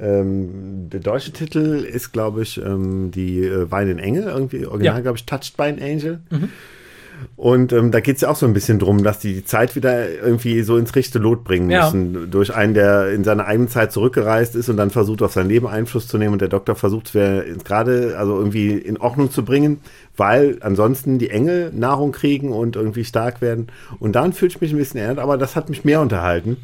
ähm, 0.00 0.88
der 0.90 1.00
deutsche 1.00 1.32
Titel 1.32 1.84
ist, 1.84 2.12
glaube 2.12 2.42
ich, 2.42 2.58
ähm, 2.64 3.10
die 3.10 3.40
äh, 3.44 3.70
Weinenden 3.70 3.98
Engel, 3.98 4.24
irgendwie 4.24 4.64
original, 4.66 4.96
Ja. 4.96 5.00
glaube 5.00 5.18
ich, 5.18 5.26
Touched 5.26 5.56
by 5.56 5.64
an 5.64 5.78
Angel. 5.82 6.20
Und 7.36 7.72
ähm, 7.72 7.92
da 7.92 8.00
geht 8.00 8.16
es 8.16 8.22
ja 8.22 8.30
auch 8.30 8.36
so 8.36 8.46
ein 8.46 8.52
bisschen 8.52 8.78
drum, 8.78 9.04
dass 9.04 9.20
die 9.20 9.34
die 9.34 9.44
Zeit 9.44 9.76
wieder 9.76 10.10
irgendwie 10.10 10.62
so 10.62 10.76
ins 10.76 10.96
rechte 10.96 11.18
Lot 11.18 11.44
bringen 11.44 11.70
Ja. 11.70 11.84
müssen. 11.84 12.30
Durch 12.30 12.54
einen, 12.54 12.74
der 12.74 13.10
in 13.12 13.22
seiner 13.24 13.46
eigenen 13.46 13.68
Zeit 13.68 13.92
zurückgereist 13.92 14.56
ist 14.56 14.68
und 14.68 14.76
dann 14.76 14.90
versucht, 14.90 15.22
auf 15.22 15.32
sein 15.32 15.48
Leben 15.48 15.66
Einfluss 15.66 16.08
zu 16.08 16.18
nehmen. 16.18 16.32
Und 16.32 16.40
der 16.40 16.48
Doktor 16.48 16.74
versucht, 16.74 17.14
wer 17.14 17.44
gerade 17.64 18.16
also 18.18 18.36
irgendwie 18.38 18.72
in 18.72 18.96
Ordnung 18.98 19.30
zu 19.30 19.44
bringen, 19.44 19.78
weil 20.16 20.58
ansonsten 20.62 21.18
die 21.18 21.30
Engel 21.30 21.72
Nahrung 21.72 22.12
kriegen 22.12 22.52
und 22.52 22.74
irgendwie 22.76 23.04
stark 23.04 23.40
werden. 23.40 23.68
Und 24.00 24.14
dann 24.16 24.32
fühle 24.32 24.50
ich 24.50 24.60
mich 24.60 24.72
ein 24.72 24.78
bisschen 24.78 24.98
erinnert, 25.00 25.20
aber 25.20 25.38
das 25.38 25.54
hat 25.54 25.68
mich 25.68 25.84
mehr 25.84 26.00
unterhalten. 26.00 26.56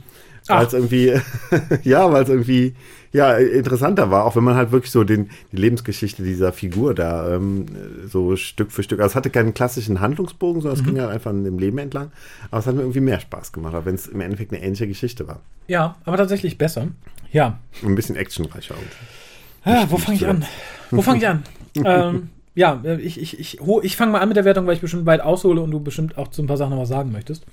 Weil 0.48 0.66
es 0.66 0.72
irgendwie, 0.72 1.14
ja, 1.82 2.12
weil 2.12 2.22
es 2.22 2.28
irgendwie, 2.28 2.74
ja, 3.12 3.36
interessanter 3.36 4.10
war, 4.10 4.24
auch 4.24 4.36
wenn 4.36 4.44
man 4.44 4.56
halt 4.56 4.72
wirklich 4.72 4.90
so 4.90 5.04
den, 5.04 5.30
die 5.52 5.56
Lebensgeschichte 5.56 6.22
dieser 6.22 6.52
Figur 6.52 6.94
da 6.94 7.34
ähm, 7.34 7.66
so 8.06 8.36
Stück 8.36 8.72
für 8.72 8.82
Stück, 8.82 9.00
also 9.00 9.12
es 9.12 9.16
hatte 9.16 9.30
keinen 9.30 9.54
klassischen 9.54 10.00
Handlungsbogen, 10.00 10.60
sondern 10.62 10.80
es 10.80 10.84
ging 10.84 11.00
halt 11.00 11.10
einfach 11.10 11.30
an 11.30 11.44
dem 11.44 11.58
Leben 11.58 11.78
entlang, 11.78 12.10
aber 12.50 12.58
es 12.58 12.66
hat 12.66 12.74
mir 12.74 12.82
irgendwie 12.82 13.00
mehr 13.00 13.20
Spaß 13.20 13.52
gemacht, 13.52 13.74
auch 13.74 13.84
wenn 13.84 13.94
es 13.94 14.06
im 14.06 14.20
Endeffekt 14.20 14.52
eine 14.52 14.62
ähnliche 14.62 14.88
Geschichte 14.88 15.26
war. 15.28 15.40
Ja, 15.68 15.96
aber 16.04 16.16
tatsächlich 16.16 16.58
besser. 16.58 16.88
Ja. 17.32 17.58
Und 17.82 17.92
ein 17.92 17.94
bisschen 17.94 18.16
actionreicher. 18.16 18.74
Und 18.74 18.88
Ah, 19.64 19.86
wo 19.88 19.96
fange 19.96 20.16
ich 20.16 20.26
an? 20.26 20.44
Wo 20.90 21.00
fange 21.00 21.18
ich 21.18 21.26
an? 21.26 21.42
ähm, 21.76 22.28
ja, 22.54 22.82
ich, 22.84 23.20
ich, 23.20 23.40
ich, 23.40 23.58
ich 23.82 23.96
fange 23.96 24.12
mal 24.12 24.20
an 24.20 24.28
mit 24.28 24.36
der 24.36 24.44
Wertung, 24.44 24.66
weil 24.66 24.74
ich 24.74 24.80
bestimmt 24.80 25.06
weit 25.06 25.20
aushole 25.20 25.60
und 25.60 25.70
du 25.70 25.80
bestimmt 25.80 26.18
auch 26.18 26.28
zu 26.28 26.42
ein 26.42 26.46
paar 26.46 26.56
Sachen 26.56 26.70
noch 26.70 26.82
was 26.82 26.88
sagen 26.88 27.10
möchtest. 27.10 27.44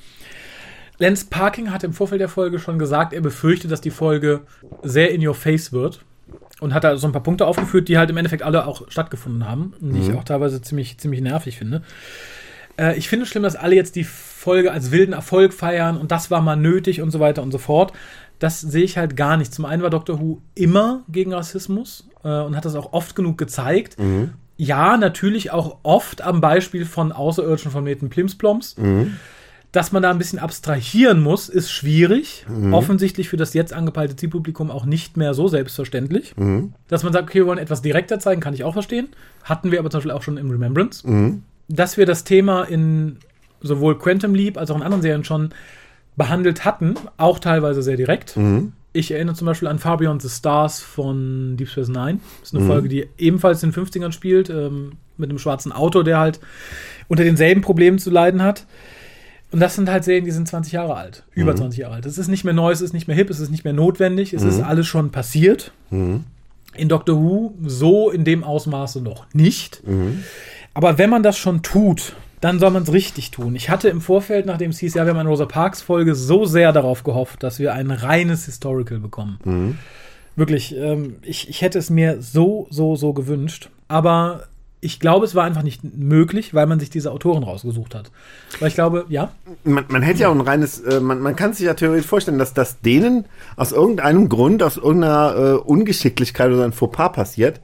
Lance 1.02 1.26
Parking 1.30 1.72
hat 1.72 1.84
im 1.84 1.93
Vorfeld 1.93 2.22
der 2.22 2.30
Folge 2.30 2.60
schon 2.60 2.78
gesagt, 2.78 3.12
er 3.12 3.22
befürchtet, 3.22 3.72
dass 3.72 3.82
die 3.82 3.89
Folge 3.89 4.41
sehr 4.84 5.12
in 5.12 5.26
your 5.26 5.34
face 5.34 5.74
wird. 5.74 6.06
Und 6.60 6.76
hat 6.76 6.84
da 6.84 6.95
so 6.95 7.08
ein 7.08 7.12
paar 7.12 7.24
Punkte 7.24 7.47
aufgeführt, 7.47 7.88
die 7.88 7.97
halt 7.97 8.12
im 8.12 8.18
Endeffekt 8.18 8.43
alle 8.43 8.68
auch 8.68 8.84
stattgefunden 8.88 9.49
haben. 9.49 9.74
Und 9.82 9.93
die 9.93 10.02
ich 10.02 10.14
auch 10.14 10.24
teilweise 10.24 10.62
ziemlich, 10.62 10.99
ziemlich 10.99 11.22
nervig 11.22 11.58
finde. 11.58 11.82
Äh, 12.78 12.97
ich 12.99 13.10
finde 13.10 13.24
es 13.24 13.30
schlimm, 13.30 13.41
dass 13.41 13.56
alle 13.56 13.74
jetzt 13.74 13.95
die 13.95 14.04
Folge 14.04 14.72
als 14.72 14.91
wilden 14.91 15.14
Erfolg 15.14 15.54
feiern 15.54 15.97
und 15.97 16.12
das 16.12 16.30
war 16.30 16.39
mal 16.41 16.56
nötig 16.56 17.02
und 17.02 17.10
so 17.10 17.20
weiter 17.20 17.41
und 17.41 17.52
so 17.52 17.58
fort. 17.58 17.93
Das 18.38 18.62
sehe 18.62 18.84
ich 18.84 18.97
halt 18.97 19.18
gar 19.18 19.38
nicht. 19.38 19.52
Zum 19.54 19.66
einen 19.66 19.82
war 19.82 19.89
Doctor 19.89 20.20
Who 20.20 20.41
immer 20.54 21.02
gegen 21.10 21.34
Rassismus 21.34 22.08
äh, 22.24 22.41
und 22.41 22.56
hat 22.56 22.66
das 22.66 22.76
auch 22.76 22.93
oft 22.93 23.16
genug 23.16 23.39
gezeigt. 23.39 23.97
Ja, 24.58 24.97
natürlich 24.97 25.49
auch 25.49 25.80
oft 25.82 26.22
am 26.22 26.41
Beispiel 26.41 26.86
von 26.86 27.12
außerirdischen 27.12 27.72
Planeten 27.72 28.10
Plimsploms. 28.10 28.76
Dass 29.72 29.92
man 29.94 30.04
da 30.04 30.12
ein 30.12 30.18
bisschen 30.18 30.40
abstrahieren 30.40 31.22
muss, 31.22 31.48
ist 31.48 31.72
schwierig. 31.72 32.46
Offensichtlich 32.74 33.30
für 33.30 33.38
das 33.38 33.54
jetzt 33.54 33.72
angepeilte 33.72 34.16
Zielpublikum 34.18 34.70
auch 34.70 34.86
nicht 34.86 35.16
mehr 35.16 35.34
so 35.34 35.48
selbstverständlich. 35.48 36.34
Dass 36.90 37.04
man 37.04 37.14
sagt, 37.14 37.30
okay, 37.30 37.40
wir 37.40 37.46
wollen 37.48 37.58
etwas 37.60 37.82
direkter 37.82 38.20
zeigen, 38.20 38.42
kann 38.42 38.54
ich 38.54 38.64
auch 38.66 38.74
verstehen. 38.74 39.08
Hatten 39.44 39.72
wir 39.72 39.80
aber 39.80 39.90
zum 39.90 40.00
Beispiel 40.00 40.12
auch 40.12 40.24
schon 40.24 40.38
im 40.38 40.50
Remembrance. 40.50 41.08
Dass 41.70 41.96
wir 41.96 42.06
das 42.06 42.26
Thema 42.26 42.64
in 42.64 43.18
sowohl 43.62 43.98
Quantum 43.98 44.36
Leap 44.36 44.58
als 44.58 44.72
auch 44.72 44.76
in 44.76 44.82
anderen 44.84 45.02
Serien 45.02 45.24
schon 45.24 45.50
behandelt 46.18 46.66
hatten, 46.66 46.96
auch 47.18 47.40
teilweise 47.40 47.82
sehr 47.82 47.96
direkt. 47.96 48.36
Ich 48.94 49.12
erinnere 49.12 49.36
zum 49.36 49.46
Beispiel 49.46 49.70
an 49.70 49.80
Far 49.80 49.98
Beyond 49.98 50.22
the 50.22 50.28
Stars 50.28 50.82
von 50.82 51.56
Deep 51.56 51.70
Space 51.70 51.88
Nine. 51.88 52.20
Das 52.42 52.50
ist 52.50 52.56
eine 52.56 52.66
Folge, 52.68 52.90
die 52.90 53.08
ebenfalls 53.18 53.64
in 53.64 53.72
den 53.72 53.86
50ern 53.86 54.12
spielt, 54.12 54.50
ähm, 54.50 54.94
mit 55.16 55.30
einem 55.30 55.40
schwarzen 55.40 55.72
Auto, 55.72 56.04
der 56.04 56.20
halt 56.20 56.42
unter 57.08 57.24
denselben 57.24 57.62
Problemen 57.62 58.00
zu 58.00 58.10
leiden 58.10 58.42
hat. 58.44 58.66
Und 59.52 59.60
das 59.60 59.76
sind 59.76 59.89
halt 59.89 60.04
Serien, 60.06 60.24
die 60.26 60.32
sind 60.32 60.47
20 60.47 60.72
Jahre 60.74 60.95
alt, 60.95 61.24
über 61.34 61.54
20 61.56 61.80
Jahre 61.80 61.95
alt. 61.95 62.06
Es 62.06 62.18
ist 62.18 62.30
nicht 62.30 62.43
mehr 62.45 62.54
neu, 62.54 62.72
es 62.72 62.80
ist 62.82 62.93
nicht 62.93 63.08
mehr 63.08 63.16
hip, 63.18 63.30
es 63.30 63.39
ist 63.39 63.49
nicht 63.52 63.64
mehr 63.66 63.74
notwendig, 63.74 64.34
es 64.34 64.43
ist 64.43 64.62
alles 64.62 64.88
schon 64.88 65.12
passiert. 65.12 65.72
In 66.74 66.88
Doctor 66.88 67.18
Who 67.18 67.54
so 67.66 68.10
in 68.10 68.24
dem 68.24 68.43
Ausmaße 68.45 69.02
noch 69.02 69.26
nicht. 69.34 69.84
Aber 70.74 70.97
wenn 70.97 71.10
man 71.10 71.22
das 71.22 71.38
schon 71.38 71.64
tut, 71.64 72.16
dann 72.39 72.60
soll 72.60 72.72
man 72.72 72.84
es 72.84 72.93
richtig 72.93 73.32
tun. 73.32 73.56
Ich 73.56 73.70
hatte 73.70 73.89
im 73.89 73.99
Vorfeld, 74.02 74.45
nachdem 74.45 74.72
es 74.72 74.80
hieß, 74.80 74.93
ja, 74.93 75.06
wir 75.06 75.12
haben 75.12 75.20
eine 75.20 75.30
Rosa 75.30 75.45
Parks 75.45 75.82
Folge, 75.82 76.16
so 76.16 76.45
sehr 76.45 76.72
darauf 76.72 77.04
gehofft, 77.04 77.43
dass 77.43 77.60
wir 77.60 77.74
ein 77.74 77.91
reines 77.91 78.45
Historical 78.45 78.99
bekommen. 78.99 79.78
Wirklich, 80.38 80.74
ähm, 80.78 81.18
ich, 81.24 81.49
ich 81.49 81.62
hätte 81.62 81.78
es 81.78 81.89
mir 81.89 82.22
so, 82.22 82.68
so, 82.70 82.95
so 82.95 83.12
gewünscht. 83.12 83.70
Aber 83.89 84.47
ich 84.82 85.00
glaube, 85.00 85.26
es 85.26 85.36
war 85.36 85.44
einfach 85.44 85.62
nicht 85.62 85.82
möglich, 85.84 86.56
weil 86.56 86.66
man 86.66 86.80
sich 86.80 86.90
diese 86.90 87.12
Autoren 87.12 87.44
rausgesucht 87.44 87.94
hat. 87.94 88.12
Weil 88.60 88.70
ich 88.70 88.74
glaube, 88.74 89.06
ja, 89.10 89.32
man, 89.64 89.86
man 89.90 90.02
hätte 90.02 90.22
ja 90.22 90.30
auch 90.30 90.36
ein 90.36 90.42
reines, 90.42 90.80
äh, 90.80 91.00
man, 91.00 91.20
man 91.20 91.36
kann 91.36 91.54
sich 91.54 91.68
ja 91.68 91.76
theoretisch 91.76 92.08
vorstellen, 92.08 92.40
dass 92.40 92.56
das 92.56 92.82
denen 92.82 93.26
aus 93.56 93.72
irgendeinem 93.72 94.28
Grund, 94.28 94.64
aus 94.64 94.78
irgendeiner 94.78 95.36
äh, 95.36 95.54
Ungeschicklichkeit 95.54 96.52
oder 96.52 96.66
ein 96.66 96.74
Fauxpas 96.74 97.10
passiert, 97.10 97.62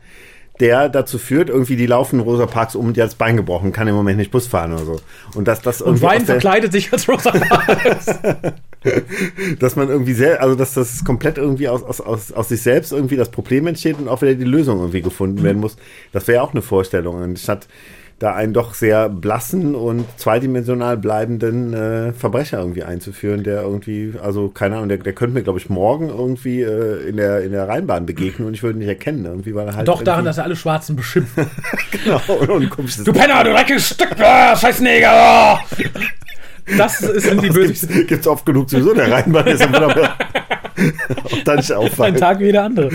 der 0.59 0.89
dazu 0.89 1.17
führt, 1.17 1.49
irgendwie 1.49 1.75
die 1.75 1.87
laufen 1.87 2.19
Rosa 2.19 2.45
Parks 2.45 2.75
um 2.75 2.87
und 2.87 2.97
die 2.97 3.01
hat 3.01 3.09
das 3.09 3.15
Bein 3.15 3.35
gebrochen, 3.35 3.71
kann 3.71 3.87
im 3.87 3.95
Moment 3.95 4.17
nicht 4.17 4.31
Bus 4.31 4.45
fahren 4.45 4.73
oder 4.73 4.85
so. 4.85 4.99
Und 5.33 5.47
dass 5.47 5.61
das 5.61 5.81
und 5.81 5.87
irgendwie 5.87 6.05
Wein 6.05 6.21
aus 6.21 6.27
der, 6.27 6.35
verkleidet 6.35 6.71
sich 6.71 6.93
als 6.93 7.09
Rosa 7.09 7.31
Parks. 7.31 8.07
dass 9.59 9.75
man 9.75 9.89
irgendwie 9.89 10.13
sehr, 10.13 10.41
also 10.41 10.55
dass 10.55 10.73
das 10.73 11.03
komplett 11.03 11.37
irgendwie 11.37 11.69
aus, 11.69 11.83
aus, 11.83 12.01
aus, 12.01 12.31
aus 12.31 12.49
sich 12.49 12.61
selbst 12.61 12.91
irgendwie 12.91 13.15
das 13.15 13.29
Problem 13.29 13.67
entsteht 13.67 13.97
und 13.99 14.07
auch 14.07 14.21
wieder 14.21 14.35
die 14.35 14.43
Lösung 14.43 14.79
irgendwie 14.79 15.01
gefunden 15.01 15.43
werden 15.43 15.59
muss. 15.59 15.77
Das 16.11 16.27
wäre 16.27 16.37
ja 16.37 16.41
auch 16.41 16.51
eine 16.51 16.61
Vorstellung. 16.61 17.21
Und 17.21 17.39
statt 17.39 17.67
da 18.19 18.33
einen 18.33 18.53
doch 18.53 18.73
sehr 18.73 19.09
blassen 19.09 19.75
und 19.75 20.05
zweidimensional 20.17 20.97
bleibenden 20.97 21.73
äh, 21.73 22.13
Verbrecher 22.13 22.57
irgendwie 22.59 22.83
einzuführen, 22.83 23.43
der 23.43 23.61
irgendwie, 23.61 24.13
also 24.21 24.49
keine 24.49 24.77
Ahnung, 24.77 24.89
der, 24.89 24.97
der 24.97 25.13
könnte 25.13 25.35
mir, 25.35 25.43
glaube 25.43 25.59
ich, 25.59 25.69
morgen 25.69 26.09
irgendwie 26.09 26.63
äh, 26.63 27.07
in, 27.07 27.17
der, 27.17 27.43
in 27.43 27.51
der 27.51 27.67
Rheinbahn 27.67 28.07
begegnen 28.07 28.47
und 28.47 28.55
ich 28.55 28.63
würde 28.63 28.77
ihn 28.77 28.79
nicht 28.79 28.87
erkennen. 28.87 29.25
Irgendwie, 29.25 29.53
weil 29.53 29.67
er 29.67 29.75
halt 29.75 29.87
Doch 29.87 30.01
daran, 30.01 30.25
dass 30.25 30.39
er 30.39 30.45
alle 30.45 30.55
Schwarzen 30.55 30.95
beschimpft. 30.95 31.35
genau, 31.91 32.21
und, 32.27 32.79
und 32.79 33.07
Du 33.07 33.13
Penner, 33.13 33.43
du 33.43 33.51
dreckiges 33.51 33.89
Stück, 33.89 34.19
ah, 34.19 34.55
scheiß 34.55 34.79
Neger. 34.81 35.11
ah. 35.11 35.59
Das 36.77 36.99
sind 36.99 37.41
die 37.43 37.49
bösesten. 37.51 37.89
Gibt's, 37.89 38.07
gibt's 38.09 38.27
oft 38.27 38.45
genug 38.45 38.69
sowieso, 38.69 38.93
der 38.93 39.11
Rheinbahn 39.11 39.47
ist 39.47 39.63
wunderbar. 39.63 40.17
auch 41.23 41.39
da 41.45 41.55
nicht 41.55 41.71
Ein 41.71 41.77
auffallen. 41.77 42.15
Tag 42.15 42.39
wie 42.39 42.45
jeder 42.45 42.63
andere. 42.63 42.89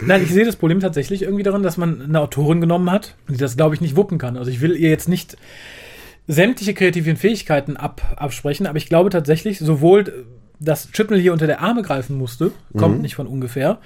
Nein, 0.00 0.22
ich 0.22 0.30
sehe 0.32 0.44
das 0.44 0.56
Problem 0.56 0.80
tatsächlich 0.80 1.22
irgendwie 1.22 1.42
darin, 1.42 1.62
dass 1.62 1.76
man 1.76 2.02
eine 2.02 2.20
Autorin 2.20 2.60
genommen 2.60 2.90
hat, 2.90 3.14
die 3.28 3.36
das, 3.36 3.56
glaube 3.56 3.74
ich, 3.74 3.80
nicht 3.80 3.96
wuppen 3.96 4.18
kann. 4.18 4.36
Also 4.36 4.50
ich 4.50 4.60
will 4.60 4.76
ihr 4.76 4.90
jetzt 4.90 5.08
nicht 5.08 5.36
sämtliche 6.26 6.74
kreativen 6.74 7.16
Fähigkeiten 7.16 7.76
ab, 7.76 8.02
absprechen, 8.16 8.66
aber 8.66 8.78
ich 8.78 8.88
glaube 8.88 9.10
tatsächlich, 9.10 9.58
sowohl 9.58 10.26
dass 10.60 10.90
Chipnell 10.90 11.20
hier 11.20 11.32
unter 11.32 11.46
der 11.46 11.60
Arme 11.60 11.82
greifen 11.82 12.18
musste, 12.18 12.50
kommt 12.76 13.00
nicht 13.00 13.14
von 13.14 13.28
ungefähr. 13.28 13.78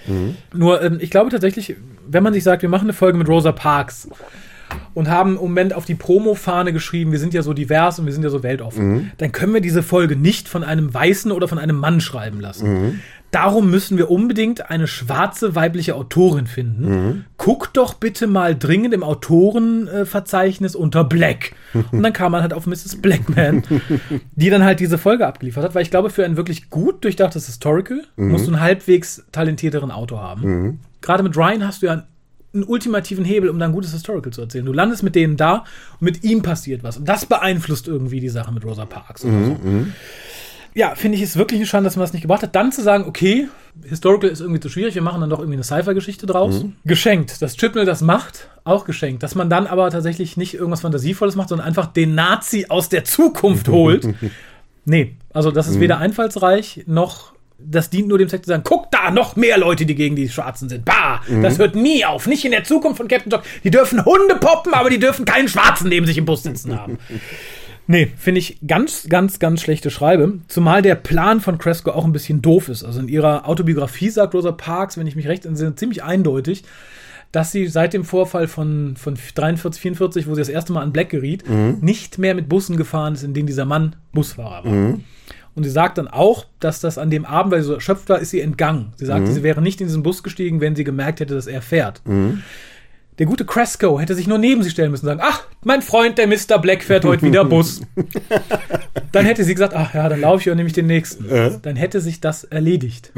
Nur, 0.54 0.82
ähm, 0.82 0.96
ich 1.00 1.10
glaube 1.10 1.30
tatsächlich, 1.30 1.76
wenn 2.08 2.22
man 2.22 2.32
sich 2.32 2.42
sagt, 2.44 2.62
wir 2.62 2.70
machen 2.70 2.84
eine 2.84 2.94
Folge 2.94 3.18
mit 3.18 3.28
Rosa 3.28 3.52
Parks 3.52 4.08
und 4.94 5.08
haben 5.08 5.36
im 5.36 5.42
Moment 5.42 5.74
auf 5.74 5.84
die 5.84 5.94
Promo-Fahne 5.94 6.72
geschrieben, 6.72 7.12
wir 7.12 7.18
sind 7.18 7.34
ja 7.34 7.42
so 7.42 7.52
divers 7.52 7.98
und 7.98 8.06
wir 8.06 8.12
sind 8.12 8.22
ja 8.22 8.30
so 8.30 8.42
weltoffen, 8.42 9.12
dann 9.18 9.32
können 9.32 9.54
wir 9.54 9.60
diese 9.60 9.82
Folge 9.82 10.16
nicht 10.16 10.48
von 10.48 10.64
einem 10.64 10.92
Weißen 10.92 11.32
oder 11.32 11.48
von 11.48 11.58
einem 11.58 11.76
Mann 11.76 12.00
schreiben 12.00 12.40
lassen. 12.40 13.00
Darum 13.32 13.70
müssen 13.70 13.96
wir 13.96 14.10
unbedingt 14.10 14.68
eine 14.70 14.86
schwarze 14.86 15.54
weibliche 15.54 15.94
Autorin 15.94 16.46
finden. 16.46 17.24
Guck 17.38 17.72
doch 17.72 17.94
bitte 17.94 18.26
mal 18.26 18.54
dringend 18.54 18.92
im 18.92 19.02
Autorenverzeichnis 19.02 20.74
unter 20.74 21.02
Black. 21.02 21.54
Und 21.92 22.02
dann 22.02 22.12
kam 22.12 22.32
man 22.32 22.42
halt 22.42 22.52
auf 22.52 22.66
Mrs. 22.66 23.00
Blackman, 23.00 23.62
die 24.36 24.50
dann 24.50 24.62
halt 24.62 24.80
diese 24.80 24.98
Folge 24.98 25.26
abgeliefert 25.26 25.64
hat, 25.64 25.74
weil 25.74 25.82
ich 25.82 25.90
glaube, 25.90 26.10
für 26.10 26.26
ein 26.26 26.36
wirklich 26.36 26.68
gut 26.68 27.04
durchdachtes 27.04 27.46
Historical 27.46 28.02
musst 28.16 28.46
du 28.46 28.52
einen 28.52 28.60
halbwegs 28.60 29.24
talentierteren 29.32 29.90
Autor 29.90 30.20
haben. 30.20 30.80
Gerade 31.00 31.22
mit 31.22 31.34
Ryan 31.34 31.66
hast 31.66 31.80
du 31.80 31.86
ja 31.86 31.92
einen 31.92 32.02
einen 32.54 32.64
ultimativen 32.64 33.24
Hebel, 33.24 33.48
um 33.48 33.58
da 33.58 33.66
ein 33.66 33.72
gutes 33.72 33.92
Historical 33.92 34.32
zu 34.32 34.42
erzählen. 34.42 34.64
Du 34.64 34.72
landest 34.72 35.02
mit 35.02 35.14
denen 35.14 35.36
da 35.36 35.64
und 36.00 36.02
mit 36.02 36.24
ihm 36.24 36.42
passiert 36.42 36.82
was. 36.82 36.96
Und 36.96 37.08
das 37.08 37.26
beeinflusst 37.26 37.88
irgendwie 37.88 38.20
die 38.20 38.28
Sache 38.28 38.52
mit 38.52 38.64
Rosa 38.64 38.84
Parks 38.84 39.24
oder 39.24 39.44
so. 39.44 39.56
Ja, 40.74 40.94
finde 40.94 41.18
ich 41.18 41.22
es 41.22 41.36
wirklich 41.36 41.60
eine 41.60 41.66
Schande, 41.66 41.88
dass 41.88 41.96
man 41.96 42.04
das 42.04 42.12
nicht 42.12 42.22
gebracht 42.22 42.42
hat. 42.42 42.54
Dann 42.54 42.72
zu 42.72 42.82
sagen, 42.82 43.04
okay, 43.06 43.48
Historical 43.84 44.30
ist 44.30 44.40
irgendwie 44.40 44.60
zu 44.60 44.68
schwierig, 44.70 44.94
wir 44.94 45.02
machen 45.02 45.20
dann 45.20 45.28
doch 45.28 45.38
irgendwie 45.38 45.56
eine 45.56 45.64
Sci-Fi-Geschichte 45.64 46.26
draus. 46.26 46.64
Geschenkt. 46.84 47.42
Dass 47.42 47.56
Chipnell 47.56 47.84
das 47.84 48.00
macht, 48.00 48.48
auch 48.64 48.84
geschenkt. 48.84 49.22
Dass 49.22 49.34
man 49.34 49.50
dann 49.50 49.66
aber 49.66 49.90
tatsächlich 49.90 50.36
nicht 50.36 50.54
irgendwas 50.54 50.80
Fantasievolles 50.80 51.36
macht, 51.36 51.50
sondern 51.50 51.66
einfach 51.66 51.86
den 51.86 52.14
Nazi 52.14 52.66
aus 52.68 52.88
der 52.88 53.04
Zukunft 53.04 53.68
holt. 53.68 54.08
nee, 54.84 55.16
also 55.34 55.50
das 55.50 55.68
ist 55.68 55.78
weder 55.80 55.98
einfallsreich 55.98 56.84
noch 56.86 57.32
das 57.66 57.90
dient 57.90 58.08
nur 58.08 58.18
dem 58.18 58.28
Zweck 58.28 58.44
zu 58.44 58.48
sagen, 58.48 58.62
guck 58.64 58.90
da, 58.90 59.10
noch 59.10 59.36
mehr 59.36 59.58
Leute, 59.58 59.86
die 59.86 59.94
gegen 59.94 60.16
die 60.16 60.28
Schwarzen 60.28 60.68
sind. 60.68 60.84
Bah, 60.84 61.20
das 61.42 61.58
hört 61.58 61.74
nie 61.74 62.04
auf. 62.04 62.26
Nicht 62.26 62.44
in 62.44 62.50
der 62.50 62.64
Zukunft 62.64 62.98
von 62.98 63.08
Captain 63.08 63.30
Jock. 63.30 63.42
Die 63.64 63.70
dürfen 63.70 64.04
Hunde 64.04 64.36
poppen, 64.36 64.74
aber 64.74 64.90
die 64.90 64.98
dürfen 64.98 65.24
keinen 65.24 65.48
Schwarzen 65.48 65.88
neben 65.88 66.06
sich 66.06 66.18
im 66.18 66.24
Bus 66.24 66.42
sitzen 66.42 66.78
haben. 66.78 66.98
Nee, 67.86 68.10
finde 68.16 68.38
ich 68.38 68.58
ganz, 68.66 69.08
ganz, 69.08 69.38
ganz 69.38 69.60
schlechte 69.60 69.90
Schreibe. 69.90 70.38
Zumal 70.48 70.82
der 70.82 70.94
Plan 70.94 71.40
von 71.40 71.58
Cresco 71.58 71.90
auch 71.90 72.04
ein 72.04 72.12
bisschen 72.12 72.40
doof 72.40 72.68
ist. 72.68 72.84
Also 72.84 73.00
in 73.00 73.08
ihrer 73.08 73.48
Autobiografie 73.48 74.08
sagt 74.10 74.34
Rosa 74.34 74.52
Parks, 74.52 74.96
wenn 74.96 75.06
ich 75.06 75.16
mich 75.16 75.26
recht 75.26 75.44
entsinne, 75.44 75.74
ziemlich 75.74 76.02
eindeutig, 76.04 76.62
dass 77.32 77.50
sie 77.50 77.66
seit 77.66 77.92
dem 77.92 78.04
Vorfall 78.04 78.46
von, 78.46 78.94
von 78.96 79.16
43, 79.34 79.80
44, 79.82 80.26
wo 80.28 80.34
sie 80.34 80.40
das 80.42 80.48
erste 80.48 80.72
Mal 80.72 80.82
an 80.82 80.92
Black 80.92 81.08
geriet, 81.08 81.44
nicht 81.82 82.18
mehr 82.18 82.34
mit 82.34 82.48
Bussen 82.48 82.76
gefahren 82.76 83.14
ist, 83.14 83.24
in 83.24 83.34
denen 83.34 83.46
dieser 83.46 83.64
Mann 83.64 83.96
Busfahrer 84.12 84.64
war. 84.64 84.72
Und 85.54 85.64
sie 85.64 85.70
sagt 85.70 85.98
dann 85.98 86.08
auch, 86.08 86.46
dass 86.60 86.80
das 86.80 86.96
an 86.96 87.10
dem 87.10 87.24
Abend, 87.26 87.52
weil 87.52 87.60
sie 87.60 87.68
so 87.68 87.74
erschöpft 87.74 88.08
war, 88.08 88.18
ist 88.18 88.30
sie 88.30 88.40
entgangen. 88.40 88.92
Sie 88.96 89.04
sagte, 89.04 89.30
sie 89.32 89.42
wäre 89.42 89.60
nicht 89.60 89.80
in 89.80 89.86
diesen 89.86 90.02
Bus 90.02 90.22
gestiegen, 90.22 90.60
wenn 90.60 90.74
sie 90.74 90.84
gemerkt 90.84 91.20
hätte, 91.20 91.34
dass 91.34 91.46
er 91.46 91.60
fährt. 91.60 92.00
Der 93.18 93.26
gute 93.26 93.44
Cresco 93.44 94.00
hätte 94.00 94.14
sich 94.14 94.26
nur 94.26 94.38
neben 94.38 94.62
sie 94.62 94.70
stellen 94.70 94.90
müssen 94.90 95.06
und 95.06 95.18
sagen, 95.18 95.20
ach, 95.22 95.44
mein 95.62 95.82
Freund, 95.82 96.16
der 96.16 96.26
Mr. 96.26 96.58
Black 96.58 96.82
fährt 96.82 97.04
heute 97.04 97.26
wieder 97.26 97.44
Bus. 97.44 97.82
dann 99.12 99.26
hätte 99.26 99.44
sie 99.44 99.52
gesagt, 99.54 99.74
ach 99.74 99.92
ja, 99.92 100.08
dann 100.08 100.22
laufe 100.22 100.40
ich 100.40 100.48
und 100.48 100.56
nehme 100.56 100.68
ich 100.68 100.72
den 100.72 100.86
nächsten. 100.86 101.28
Dann 101.60 101.76
hätte 101.76 102.00
sich 102.00 102.20
das 102.20 102.44
erledigt. 102.44 103.12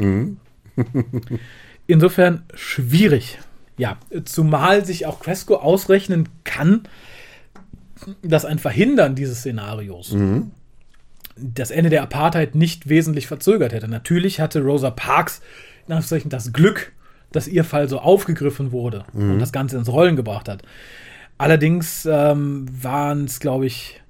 Insofern 1.87 2.43
schwierig. 2.53 3.39
Ja, 3.77 3.97
zumal 4.25 4.83
sich 4.85 5.05
auch 5.05 5.21
Cresco 5.21 5.55
ausrechnen 5.55 6.27
kann, 6.43 6.83
dass 8.21 8.43
ein 8.43 8.59
Verhindern 8.59 9.15
dieses 9.15 9.39
Szenarios 9.39 10.13
das 11.35 11.71
Ende 11.71 11.89
der 11.89 12.03
Apartheid 12.03 12.55
nicht 12.55 12.89
wesentlich 12.89 13.27
verzögert 13.27 13.73
hätte. 13.73 13.87
Natürlich 13.87 14.39
hatte 14.39 14.61
Rosa 14.61 14.89
Parks 14.89 15.41
in 15.87 15.93
Anführungszeichen 15.93 16.29
das 16.29 16.53
Glück, 16.53 16.93
dass 17.31 17.47
ihr 17.47 17.63
Fall 17.63 17.89
so 17.89 17.99
aufgegriffen 17.99 18.71
wurde 18.71 19.05
und 19.13 19.39
das 19.39 19.51
Ganze 19.51 19.77
ins 19.77 19.91
Rollen 19.91 20.15
gebracht 20.15 20.47
hat. 20.47 20.63
Allerdings 21.37 22.07
ähm, 22.09 22.65
waren 22.81 23.25
es, 23.25 23.39
glaube 23.39 23.65
ich, 23.65 24.01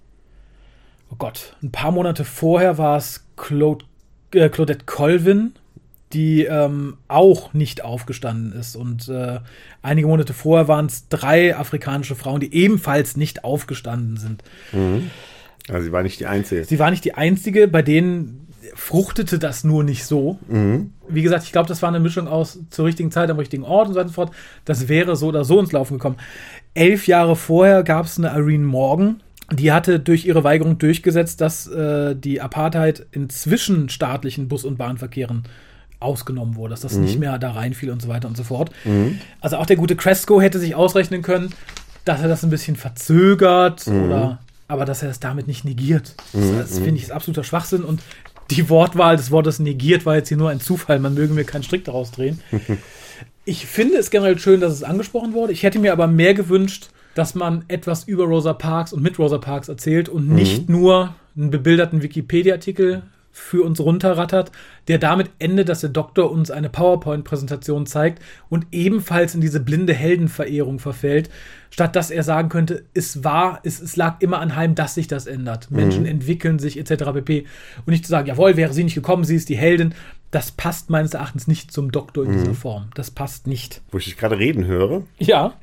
oh 1.11 1.15
Gott, 1.17 1.55
ein 1.63 1.71
paar 1.71 1.91
Monate 1.91 2.23
vorher 2.23 2.77
war 2.77 2.97
es 2.97 3.25
Claude, 3.35 3.85
äh, 4.31 4.49
Claudette 4.49 4.85
Colvin, 4.85 5.53
die 6.13 6.43
ähm, 6.43 6.97
auch 7.07 7.53
nicht 7.53 7.83
aufgestanden 7.83 8.53
ist. 8.53 8.75
Und 8.75 9.09
äh, 9.09 9.39
einige 9.81 10.07
Monate 10.07 10.33
vorher 10.33 10.67
waren 10.67 10.85
es 10.85 11.09
drei 11.09 11.57
afrikanische 11.57 12.15
Frauen, 12.15 12.39
die 12.39 12.53
ebenfalls 12.53 13.17
nicht 13.17 13.43
aufgestanden 13.43 14.17
sind. 14.17 14.43
Also 15.69 15.85
sie 15.85 15.91
war 15.91 16.03
nicht 16.03 16.19
die 16.19 16.25
Einzige. 16.25 16.63
Sie 16.63 16.79
war 16.79 16.91
nicht 16.91 17.05
die 17.05 17.15
einzige, 17.15 17.67
bei 17.67 17.81
denen 17.81 18.47
fruchtete 18.75 19.39
das 19.39 19.63
nur 19.63 19.83
nicht 19.83 20.05
so. 20.05 20.37
Wie 21.07 21.21
gesagt, 21.21 21.43
ich 21.45 21.51
glaube, 21.51 21.67
das 21.67 21.81
war 21.81 21.89
eine 21.89 21.99
Mischung 21.99 22.27
aus 22.27 22.59
zur 22.69 22.85
richtigen 22.85 23.11
Zeit 23.11 23.29
am 23.29 23.37
richtigen 23.37 23.63
Ort 23.63 23.87
und 23.87 23.93
so 23.93 23.99
weiter 23.99 24.07
und 24.07 24.13
so 24.13 24.15
fort. 24.15 24.31
Das 24.65 24.87
wäre 24.87 25.15
so 25.15 25.27
oder 25.27 25.45
so 25.45 25.59
ins 25.59 25.71
Laufen 25.71 25.93
gekommen. 25.93 26.17
Elf 26.73 27.07
Jahre 27.07 27.35
vorher 27.35 27.83
gab 27.83 28.05
es 28.05 28.17
eine 28.17 28.29
Irene 28.29 28.65
Morgan, 28.65 29.21
die 29.51 29.71
hatte 29.71 29.99
durch 29.99 30.25
ihre 30.25 30.43
Weigerung 30.43 30.77
durchgesetzt, 30.77 31.39
dass 31.39 31.67
äh, 31.67 32.15
die 32.15 32.41
Apartheid 32.41 33.05
in 33.11 33.29
zwischenstaatlichen 33.29 34.47
Bus- 34.47 34.65
und 34.65 34.77
Bahnverkehren 34.77 35.43
ausgenommen 35.99 36.55
wurde, 36.55 36.71
dass 36.71 36.81
das 36.81 36.95
nicht 36.97 37.19
mehr 37.19 37.37
da 37.39 37.51
reinfiel 37.51 37.89
und 37.91 38.01
so 38.01 38.07
weiter 38.09 38.27
und 38.27 38.35
so 38.35 38.43
fort. 38.43 38.71
Also 39.39 39.57
auch 39.57 39.65
der 39.65 39.77
gute 39.77 39.95
Cresco 39.95 40.41
hätte 40.41 40.59
sich 40.59 40.75
ausrechnen 40.75 41.21
können, 41.21 41.53
dass 42.03 42.21
er 42.21 42.27
das 42.27 42.43
ein 42.43 42.49
bisschen 42.49 42.75
verzögert 42.75 43.85
oder 43.87 44.39
aber 44.67 44.85
dass 44.85 45.03
er 45.03 45.09
es 45.09 45.19
damit 45.19 45.47
nicht 45.47 45.65
negiert. 45.65 46.15
Das, 46.33 46.51
das 46.51 46.79
finde 46.79 46.95
ich 46.95 47.03
ist 47.03 47.11
absoluter 47.11 47.43
Schwachsinn 47.43 47.83
und 47.83 48.01
die 48.51 48.69
Wortwahl 48.69 49.17
des 49.17 49.31
Wortes 49.31 49.59
negiert 49.59 50.05
war 50.05 50.15
jetzt 50.15 50.29
hier 50.29 50.37
nur 50.37 50.49
ein 50.49 50.59
Zufall. 50.59 50.99
Man 50.99 51.13
möge 51.13 51.33
mir 51.33 51.45
keinen 51.45 51.63
Strick 51.63 51.85
daraus 51.85 52.11
drehen. 52.11 52.39
Ich 53.47 53.67
finde 53.67 53.97
es 53.99 54.09
generell 54.09 54.39
schön, 54.39 54.59
dass 54.59 54.73
es 54.73 54.81
angesprochen 54.81 55.33
wurde. 55.33 55.53
Ich 55.53 55.61
hätte 55.61 55.77
mir 55.77 55.93
aber 55.93 56.07
mehr 56.07 56.33
gewünscht, 56.33 56.89
dass 57.13 57.35
man 57.35 57.63
etwas 57.67 58.03
über 58.05 58.23
Rosa 58.23 58.53
Parks 58.53 58.91
und 58.91 59.03
mit 59.03 59.19
Rosa 59.19 59.37
Parks 59.37 59.69
erzählt 59.69 60.09
und 60.09 60.27
nicht 60.27 60.67
nur 60.67 61.13
einen 61.37 61.51
bebilderten 61.51 62.01
Wikipedia-Artikel 62.01 63.03
für 63.37 63.63
uns 63.63 63.81
runterrattert, 63.81 64.49
der 64.87 64.97
damit 64.97 65.29
endet, 65.39 65.67
dass 65.67 65.81
der 65.81 65.89
Doktor 65.89 66.31
uns 66.31 66.51
eine 66.51 66.69
PowerPoint-Präsentation 66.69 67.85
zeigt 67.85 68.23
und 68.49 68.65
ebenfalls 68.71 69.35
in 69.35 69.41
diese 69.41 69.59
blinde 69.59 69.93
Heldenverehrung 69.93 70.79
verfällt, 70.79 71.29
statt 71.69 71.97
dass 71.97 72.11
er 72.11 72.23
sagen 72.23 72.47
könnte, 72.47 72.85
es 72.93 73.25
war, 73.25 73.59
es, 73.63 73.81
es 73.81 73.97
lag 73.97 74.21
immer 74.21 74.39
anheim, 74.39 74.73
dass 74.73 74.95
sich 74.95 75.07
das 75.07 75.27
ändert. 75.27 75.69
Menschen 75.69 76.05
entwickeln 76.05 76.59
sich 76.59 76.79
etc. 76.79 77.11
pp. 77.13 77.45
Und 77.85 77.91
nicht 77.91 78.05
zu 78.05 78.09
sagen, 78.09 78.27
jawohl, 78.27 78.55
wäre 78.55 78.71
sie 78.71 78.85
nicht 78.85 78.95
gekommen, 78.95 79.25
sie 79.25 79.35
ist 79.35 79.49
die 79.49 79.57
Heldin. 79.57 79.93
Das 80.31 80.51
passt 80.51 80.89
meines 80.89 81.13
Erachtens 81.13 81.45
nicht 81.45 81.71
zum 81.71 81.91
Doktor 81.91 82.23
in 82.23 82.31
dieser 82.31 82.53
Form. 82.53 82.87
Das 82.95 83.11
passt 83.11 83.47
nicht. 83.47 83.81
Wo 83.91 83.97
ich 83.97 84.05
dich 84.05 84.17
gerade 84.17 84.39
reden 84.39 84.65
höre. 84.65 85.03
Ja, 85.19 85.53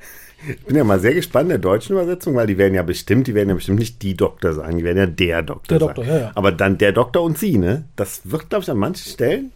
Ich 0.47 0.65
bin 0.65 0.75
ja 0.75 0.83
mal 0.83 0.99
sehr 0.99 1.13
gespannt 1.13 1.49
der 1.49 1.57
deutschen 1.57 1.93
Übersetzung, 1.93 2.35
weil 2.35 2.47
die 2.47 2.57
werden 2.57 2.73
ja 2.73 2.83
bestimmt, 2.83 3.27
die 3.27 3.33
werden 3.35 3.49
ja 3.49 3.55
bestimmt 3.55 3.79
nicht 3.79 4.01
die 4.01 4.15
Doktor 4.15 4.53
sagen, 4.53 4.77
die 4.77 4.83
werden 4.83 4.97
ja 4.97 5.05
der 5.05 5.41
Doktor 5.41 5.77
Der 5.77 5.87
sagen. 5.87 5.95
Doktor, 5.95 6.13
ja, 6.13 6.19
ja. 6.19 6.31
Aber 6.35 6.51
dann 6.51 6.77
der 6.77 6.91
Doktor 6.91 7.23
und 7.23 7.37
sie, 7.37 7.57
ne? 7.57 7.85
Das 7.95 8.21
wird, 8.25 8.49
glaube 8.49 8.63
ich, 8.63 8.71
an 8.71 8.77
manchen 8.77 9.09
Stellen, 9.09 9.51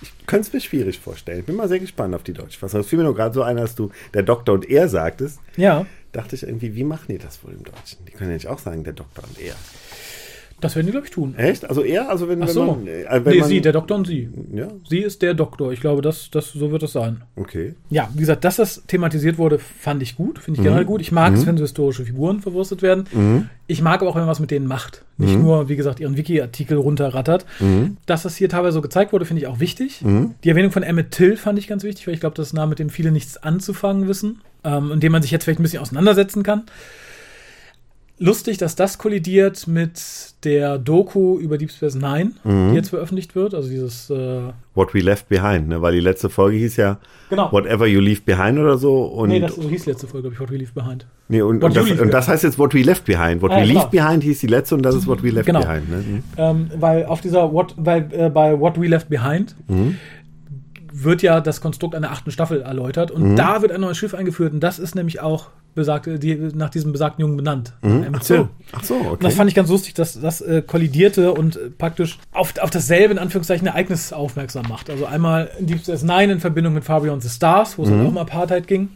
ich 0.00 0.12
könnte 0.26 0.46
es 0.48 0.52
mir 0.52 0.60
schwierig 0.60 0.98
vorstellen. 1.00 1.40
Ich 1.40 1.46
bin 1.46 1.56
mal 1.56 1.68
sehr 1.68 1.80
gespannt 1.80 2.14
auf 2.14 2.22
die 2.22 2.32
deutsche 2.34 2.58
Fassung. 2.58 2.80
Es 2.80 2.86
fiel 2.86 2.98
mir 2.98 3.04
nur 3.04 3.16
gerade 3.16 3.34
so 3.34 3.42
ein, 3.42 3.58
als 3.58 3.74
du 3.74 3.90
der 4.14 4.22
Doktor 4.22 4.54
und 4.54 4.68
er 4.68 4.88
sagtest. 4.88 5.40
ja. 5.56 5.86
Dachte 6.10 6.36
ich 6.36 6.42
irgendwie, 6.42 6.74
wie 6.74 6.84
machen 6.84 7.04
die 7.10 7.18
das 7.18 7.44
wohl 7.44 7.52
im 7.52 7.62
Deutschen? 7.62 7.98
Die 8.06 8.12
können 8.12 8.30
ja 8.30 8.34
nicht 8.36 8.46
auch 8.46 8.58
sagen, 8.58 8.82
der 8.82 8.94
Doktor 8.94 9.24
und 9.24 9.38
er. 9.38 9.54
Das 10.60 10.74
werden 10.74 10.86
die, 10.86 10.92
glaube 10.92 11.06
ich, 11.06 11.12
tun. 11.12 11.34
Echt? 11.36 11.68
Also 11.68 11.82
er? 11.82 12.08
Also 12.10 12.28
wenn, 12.28 12.42
Ach 12.42 12.48
wenn 12.48 12.54
so. 12.54 12.66
man. 12.66 12.86
Äh, 12.86 13.04
wenn 13.24 13.32
nee, 13.32 13.40
man 13.40 13.48
sie, 13.48 13.60
der 13.60 13.72
Doktor 13.72 13.96
und 13.96 14.06
sie. 14.06 14.28
Ja, 14.52 14.68
Sie 14.88 14.98
ist 14.98 15.22
der 15.22 15.34
Doktor. 15.34 15.72
Ich 15.72 15.80
glaube, 15.80 16.02
das, 16.02 16.30
das, 16.30 16.52
so 16.52 16.70
wird 16.72 16.82
es 16.82 16.92
sein. 16.92 17.22
okay. 17.36 17.74
Ja, 17.90 18.08
wie 18.14 18.20
gesagt, 18.20 18.44
dass 18.44 18.56
das 18.56 18.84
thematisiert 18.86 19.38
wurde, 19.38 19.58
fand 19.58 20.02
ich 20.02 20.16
gut, 20.16 20.38
finde 20.38 20.60
ich 20.60 20.64
generell 20.64 20.84
gut. 20.84 21.00
Ich 21.00 21.12
mag 21.12 21.34
es, 21.34 21.46
wenn 21.46 21.56
so 21.56 21.62
historische 21.62 22.04
Figuren 22.04 22.40
verwurstet 22.40 22.82
werden. 22.82 23.48
Ich 23.66 23.82
mag 23.82 24.00
aber 24.00 24.10
auch, 24.10 24.14
wenn 24.14 24.22
man 24.22 24.30
was 24.30 24.40
mit 24.40 24.50
denen 24.50 24.66
macht. 24.66 25.04
Nicht 25.16 25.38
nur, 25.38 25.68
wie 25.68 25.76
gesagt, 25.76 26.00
ihren 26.00 26.16
Wiki-Artikel 26.16 26.76
runterrattert. 26.78 27.46
Dass 28.06 28.22
das 28.22 28.36
hier 28.36 28.48
teilweise 28.48 28.74
so 28.74 28.82
gezeigt 28.82 29.12
wurde, 29.12 29.24
finde 29.24 29.42
ich 29.42 29.46
auch 29.46 29.60
wichtig. 29.60 30.02
Die 30.44 30.48
Erwähnung 30.48 30.72
von 30.72 30.82
Emmett 30.82 31.10
Till 31.12 31.36
fand 31.36 31.58
ich 31.58 31.68
ganz 31.68 31.84
wichtig, 31.84 32.06
weil 32.06 32.14
ich 32.14 32.20
glaube, 32.20 32.34
das 32.36 32.48
ist 32.48 32.52
ein 32.52 32.56
Name, 32.56 32.70
mit 32.70 32.78
dem 32.78 32.90
viele 32.90 33.12
nichts 33.12 33.36
anzufangen 33.36 34.08
wissen. 34.08 34.40
Ähm, 34.64 34.90
und 34.90 35.02
dem 35.02 35.12
man 35.12 35.22
sich 35.22 35.30
jetzt 35.30 35.44
vielleicht 35.44 35.60
ein 35.60 35.62
bisschen 35.62 35.80
auseinandersetzen 35.80 36.42
kann. 36.42 36.64
Lustig, 38.20 38.58
dass 38.58 38.74
das 38.74 38.98
kollidiert 38.98 39.68
mit 39.68 40.00
der 40.44 40.76
Doku 40.78 41.38
über 41.38 41.56
Deep 41.56 41.70
Space 41.70 41.94
Nine, 41.94 42.32
die 42.44 42.74
jetzt 42.74 42.88
veröffentlicht 42.90 43.36
wird. 43.36 43.54
Also 43.54 43.68
dieses 43.68 44.10
äh, 44.10 44.40
What 44.74 44.92
We 44.92 44.98
Left 45.00 45.28
Behind, 45.28 45.68
ne? 45.68 45.82
Weil 45.82 45.94
die 45.94 46.00
letzte 46.00 46.28
Folge 46.28 46.56
hieß 46.56 46.76
ja 46.78 46.98
Genau. 47.30 47.52
Whatever 47.52 47.86
You 47.86 48.00
Leave 48.00 48.22
Behind 48.24 48.58
oder 48.58 48.76
so. 48.76 49.04
Und, 49.04 49.28
Nee, 49.28 49.38
das 49.38 49.54
so 49.54 49.68
hieß 49.68 49.86
letzte 49.86 50.08
Folge, 50.08 50.30
glaube 50.30 50.34
ich, 50.34 50.40
What 50.40 50.50
We 50.50 50.56
Leave 50.56 50.72
Behind. 50.74 51.06
nee, 51.28 51.42
und, 51.42 51.62
und, 51.62 51.76
das, 51.76 51.90
und 51.90 52.12
das 52.12 52.26
heißt 52.26 52.42
jetzt 52.42 52.58
What 52.58 52.74
We 52.74 52.82
Left 52.82 53.04
Behind. 53.04 53.40
What 53.40 53.52
Ah, 53.52 53.56
We 53.56 53.60
ja, 53.60 53.64
Leave 53.66 53.88
genau. 53.90 54.06
Behind 54.06 54.24
hieß 54.24 54.40
die 54.40 54.46
letzte 54.48 54.74
und 54.74 54.82
das 54.82 54.96
ist 54.96 55.06
What 55.06 55.22
We 55.22 55.30
Left 55.30 55.46
Genau. 55.46 55.60
Behind. 55.60 55.88
Ne? 55.88 55.96
Mhm. 55.98 56.22
Ähm, 56.36 56.70
weil 56.76 57.04
auf 57.06 57.20
dieser 57.20 57.52
What, 57.52 57.74
weil, 57.76 58.08
äh, 58.12 58.30
bei 58.30 58.58
What 58.58 58.80
We 58.80 58.88
Left 58.88 59.08
Behind 59.08 59.54
wird 60.92 61.22
ja 61.22 61.40
das 61.40 61.60
Konstrukt 61.60 61.94
einer 61.94 62.10
achten 62.10 62.30
Staffel 62.32 62.62
erläutert 62.62 63.10
und 63.12 63.36
da 63.36 63.62
wird 63.62 63.70
ein 63.72 63.80
neues 63.82 63.96
Schiff 63.98 64.14
eingeführt 64.14 64.52
und 64.52 64.60
das 64.60 64.78
ist 64.80 64.94
nämlich 64.96 65.20
auch 65.20 65.50
besagte, 65.78 66.18
die, 66.18 66.34
nach 66.34 66.70
diesem 66.70 66.92
besagten 66.92 67.22
Jungen 67.22 67.36
benannt. 67.36 67.72
Emmett 67.82 68.16
Ach 68.16 68.22
so, 68.22 68.48
ach 68.72 68.84
so, 68.84 68.94
okay. 68.96 69.08
Und 69.08 69.24
das 69.24 69.34
fand 69.34 69.48
ich 69.48 69.54
ganz 69.54 69.70
lustig, 69.70 69.94
dass 69.94 70.20
das 70.20 70.40
äh, 70.40 70.62
kollidierte 70.62 71.32
und 71.32 71.56
äh, 71.56 71.70
praktisch 71.70 72.18
auf, 72.32 72.58
auf 72.58 72.70
dasselbe, 72.70 73.12
in 73.12 73.18
Anführungszeichen, 73.18 73.66
Ereignis 73.66 74.12
aufmerksam 74.12 74.66
macht. 74.68 74.90
Also 74.90 75.06
einmal 75.06 75.50
in 75.58 75.66
Deep 75.66 75.80
Space 75.80 76.02
Nine 76.02 76.32
in 76.32 76.40
Verbindung 76.40 76.74
mit 76.74 76.84
Far 76.84 77.00
Beyond 77.00 77.22
the 77.22 77.28
Stars, 77.28 77.78
wo 77.78 77.84
es 77.84 77.88
dann 77.88 78.04
auch 78.04 78.08
um 78.08 78.18
Apartheid 78.18 78.66
ging. 78.66 78.82
Mhm. 78.82 78.88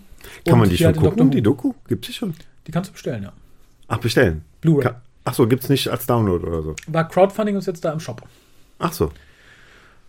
Kann 0.44 0.54
Und 0.54 0.60
man 0.60 0.68
die 0.68 0.76
schon 0.76 0.86
halt 0.86 0.96
gucken, 0.98 1.30
die. 1.30 1.42
Doku? 1.42 1.72
Gibt 1.88 2.08
es 2.08 2.14
schon? 2.14 2.34
Die 2.66 2.72
kannst 2.72 2.90
du 2.90 2.92
bestellen, 2.92 3.22
ja. 3.22 3.32
Ach, 3.88 3.98
bestellen. 3.98 4.42
Blu-ray. 4.60 4.90
Ach 5.24 5.34
so, 5.34 5.46
gibt 5.46 5.62
es 5.64 5.68
nicht 5.68 5.88
als 5.88 6.06
Download 6.06 6.44
oder 6.46 6.62
so. 6.62 6.74
War 6.88 7.08
Crowdfunding 7.08 7.54
und 7.54 7.60
ist 7.60 7.66
jetzt 7.66 7.84
da 7.84 7.92
im 7.92 8.00
Shop. 8.00 8.22
Ach 8.78 8.92
so. 8.92 9.10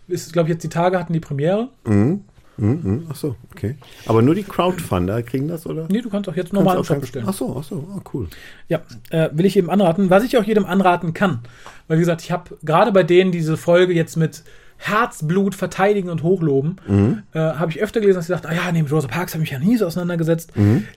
Ist, 0.08 0.32
glaube 0.32 0.48
ich, 0.48 0.54
jetzt 0.54 0.64
die 0.64 0.68
Tage 0.68 0.98
hatten 0.98 1.12
die 1.12 1.20
Premiere. 1.20 1.68
Mhm, 1.84 2.24
mhm, 2.56 3.06
ach 3.10 3.16
so, 3.16 3.36
okay. 3.52 3.76
Aber 4.06 4.22
nur 4.22 4.34
die 4.34 4.42
Crowdfunder 4.42 5.22
kriegen 5.22 5.48
das, 5.48 5.66
oder? 5.66 5.86
Nee, 5.90 6.00
du 6.00 6.10
kannst 6.10 6.28
auch 6.28 6.36
jetzt 6.36 6.52
normal 6.52 6.78
im 6.78 6.84
Shop 6.84 7.00
bestellen. 7.00 7.26
Ach 7.28 7.34
so, 7.34 7.56
ach 7.58 7.64
so, 7.64 7.88
ah, 7.94 8.00
cool. 8.12 8.28
Ja, 8.68 8.82
äh, 9.10 9.30
will 9.32 9.46
ich 9.46 9.54
jedem 9.54 9.70
anraten. 9.70 10.10
Was 10.10 10.24
ich 10.24 10.36
auch 10.36 10.44
jedem 10.44 10.64
anraten 10.64 11.14
kann. 11.14 11.40
Weil, 11.88 11.98
wie 11.98 12.02
gesagt, 12.02 12.22
ich 12.22 12.30
habe 12.32 12.56
gerade 12.62 12.92
bei 12.92 13.02
denen 13.02 13.32
diese 13.32 13.56
Folge 13.56 13.92
jetzt 13.92 14.16
mit 14.16 14.44
Herzblut 14.76 15.54
verteidigen 15.54 16.10
und 16.10 16.22
hochloben. 16.22 16.76
Äh, 17.32 17.38
habe 17.38 17.70
ich 17.70 17.80
öfter 17.80 18.00
gelesen, 18.00 18.18
dass 18.18 18.26
sie 18.26 18.32
sagt, 18.32 18.46
ah 18.46 18.52
ja, 18.52 18.70
nee, 18.72 18.82
mit 18.82 18.92
Rosa 18.92 19.08
Parks 19.08 19.34
habe 19.34 19.44
ich 19.44 19.50
ja 19.50 19.58
nie 19.58 19.76
so 19.76 19.86
auseinandergesetzt. 19.86 20.52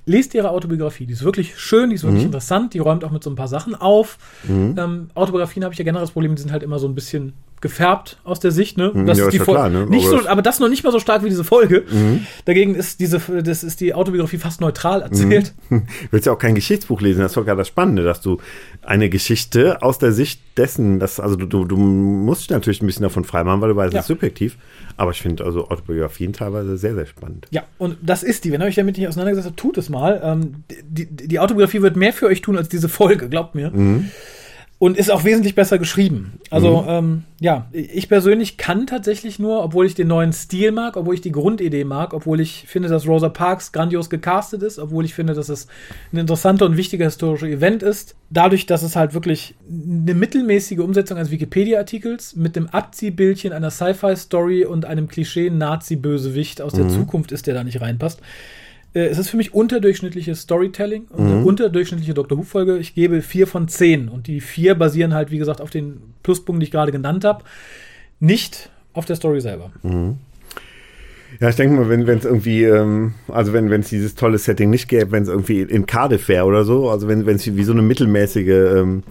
Lest 0.05 0.33
ihre 0.33 0.49
Autobiografie, 0.49 1.05
die 1.05 1.13
ist 1.13 1.23
wirklich 1.23 1.57
schön, 1.57 1.89
die 1.89 1.95
ist 1.95 2.03
wirklich 2.03 2.23
interessant, 2.23 2.73
die 2.73 2.79
räumt 2.79 3.03
auch 3.03 3.11
mit 3.11 3.23
so 3.23 3.29
ein 3.29 3.35
paar 3.35 3.47
Sachen 3.47 3.75
auf. 3.75 4.17
Ähm, 4.49 5.09
Autobiografien 5.13 5.63
habe 5.63 5.73
ich 5.73 5.79
ja 5.79 5.85
generell 5.85 6.03
das 6.03 6.11
Problem, 6.11 6.35
die 6.35 6.41
sind 6.41 6.51
halt 6.51 6.63
immer 6.63 6.79
so 6.79 6.87
ein 6.87 6.95
bisschen 6.95 7.33
gefärbt 7.59 8.19
aus 8.23 8.39
der 8.39 8.51
Sicht, 8.51 8.77
ne? 8.77 8.91
Das 9.07 9.17
ja, 9.17 9.25
ist 9.25 9.33
die 9.33 9.37
ja 9.37 9.43
klar, 9.43 9.69
ne? 9.69 9.85
Nicht 9.87 10.03
Aber 10.05 10.09
so, 10.09 10.15
das- 10.17 10.25
Mhm. 10.25 10.31
aber 10.31 10.41
das 10.43 10.59
noch 10.59 10.69
nicht 10.69 10.83
mal 10.83 10.91
so 10.91 10.99
stark 10.99 11.23
wie 11.23 11.29
diese 11.29 11.43
Folge. 11.43 11.83
Dagegen 12.45 12.75
ist 12.75 12.99
diese, 12.99 13.19
das 13.43 13.63
ist 13.63 13.79
die 13.81 13.93
Autobiografie 13.93 14.37
fast 14.37 14.61
neutral 14.61 15.01
erzählt. 15.01 15.53
Du 15.69 15.81
willst 16.11 16.25
ja 16.27 16.33
auch 16.33 16.39
kein 16.39 16.55
Geschichtsbuch 16.55 17.01
lesen, 17.01 17.21
das 17.21 17.31
ist 17.31 17.37
doch 17.37 17.45
das 17.45 17.67
Spannende, 17.67 18.03
dass 18.03 18.21
du 18.21 18.37
eine 18.83 19.09
Geschichte 19.09 19.81
aus 19.81 19.97
der 19.97 20.11
Sicht 20.11 20.41
dessen, 20.57 20.99
dass, 20.99 21.19
also 21.19 21.35
du, 21.35 21.65
du, 21.65 21.77
musst 21.77 22.41
dich 22.41 22.49
natürlich 22.51 22.81
ein 22.81 22.85
bisschen 22.87 23.03
davon 23.03 23.23
freimachen, 23.23 23.59
weil 23.61 23.69
du 23.69 23.75
weißt, 23.75 23.93
Ja. 23.93 23.99
es 23.99 24.03
ist 24.05 24.07
subjektiv. 24.09 24.57
Aber 24.95 25.11
ich 25.11 25.21
finde 25.21 25.43
also 25.45 25.69
Autobiografien 25.69 26.33
teilweise 26.33 26.77
sehr, 26.77 26.95
sehr 26.95 27.05
spannend. 27.05 27.47
Ja, 27.51 27.63
und 27.77 27.97
das 28.01 28.23
ist 28.23 28.45
die. 28.45 28.51
Wenn 28.51 28.61
ihr 28.61 28.67
euch 28.67 28.75
damit 28.75 28.97
nicht 28.97 29.07
auseinandergesetzt 29.07 29.47
habt, 29.47 29.59
tut 29.59 29.77
es 29.77 29.89
mal. 29.89 30.19
Ähm, 30.23 30.63
die, 30.69 31.05
die, 31.05 31.27
die 31.27 31.39
Autobiografie 31.39 31.81
wird 31.83 31.95
mehr 31.95 32.13
für 32.13 32.25
euch 32.27 32.41
tun 32.41 32.57
als 32.57 32.67
diese 32.69 32.89
Folge, 32.89 33.29
glaubt 33.29 33.53
mir. 33.55 33.71
Und 34.79 34.95
ist 34.95 35.09
auch 35.09 35.23
wesentlich 35.23 35.55
besser 35.55 35.79
geschrieben. 35.79 36.33
Also, 36.51 36.85
ähm, 36.87 37.23
ja, 37.39 37.67
ich 37.71 38.07
persönlich 38.07 38.57
kann 38.57 38.85
tatsächlich 38.85 39.39
nur, 39.39 39.63
obwohl 39.63 39.87
ich 39.87 39.95
den 39.95 40.07
neuen 40.07 40.33
Stil 40.33 40.71
mag, 40.71 40.97
obwohl 40.97 41.15
ich 41.15 41.21
die 41.21 41.31
Grundidee 41.31 41.83
mag, 41.83 42.13
obwohl 42.13 42.39
ich 42.39 42.65
finde, 42.67 42.87
dass 42.87 43.07
Rosa 43.07 43.29
Parks 43.29 43.71
grandios 43.71 44.11
gecastet 44.11 44.61
ist, 44.61 44.77
obwohl 44.77 45.03
ich 45.03 45.15
finde, 45.15 45.33
dass 45.33 45.49
es 45.49 45.67
ein 46.13 46.19
interessanter 46.19 46.67
und 46.67 46.77
wichtiger 46.77 47.05
historischer 47.05 47.47
Event 47.47 47.81
ist, 47.81 48.15
dadurch, 48.29 48.67
dass 48.67 48.83
es 48.83 48.95
halt 48.95 49.15
wirklich 49.15 49.55
eine 49.67 50.13
mittelmäßige 50.13 50.77
Umsetzung 50.77 51.17
eines 51.17 51.31
Wikipedia-Artikels 51.31 52.35
mit 52.35 52.55
dem 52.55 52.67
Abziehbildchen 52.67 53.53
einer 53.53 53.71
Sci-Fi-Story 53.71 54.65
und 54.65 54.85
einem 54.85 55.07
Klischee-Nazi-Bösewicht 55.07 56.61
aus 56.61 56.73
der 56.73 56.87
Zukunft 56.87 57.31
ist, 57.31 57.47
der 57.47 57.55
da 57.55 57.63
nicht 57.63 57.81
reinpasst. 57.81 58.21
Äh, 58.97 59.07
Es 59.07 59.17
ist 59.19 59.29
für 59.29 59.37
mich 59.37 59.53
unterdurchschnittliches 59.53 60.41
Storytelling 60.41 61.05
und 61.09 61.25
eine 61.25 61.45
unterdurchschnittliche 61.45 62.13
Doctor 62.13 62.37
Who-Folge. 62.37 62.77
Ich 62.77 62.95
gebe 62.95 63.21
vier 63.21 63.47
von 63.47 63.67
zehn. 63.67 64.09
Und 64.09 64.27
die 64.27 64.41
vier 64.41 64.75
basieren 64.75 65.13
halt, 65.13 65.31
wie 65.31 65.37
gesagt, 65.37 65.61
auf 65.61 65.69
den 65.69 66.01
Pluspunkten, 66.23 66.59
die 66.59 66.65
ich 66.65 66.71
gerade 66.71 66.91
genannt 66.91 67.23
habe. 67.23 67.43
Nicht 68.19 68.69
auf 68.93 69.05
der 69.05 69.15
Story 69.15 69.41
selber. 69.41 69.71
Ja, 71.39 71.49
ich 71.49 71.55
denke 71.55 71.75
mal, 71.75 71.89
wenn 71.89 72.07
es 72.17 72.25
irgendwie, 72.25 72.63
ähm, 72.63 73.13
also 73.27 73.53
wenn 73.53 73.71
es 73.71 73.89
dieses 73.89 74.15
tolle 74.15 74.39
Setting 74.39 74.69
nicht 74.69 74.87
gäbe, 74.87 75.11
wenn 75.11 75.23
es 75.23 75.29
irgendwie 75.29 75.61
in 75.61 75.85
Cardiff 75.85 76.27
wäre 76.29 76.45
oder 76.45 76.63
so, 76.63 76.89
also 76.89 77.07
wenn 77.07 77.27
es 77.27 77.55
wie 77.55 77.63
so 77.63 77.73
eine 77.73 77.83
mittelmäßige 77.83 78.47
ähm, 78.47 79.03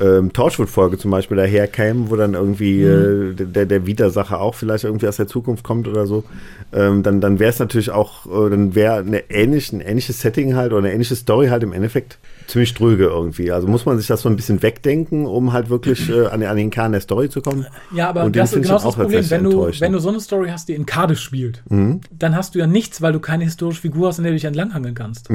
ähm, 0.00 0.32
Torchwood-Folge 0.32 0.96
zum 0.98 1.10
Beispiel 1.10 1.36
daherkäme, 1.36 2.10
wo 2.10 2.16
dann 2.16 2.34
irgendwie 2.34 2.82
äh, 2.82 3.34
der, 3.34 3.66
der 3.66 3.86
Widersacher 3.86 4.40
auch 4.40 4.54
vielleicht 4.54 4.84
irgendwie 4.84 5.06
aus 5.08 5.16
der 5.16 5.26
Zukunft 5.26 5.62
kommt 5.64 5.86
oder 5.86 6.06
so, 6.06 6.24
ähm, 6.72 7.02
dann, 7.02 7.20
dann 7.20 7.38
wäre 7.38 7.50
es 7.50 7.58
natürlich 7.58 7.90
auch, 7.90 8.26
äh, 8.26 8.50
dann 8.50 8.74
wäre 8.74 8.98
eine 8.98 9.30
ähnlich, 9.30 9.72
ein 9.72 9.80
ähnliches 9.80 10.20
Setting 10.20 10.54
halt 10.56 10.72
oder 10.72 10.78
eine 10.84 10.92
ähnliche 10.94 11.16
Story 11.16 11.48
halt 11.48 11.62
im 11.62 11.72
Endeffekt 11.72 12.18
ziemlich 12.46 12.74
dröge 12.74 13.04
irgendwie. 13.04 13.52
Also 13.52 13.68
muss 13.68 13.86
man 13.86 13.98
sich 13.98 14.06
das 14.06 14.22
so 14.22 14.28
ein 14.28 14.36
bisschen 14.36 14.62
wegdenken, 14.62 15.26
um 15.26 15.52
halt 15.52 15.70
wirklich 15.70 16.08
äh, 16.10 16.26
an, 16.26 16.40
den- 16.40 16.48
an 16.48 16.56
den 16.56 16.70
Kern 16.70 16.92
der 16.92 17.00
Story 17.00 17.28
zu 17.28 17.42
kommen. 17.42 17.66
Ja, 17.94 18.08
aber 18.08 18.24
Und 18.24 18.34
das 18.36 18.52
ist 18.52 18.62
genau 18.62 18.74
das 18.74 18.94
Problem. 19.04 19.20
Wenn 19.30 19.44
du, 19.44 19.50
wenn 19.80 19.92
du 19.92 19.98
so 20.00 20.08
eine 20.08 20.20
Story 20.20 20.48
hast, 20.50 20.68
die 20.68 20.74
in 20.74 20.86
Cardiff 20.86 21.18
spielt, 21.20 21.62
dann 21.68 22.34
hast 22.34 22.54
du 22.54 22.58
ja 22.58 22.66
nichts, 22.66 23.02
weil 23.02 23.12
du 23.12 23.20
keine 23.20 23.44
historische 23.44 23.80
Figur 23.82 24.08
hast, 24.08 24.18
in 24.18 24.24
der 24.24 24.32
du 24.32 24.36
dich 24.36 24.44
entlanghangeln 24.46 24.94
kannst. 24.94 25.28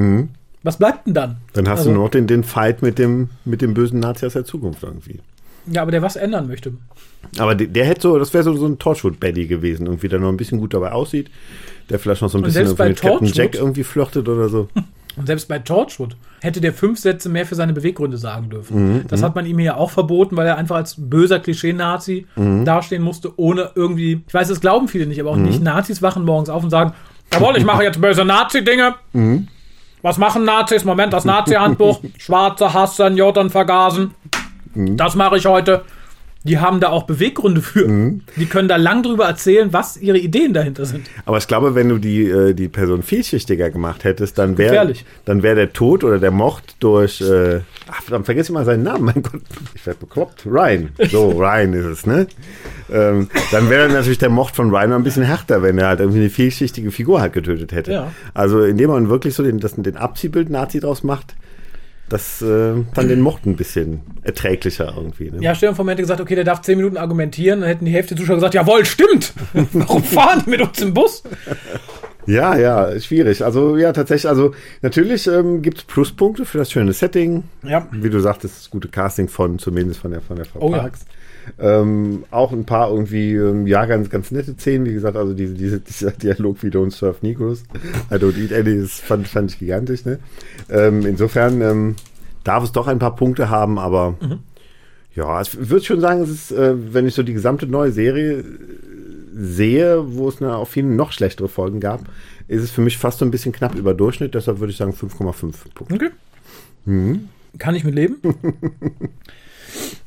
Was 0.62 0.78
bleibt 0.78 1.06
denn 1.06 1.14
dann? 1.14 1.36
Dann 1.52 1.68
hast 1.68 1.80
Also- 1.80 1.90
du 1.90 1.94
nur 1.96 2.04
noch 2.04 2.10
den, 2.10 2.26
den 2.26 2.42
Fight 2.44 2.82
mit 2.82 2.98
dem, 2.98 3.30
mit 3.44 3.62
dem 3.62 3.74
bösen 3.74 4.00
Nazi 4.00 4.26
aus 4.26 4.32
der 4.32 4.44
Zukunft 4.44 4.82
irgendwie. 4.82 5.20
Ja, 5.70 5.82
aber 5.82 5.90
der 5.90 6.02
was 6.02 6.16
ändern 6.16 6.46
möchte. 6.48 6.72
Aber 7.38 7.54
der, 7.54 7.66
der 7.66 7.84
hätte 7.86 8.02
so, 8.02 8.18
das 8.18 8.32
wäre 8.34 8.44
so, 8.44 8.54
so 8.56 8.66
ein 8.66 8.78
Torchwood-Baddy 8.78 9.46
gewesen, 9.48 9.86
irgendwie, 9.86 10.08
der 10.08 10.20
noch 10.20 10.28
ein 10.28 10.36
bisschen 10.36 10.58
gut 10.60 10.74
dabei 10.74 10.92
aussieht, 10.92 11.28
der 11.90 11.98
vielleicht 11.98 12.22
noch 12.22 12.30
so 12.30 12.38
ein 12.38 12.44
Und 12.44 12.52
bisschen 12.52 12.68
mit 12.68 12.76
Captain 12.76 12.94
Torchwood- 12.96 13.34
Jack 13.34 13.54
irgendwie 13.56 13.82
flirtet 13.84 14.28
oder 14.28 14.48
so. 14.48 14.68
Und 15.16 15.26
selbst 15.26 15.48
bei 15.48 15.58
Torchwood 15.58 16.14
hätte 16.42 16.60
der 16.60 16.74
fünf 16.74 16.98
Sätze 16.98 17.30
mehr 17.30 17.46
für 17.46 17.54
seine 17.54 17.72
Beweggründe 17.72 18.18
sagen 18.18 18.50
dürfen. 18.50 18.96
Mhm, 18.98 19.06
das 19.08 19.22
hat 19.22 19.34
man 19.34 19.46
ihm 19.46 19.58
ja 19.60 19.74
auch 19.76 19.90
verboten, 19.90 20.36
weil 20.36 20.46
er 20.46 20.58
einfach 20.58 20.76
als 20.76 20.94
böser 20.98 21.40
Klischee-Nazi 21.40 22.26
Mhm. 22.36 22.66
dastehen 22.66 23.02
musste, 23.02 23.32
ohne 23.38 23.70
irgendwie, 23.74 24.22
ich 24.28 24.34
weiß, 24.34 24.48
das 24.48 24.60
glauben 24.60 24.88
viele 24.88 25.06
nicht, 25.06 25.18
aber 25.18 25.30
auch 25.30 25.36
nicht 25.36 25.62
Nazis 25.62 26.02
wachen 26.02 26.24
morgens 26.24 26.50
auf 26.50 26.62
und 26.62 26.68
sagen, 26.70 26.92
jawohl, 27.32 27.56
ich 27.56 27.64
mache 27.64 27.82
jetzt 27.82 27.98
böse 28.00 28.24
Nazi-Dinge. 28.26 28.94
Mhm. 29.14 29.48
Was 30.06 30.18
machen 30.18 30.44
Nazis? 30.44 30.84
Moment, 30.84 31.12
das 31.12 31.24
Nazi-Handbuch. 31.24 32.00
Schwarze 32.16 32.72
hassen, 32.72 33.16
Jodern 33.16 33.50
vergasen. 33.50 34.14
Mhm. 34.72 34.96
Das 34.96 35.16
mache 35.16 35.36
ich 35.36 35.46
heute. 35.46 35.82
Die 36.46 36.58
haben 36.58 36.78
da 36.80 36.90
auch 36.90 37.04
Beweggründe 37.04 37.60
für. 37.60 37.88
Mhm. 37.88 38.22
Die 38.36 38.46
können 38.46 38.68
da 38.68 38.76
lang 38.76 39.02
drüber 39.02 39.26
erzählen, 39.26 39.72
was 39.72 39.96
ihre 39.96 40.18
Ideen 40.18 40.52
dahinter 40.52 40.84
sind. 40.84 41.08
Aber 41.24 41.38
ich 41.38 41.48
glaube, 41.48 41.74
wenn 41.74 41.88
du 41.88 41.98
die, 41.98 42.24
äh, 42.28 42.54
die 42.54 42.68
Person 42.68 43.02
vielschichtiger 43.02 43.70
gemacht 43.70 44.04
hättest, 44.04 44.38
dann 44.38 44.56
wäre 44.56 44.94
wär 45.26 45.54
der 45.54 45.72
Tod 45.72 46.04
oder 46.04 46.18
der 46.18 46.30
Mord 46.30 46.62
durch, 46.78 47.20
äh, 47.20 47.60
ach, 47.90 48.02
dann 48.08 48.24
vergesse 48.24 48.52
ich 48.52 48.54
mal 48.54 48.64
seinen 48.64 48.84
Namen, 48.84 49.04
mein 49.04 49.22
Gott, 49.22 49.42
ich 49.74 49.84
werde 49.84 49.98
bekloppt, 50.00 50.46
Ryan. 50.46 50.90
So, 51.10 51.30
Ryan 51.36 51.72
ist 51.72 51.84
es, 51.84 52.06
ne? 52.06 52.26
Ähm, 52.92 53.28
dann 53.50 53.68
wäre 53.68 53.88
natürlich 53.88 54.18
der 54.18 54.30
Mord 54.30 54.54
von 54.54 54.70
Ryan 54.70 54.90
noch 54.90 54.96
ein 54.96 55.04
bisschen 55.04 55.24
härter, 55.24 55.62
wenn 55.62 55.78
er 55.78 55.88
halt 55.88 56.00
irgendwie 56.00 56.20
eine 56.20 56.30
vielschichtige 56.30 56.92
Figur 56.92 57.20
halt 57.20 57.32
getötet 57.32 57.72
hätte. 57.72 57.92
Ja. 57.92 58.12
Also 58.34 58.62
indem 58.62 58.90
man 58.90 59.08
wirklich 59.08 59.34
so 59.34 59.42
den, 59.42 59.58
das, 59.58 59.74
den 59.74 59.96
Abziehbild 59.96 60.50
Nazi 60.50 60.78
draus 60.78 61.02
macht, 61.02 61.34
das 62.08 62.40
äh, 62.40 62.74
dann 62.94 63.08
den 63.08 63.20
Mord 63.20 63.46
ein 63.46 63.56
bisschen 63.56 64.00
erträglicher 64.22 64.94
irgendwie. 64.96 65.30
Ne? 65.30 65.38
Ja, 65.40 65.54
vor, 65.54 65.84
man 65.84 65.88
hätte 65.88 66.02
gesagt, 66.02 66.20
okay, 66.20 66.36
der 66.36 66.44
darf 66.44 66.62
zehn 66.62 66.76
Minuten 66.76 66.96
argumentieren, 66.96 67.60
dann 67.60 67.68
hätten 67.68 67.84
die 67.84 67.92
Hälfte 67.92 68.14
der 68.14 68.22
Zuschauer 68.22 68.36
gesagt, 68.36 68.54
jawohl, 68.54 68.84
stimmt. 68.84 69.32
Warum 69.72 70.04
fahren 70.04 70.42
die 70.44 70.50
mit 70.50 70.60
uns 70.60 70.80
im 70.80 70.94
Bus? 70.94 71.22
Ja, 72.26 72.56
ja, 72.56 72.98
schwierig. 73.00 73.44
Also 73.44 73.76
ja, 73.76 73.92
tatsächlich, 73.92 74.28
also 74.28 74.54
natürlich 74.82 75.26
ähm, 75.26 75.62
gibt 75.62 75.78
es 75.78 75.84
Pluspunkte 75.84 76.44
für 76.44 76.58
das 76.58 76.70
schöne 76.70 76.92
Setting. 76.92 77.44
Ja. 77.62 77.88
Wie 77.92 78.10
du 78.10 78.20
sagtest, 78.20 78.56
das 78.56 78.70
gute 78.70 78.88
Casting 78.88 79.28
von, 79.28 79.58
zumindest 79.58 80.00
von 80.00 80.10
der 80.10 80.20
von 80.20 80.36
der 80.36 80.44
Frau 80.44 80.60
Oh 80.60 80.72
ja. 80.72 80.88
Ähm, 81.58 82.24
auch 82.30 82.52
ein 82.52 82.64
paar 82.64 82.90
irgendwie, 82.90 83.34
ähm, 83.34 83.66
ja, 83.66 83.84
ganz, 83.86 84.10
ganz 84.10 84.30
nette 84.30 84.54
Szenen, 84.54 84.86
wie 84.86 84.92
gesagt, 84.92 85.16
also 85.16 85.32
diese, 85.34 85.54
diese, 85.54 85.80
dieser 85.88 86.10
Dialog 86.12 86.62
wie 86.62 86.68
Don't 86.68 86.90
Surf 86.92 87.22
Negroes, 87.22 87.62
I 88.10 88.14
don't 88.14 88.36
eat 88.38 88.52
any, 88.52 88.80
das 88.80 89.00
fand, 89.00 89.28
fand 89.28 89.52
ich 89.52 89.58
gigantisch, 89.58 90.04
ne? 90.04 90.18
Ähm, 90.68 91.06
insofern 91.06 91.60
ähm, 91.62 91.96
darf 92.44 92.64
es 92.64 92.72
doch 92.72 92.86
ein 92.86 92.98
paar 92.98 93.16
Punkte 93.16 93.50
haben, 93.50 93.78
aber 93.78 94.14
Mhm. 94.20 94.38
ja, 95.14 95.40
ich 95.40 95.68
würde 95.70 95.84
schon 95.84 96.00
sagen, 96.00 96.22
es 96.22 96.30
ist, 96.30 96.52
äh, 96.52 96.74
wenn 96.94 97.06
ich 97.06 97.14
so 97.14 97.22
die 97.22 97.32
gesamte 97.34 97.66
neue 97.66 97.92
Serie 97.92 98.44
sehe, 99.34 100.02
wo 100.14 100.28
es 100.28 100.40
eine, 100.40 100.56
auch 100.56 100.68
viele 100.68 100.88
noch 100.88 101.12
schlechtere 101.12 101.48
Folgen 101.48 101.80
gab, 101.80 102.00
ist 102.48 102.62
es 102.62 102.70
für 102.70 102.80
mich 102.80 102.96
fast 102.98 103.18
so 103.18 103.24
ein 103.24 103.30
bisschen 103.30 103.52
knapp 103.52 103.74
über 103.74 103.92
Durchschnitt. 103.92 104.34
Deshalb 104.34 104.60
würde 104.60 104.70
ich 104.70 104.76
sagen 104.78 104.92
5,5 104.92 105.52
Punkte. 105.74 106.10
Okay. 106.86 107.18
Kann 107.58 107.74
ich 107.74 107.84
mit 107.84 107.94
leben? 107.94 108.16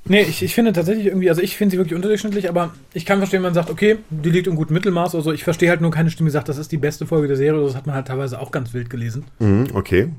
nee, 0.05 0.21
ich, 0.21 0.41
ich 0.43 0.53
finde 0.55 0.73
tatsächlich 0.73 1.07
irgendwie, 1.07 1.29
also 1.29 1.41
ich 1.41 1.55
finde 1.57 1.71
sie 1.71 1.77
wirklich 1.77 1.95
unterdurchschnittlich, 1.95 2.49
aber 2.49 2.73
ich 2.93 3.05
kann 3.05 3.19
verstehen, 3.19 3.37
wenn 3.37 3.47
man 3.47 3.53
sagt, 3.53 3.69
okay, 3.69 3.97
die 4.09 4.29
liegt 4.29 4.47
im 4.47 4.55
guten 4.55 4.73
Mittelmaß. 4.73 5.15
Also 5.15 5.31
ich 5.31 5.43
verstehe 5.43 5.69
halt 5.69 5.81
nur 5.81 5.91
keine 5.91 6.09
Stimme, 6.09 6.29
die 6.29 6.33
sagt, 6.33 6.49
das 6.49 6.57
ist 6.57 6.71
die 6.71 6.77
beste 6.77 7.05
Folge 7.05 7.27
der 7.27 7.37
Serie. 7.37 7.63
Das 7.63 7.75
hat 7.75 7.87
man 7.87 7.95
halt 7.95 8.07
teilweise 8.07 8.39
auch 8.39 8.51
ganz 8.51 8.73
wild 8.73 8.89
gelesen. 8.89 9.25
Mhm, 9.39 9.67
okay. 9.73 10.09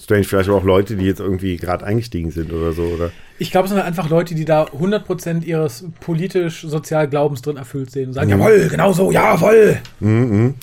Strange, 0.00 0.24
vielleicht 0.24 0.48
aber 0.48 0.58
auch 0.58 0.64
Leute, 0.64 0.96
die 0.96 1.04
jetzt 1.04 1.20
irgendwie 1.20 1.56
gerade 1.56 1.84
eingestiegen 1.84 2.30
sind 2.30 2.52
oder 2.52 2.72
so, 2.72 2.82
oder? 2.82 3.10
Ich 3.38 3.50
glaube, 3.50 3.64
es 3.64 3.70
sind 3.70 3.78
halt 3.78 3.86
einfach 3.86 4.08
Leute, 4.08 4.34
die 4.34 4.44
da 4.44 4.64
100% 4.64 5.44
ihres 5.44 5.84
politisch-sozial 6.00 7.08
Glaubens 7.08 7.42
drin 7.42 7.56
erfüllt 7.56 7.90
sehen 7.90 8.08
und 8.08 8.14
sagen, 8.14 8.30
jawohl, 8.30 8.68
genau 8.68 8.92
so, 8.92 9.10
jawohl. 9.10 9.78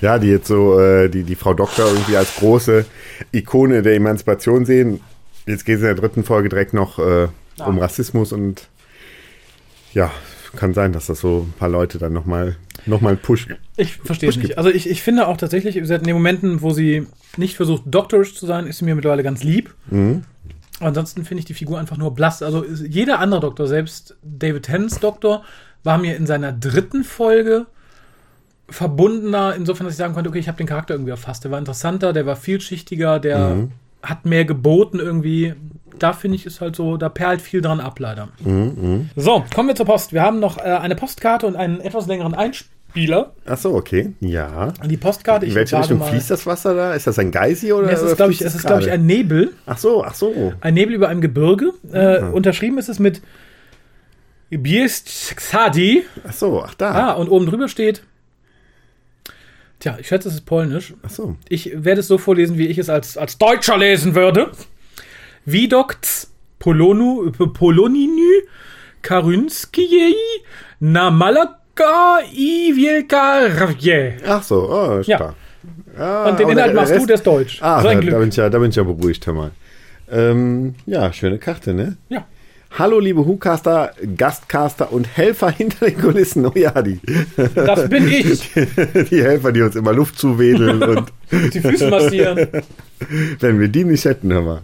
Ja, 0.00 0.18
die 0.18 0.28
jetzt 0.28 0.48
so, 0.48 0.78
äh, 0.80 1.08
die, 1.08 1.24
die 1.24 1.34
Frau 1.34 1.54
Doktor 1.54 1.86
irgendwie 1.86 2.16
als 2.16 2.34
große 2.36 2.84
Ikone 3.32 3.82
der 3.82 3.94
Emanzipation 3.94 4.64
sehen. 4.64 5.00
Jetzt 5.46 5.64
geht 5.64 5.76
es 5.76 5.80
in 5.80 5.86
der 5.86 5.94
dritten 5.94 6.24
Folge 6.24 6.48
direkt 6.48 6.74
noch 6.74 6.98
äh, 6.98 7.28
um 7.64 7.78
Rassismus 7.78 8.32
und 8.32 8.68
ja, 9.94 10.10
kann 10.56 10.74
sein, 10.74 10.92
dass 10.92 11.06
das 11.06 11.20
so 11.20 11.46
ein 11.48 11.54
paar 11.58 11.68
Leute 11.68 11.98
dann 11.98 12.12
nochmal 12.12 12.56
noch 12.84 13.00
mal 13.00 13.10
einen 13.10 13.18
Push 13.18 13.48
Ich 13.76 13.96
verstehe 13.96 14.28
es 14.28 14.36
nicht. 14.36 14.58
Also 14.58 14.70
ich, 14.70 14.88
ich 14.88 15.02
finde 15.02 15.26
auch 15.26 15.36
tatsächlich, 15.36 15.76
in 15.76 15.86
den 15.86 16.14
Momenten, 16.14 16.62
wo 16.62 16.70
sie 16.70 17.06
nicht 17.36 17.56
versucht, 17.56 17.82
doktorisch 17.86 18.34
zu 18.34 18.46
sein, 18.46 18.66
ist 18.66 18.78
sie 18.78 18.84
mir 18.84 18.94
mittlerweile 18.94 19.22
ganz 19.22 19.42
lieb. 19.42 19.74
Aber 20.78 20.88
ansonsten 20.88 21.24
finde 21.24 21.40
ich 21.40 21.46
die 21.46 21.54
Figur 21.54 21.78
einfach 21.78 21.96
nur 21.96 22.14
blass. 22.14 22.42
Also 22.42 22.64
jeder 22.64 23.18
andere 23.18 23.40
Doktor, 23.40 23.66
selbst 23.66 24.16
David 24.22 24.64
Tennants 24.64 25.00
Doktor, 25.00 25.42
war 25.84 25.98
mir 25.98 26.16
in 26.16 26.26
seiner 26.26 26.52
dritten 26.52 27.02
Folge 27.02 27.66
verbundener, 28.68 29.54
insofern, 29.54 29.86
dass 29.86 29.94
ich 29.94 29.98
sagen 29.98 30.14
konnte, 30.14 30.28
okay, 30.28 30.40
ich 30.40 30.48
habe 30.48 30.58
den 30.58 30.66
Charakter 30.66 30.94
irgendwie 30.94 31.12
erfasst. 31.12 31.44
Der 31.44 31.50
war 31.50 31.58
interessanter, 31.58 32.12
der 32.12 32.26
war 32.26 32.36
vielschichtiger, 32.36 33.20
der 33.20 33.68
hat 34.06 34.24
mehr 34.24 34.44
geboten 34.44 34.98
irgendwie. 34.98 35.54
Da 35.98 36.12
finde 36.12 36.36
ich 36.36 36.44
es 36.44 36.60
halt 36.60 36.76
so, 36.76 36.96
da 36.98 37.08
perlt 37.08 37.40
viel 37.40 37.62
dran 37.62 37.80
ab, 37.80 37.98
leider. 37.98 38.28
So, 39.16 39.44
kommen 39.54 39.68
wir 39.68 39.74
zur 39.74 39.86
Post. 39.86 40.12
Wir 40.12 40.22
haben 40.22 40.40
noch 40.40 40.58
äh, 40.58 40.62
eine 40.62 40.94
Postkarte 40.94 41.46
und 41.46 41.56
einen 41.56 41.80
etwas 41.80 42.06
längeren 42.06 42.34
Einspieler. 42.34 43.32
Ach 43.46 43.56
so, 43.56 43.74
okay. 43.74 44.12
Ja. 44.20 44.74
Die 44.84 44.98
Postkarte, 44.98 45.46
In 45.46 45.54
welche 45.54 45.78
Richtung 45.78 45.98
mal- 46.00 46.10
fließt 46.10 46.30
das 46.30 46.44
Wasser 46.46 46.74
da? 46.74 46.92
Ist 46.92 47.06
das 47.06 47.18
ein 47.18 47.30
Geysir 47.30 47.76
oder? 47.78 47.90
Es 47.90 48.02
ist, 48.02 48.16
glaube 48.16 48.32
ich, 48.32 48.42
ist, 48.42 48.60
glaube 48.66 48.82
ich, 48.82 48.90
ein 48.90 49.06
Nebel. 49.06 49.52
Ach 49.64 49.78
so, 49.78 50.04
ach 50.04 50.14
so. 50.14 50.52
Ein 50.60 50.74
Nebel 50.74 50.94
über 50.94 51.08
einem 51.08 51.22
Gebirge. 51.22 51.72
Äh, 51.90 52.18
Unterschrieben 52.24 52.76
ist 52.76 52.90
es 52.90 52.98
mit 52.98 53.22
Bieszczady. 54.50 56.04
Ach 56.28 56.32
so, 56.32 56.62
ach 56.62 56.74
da. 56.74 56.90
Ah, 56.90 57.12
und 57.12 57.28
oben 57.28 57.46
drüber 57.46 57.68
steht. 57.68 58.02
Tja, 59.80 59.96
ich 60.00 60.08
schätze, 60.08 60.28
es 60.28 60.34
ist 60.34 60.46
polnisch. 60.46 60.94
Ach 61.02 61.10
so. 61.10 61.36
Ich 61.48 61.70
werde 61.74 62.00
es 62.00 62.08
so 62.08 62.18
vorlesen, 62.18 62.56
wie 62.58 62.66
ich 62.66 62.78
es 62.78 62.88
als, 62.88 63.16
als 63.18 63.36
Deutscher 63.38 63.76
lesen 63.78 64.14
würde. 64.14 64.50
Widokts 65.44 66.30
Polonu, 66.58 67.30
Poloniny 67.32 68.42
Karynskiej 69.02 70.14
na 70.80 71.10
Malaka 71.10 72.20
i 72.32 72.72
Wielka 72.74 73.46
Rawje. 73.58 74.16
Ach 74.26 74.42
so, 74.42 74.68
oh, 74.70 75.00
Ja. 75.06 75.16
stark. 75.16 75.34
Ja, 75.98 76.24
Und 76.28 76.38
den 76.38 76.48
Inhalt 76.50 76.74
machst 76.74 76.90
du, 76.92 76.96
Rest- 76.96 77.08
der 77.08 77.14
ist 77.16 77.26
Deutsch. 77.26 77.58
Ah, 77.62 77.80
so 77.82 77.88
ein 77.88 78.00
da, 78.04 78.10
da, 78.12 78.18
bin 78.18 78.28
ich 78.28 78.36
ja, 78.36 78.48
da 78.50 78.58
bin 78.58 78.70
ich 78.70 78.76
ja 78.76 78.82
beruhigt, 78.82 79.26
hör 79.26 79.34
mal. 79.34 79.50
Ähm, 80.10 80.74
ja, 80.86 81.12
schöne 81.12 81.38
Karte, 81.38 81.74
ne? 81.74 81.96
Ja. 82.08 82.24
Hallo, 82.72 82.98
liebe 82.98 83.24
Hucaster, 83.24 83.92
Gastcaster 84.16 84.92
und 84.92 85.16
Helfer 85.16 85.50
hinter 85.50 85.86
den 85.86 85.98
Kulissen. 85.98 86.44
Oh 86.44 86.52
ja, 86.54 86.82
die, 86.82 87.00
Das 87.54 87.88
bin 87.88 88.06
ich. 88.08 88.50
die 89.10 89.22
Helfer, 89.22 89.52
die 89.52 89.62
uns 89.62 89.76
immer 89.76 89.92
Luft 89.94 90.18
zuwedeln 90.18 90.82
und 90.82 91.12
Die 91.54 91.60
Füße 91.60 91.88
massieren. 91.88 92.46
wenn 93.40 93.60
wir 93.60 93.68
die 93.68 93.84
nicht 93.84 94.04
hätten, 94.04 94.32
hör 94.32 94.42
mal. 94.42 94.62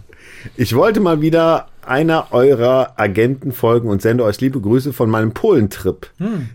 Ich 0.57 0.75
wollte 0.75 0.99
mal 0.99 1.21
wieder 1.21 1.67
einer 1.85 2.27
eurer 2.31 2.93
Agenten 2.97 3.51
folgen 3.51 3.89
und 3.89 4.01
sende 4.01 4.23
euch 4.25 4.39
liebe 4.41 4.61
Grüße 4.61 4.93
von 4.93 5.09
meinem 5.09 5.33
Polentrip. 5.33 6.07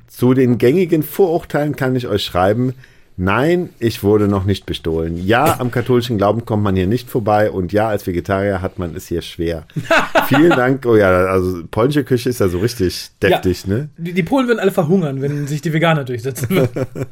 Zu 0.07 0.34
den 0.34 0.59
gängigen 0.59 1.03
Vorurteilen 1.03 1.74
kann 1.74 1.96
ich 1.96 2.07
euch 2.07 2.22
schreiben, 2.24 2.74
nein, 3.18 3.68
ich 3.78 4.02
wurde 4.02 4.26
noch 4.28 4.44
nicht 4.44 4.64
bestohlen. 4.64 5.18
Ja, 5.26 5.60
am 5.60 5.70
katholischen 5.70 6.16
Glauben 6.16 6.46
kommt 6.46 6.62
man 6.62 6.74
hier 6.74 6.86
nicht 6.86 7.10
vorbei 7.10 7.50
und 7.50 7.72
ja, 7.72 7.88
als 7.88 8.06
Vegetarier 8.06 8.62
hat 8.62 8.78
man 8.78 8.96
es 8.96 9.06
hier 9.08 9.20
schwer. 9.20 9.66
Vielen 10.28 10.50
Dank. 10.50 10.86
Oh 10.86 10.96
ja, 10.96 11.10
also 11.26 11.62
polnische 11.70 12.04
Küche 12.04 12.30
ist 12.30 12.40
ja 12.40 12.48
so 12.48 12.58
richtig 12.60 13.10
deftig, 13.22 13.64
Ja. 13.66 13.74
ne? 13.74 13.88
Die, 13.98 14.14
die 14.14 14.22
Polen 14.22 14.46
würden 14.48 14.60
alle 14.60 14.70
verhungern, 14.72 15.20
wenn 15.20 15.46
sich 15.46 15.60
die 15.60 15.72
Veganer 15.74 16.04
durchsetzen 16.04 16.48
würden. 16.48 16.86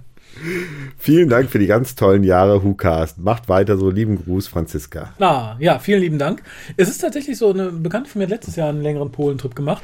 Vielen 0.98 1.28
Dank 1.28 1.50
für 1.50 1.58
die 1.58 1.66
ganz 1.66 1.94
tollen 1.94 2.22
Jahre, 2.22 2.62
WhoCast. 2.62 3.18
Macht 3.18 3.48
weiter 3.48 3.78
so. 3.78 3.90
Lieben 3.90 4.22
Gruß, 4.22 4.48
Franziska. 4.48 5.14
Ah, 5.18 5.56
ja, 5.58 5.78
vielen 5.78 6.00
lieben 6.02 6.18
Dank. 6.18 6.42
Es 6.76 6.88
ist 6.88 6.98
tatsächlich 6.98 7.38
so, 7.38 7.50
eine 7.52 7.70
Bekannte 7.70 8.10
von 8.10 8.18
mir 8.18 8.24
hat 8.24 8.30
letztes 8.30 8.56
Jahr 8.56 8.68
einen 8.68 8.82
längeren 8.82 9.10
Polentrip 9.10 9.54
gemacht. 9.54 9.82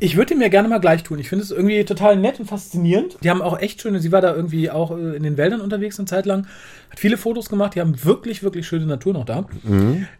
Ich 0.00 0.16
würde 0.16 0.34
mir 0.34 0.50
gerne 0.50 0.68
mal 0.68 0.78
gleich 0.78 1.02
tun. 1.02 1.18
Ich 1.18 1.28
finde 1.28 1.44
es 1.44 1.50
irgendwie 1.50 1.84
total 1.84 2.16
nett 2.16 2.38
und 2.40 2.46
faszinierend. 2.46 3.18
Die 3.22 3.30
haben 3.30 3.42
auch 3.42 3.58
echt 3.58 3.82
schöne, 3.82 4.00
sie 4.00 4.12
war 4.12 4.20
da 4.20 4.34
irgendwie 4.34 4.70
auch 4.70 4.90
äh, 4.90 5.16
in 5.16 5.22
den 5.22 5.36
Wäldern 5.36 5.60
unterwegs 5.60 5.98
eine 5.98 6.06
Zeit 6.06 6.26
lang, 6.26 6.46
hat 6.90 7.00
viele 7.00 7.16
Fotos 7.16 7.48
gemacht, 7.48 7.74
die 7.74 7.80
haben 7.80 8.04
wirklich, 8.04 8.42
wirklich 8.42 8.66
schöne 8.66 8.86
Natur 8.86 9.12
noch 9.12 9.24
da. 9.24 9.46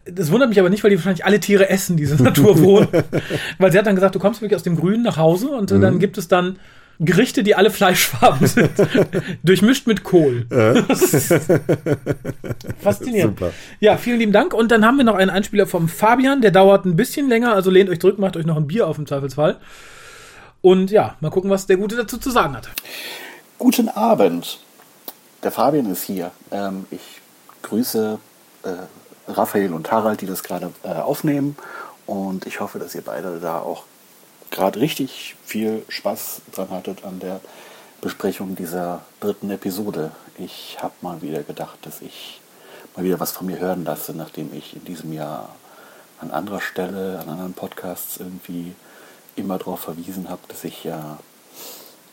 Das 0.04 0.30
wundert 0.30 0.48
mich 0.48 0.58
aber 0.60 0.70
nicht, 0.70 0.84
weil 0.84 0.90
die 0.90 0.96
wahrscheinlich 0.96 1.24
alle 1.24 1.40
Tiere 1.40 1.68
essen, 1.70 1.96
diese 1.96 2.22
Natur 2.22 2.60
wohnen. 2.60 2.88
weil 3.58 3.72
sie 3.72 3.78
hat 3.78 3.86
dann 3.86 3.94
gesagt, 3.94 4.14
du 4.14 4.18
kommst 4.18 4.40
wirklich 4.40 4.56
aus 4.56 4.62
dem 4.62 4.76
Grünen 4.76 5.02
nach 5.02 5.16
Hause 5.16 5.48
und 5.48 5.70
äh, 5.70 5.78
dann 5.78 5.98
gibt 5.98 6.18
es 6.18 6.28
dann 6.28 6.58
Gerichte, 7.00 7.44
die 7.44 7.54
alle 7.54 7.70
fleischfarben 7.70 8.46
sind. 8.46 8.70
Durchmischt 9.44 9.86
mit 9.86 10.02
Kohl. 10.02 10.46
Ist 10.88 11.32
Faszinierend. 12.80 13.38
Super. 13.38 13.52
Ja, 13.78 13.96
vielen 13.96 14.18
lieben 14.18 14.32
Dank. 14.32 14.52
Und 14.52 14.72
dann 14.72 14.84
haben 14.84 14.96
wir 14.96 15.04
noch 15.04 15.14
einen 15.14 15.30
Einspieler 15.30 15.66
vom 15.66 15.88
Fabian, 15.88 16.40
der 16.40 16.50
dauert 16.50 16.84
ein 16.84 16.96
bisschen 16.96 17.28
länger, 17.28 17.54
also 17.54 17.70
lehnt 17.70 17.88
euch 17.88 18.00
zurück, 18.00 18.18
macht 18.18 18.36
euch 18.36 18.46
noch 18.46 18.56
ein 18.56 18.66
Bier 18.66 18.88
auf 18.88 18.98
im 18.98 19.06
Zweifelsfall. 19.06 19.58
Und 20.60 20.90
ja, 20.90 21.16
mal 21.20 21.30
gucken, 21.30 21.50
was 21.50 21.66
der 21.66 21.76
Gute 21.76 21.94
dazu 21.94 22.18
zu 22.18 22.30
sagen 22.30 22.56
hat. 22.56 22.68
Guten 23.58 23.88
Abend. 23.88 24.58
Der 25.44 25.52
Fabian 25.52 25.90
ist 25.90 26.02
hier. 26.02 26.32
Ähm, 26.50 26.86
ich 26.90 27.20
grüße 27.62 28.18
äh, 28.64 29.30
Raphael 29.30 29.72
und 29.72 29.90
Harald, 29.92 30.20
die 30.20 30.26
das 30.26 30.42
gerade 30.42 30.72
äh, 30.82 30.88
aufnehmen. 30.88 31.56
Und 32.06 32.46
ich 32.46 32.60
hoffe, 32.60 32.78
dass 32.78 32.94
ihr 32.94 33.02
beide 33.02 33.38
da 33.38 33.60
auch 33.60 33.84
gerade 34.50 34.80
richtig 34.80 35.36
viel 35.44 35.84
Spaß 35.88 36.42
dran 36.52 36.70
hattet 36.70 37.04
an 37.04 37.20
der 37.20 37.40
Besprechung 38.00 38.56
dieser 38.56 39.02
dritten 39.20 39.50
Episode. 39.50 40.12
Ich 40.38 40.78
habe 40.80 40.94
mal 41.00 41.20
wieder 41.22 41.42
gedacht, 41.42 41.78
dass 41.82 42.00
ich 42.00 42.40
mal 42.96 43.04
wieder 43.04 43.20
was 43.20 43.32
von 43.32 43.46
mir 43.46 43.58
hören 43.58 43.84
lasse, 43.84 44.12
nachdem 44.12 44.54
ich 44.54 44.76
in 44.76 44.84
diesem 44.84 45.12
Jahr 45.12 45.54
an 46.20 46.30
anderer 46.30 46.60
Stelle, 46.60 47.18
an 47.20 47.28
anderen 47.28 47.54
Podcasts 47.54 48.18
irgendwie 48.18 48.74
immer 49.36 49.58
darauf 49.58 49.80
verwiesen 49.80 50.28
habe, 50.28 50.40
dass 50.48 50.64
ich 50.64 50.84
ja 50.84 51.18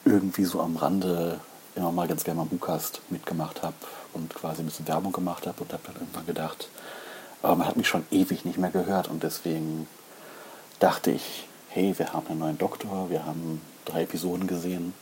irgendwie 0.05 0.45
so 0.45 0.61
am 0.61 0.77
Rande 0.77 1.39
immer 1.75 1.91
mal 1.91 2.07
ganz 2.07 2.23
gerne 2.23 2.39
mal 2.39 2.47
Bukast 2.47 3.01
mitgemacht 3.09 3.63
habe 3.63 3.75
und 4.13 4.33
quasi 4.33 4.61
ein 4.61 4.65
bisschen 4.65 4.87
Werbung 4.87 5.11
gemacht 5.11 5.47
habe 5.47 5.61
und 5.61 5.73
habe 5.73 5.83
dann 5.87 5.95
irgendwann 5.95 6.25
gedacht, 6.25 6.69
aber 7.41 7.55
man 7.55 7.67
hat 7.67 7.77
mich 7.77 7.87
schon 7.87 8.05
ewig 8.11 8.45
nicht 8.45 8.57
mehr 8.57 8.69
gehört 8.69 9.07
und 9.07 9.23
deswegen 9.23 9.87
dachte 10.79 11.11
ich, 11.11 11.47
hey, 11.75 11.93
wir 11.97 12.13
haben 12.13 12.25
einen 12.29 12.39
neuen 12.39 12.57
Doktor, 12.57 13.09
wir 13.09 13.25
haben 13.25 13.59
drei 13.83 14.03
Episoden 14.03 14.47
gesehen 14.47 14.93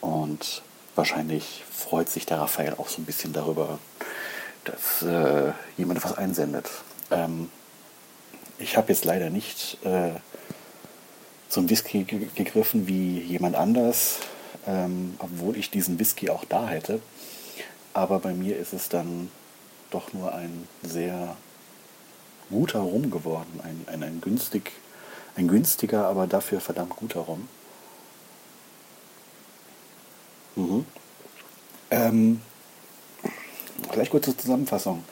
und 0.00 0.62
wahrscheinlich 0.96 1.62
freut 1.70 2.08
sich 2.08 2.26
der 2.26 2.40
Raphael 2.40 2.74
auch 2.78 2.88
so 2.88 3.00
ein 3.00 3.04
bisschen 3.04 3.32
darüber, 3.32 3.78
dass 4.64 5.02
äh, 5.02 5.52
jemand 5.76 6.02
was 6.02 6.18
einsendet. 6.18 6.68
Ähm, 7.12 7.48
ich 8.58 8.76
habe 8.76 8.92
jetzt 8.92 9.04
leider 9.04 9.30
nicht 9.30 9.78
äh, 9.84 10.14
zum 11.48 11.70
Whisky 11.70 12.02
ge- 12.02 12.26
gegriffen 12.34 12.88
wie 12.88 13.20
jemand 13.20 13.54
anders, 13.54 14.18
ähm, 14.66 15.14
obwohl 15.20 15.56
ich 15.56 15.70
diesen 15.70 16.00
Whisky 16.00 16.28
auch 16.28 16.44
da 16.44 16.66
hätte. 16.66 17.00
Aber 17.94 18.18
bei 18.18 18.32
mir 18.34 18.58
ist 18.58 18.72
es 18.72 18.88
dann 18.88 19.30
doch 19.92 20.12
nur 20.12 20.34
ein 20.34 20.66
sehr 20.82 21.36
guter 22.50 22.80
Rum 22.80 23.12
geworden. 23.12 23.60
Ein, 23.62 23.84
ein, 23.86 24.02
ein, 24.02 24.20
günstig, 24.20 24.72
ein 25.36 25.48
günstiger, 25.48 26.06
aber 26.06 26.26
dafür 26.26 26.60
verdammt 26.60 26.96
guter 26.96 27.20
Rum. 27.20 27.48
Mhm. 30.56 30.86
Ähm, 31.90 32.40
gleich 33.92 34.10
kurze 34.10 34.36
Zusammenfassung, 34.36 35.04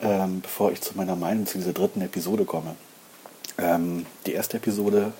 ähm, 0.00 0.40
bevor 0.40 0.72
ich 0.72 0.80
zu 0.80 0.96
meiner 0.96 1.16
Meinung 1.16 1.46
zu 1.46 1.58
dieser 1.58 1.72
dritten 1.72 2.00
Episode 2.00 2.44
komme. 2.44 2.76
Ähm, 3.58 4.06
die 4.26 4.32
erste 4.32 4.58
Episode 4.58 5.12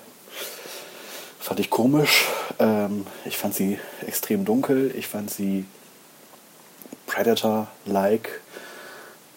fand 1.39 1.59
ich 1.59 1.69
komisch. 1.69 2.27
Ähm, 2.59 3.05
ich 3.25 3.37
fand 3.37 3.55
sie 3.55 3.79
extrem 4.05 4.45
dunkel. 4.45 4.93
Ich 4.95 5.07
fand 5.07 5.29
sie 5.29 5.65
Predator-like. 7.07 8.41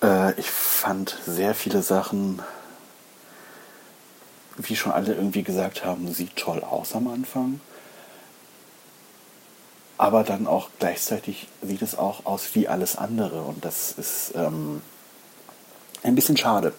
Äh, 0.02 0.38
ich 0.38 0.50
fand 0.50 1.18
sehr 1.26 1.54
viele 1.54 1.82
Sachen, 1.82 2.42
wie 4.68 4.76
schon 4.76 4.92
alle 4.92 5.14
irgendwie 5.14 5.42
gesagt 5.42 5.84
haben, 5.84 6.12
sieht 6.12 6.36
toll 6.36 6.62
aus 6.62 6.94
am 6.94 7.08
Anfang. 7.08 7.60
Aber 9.98 10.24
dann 10.24 10.46
auch 10.46 10.70
gleichzeitig 10.78 11.48
sieht 11.62 11.82
es 11.82 11.96
auch 11.96 12.24
aus 12.24 12.54
wie 12.54 12.68
alles 12.68 12.96
andere. 12.96 13.42
Und 13.42 13.64
das 13.64 13.92
ist 13.92 14.32
ähm, 14.34 14.80
ein 16.02 16.14
bisschen 16.14 16.36
schade. 16.36 16.72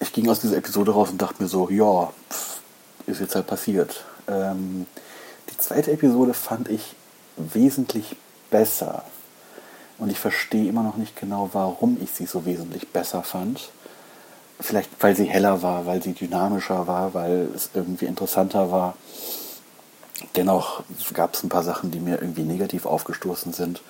Ich 0.00 0.12
ging 0.12 0.28
aus 0.28 0.40
dieser 0.40 0.58
Episode 0.58 0.92
raus 0.92 1.10
und 1.10 1.22
dachte 1.22 1.42
mir 1.42 1.48
so, 1.48 1.70
ja, 1.70 2.12
pff, 2.30 2.60
ist 3.06 3.20
jetzt 3.20 3.34
halt 3.34 3.46
passiert. 3.46 4.04
Ähm, 4.28 4.86
die 5.50 5.56
zweite 5.56 5.90
Episode 5.90 6.34
fand 6.34 6.68
ich 6.68 6.94
wesentlich 7.36 8.16
besser. 8.50 9.04
Und 9.98 10.10
ich 10.10 10.18
verstehe 10.18 10.68
immer 10.68 10.82
noch 10.82 10.96
nicht 10.96 11.16
genau, 11.16 11.50
warum 11.52 11.96
ich 12.00 12.10
sie 12.10 12.26
so 12.26 12.44
wesentlich 12.44 12.88
besser 12.88 13.22
fand. 13.22 13.70
Vielleicht, 14.60 14.90
weil 15.00 15.14
sie 15.14 15.26
heller 15.26 15.62
war, 15.62 15.86
weil 15.86 16.02
sie 16.02 16.14
dynamischer 16.14 16.86
war, 16.86 17.14
weil 17.14 17.48
es 17.54 17.70
irgendwie 17.74 18.06
interessanter 18.06 18.72
war. 18.72 18.94
Dennoch 20.34 20.82
gab 21.14 21.34
es 21.34 21.44
ein 21.44 21.48
paar 21.48 21.62
Sachen, 21.62 21.90
die 21.92 22.00
mir 22.00 22.20
irgendwie 22.20 22.42
negativ 22.42 22.84
aufgestoßen 22.84 23.52
sind. 23.52 23.82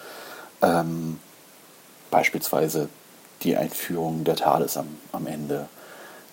Ähm, 0.61 1.19
beispielsweise 2.11 2.89
die 3.43 3.57
Einführung 3.57 4.25
der 4.25 4.37
TARDIS 4.37 4.77
am, 4.77 4.89
am 5.13 5.27
Ende. 5.27 5.69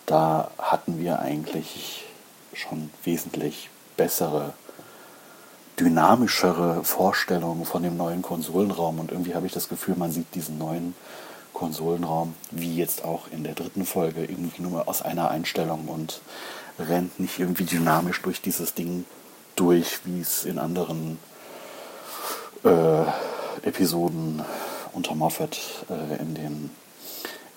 Da 0.06 0.52
hatten 0.58 1.00
wir 1.00 1.20
eigentlich 1.20 2.06
schon 2.54 2.90
wesentlich 3.04 3.70
bessere, 3.98 4.54
dynamischere 5.80 6.84
Vorstellungen 6.84 7.66
von 7.66 7.84
dem 7.84 7.98
neuen 7.98 8.22
Konsolenraum. 8.22 9.00
Und 9.00 9.12
irgendwie 9.12 9.36
habe 9.36 9.46
ich 9.46 9.54
das 9.54 9.70
Gefühl, 9.70 9.96
man 9.96 10.12
sieht 10.12 10.34
diesen 10.36 10.58
neuen 10.58 10.96
Konsolenraum, 11.56 12.36
wie 12.52 12.76
jetzt 12.76 13.04
auch 13.04 13.24
in 13.32 13.44
der 13.44 13.56
dritten 13.56 13.86
Folge, 13.86 14.22
irgendwie 14.22 14.62
nur 14.62 14.88
aus 14.88 15.02
einer 15.02 15.32
Einstellung 15.32 15.88
und 15.88 16.22
rennt 16.78 17.20
nicht 17.20 17.40
irgendwie 17.40 17.64
dynamisch 17.64 18.22
durch 18.22 18.42
dieses 18.42 18.76
Ding 18.76 19.06
durch, 19.56 20.02
wie 20.04 20.20
es 20.20 20.44
in 20.46 20.60
anderen 20.60 21.18
äh, 22.64 23.04
Episoden 23.68 24.44
unter 24.94 25.16
Moffat 25.16 25.58
äh, 25.90 26.22
in 26.22 26.36
den 26.36 26.70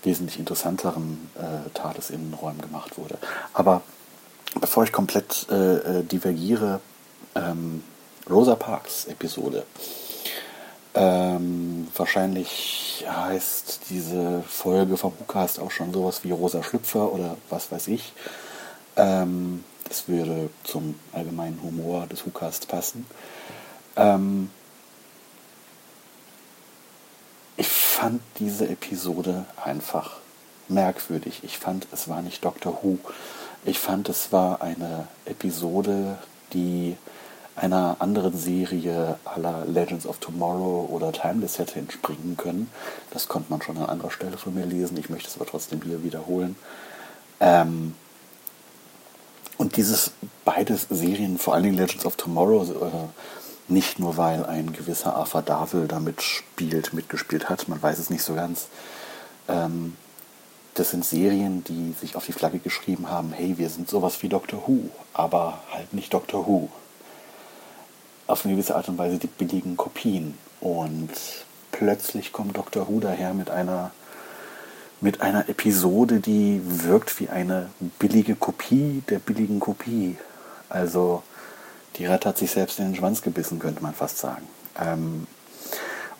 wesentlich 0.05 0.39
interessanteren 0.39 1.29
äh, 1.35 1.69
Tagesinnenräumen 1.75 2.61
gemacht 2.61 2.97
wurde. 2.99 3.19
Aber 3.53 3.83
bevor 4.61 4.85
ich 4.85 4.93
komplett 4.93 5.47
äh, 5.51 5.99
äh, 5.99 6.05
divergiere, 6.05 6.81
ähm, 7.35 7.83
Rosa 8.31 8.55
Parks 8.55 9.07
Episode. 9.07 9.65
Ähm, 11.01 11.87
wahrscheinlich 11.95 13.05
heißt 13.09 13.83
diese 13.91 14.43
Folge 14.43 14.97
vom 14.97 15.13
Bucast 15.13 15.61
auch 15.61 15.71
schon 15.71 15.93
sowas 15.93 16.25
wie 16.25 16.33
Rosa 16.33 16.63
Schlüpfer 16.63 17.13
oder 17.13 17.37
was 17.51 17.71
weiß 17.71 17.87
ich. 17.89 18.13
Ähm, 18.97 19.65
das 19.85 20.09
würde 20.09 20.51
zum 20.65 20.99
allgemeinen 21.13 21.63
Humor 21.63 22.07
des 22.09 22.27
WhoCasts 22.27 22.67
passen. 22.67 23.07
Ähm, 23.97 24.51
ich 27.57 27.69
fand 27.69 28.21
diese 28.39 28.69
Episode 28.69 29.45
einfach 29.65 30.17
merkwürdig. 30.69 31.41
Ich 31.45 31.59
fand, 31.59 31.87
es 31.93 32.09
war 32.09 32.23
nicht 32.23 32.45
Doctor 32.45 32.81
Who. 32.83 32.99
Ich 33.65 33.79
fand, 33.79 34.09
es 34.09 34.33
war 34.33 34.63
eine 34.63 35.07
Episode, 35.27 36.19
die 36.53 36.97
einer 37.59 37.97
anderen 37.99 38.37
Serie 38.37 39.19
aller 39.25 39.65
Legends 39.67 40.07
of 40.07 40.19
Tomorrow 40.19 40.89
oder 40.91 41.13
Timeless 41.13 41.59
hätte 41.59 41.79
entspringen 41.79 42.37
können. 42.37 42.71
Das 43.11 43.29
konnte 43.29 43.51
man 43.51 43.63
schon 43.63 43.79
an 43.79 43.87
anderer 43.87 44.11
Stelle 44.11 44.39
von 44.39 44.55
mir 44.55 44.67
lesen. 44.67 44.97
Ich 44.97 45.11
möchte 45.11 45.29
es 45.29 45.37
aber 45.37 45.47
trotzdem 45.47 45.83
hier 45.83 46.03
wiederholen. 46.03 46.57
Ähm 47.41 47.95
und 49.57 49.77
dieses 49.77 50.13
beides 50.45 50.87
Serien, 50.89 51.37
vor 51.39 51.55
allen 51.55 51.65
Dingen 51.65 51.77
Legends 51.77 52.07
of 52.07 52.17
Tomorrow, 52.17 52.63
äh, 52.63 53.73
nicht 53.73 53.99
nur 53.99 54.17
weil 54.17 54.47
ein 54.47 54.73
gewisser 54.73 55.17
Arthur 55.17 55.43
Darvill 55.43 55.89
damit 55.89 56.23
spielt, 56.23 56.93
mitgespielt 56.93 57.49
hat, 57.49 57.69
man 57.69 57.83
weiß 57.83 57.99
es 57.99 58.09
nicht 58.09 58.23
so 58.23 58.35
ganz. 58.35 58.69
Ähm 59.49 59.97
das 60.79 60.91
sind 60.91 61.05
Serien, 61.05 61.65
die 61.65 61.93
sich 62.01 62.15
auf 62.15 62.27
die 62.27 62.33
Flagge 62.33 62.61
geschrieben 62.61 63.11
haben, 63.11 63.33
hey, 63.33 63.59
wir 63.59 63.69
sind 63.69 63.91
sowas 63.91 64.23
wie 64.23 64.29
Doctor 64.29 64.63
Who, 64.67 64.91
aber 65.13 65.59
halt 65.73 65.93
nicht 65.93 66.15
Doctor 66.15 66.47
Who. 66.47 66.69
Auf 68.29 68.45
eine 68.45 68.55
gewisse 68.55 68.77
Art 68.77 68.89
und 68.89 68.99
Weise 68.99 69.19
die 69.19 69.27
billigen 69.27 69.77
Kopien. 69.77 70.39
Und 70.61 71.11
plötzlich 71.73 72.33
kommt 72.33 72.57
Doctor 72.57 72.87
Who 72.87 73.01
daher 73.01 73.35
mit 73.35 73.51
einer, 73.51 73.91
mit 75.01 75.23
einer 75.23 75.49
Episode, 75.49 76.21
die 76.21 76.61
wirkt 76.65 77.19
wie 77.19 77.31
eine 77.31 77.71
billige 77.99 78.37
Kopie 78.37 79.03
der 79.09 79.19
billigen 79.19 79.59
Kopie. 79.59 80.17
Also 80.69 81.23
die 81.97 82.07
Ratte 82.07 82.29
hat 82.29 82.39
sich 82.39 82.51
selbst 82.51 82.79
in 82.79 82.85
den 82.85 82.95
Schwanz 82.95 83.23
gebissen, 83.23 83.59
könnte 83.59 83.83
man 83.83 83.95
fast 83.95 84.19
sagen. 84.19 84.47
Ähm, 84.79 85.27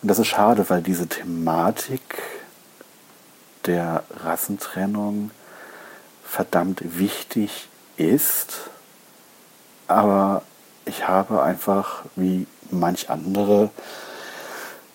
und 0.01 0.07
das 0.07 0.17
ist 0.17 0.27
schade, 0.27 0.69
weil 0.69 0.81
diese 0.81 1.07
Thematik 1.07 2.01
der 3.65 4.03
Rassentrennung 4.23 5.31
verdammt 6.23 6.81
wichtig 6.97 7.69
ist, 7.97 8.69
aber 9.87 10.41
ich 10.89 11.07
habe 11.07 11.43
einfach 11.43 12.03
wie 12.15 12.47
manch 12.71 13.09
andere 13.09 13.69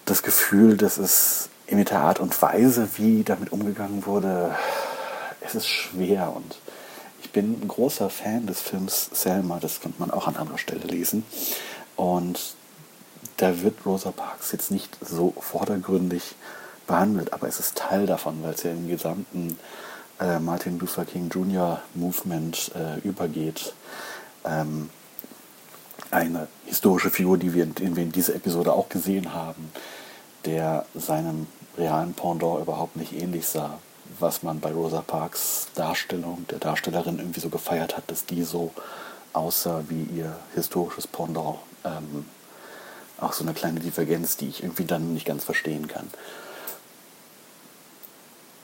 das 0.05 0.23
Gefühl, 0.23 0.77
dass 0.77 0.99
es 0.99 1.49
in 1.67 1.83
der 1.83 2.01
Art 2.01 2.21
und 2.21 2.41
Weise, 2.43 2.89
wie 2.97 3.23
damit 3.23 3.53
umgegangen 3.53 4.05
wurde, 4.05 4.55
es 5.41 5.55
ist 5.55 5.69
schwer 5.69 6.33
und 6.35 6.59
ich 7.23 7.31
bin 7.31 7.61
ein 7.63 7.69
großer 7.69 8.11
Fan 8.11 8.47
des 8.47 8.61
Films 8.61 9.09
Selma, 9.13 9.59
das 9.61 9.81
könnte 9.81 10.01
man 10.01 10.11
auch 10.11 10.27
an 10.29 10.37
anderer 10.37 10.59
Stelle 10.59 10.85
lesen 10.85 11.25
und 11.97 12.55
da 13.37 13.63
wird 13.63 13.87
Rosa 13.87 14.11
Parks 14.11 14.53
jetzt 14.53 14.71
nicht 14.71 14.99
so 15.01 15.33
vordergründig 15.39 16.35
behandelt, 16.87 17.33
aber 17.33 17.49
es 17.49 17.61
ist 17.61 17.77
Teil 17.77 18.07
davon, 18.07 18.43
weil 18.43 18.55
es 18.55 18.63
ja 18.63 18.73
im 18.73 18.89
gesamten 18.89 19.59
äh, 20.21 20.39
Martin 20.39 20.79
Luther 20.79 21.05
King 21.05 21.31
Jr. 21.31 21.81
Movement 21.95 22.73
äh, 22.75 23.01
übergeht. 23.07 23.75
Ähm, 24.45 24.91
eine 26.15 26.47
historische 26.65 27.11
Figur, 27.11 27.39
die 27.39 27.55
wir, 27.55 27.67
wir 27.77 28.03
in 28.03 28.13
dieser 28.13 28.37
Episode 28.37 28.73
auch 28.73 28.89
gesehen 28.89 29.35
haben, 29.35 29.73
der 30.45 30.87
seinem 30.95 31.47
realen 31.77 32.15
Pendant 32.15 32.63
überhaupt 32.63 32.97
nicht 32.97 33.13
ähnlich 33.13 33.47
sah, 33.47 33.79
was 34.21 34.43
man 34.43 34.61
bei 34.61 34.73
Rosa 34.73 35.03
Parks 35.03 35.67
Darstellung 35.75 36.47
der 36.51 36.59
Darstellerin 36.59 37.19
irgendwie 37.19 37.41
so 37.41 37.49
gefeiert 37.49 37.97
hat, 37.97 38.05
dass 38.07 38.27
die 38.27 38.45
so 38.45 38.73
aussah 39.33 39.83
wie 39.89 40.05
ihr 40.05 40.37
historisches 40.55 41.09
Pendant. 41.09 41.57
Ähm, 41.85 42.27
auch 43.19 43.33
so 43.33 43.45
eine 43.45 43.55
kleine 43.55 43.81
Divergenz, 43.81 44.37
die 44.37 44.49
ich 44.49 44.63
irgendwie 44.63 44.85
dann 44.85 45.15
nicht 45.15 45.27
ganz 45.27 45.45
verstehen 45.45 45.89
kann. 45.89 46.09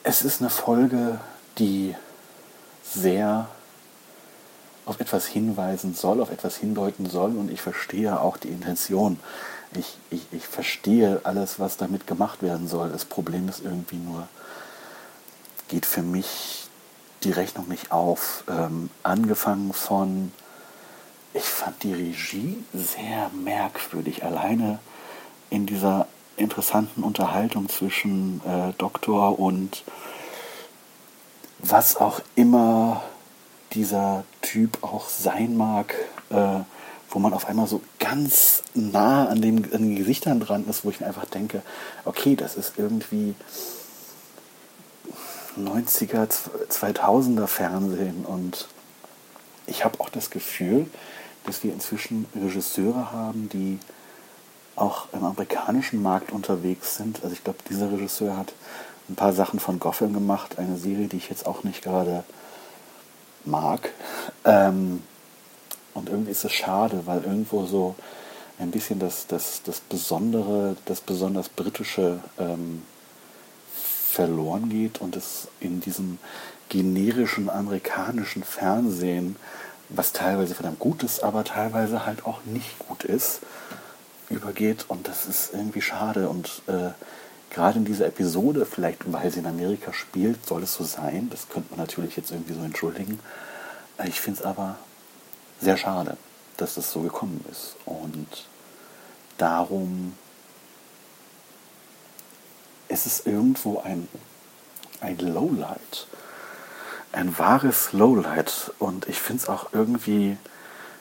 Es 0.02 0.22
ist 0.22 0.40
eine 0.40 0.50
Folge, 0.50 1.20
die 1.58 1.94
sehr 2.84 3.48
auf 4.90 4.98
etwas 5.00 5.24
hinweisen 5.24 5.94
soll, 5.94 6.20
auf 6.20 6.32
etwas 6.32 6.56
hindeuten 6.56 7.08
soll 7.08 7.36
und 7.36 7.48
ich 7.50 7.62
verstehe 7.62 8.20
auch 8.20 8.36
die 8.36 8.48
Intention. 8.48 9.20
Ich, 9.78 9.96
ich, 10.10 10.26
ich 10.32 10.46
verstehe 10.48 11.20
alles, 11.22 11.60
was 11.60 11.76
damit 11.76 12.08
gemacht 12.08 12.42
werden 12.42 12.66
soll. 12.66 12.90
Das 12.90 13.04
Problem 13.04 13.48
ist 13.48 13.64
irgendwie 13.64 13.98
nur, 13.98 14.26
geht 15.68 15.86
für 15.86 16.02
mich 16.02 16.68
die 17.22 17.30
Rechnung 17.30 17.68
nicht 17.68 17.92
auf. 17.92 18.42
Ähm, 18.48 18.90
angefangen 19.04 19.72
von, 19.72 20.32
ich 21.34 21.44
fand 21.44 21.80
die 21.84 21.94
Regie 21.94 22.64
sehr 22.74 23.30
merkwürdig. 23.44 24.24
Alleine 24.24 24.80
in 25.50 25.66
dieser 25.66 26.08
interessanten 26.36 27.04
Unterhaltung 27.04 27.68
zwischen 27.68 28.40
äh, 28.44 28.72
Doktor 28.76 29.38
und 29.38 29.84
was 31.60 31.96
auch 31.96 32.20
immer 32.34 33.04
dieser 33.72 34.24
Typ 34.42 34.82
auch 34.82 35.08
sein 35.08 35.56
mag, 35.56 35.94
äh, 36.30 36.60
wo 37.10 37.18
man 37.18 37.32
auf 37.32 37.46
einmal 37.46 37.66
so 37.66 37.82
ganz 37.98 38.62
nah 38.74 39.26
an, 39.28 39.42
dem, 39.42 39.64
an 39.64 39.82
den 39.82 39.96
Gesichtern 39.96 40.40
dran 40.40 40.66
ist, 40.68 40.84
wo 40.84 40.90
ich 40.90 41.00
mir 41.00 41.06
einfach 41.06 41.26
denke, 41.26 41.62
okay, 42.04 42.36
das 42.36 42.56
ist 42.56 42.74
irgendwie 42.76 43.34
90er, 45.58 46.28
2000er 46.68 47.46
Fernsehen 47.46 48.24
und 48.24 48.68
ich 49.66 49.84
habe 49.84 50.00
auch 50.00 50.08
das 50.08 50.30
Gefühl, 50.30 50.86
dass 51.44 51.64
wir 51.64 51.72
inzwischen 51.72 52.26
Regisseure 52.34 53.12
haben, 53.12 53.48
die 53.48 53.78
auch 54.76 55.08
im 55.12 55.24
amerikanischen 55.24 56.02
Markt 56.02 56.32
unterwegs 56.32 56.96
sind. 56.96 57.22
Also 57.22 57.34
ich 57.34 57.44
glaube, 57.44 57.58
dieser 57.68 57.90
Regisseur 57.92 58.36
hat 58.36 58.52
ein 59.08 59.16
paar 59.16 59.32
Sachen 59.32 59.60
von 59.60 59.80
Gotham 59.80 60.12
gemacht, 60.12 60.58
eine 60.58 60.76
Serie, 60.76 61.08
die 61.08 61.16
ich 61.16 61.28
jetzt 61.28 61.46
auch 61.46 61.64
nicht 61.64 61.82
gerade 61.82 62.24
mag. 63.44 63.90
Ähm, 64.44 65.02
und 65.94 66.08
irgendwie 66.08 66.30
ist 66.30 66.44
es 66.44 66.52
schade, 66.52 67.02
weil 67.06 67.24
irgendwo 67.24 67.66
so 67.66 67.94
ein 68.58 68.70
bisschen 68.70 68.98
das, 68.98 69.26
das, 69.26 69.62
das 69.64 69.80
Besondere, 69.80 70.76
das 70.84 71.00
besonders 71.00 71.48
Britische 71.48 72.20
ähm, 72.38 72.82
verloren 74.10 74.68
geht 74.68 75.00
und 75.00 75.16
es 75.16 75.48
in 75.60 75.80
diesem 75.80 76.18
generischen 76.68 77.48
amerikanischen 77.48 78.42
Fernsehen, 78.44 79.36
was 79.88 80.12
teilweise 80.12 80.54
verdammt 80.54 80.78
gut 80.78 81.02
ist, 81.02 81.22
aber 81.24 81.44
teilweise 81.44 82.06
halt 82.06 82.24
auch 82.26 82.44
nicht 82.44 82.78
gut 82.78 83.04
ist, 83.04 83.40
übergeht 84.28 84.84
und 84.88 85.08
das 85.08 85.26
ist 85.26 85.52
irgendwie 85.52 85.82
schade 85.82 86.28
und 86.28 86.62
äh, 86.68 86.90
gerade 87.50 87.78
in 87.78 87.84
dieser 87.84 88.06
Episode, 88.06 88.64
vielleicht 88.64 89.12
weil 89.12 89.30
sie 89.30 89.40
in 89.40 89.46
Amerika 89.46 89.92
spielt, 89.92 90.46
soll 90.46 90.62
es 90.62 90.74
so 90.74 90.84
sein, 90.84 91.28
das 91.30 91.48
könnte 91.48 91.70
man 91.70 91.80
natürlich 91.80 92.16
jetzt 92.16 92.30
irgendwie 92.30 92.54
so 92.54 92.62
entschuldigen. 92.62 93.20
Äh, 93.98 94.08
ich 94.08 94.20
finde 94.20 94.40
es 94.40 94.46
aber 94.46 94.76
sehr 95.60 95.76
schade, 95.76 96.16
dass 96.56 96.74
das 96.74 96.90
so 96.90 97.00
gekommen 97.00 97.44
ist. 97.50 97.76
Und 97.84 98.46
darum 99.36 100.16
ist 102.88 103.06
es 103.06 103.26
irgendwo 103.26 103.80
ein, 103.80 104.08
ein 105.00 105.18
Lowlight, 105.18 106.06
ein 107.12 107.38
wahres 107.38 107.92
Lowlight. 107.92 108.72
Und 108.78 109.08
ich 109.08 109.20
finde 109.20 109.42
es 109.42 109.48
auch 109.48 109.72
irgendwie 109.72 110.36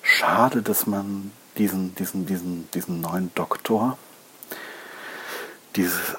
schade, 0.02 0.62
dass 0.62 0.88
man 0.88 1.32
diesen, 1.58 1.96
diesen, 1.96 2.26
diesen, 2.26 2.70
diesen 2.72 3.02
neuen 3.02 3.32
Doktor, 3.36 3.98
diese 5.76 6.18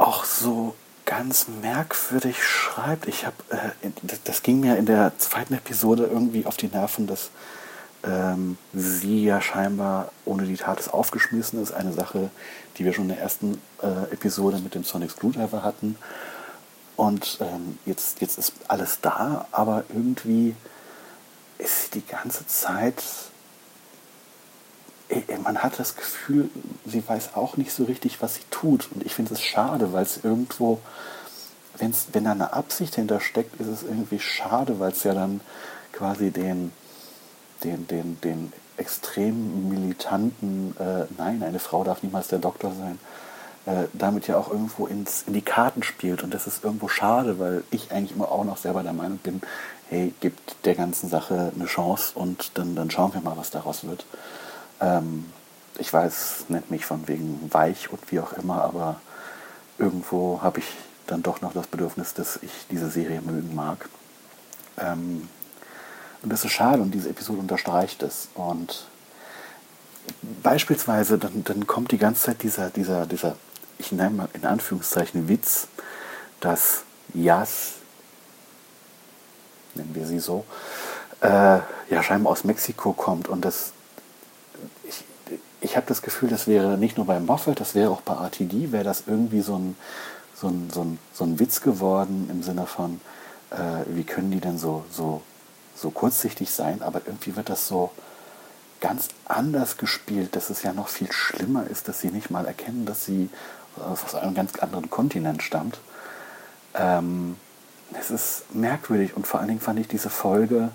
auch 0.00 0.24
so 0.24 0.74
ganz 1.04 1.46
merkwürdig 1.60 2.42
schreibt. 2.42 3.06
Ich 3.06 3.26
habe, 3.26 3.36
äh, 3.50 3.90
das, 4.24 4.42
ging 4.42 4.60
mir 4.60 4.76
in 4.76 4.86
der 4.86 5.12
zweiten 5.18 5.54
Episode 5.54 6.04
irgendwie 6.04 6.46
auf 6.46 6.56
die 6.56 6.68
Nerven, 6.68 7.06
dass 7.06 7.30
ähm, 8.02 8.56
sie 8.72 9.24
ja 9.24 9.42
scheinbar 9.42 10.10
ohne 10.24 10.44
die 10.44 10.56
Tat 10.56 10.80
ist 10.80 10.92
aufgeschmissen 10.92 11.62
ist. 11.62 11.72
Eine 11.72 11.92
Sache, 11.92 12.30
die 12.76 12.84
wir 12.84 12.92
schon 12.94 13.04
in 13.04 13.10
der 13.10 13.20
ersten 13.20 13.60
äh, 13.82 14.12
Episode 14.12 14.58
mit 14.58 14.74
dem 14.74 14.84
Sonic 14.84 15.10
Screwdriver 15.10 15.62
hatten. 15.62 15.96
Und 16.96 17.38
ähm, 17.40 17.78
jetzt, 17.84 18.20
jetzt 18.20 18.38
ist 18.38 18.52
alles 18.68 19.00
da, 19.02 19.46
aber 19.52 19.84
irgendwie 19.90 20.54
ist 21.58 21.84
sie 21.84 22.00
die 22.00 22.06
ganze 22.06 22.46
Zeit 22.46 23.02
man 25.42 25.62
hat 25.62 25.78
das 25.78 25.96
Gefühl, 25.96 26.50
sie 26.86 27.06
weiß 27.06 27.34
auch 27.34 27.56
nicht 27.56 27.72
so 27.72 27.84
richtig, 27.84 28.22
was 28.22 28.36
sie 28.36 28.44
tut. 28.50 28.88
Und 28.94 29.04
ich 29.04 29.14
finde 29.14 29.34
es 29.34 29.42
schade, 29.42 29.92
weil 29.92 30.02
es 30.02 30.22
irgendwo, 30.22 30.80
wenn's, 31.78 32.08
wenn 32.12 32.24
da 32.24 32.32
eine 32.32 32.52
Absicht 32.52 32.94
hintersteckt, 32.94 33.60
ist 33.60 33.66
es 33.66 33.82
irgendwie 33.82 34.20
schade, 34.20 34.78
weil 34.78 34.92
es 34.92 35.02
ja 35.02 35.14
dann 35.14 35.40
quasi 35.92 36.30
den, 36.30 36.72
den, 37.64 37.86
den, 37.86 38.20
den 38.20 38.52
extrem 38.76 39.68
militanten, 39.68 40.74
äh, 40.78 41.04
nein, 41.18 41.42
eine 41.42 41.58
Frau 41.58 41.84
darf 41.84 42.02
niemals 42.02 42.28
der 42.28 42.38
Doktor 42.38 42.72
sein, 42.72 42.98
äh, 43.66 43.88
damit 43.92 44.26
ja 44.26 44.38
auch 44.38 44.50
irgendwo 44.50 44.86
ins, 44.86 45.24
in 45.26 45.34
die 45.34 45.42
Karten 45.42 45.82
spielt. 45.82 46.22
Und 46.22 46.32
das 46.32 46.46
ist 46.46 46.64
irgendwo 46.64 46.88
schade, 46.88 47.38
weil 47.38 47.64
ich 47.70 47.92
eigentlich 47.92 48.16
immer 48.16 48.30
auch 48.30 48.44
noch 48.44 48.56
selber 48.56 48.82
der 48.82 48.94
Meinung 48.94 49.18
bin, 49.18 49.42
hey, 49.88 50.14
gibt 50.20 50.64
der 50.64 50.76
ganzen 50.76 51.10
Sache 51.10 51.52
eine 51.54 51.66
Chance 51.66 52.12
und 52.14 52.52
dann, 52.54 52.76
dann 52.76 52.90
schauen 52.90 53.12
wir 53.12 53.20
mal, 53.20 53.36
was 53.36 53.50
daraus 53.50 53.84
wird. 53.84 54.06
Ähm, 54.80 55.26
ich 55.78 55.92
weiß, 55.92 56.46
nennt 56.48 56.70
mich 56.70 56.84
von 56.84 57.08
wegen 57.08 57.48
weich 57.52 57.90
und 57.90 58.00
wie 58.10 58.20
auch 58.20 58.32
immer, 58.34 58.62
aber 58.62 59.00
irgendwo 59.78 60.42
habe 60.42 60.60
ich 60.60 60.66
dann 61.06 61.22
doch 61.22 61.40
noch 61.40 61.52
das 61.52 61.66
Bedürfnis, 61.66 62.14
dass 62.14 62.38
ich 62.42 62.50
diese 62.70 62.90
Serie 62.90 63.20
mögen 63.20 63.54
mag. 63.54 63.88
Ähm, 64.78 65.28
und 66.22 66.30
das 66.32 66.44
ist 66.44 66.52
schade 66.52 66.82
und 66.82 66.92
diese 66.92 67.08
Episode 67.08 67.40
unterstreicht 67.40 68.02
es. 68.02 68.28
Und 68.34 68.84
beispielsweise, 70.42 71.18
dann, 71.18 71.44
dann 71.44 71.66
kommt 71.66 71.92
die 71.92 71.98
ganze 71.98 72.22
Zeit 72.22 72.42
dieser, 72.42 72.70
dieser, 72.70 73.06
dieser, 73.06 73.36
ich 73.78 73.92
nenne 73.92 74.10
mal 74.10 74.28
in 74.34 74.44
Anführungszeichen 74.44 75.28
Witz, 75.28 75.68
dass 76.40 76.82
Jas, 77.14 77.72
nennen 79.74 79.94
wir 79.94 80.06
sie 80.06 80.18
so, 80.18 80.44
äh, 81.20 81.58
ja 81.90 82.02
scheinbar 82.02 82.32
aus 82.32 82.44
Mexiko 82.44 82.92
kommt 82.92 83.28
und 83.28 83.44
das 83.44 83.72
ich 85.70 85.76
habe 85.76 85.86
das 85.86 86.02
Gefühl, 86.02 86.28
das 86.28 86.48
wäre 86.48 86.76
nicht 86.76 86.96
nur 86.96 87.06
bei 87.06 87.20
Moffat, 87.20 87.60
das 87.60 87.76
wäre 87.76 87.92
auch 87.92 88.00
bei 88.00 88.14
RTD, 88.14 88.72
wäre 88.72 88.82
das 88.82 89.04
irgendwie 89.06 89.40
so 89.40 89.54
ein, 89.54 89.76
so 90.34 90.48
ein, 90.48 90.68
so 90.68 90.82
ein, 90.82 90.98
so 91.12 91.22
ein 91.22 91.38
Witz 91.38 91.60
geworden 91.60 92.28
im 92.28 92.42
Sinne 92.42 92.66
von, 92.66 93.00
äh, 93.52 93.84
wie 93.86 94.02
können 94.02 94.32
die 94.32 94.40
denn 94.40 94.58
so, 94.58 94.84
so, 94.90 95.22
so 95.76 95.92
kurzsichtig 95.92 96.50
sein, 96.50 96.82
aber 96.82 97.02
irgendwie 97.06 97.36
wird 97.36 97.50
das 97.50 97.68
so 97.68 97.92
ganz 98.80 99.10
anders 99.26 99.76
gespielt, 99.76 100.34
dass 100.34 100.50
es 100.50 100.64
ja 100.64 100.72
noch 100.72 100.88
viel 100.88 101.12
schlimmer 101.12 101.64
ist, 101.68 101.86
dass 101.86 102.00
sie 102.00 102.08
nicht 102.08 102.32
mal 102.32 102.46
erkennen, 102.46 102.84
dass 102.84 103.04
sie 103.04 103.30
aus 103.76 104.16
einem 104.16 104.34
ganz 104.34 104.56
anderen 104.56 104.90
Kontinent 104.90 105.44
stammt. 105.44 105.78
Ähm, 106.74 107.36
es 107.96 108.10
ist 108.10 108.52
merkwürdig 108.52 109.16
und 109.16 109.24
vor 109.24 109.38
allen 109.38 109.48
Dingen 109.50 109.60
fand 109.60 109.78
ich 109.78 109.86
diese 109.86 110.10
Folge 110.10 110.70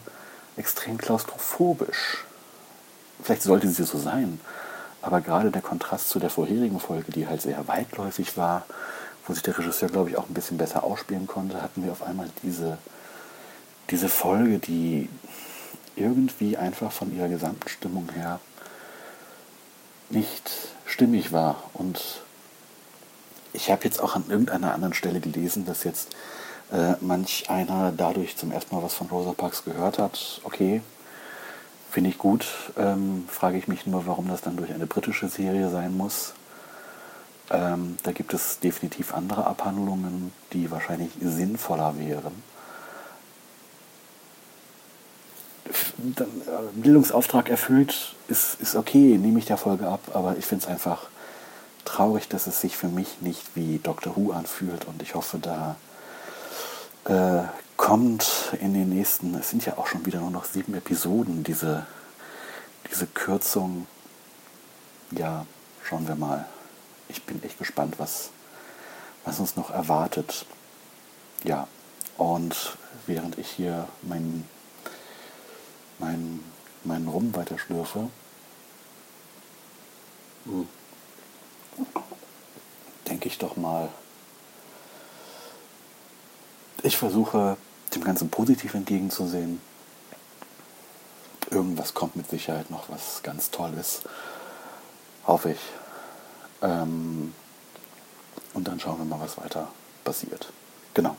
extrem 0.55 0.97
klaustrophobisch. 0.97 2.23
Vielleicht 3.21 3.43
sollte 3.43 3.67
sie 3.67 3.83
so 3.83 3.97
sein, 3.97 4.39
aber 5.05 5.21
gerade 5.21 5.51
der 5.51 5.61
Kontrast 5.61 6.09
zu 6.09 6.17
der 6.17 6.31
vorherigen 6.31 6.79
Folge, 6.79 7.11
die 7.11 7.27
halt 7.27 7.39
sehr 7.39 7.67
weitläufig 7.67 8.37
war, 8.37 8.65
wo 9.27 9.33
sich 9.33 9.43
der 9.43 9.55
Regisseur, 9.55 9.87
glaube 9.87 10.09
ich, 10.09 10.17
auch 10.17 10.27
ein 10.27 10.33
bisschen 10.33 10.57
besser 10.57 10.83
ausspielen 10.83 11.27
konnte, 11.27 11.61
hatten 11.61 11.83
wir 11.83 11.91
auf 11.91 12.01
einmal 12.01 12.27
diese, 12.41 12.79
diese 13.91 14.09
Folge, 14.09 14.57
die 14.57 15.07
irgendwie 15.95 16.57
einfach 16.57 16.91
von 16.91 17.15
ihrer 17.15 17.27
gesamten 17.27 17.69
Stimmung 17.69 18.09
her 18.15 18.39
nicht 20.09 20.51
stimmig 20.87 21.31
war. 21.31 21.63
Und 21.73 22.01
ich 23.53 23.69
habe 23.69 23.83
jetzt 23.83 24.01
auch 24.01 24.15
an 24.15 24.25
irgendeiner 24.27 24.73
anderen 24.73 24.95
Stelle 24.95 25.19
gelesen, 25.19 25.67
dass 25.67 25.83
jetzt 25.83 26.15
äh, 26.71 26.93
manch 26.99 27.47
einer 27.51 27.91
dadurch 27.91 28.37
zum 28.37 28.51
ersten 28.51 28.75
Mal 28.75 28.81
was 28.81 28.95
von 28.95 29.05
Rosa 29.07 29.33
Parks 29.33 29.65
gehört 29.65 29.99
hat. 29.99 30.41
Okay, 30.43 30.81
finde 31.95 32.09
ich 32.09 32.17
gut. 32.17 32.45
Ähm, 32.77 33.23
Frage 33.29 33.57
ich 33.57 33.69
mich 33.69 33.87
nur, 33.87 34.05
warum 34.05 34.27
das 34.27 34.41
dann 34.41 34.57
durch 34.57 34.73
eine 34.73 34.85
britische 34.85 35.29
Serie 35.29 35.69
sein 35.69 35.95
muss. 35.95 36.33
Ähm, 37.49 37.95
da 38.03 38.11
gibt 38.11 38.33
es 38.33 38.59
definitiv 38.59 39.13
andere 39.13 39.47
Abhandlungen, 39.47 40.33
die 40.51 40.71
wahrscheinlich 40.71 41.11
sinnvoller 41.21 41.97
wären. 41.97 42.43
Äh, 45.69 46.23
Bildungsauftrag 46.73 47.49
erfüllt, 47.49 48.13
ist, 48.27 48.59
ist 48.59 48.75
okay, 48.75 49.17
nehme 49.17 49.39
ich 49.39 49.45
der 49.45 49.55
Folge 49.55 49.87
ab, 49.87 50.01
aber 50.13 50.35
ich 50.37 50.45
finde 50.45 50.65
es 50.65 50.69
einfach 50.69 51.07
traurig, 51.85 52.27
dass 52.27 52.45
es 52.45 52.59
sich 52.59 52.75
für 52.75 52.89
mich 52.89 53.21
nicht 53.21 53.55
wie 53.55 53.79
Doctor 53.81 54.17
Who 54.17 54.33
anfühlt 54.33 54.83
und 54.83 55.01
ich 55.01 55.15
hoffe, 55.15 55.39
da 55.41 55.77
äh, 57.05 57.45
kommt 57.77 58.53
in 58.61 58.73
den 58.73 58.89
nächsten, 58.89 59.35
es 59.35 59.49
sind 59.49 59.65
ja 59.65 59.77
auch 59.77 59.87
schon 59.87 60.05
wieder 60.05 60.19
nur 60.19 60.31
noch 60.31 60.45
sieben 60.45 60.73
Episoden, 60.75 61.43
diese, 61.43 61.85
diese 62.89 63.07
Kürzung. 63.07 63.87
Ja, 65.11 65.45
schauen 65.83 66.07
wir 66.07 66.15
mal 66.15 66.45
ich 67.07 67.23
bin 67.23 67.41
echt 67.43 67.57
gespannt, 67.57 67.95
was, 67.97 68.29
was 69.23 69.39
uns 69.39 69.55
noch 69.55 69.69
erwartet. 69.69 70.45
Ja, 71.43 71.67
und 72.17 72.77
während 73.05 73.37
ich 73.37 73.49
hier 73.49 73.87
meinen 74.01 74.47
mein, 75.97 76.43
mein 76.83 77.07
Rum 77.07 77.33
weiterschlürfe, 77.35 78.09
hm, 80.43 80.67
denke 83.07 83.29
ich 83.29 83.37
doch 83.37 83.55
mal, 83.55 83.89
ich 86.85 86.97
versuche 86.97 87.57
dem 87.95 88.03
Ganzen 88.03 88.29
positiv 88.29 88.75
entgegenzusehen. 88.75 89.59
Irgendwas 91.49 91.93
kommt 91.93 92.15
mit 92.15 92.29
Sicherheit 92.29 92.69
noch, 92.69 92.89
was 92.89 93.21
ganz 93.23 93.49
toll 93.49 93.73
ist. 93.79 94.03
Hoffe 95.25 95.51
ich. 95.51 95.59
Ähm, 96.61 97.33
und 98.53 98.67
dann 98.67 98.79
schauen 98.79 98.99
wir 98.99 99.05
mal, 99.05 99.19
was 99.19 99.37
weiter 99.37 99.67
passiert. 100.03 100.51
Genau. 100.93 101.15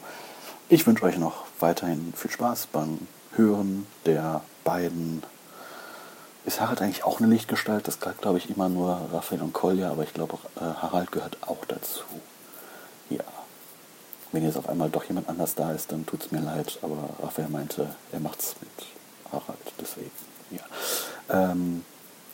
Ich 0.68 0.86
wünsche 0.86 1.04
euch 1.04 1.18
noch 1.18 1.44
weiterhin 1.60 2.12
viel 2.16 2.30
Spaß 2.30 2.68
beim 2.68 3.06
Hören 3.34 3.86
der 4.04 4.42
beiden. 4.64 5.22
Ist 6.44 6.60
Harald 6.60 6.80
eigentlich 6.80 7.04
auch 7.04 7.18
eine 7.18 7.28
Lichtgestalt? 7.28 7.88
Das 7.88 7.98
gehört, 7.98 8.22
glaube 8.22 8.38
ich, 8.38 8.50
immer 8.50 8.68
nur 8.68 9.00
Raphael 9.12 9.42
und 9.42 9.52
Kolja, 9.52 9.90
aber 9.90 10.04
ich 10.04 10.14
glaube, 10.14 10.38
äh, 10.56 10.60
Harald 10.60 11.10
gehört 11.10 11.38
auch 11.42 11.64
dazu. 11.66 12.04
Ja. 13.10 13.35
Wenn 14.36 14.44
jetzt 14.44 14.58
auf 14.58 14.68
einmal 14.68 14.90
doch 14.90 15.04
jemand 15.04 15.30
anders 15.30 15.54
da 15.54 15.72
ist, 15.72 15.90
dann 15.92 16.04
tut 16.04 16.26
es 16.26 16.30
mir 16.30 16.40
leid, 16.40 16.78
aber 16.82 17.08
Raphael 17.22 17.48
meinte, 17.48 17.86
er 18.12 18.20
macht 18.20 18.40
es 18.40 18.54
mit 18.60 18.68
Harald, 19.32 19.56
deswegen. 19.80 20.10
Ja. 20.50 21.52
Ähm, 21.52 21.80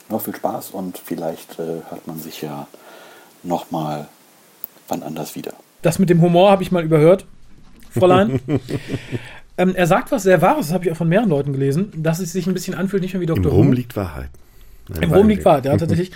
noch 0.09 0.21
viel 0.21 0.35
Spaß 0.35 0.71
und 0.71 0.99
vielleicht 0.99 1.61
äh, 1.61 1.81
hört 1.89 2.09
man 2.09 2.19
sich 2.19 2.43
ja 2.43 2.67
nochmal 3.45 4.09
wann 4.89 5.05
anders 5.05 5.37
wieder. 5.37 5.53
Das 5.83 6.01
mit 6.01 6.11
dem 6.11 6.21
Humor 6.21 6.51
habe 6.51 6.65
ich 6.65 6.73
mal 6.73 6.83
überhört, 6.83 7.25
Fräulein. 7.91 8.41
ähm, 9.57 9.77
er 9.77 9.87
sagt 9.87 10.11
was 10.11 10.25
sehr 10.25 10.43
Wahres, 10.43 10.67
das 10.67 10.75
habe 10.75 10.87
ich 10.87 10.91
auch 10.91 10.97
von 10.97 11.09
mehreren 11.09 11.31
Leuten 11.31 11.53
gelesen, 11.53 11.93
dass 12.03 12.19
es 12.19 12.33
sich 12.33 12.49
ein 12.49 12.55
bisschen 12.55 12.75
anfühlt, 12.75 13.05
nicht 13.05 13.13
mehr 13.13 13.21
wie 13.21 13.27
Dr. 13.27 13.45
Im 13.45 13.53
Rum 13.53 13.73
liegt 13.73 13.95
Wahrheit. 13.95 14.31
Nein, 14.89 15.03
Im 15.05 15.13
Rum 15.13 15.29
liegt 15.29 15.45
Wahrheit, 15.45 15.67
ja, 15.67 15.77
tatsächlich. 15.77 16.11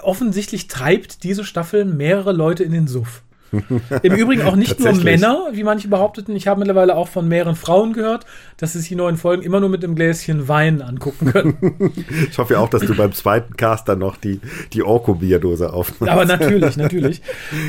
Offensichtlich 0.00 0.68
treibt 0.68 1.24
diese 1.24 1.44
Staffel 1.44 1.84
mehrere 1.84 2.32
Leute 2.32 2.64
in 2.64 2.72
den 2.72 2.88
Suff. 2.88 3.22
Im 4.02 4.14
Übrigen 4.14 4.42
auch 4.42 4.56
nicht 4.56 4.78
nur 4.78 4.94
Männer, 4.94 5.48
wie 5.52 5.64
manche 5.64 5.88
behaupteten. 5.88 6.36
Ich 6.36 6.46
habe 6.46 6.60
mittlerweile 6.60 6.96
auch 6.96 7.08
von 7.08 7.26
mehreren 7.26 7.56
Frauen 7.56 7.92
gehört, 7.92 8.26
dass 8.56 8.72
sie 8.72 8.80
sich 8.80 8.88
die 8.88 8.96
neuen 8.96 9.16
Folgen 9.16 9.42
immer 9.42 9.60
nur 9.60 9.68
mit 9.68 9.82
einem 9.82 9.94
Gläschen 9.94 10.46
Wein 10.48 10.82
angucken 10.82 11.32
können. 11.32 11.92
ich 12.30 12.38
hoffe 12.38 12.54
ja 12.54 12.60
auch, 12.60 12.68
dass 12.68 12.82
du 12.82 12.94
beim 12.94 13.12
zweiten 13.12 13.56
Cast 13.56 13.88
dann 13.88 13.98
noch 13.98 14.16
die, 14.16 14.40
die 14.72 14.82
Orko-Bierdose 14.82 15.72
aufmachst. 15.72 16.12
Aber 16.12 16.24
natürlich, 16.24 16.76
natürlich. 16.76 17.22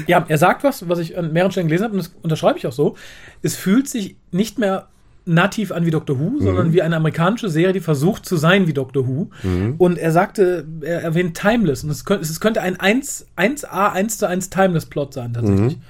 Ja, 0.07 0.23
er 0.27 0.37
sagt 0.37 0.63
was, 0.63 0.87
was 0.87 0.99
ich 0.99 1.17
an 1.17 1.33
mehreren 1.33 1.51
Stellen 1.51 1.67
gelesen 1.67 1.85
habe, 1.85 1.93
und 1.93 1.99
das 1.99 2.13
unterschreibe 2.21 2.59
ich 2.59 2.67
auch 2.67 2.71
so. 2.71 2.95
Es 3.41 3.55
fühlt 3.55 3.87
sich 3.89 4.17
nicht 4.31 4.59
mehr 4.59 4.87
nativ 5.25 5.71
an 5.71 5.85
wie 5.85 5.91
Doctor 5.91 6.19
Who, 6.19 6.31
mhm. 6.31 6.41
sondern 6.41 6.73
wie 6.73 6.81
eine 6.81 6.95
amerikanische 6.95 7.49
Serie, 7.49 7.73
die 7.73 7.79
versucht 7.79 8.25
zu 8.25 8.37
sein 8.37 8.67
wie 8.67 8.73
Doctor 8.73 9.07
Who. 9.07 9.29
Mhm. 9.43 9.75
Und 9.77 9.97
er 9.97 10.11
sagte, 10.11 10.65
er 10.81 11.01
erwähnt 11.01 11.37
Timeless. 11.37 11.83
Und 11.83 11.91
es 11.91 12.05
könnte, 12.05 12.23
es 12.23 12.39
könnte 12.39 12.61
ein 12.61 12.79
1, 12.79 13.27
1A, 13.37 13.91
1 13.91 14.17
zu 14.17 14.27
1 14.27 14.49
Timeless-Plot 14.49 15.13
sein, 15.13 15.33
tatsächlich. 15.33 15.77
Mhm. 15.77 15.81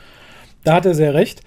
Da 0.63 0.75
hat 0.75 0.85
er 0.85 0.93
sehr 0.93 1.13
recht. 1.13 1.41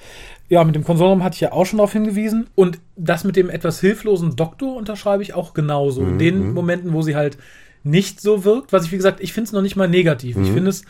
Ja, 0.49 0.63
mit 0.65 0.75
dem 0.75 0.85
Konsorium 0.85 1.23
hatte 1.23 1.35
ich 1.35 1.41
ja 1.41 1.53
auch 1.53 1.67
schon 1.67 1.79
darauf 1.79 1.93
hingewiesen. 1.93 2.47
Und 2.55 2.79
das 2.97 3.25
mit 3.25 3.37
dem 3.37 3.51
etwas 3.51 3.81
hilflosen 3.81 4.37
Doktor 4.37 4.77
unterschreibe 4.77 5.23
ich 5.23 5.35
auch 5.35 5.55
genauso. 5.55 6.03
In 6.03 6.15
mhm. 6.15 6.19
den 6.19 6.47
mhm. 6.49 6.55
Momenten, 6.55 6.93
wo 6.93 7.03
sie 7.03 7.17
halt 7.17 7.39
nicht 7.83 8.21
so 8.21 8.45
wirkt, 8.45 8.73
was 8.73 8.87
ich, 8.87 8.93
wie 8.93 8.97
gesagt, 8.97 9.21
ich 9.21 9.33
finde 9.33 9.49
es 9.49 9.53
noch 9.53 9.63
nicht 9.63 9.77
mal 9.77 9.89
negativ. 9.89 10.37
Ich 10.37 10.49
mhm. 10.49 10.55
finde 10.55 10.71
es 10.71 10.85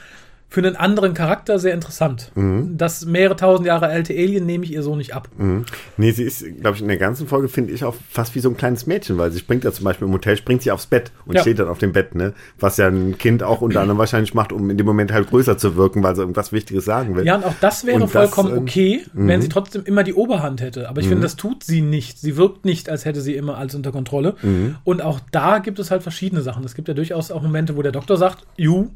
für 0.55 0.61
einen 0.61 0.77
anderen 0.77 1.15
Charakter 1.15 1.59
sehr 1.59 1.75
interessant. 1.75 2.31
Mhm. 2.37 2.79
Das 2.79 3.07
mehrere 3.07 3.35
tausend 3.35 3.67
Jahre 3.67 3.89
alte 3.89 4.13
Alien 4.13 4.47
nehme 4.47 4.65
ich 4.65 4.73
ihr 4.73 4.85
so 4.85 4.95
nicht 4.95 5.13
ab. 5.13 5.29
Mhm. 5.37 5.65
Nee, 5.97 6.13
sie 6.13 6.23
ist, 6.23 6.45
glaube 6.61 6.77
ich, 6.77 6.81
in 6.81 6.87
der 6.87 6.97
ganzen 6.97 7.27
Folge 7.27 7.49
finde 7.49 7.73
ich 7.73 7.83
auch 7.83 7.97
fast 8.09 8.37
wie 8.37 8.39
so 8.39 8.51
ein 8.51 8.57
kleines 8.57 8.87
Mädchen, 8.87 9.19
weil 9.19 9.33
sie 9.33 9.41
springt 9.41 9.65
ja 9.65 9.73
zum 9.73 9.85
Beispiel 9.85 10.07
im 10.07 10.15
Hotel, 10.15 10.37
springt 10.37 10.63
sie 10.63 10.71
aufs 10.71 10.87
Bett 10.87 11.11
und 11.27 11.35
ja. 11.35 11.41
steht 11.41 11.59
dann 11.59 11.67
auf 11.67 11.79
dem 11.79 11.93
Bett, 11.93 12.15
ne? 12.15 12.35
Was 12.61 12.77
ja 12.77 12.87
ein 12.87 13.19
Kind 13.19 13.43
auch 13.43 13.63
unter 13.63 13.81
anderem 13.81 13.99
wahrscheinlich 13.99 14.33
macht, 14.33 14.53
um 14.53 14.71
in 14.71 14.79
dem 14.79 14.87
Moment 14.87 15.13
halt 15.13 15.29
größer 15.29 15.59
zu 15.59 15.75
wirken, 15.75 16.05
weil 16.05 16.15
sie 16.15 16.23
irgendwas 16.23 16.53
Wichtiges 16.53 16.85
sagen 16.85 17.17
will. 17.17 17.27
Ja, 17.27 17.35
und 17.35 17.45
auch 17.45 17.55
das 17.61 17.85
wäre 17.85 18.01
und 18.01 18.09
vollkommen 18.09 18.51
das, 18.51 18.59
ähm, 18.59 18.63
okay, 18.63 19.05
wenn 19.13 19.41
sie 19.41 19.49
mhm. 19.49 19.53
trotzdem 19.53 19.83
immer 19.85 20.05
die 20.05 20.15
Oberhand 20.15 20.61
hätte. 20.61 20.89
Aber 20.89 21.01
ich 21.01 21.09
finde, 21.09 21.19
mhm. 21.19 21.23
das 21.23 21.35
tut 21.35 21.65
sie 21.65 21.81
nicht. 21.81 22.21
Sie 22.21 22.37
wirkt 22.37 22.65
nicht, 22.65 22.89
als 22.89 23.05
hätte 23.05 23.23
sie 23.23 23.35
immer 23.35 23.59
alles 23.59 23.75
unter 23.75 23.91
Kontrolle. 23.91 24.37
Mhm. 24.41 24.77
Und 24.85 25.03
auch 25.03 25.19
da 25.33 25.59
gibt 25.59 25.81
es 25.81 25.91
halt 25.91 26.05
verschiedene 26.05 26.43
Sachen. 26.43 26.63
Es 26.63 26.77
gibt 26.77 26.87
ja 26.87 26.95
durchaus 26.95 27.33
auch 27.33 27.43
Momente, 27.43 27.77
wo 27.77 27.83
der 27.83 27.91
Doktor 27.91 28.17
sagt, 28.17 28.47
you, 28.57 28.91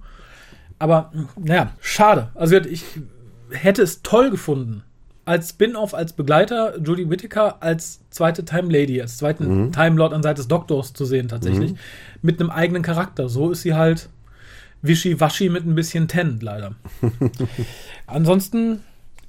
aber 0.79 1.13
naja, 1.37 1.73
schade. 1.81 2.29
Also 2.35 2.57
ich 2.57 2.85
hätte 3.51 3.83
es 3.83 4.03
toll 4.03 4.31
gefunden, 4.31 4.83
als 5.25 5.51
Spin-off, 5.51 5.93
als 5.93 6.15
Begleiter 6.15 6.79
Judy 6.79 7.11
Whittaker 7.11 7.63
als 7.63 8.01
zweite 8.11 8.45
Time 8.45 8.73
Lady, 8.73 9.01
als 9.01 9.19
zweiten 9.19 9.67
mhm. 9.67 9.73
Time 9.73 9.97
Lord 9.97 10.15
an 10.15 10.23
Seite 10.23 10.37
des 10.37 10.49
Doktors 10.49 10.95
zu 10.95 11.05
sehen 11.05 11.29
tatsächlich. 11.29 11.73
Mhm. 11.73 11.79
Mit 12.23 12.41
einem 12.41 12.51
eigenen 12.51 12.83
Charakter. 12.83 13.29
So 13.29 13.51
ist 13.51 13.63
sie 13.63 13.75
halt 13.75 14.09
wischiwaschi 14.81 15.51
mit 15.51 15.67
ein 15.67 15.75
bisschen 15.75 16.09
Ten, 16.09 16.41
leider. 16.41 16.77
Ansonsten 18.07 18.81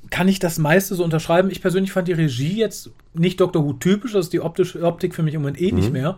kann 0.10 0.28
ich 0.28 0.40
das 0.40 0.58
meiste 0.58 0.96
so 0.96 1.04
unterschreiben. 1.04 1.52
Ich 1.52 1.62
persönlich 1.62 1.92
fand 1.92 2.08
die 2.08 2.14
Regie 2.14 2.58
jetzt 2.58 2.92
nicht 3.14 3.42
Doctor 3.42 3.64
Who 3.66 3.74
typisch, 3.74 4.14
das 4.14 4.28
ist 4.28 4.34
die 4.34 4.42
optische 4.42 4.82
Optik 4.84 5.14
für 5.14 5.24
mich 5.24 5.34
im 5.34 5.42
Moment 5.42 5.62
eh 5.62 5.72
nicht 5.72 5.92
mehr. 5.92 6.18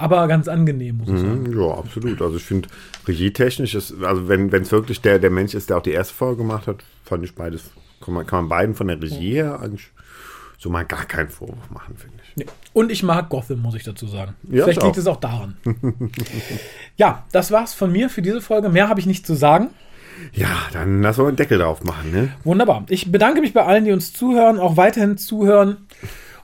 Aber 0.00 0.26
ganz 0.28 0.48
angenehm, 0.48 0.96
muss 0.98 1.08
ich 1.08 1.18
sagen. 1.20 1.42
Mhm, 1.42 1.60
Ja, 1.60 1.74
absolut. 1.74 2.22
Also 2.22 2.36
ich 2.38 2.42
finde, 2.44 2.68
regietechnisch 3.06 3.74
ist, 3.74 3.94
also 4.02 4.28
wenn 4.28 4.50
es 4.52 4.72
wirklich 4.72 5.00
der, 5.02 5.18
der 5.18 5.30
Mensch 5.30 5.54
ist, 5.54 5.68
der 5.70 5.76
auch 5.76 5.82
die 5.82 5.90
erste 5.92 6.14
Folge 6.14 6.38
gemacht 6.38 6.66
hat, 6.66 6.82
fand 7.04 7.22
ich 7.24 7.34
beides, 7.34 7.70
kann 8.04 8.14
man, 8.14 8.26
kann 8.26 8.40
man 8.40 8.48
beiden 8.48 8.74
von 8.74 8.88
der 8.88 9.00
Regie 9.00 9.34
her 9.34 9.60
eigentlich 9.60 9.90
so 10.58 10.68
mal 10.70 10.84
gar 10.84 11.04
keinen 11.06 11.28
Vorwurf 11.28 11.70
machen, 11.70 11.96
finde 11.96 12.16
ich. 12.22 12.36
Nee. 12.36 12.46
Und 12.72 12.92
ich 12.92 13.02
mag 13.02 13.28
Gotham, 13.30 13.60
muss 13.60 13.74
ich 13.74 13.82
dazu 13.82 14.06
sagen. 14.06 14.34
Ja, 14.50 14.64
Vielleicht 14.64 14.78
ich 14.78 14.84
liegt 14.84 14.98
es 14.98 15.06
auch 15.06 15.16
daran. 15.16 15.56
ja, 16.96 17.24
das 17.32 17.50
war's 17.50 17.74
von 17.74 17.90
mir 17.90 18.10
für 18.10 18.22
diese 18.22 18.40
Folge. 18.40 18.68
Mehr 18.68 18.88
habe 18.88 19.00
ich 19.00 19.06
nicht 19.06 19.26
zu 19.26 19.34
sagen. 19.34 19.68
Ja, 20.32 20.48
dann 20.72 21.00
lass 21.02 21.16
mal 21.16 21.28
einen 21.28 21.36
Deckel 21.36 21.58
drauf 21.58 21.82
machen, 21.82 22.12
ne? 22.12 22.32
Wunderbar. 22.44 22.84
Ich 22.88 23.10
bedanke 23.10 23.40
mich 23.40 23.54
bei 23.54 23.64
allen, 23.64 23.86
die 23.86 23.92
uns 23.92 24.12
zuhören, 24.12 24.58
auch 24.58 24.76
weiterhin 24.76 25.16
zuhören. 25.16 25.78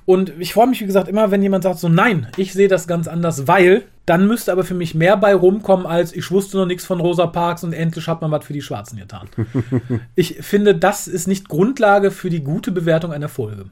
Und 0.06 0.32
ich 0.38 0.54
freue 0.54 0.68
mich, 0.68 0.80
wie 0.80 0.86
gesagt, 0.86 1.08
immer, 1.08 1.30
wenn 1.32 1.42
jemand 1.42 1.64
sagt, 1.64 1.80
so 1.80 1.88
nein, 1.88 2.28
ich 2.36 2.52
sehe 2.52 2.68
das 2.68 2.86
ganz 2.86 3.08
anders, 3.08 3.48
weil 3.48 3.82
dann 4.06 4.28
müsste 4.28 4.52
aber 4.52 4.62
für 4.62 4.74
mich 4.74 4.94
mehr 4.94 5.16
bei 5.16 5.34
rumkommen, 5.34 5.84
als 5.84 6.14
ich 6.14 6.30
wusste 6.30 6.56
noch 6.56 6.66
nichts 6.66 6.86
von 6.86 7.00
Rosa 7.00 7.26
Parks 7.26 7.64
und 7.64 7.72
endlich 7.72 8.06
hat 8.06 8.22
man 8.22 8.30
was 8.30 8.44
für 8.44 8.52
die 8.52 8.62
Schwarzen 8.62 8.98
getan. 8.98 9.28
ich 10.14 10.36
finde, 10.42 10.76
das 10.76 11.08
ist 11.08 11.26
nicht 11.26 11.48
Grundlage 11.48 12.12
für 12.12 12.30
die 12.30 12.44
gute 12.44 12.70
Bewertung 12.70 13.12
einer 13.12 13.28
Folge. 13.28 13.66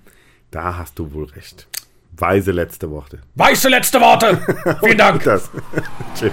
Da 0.51 0.77
hast 0.77 0.98
du 0.98 1.12
wohl 1.12 1.27
recht. 1.27 1.69
Weise 2.16 2.51
letzte 2.51 2.90
Worte. 2.90 3.20
Weiße 3.36 3.69
letzte 3.69 4.01
Worte! 4.01 4.40
Vielen 4.82 4.98
Dank! 4.98 5.23
Tschüss. 6.15 6.32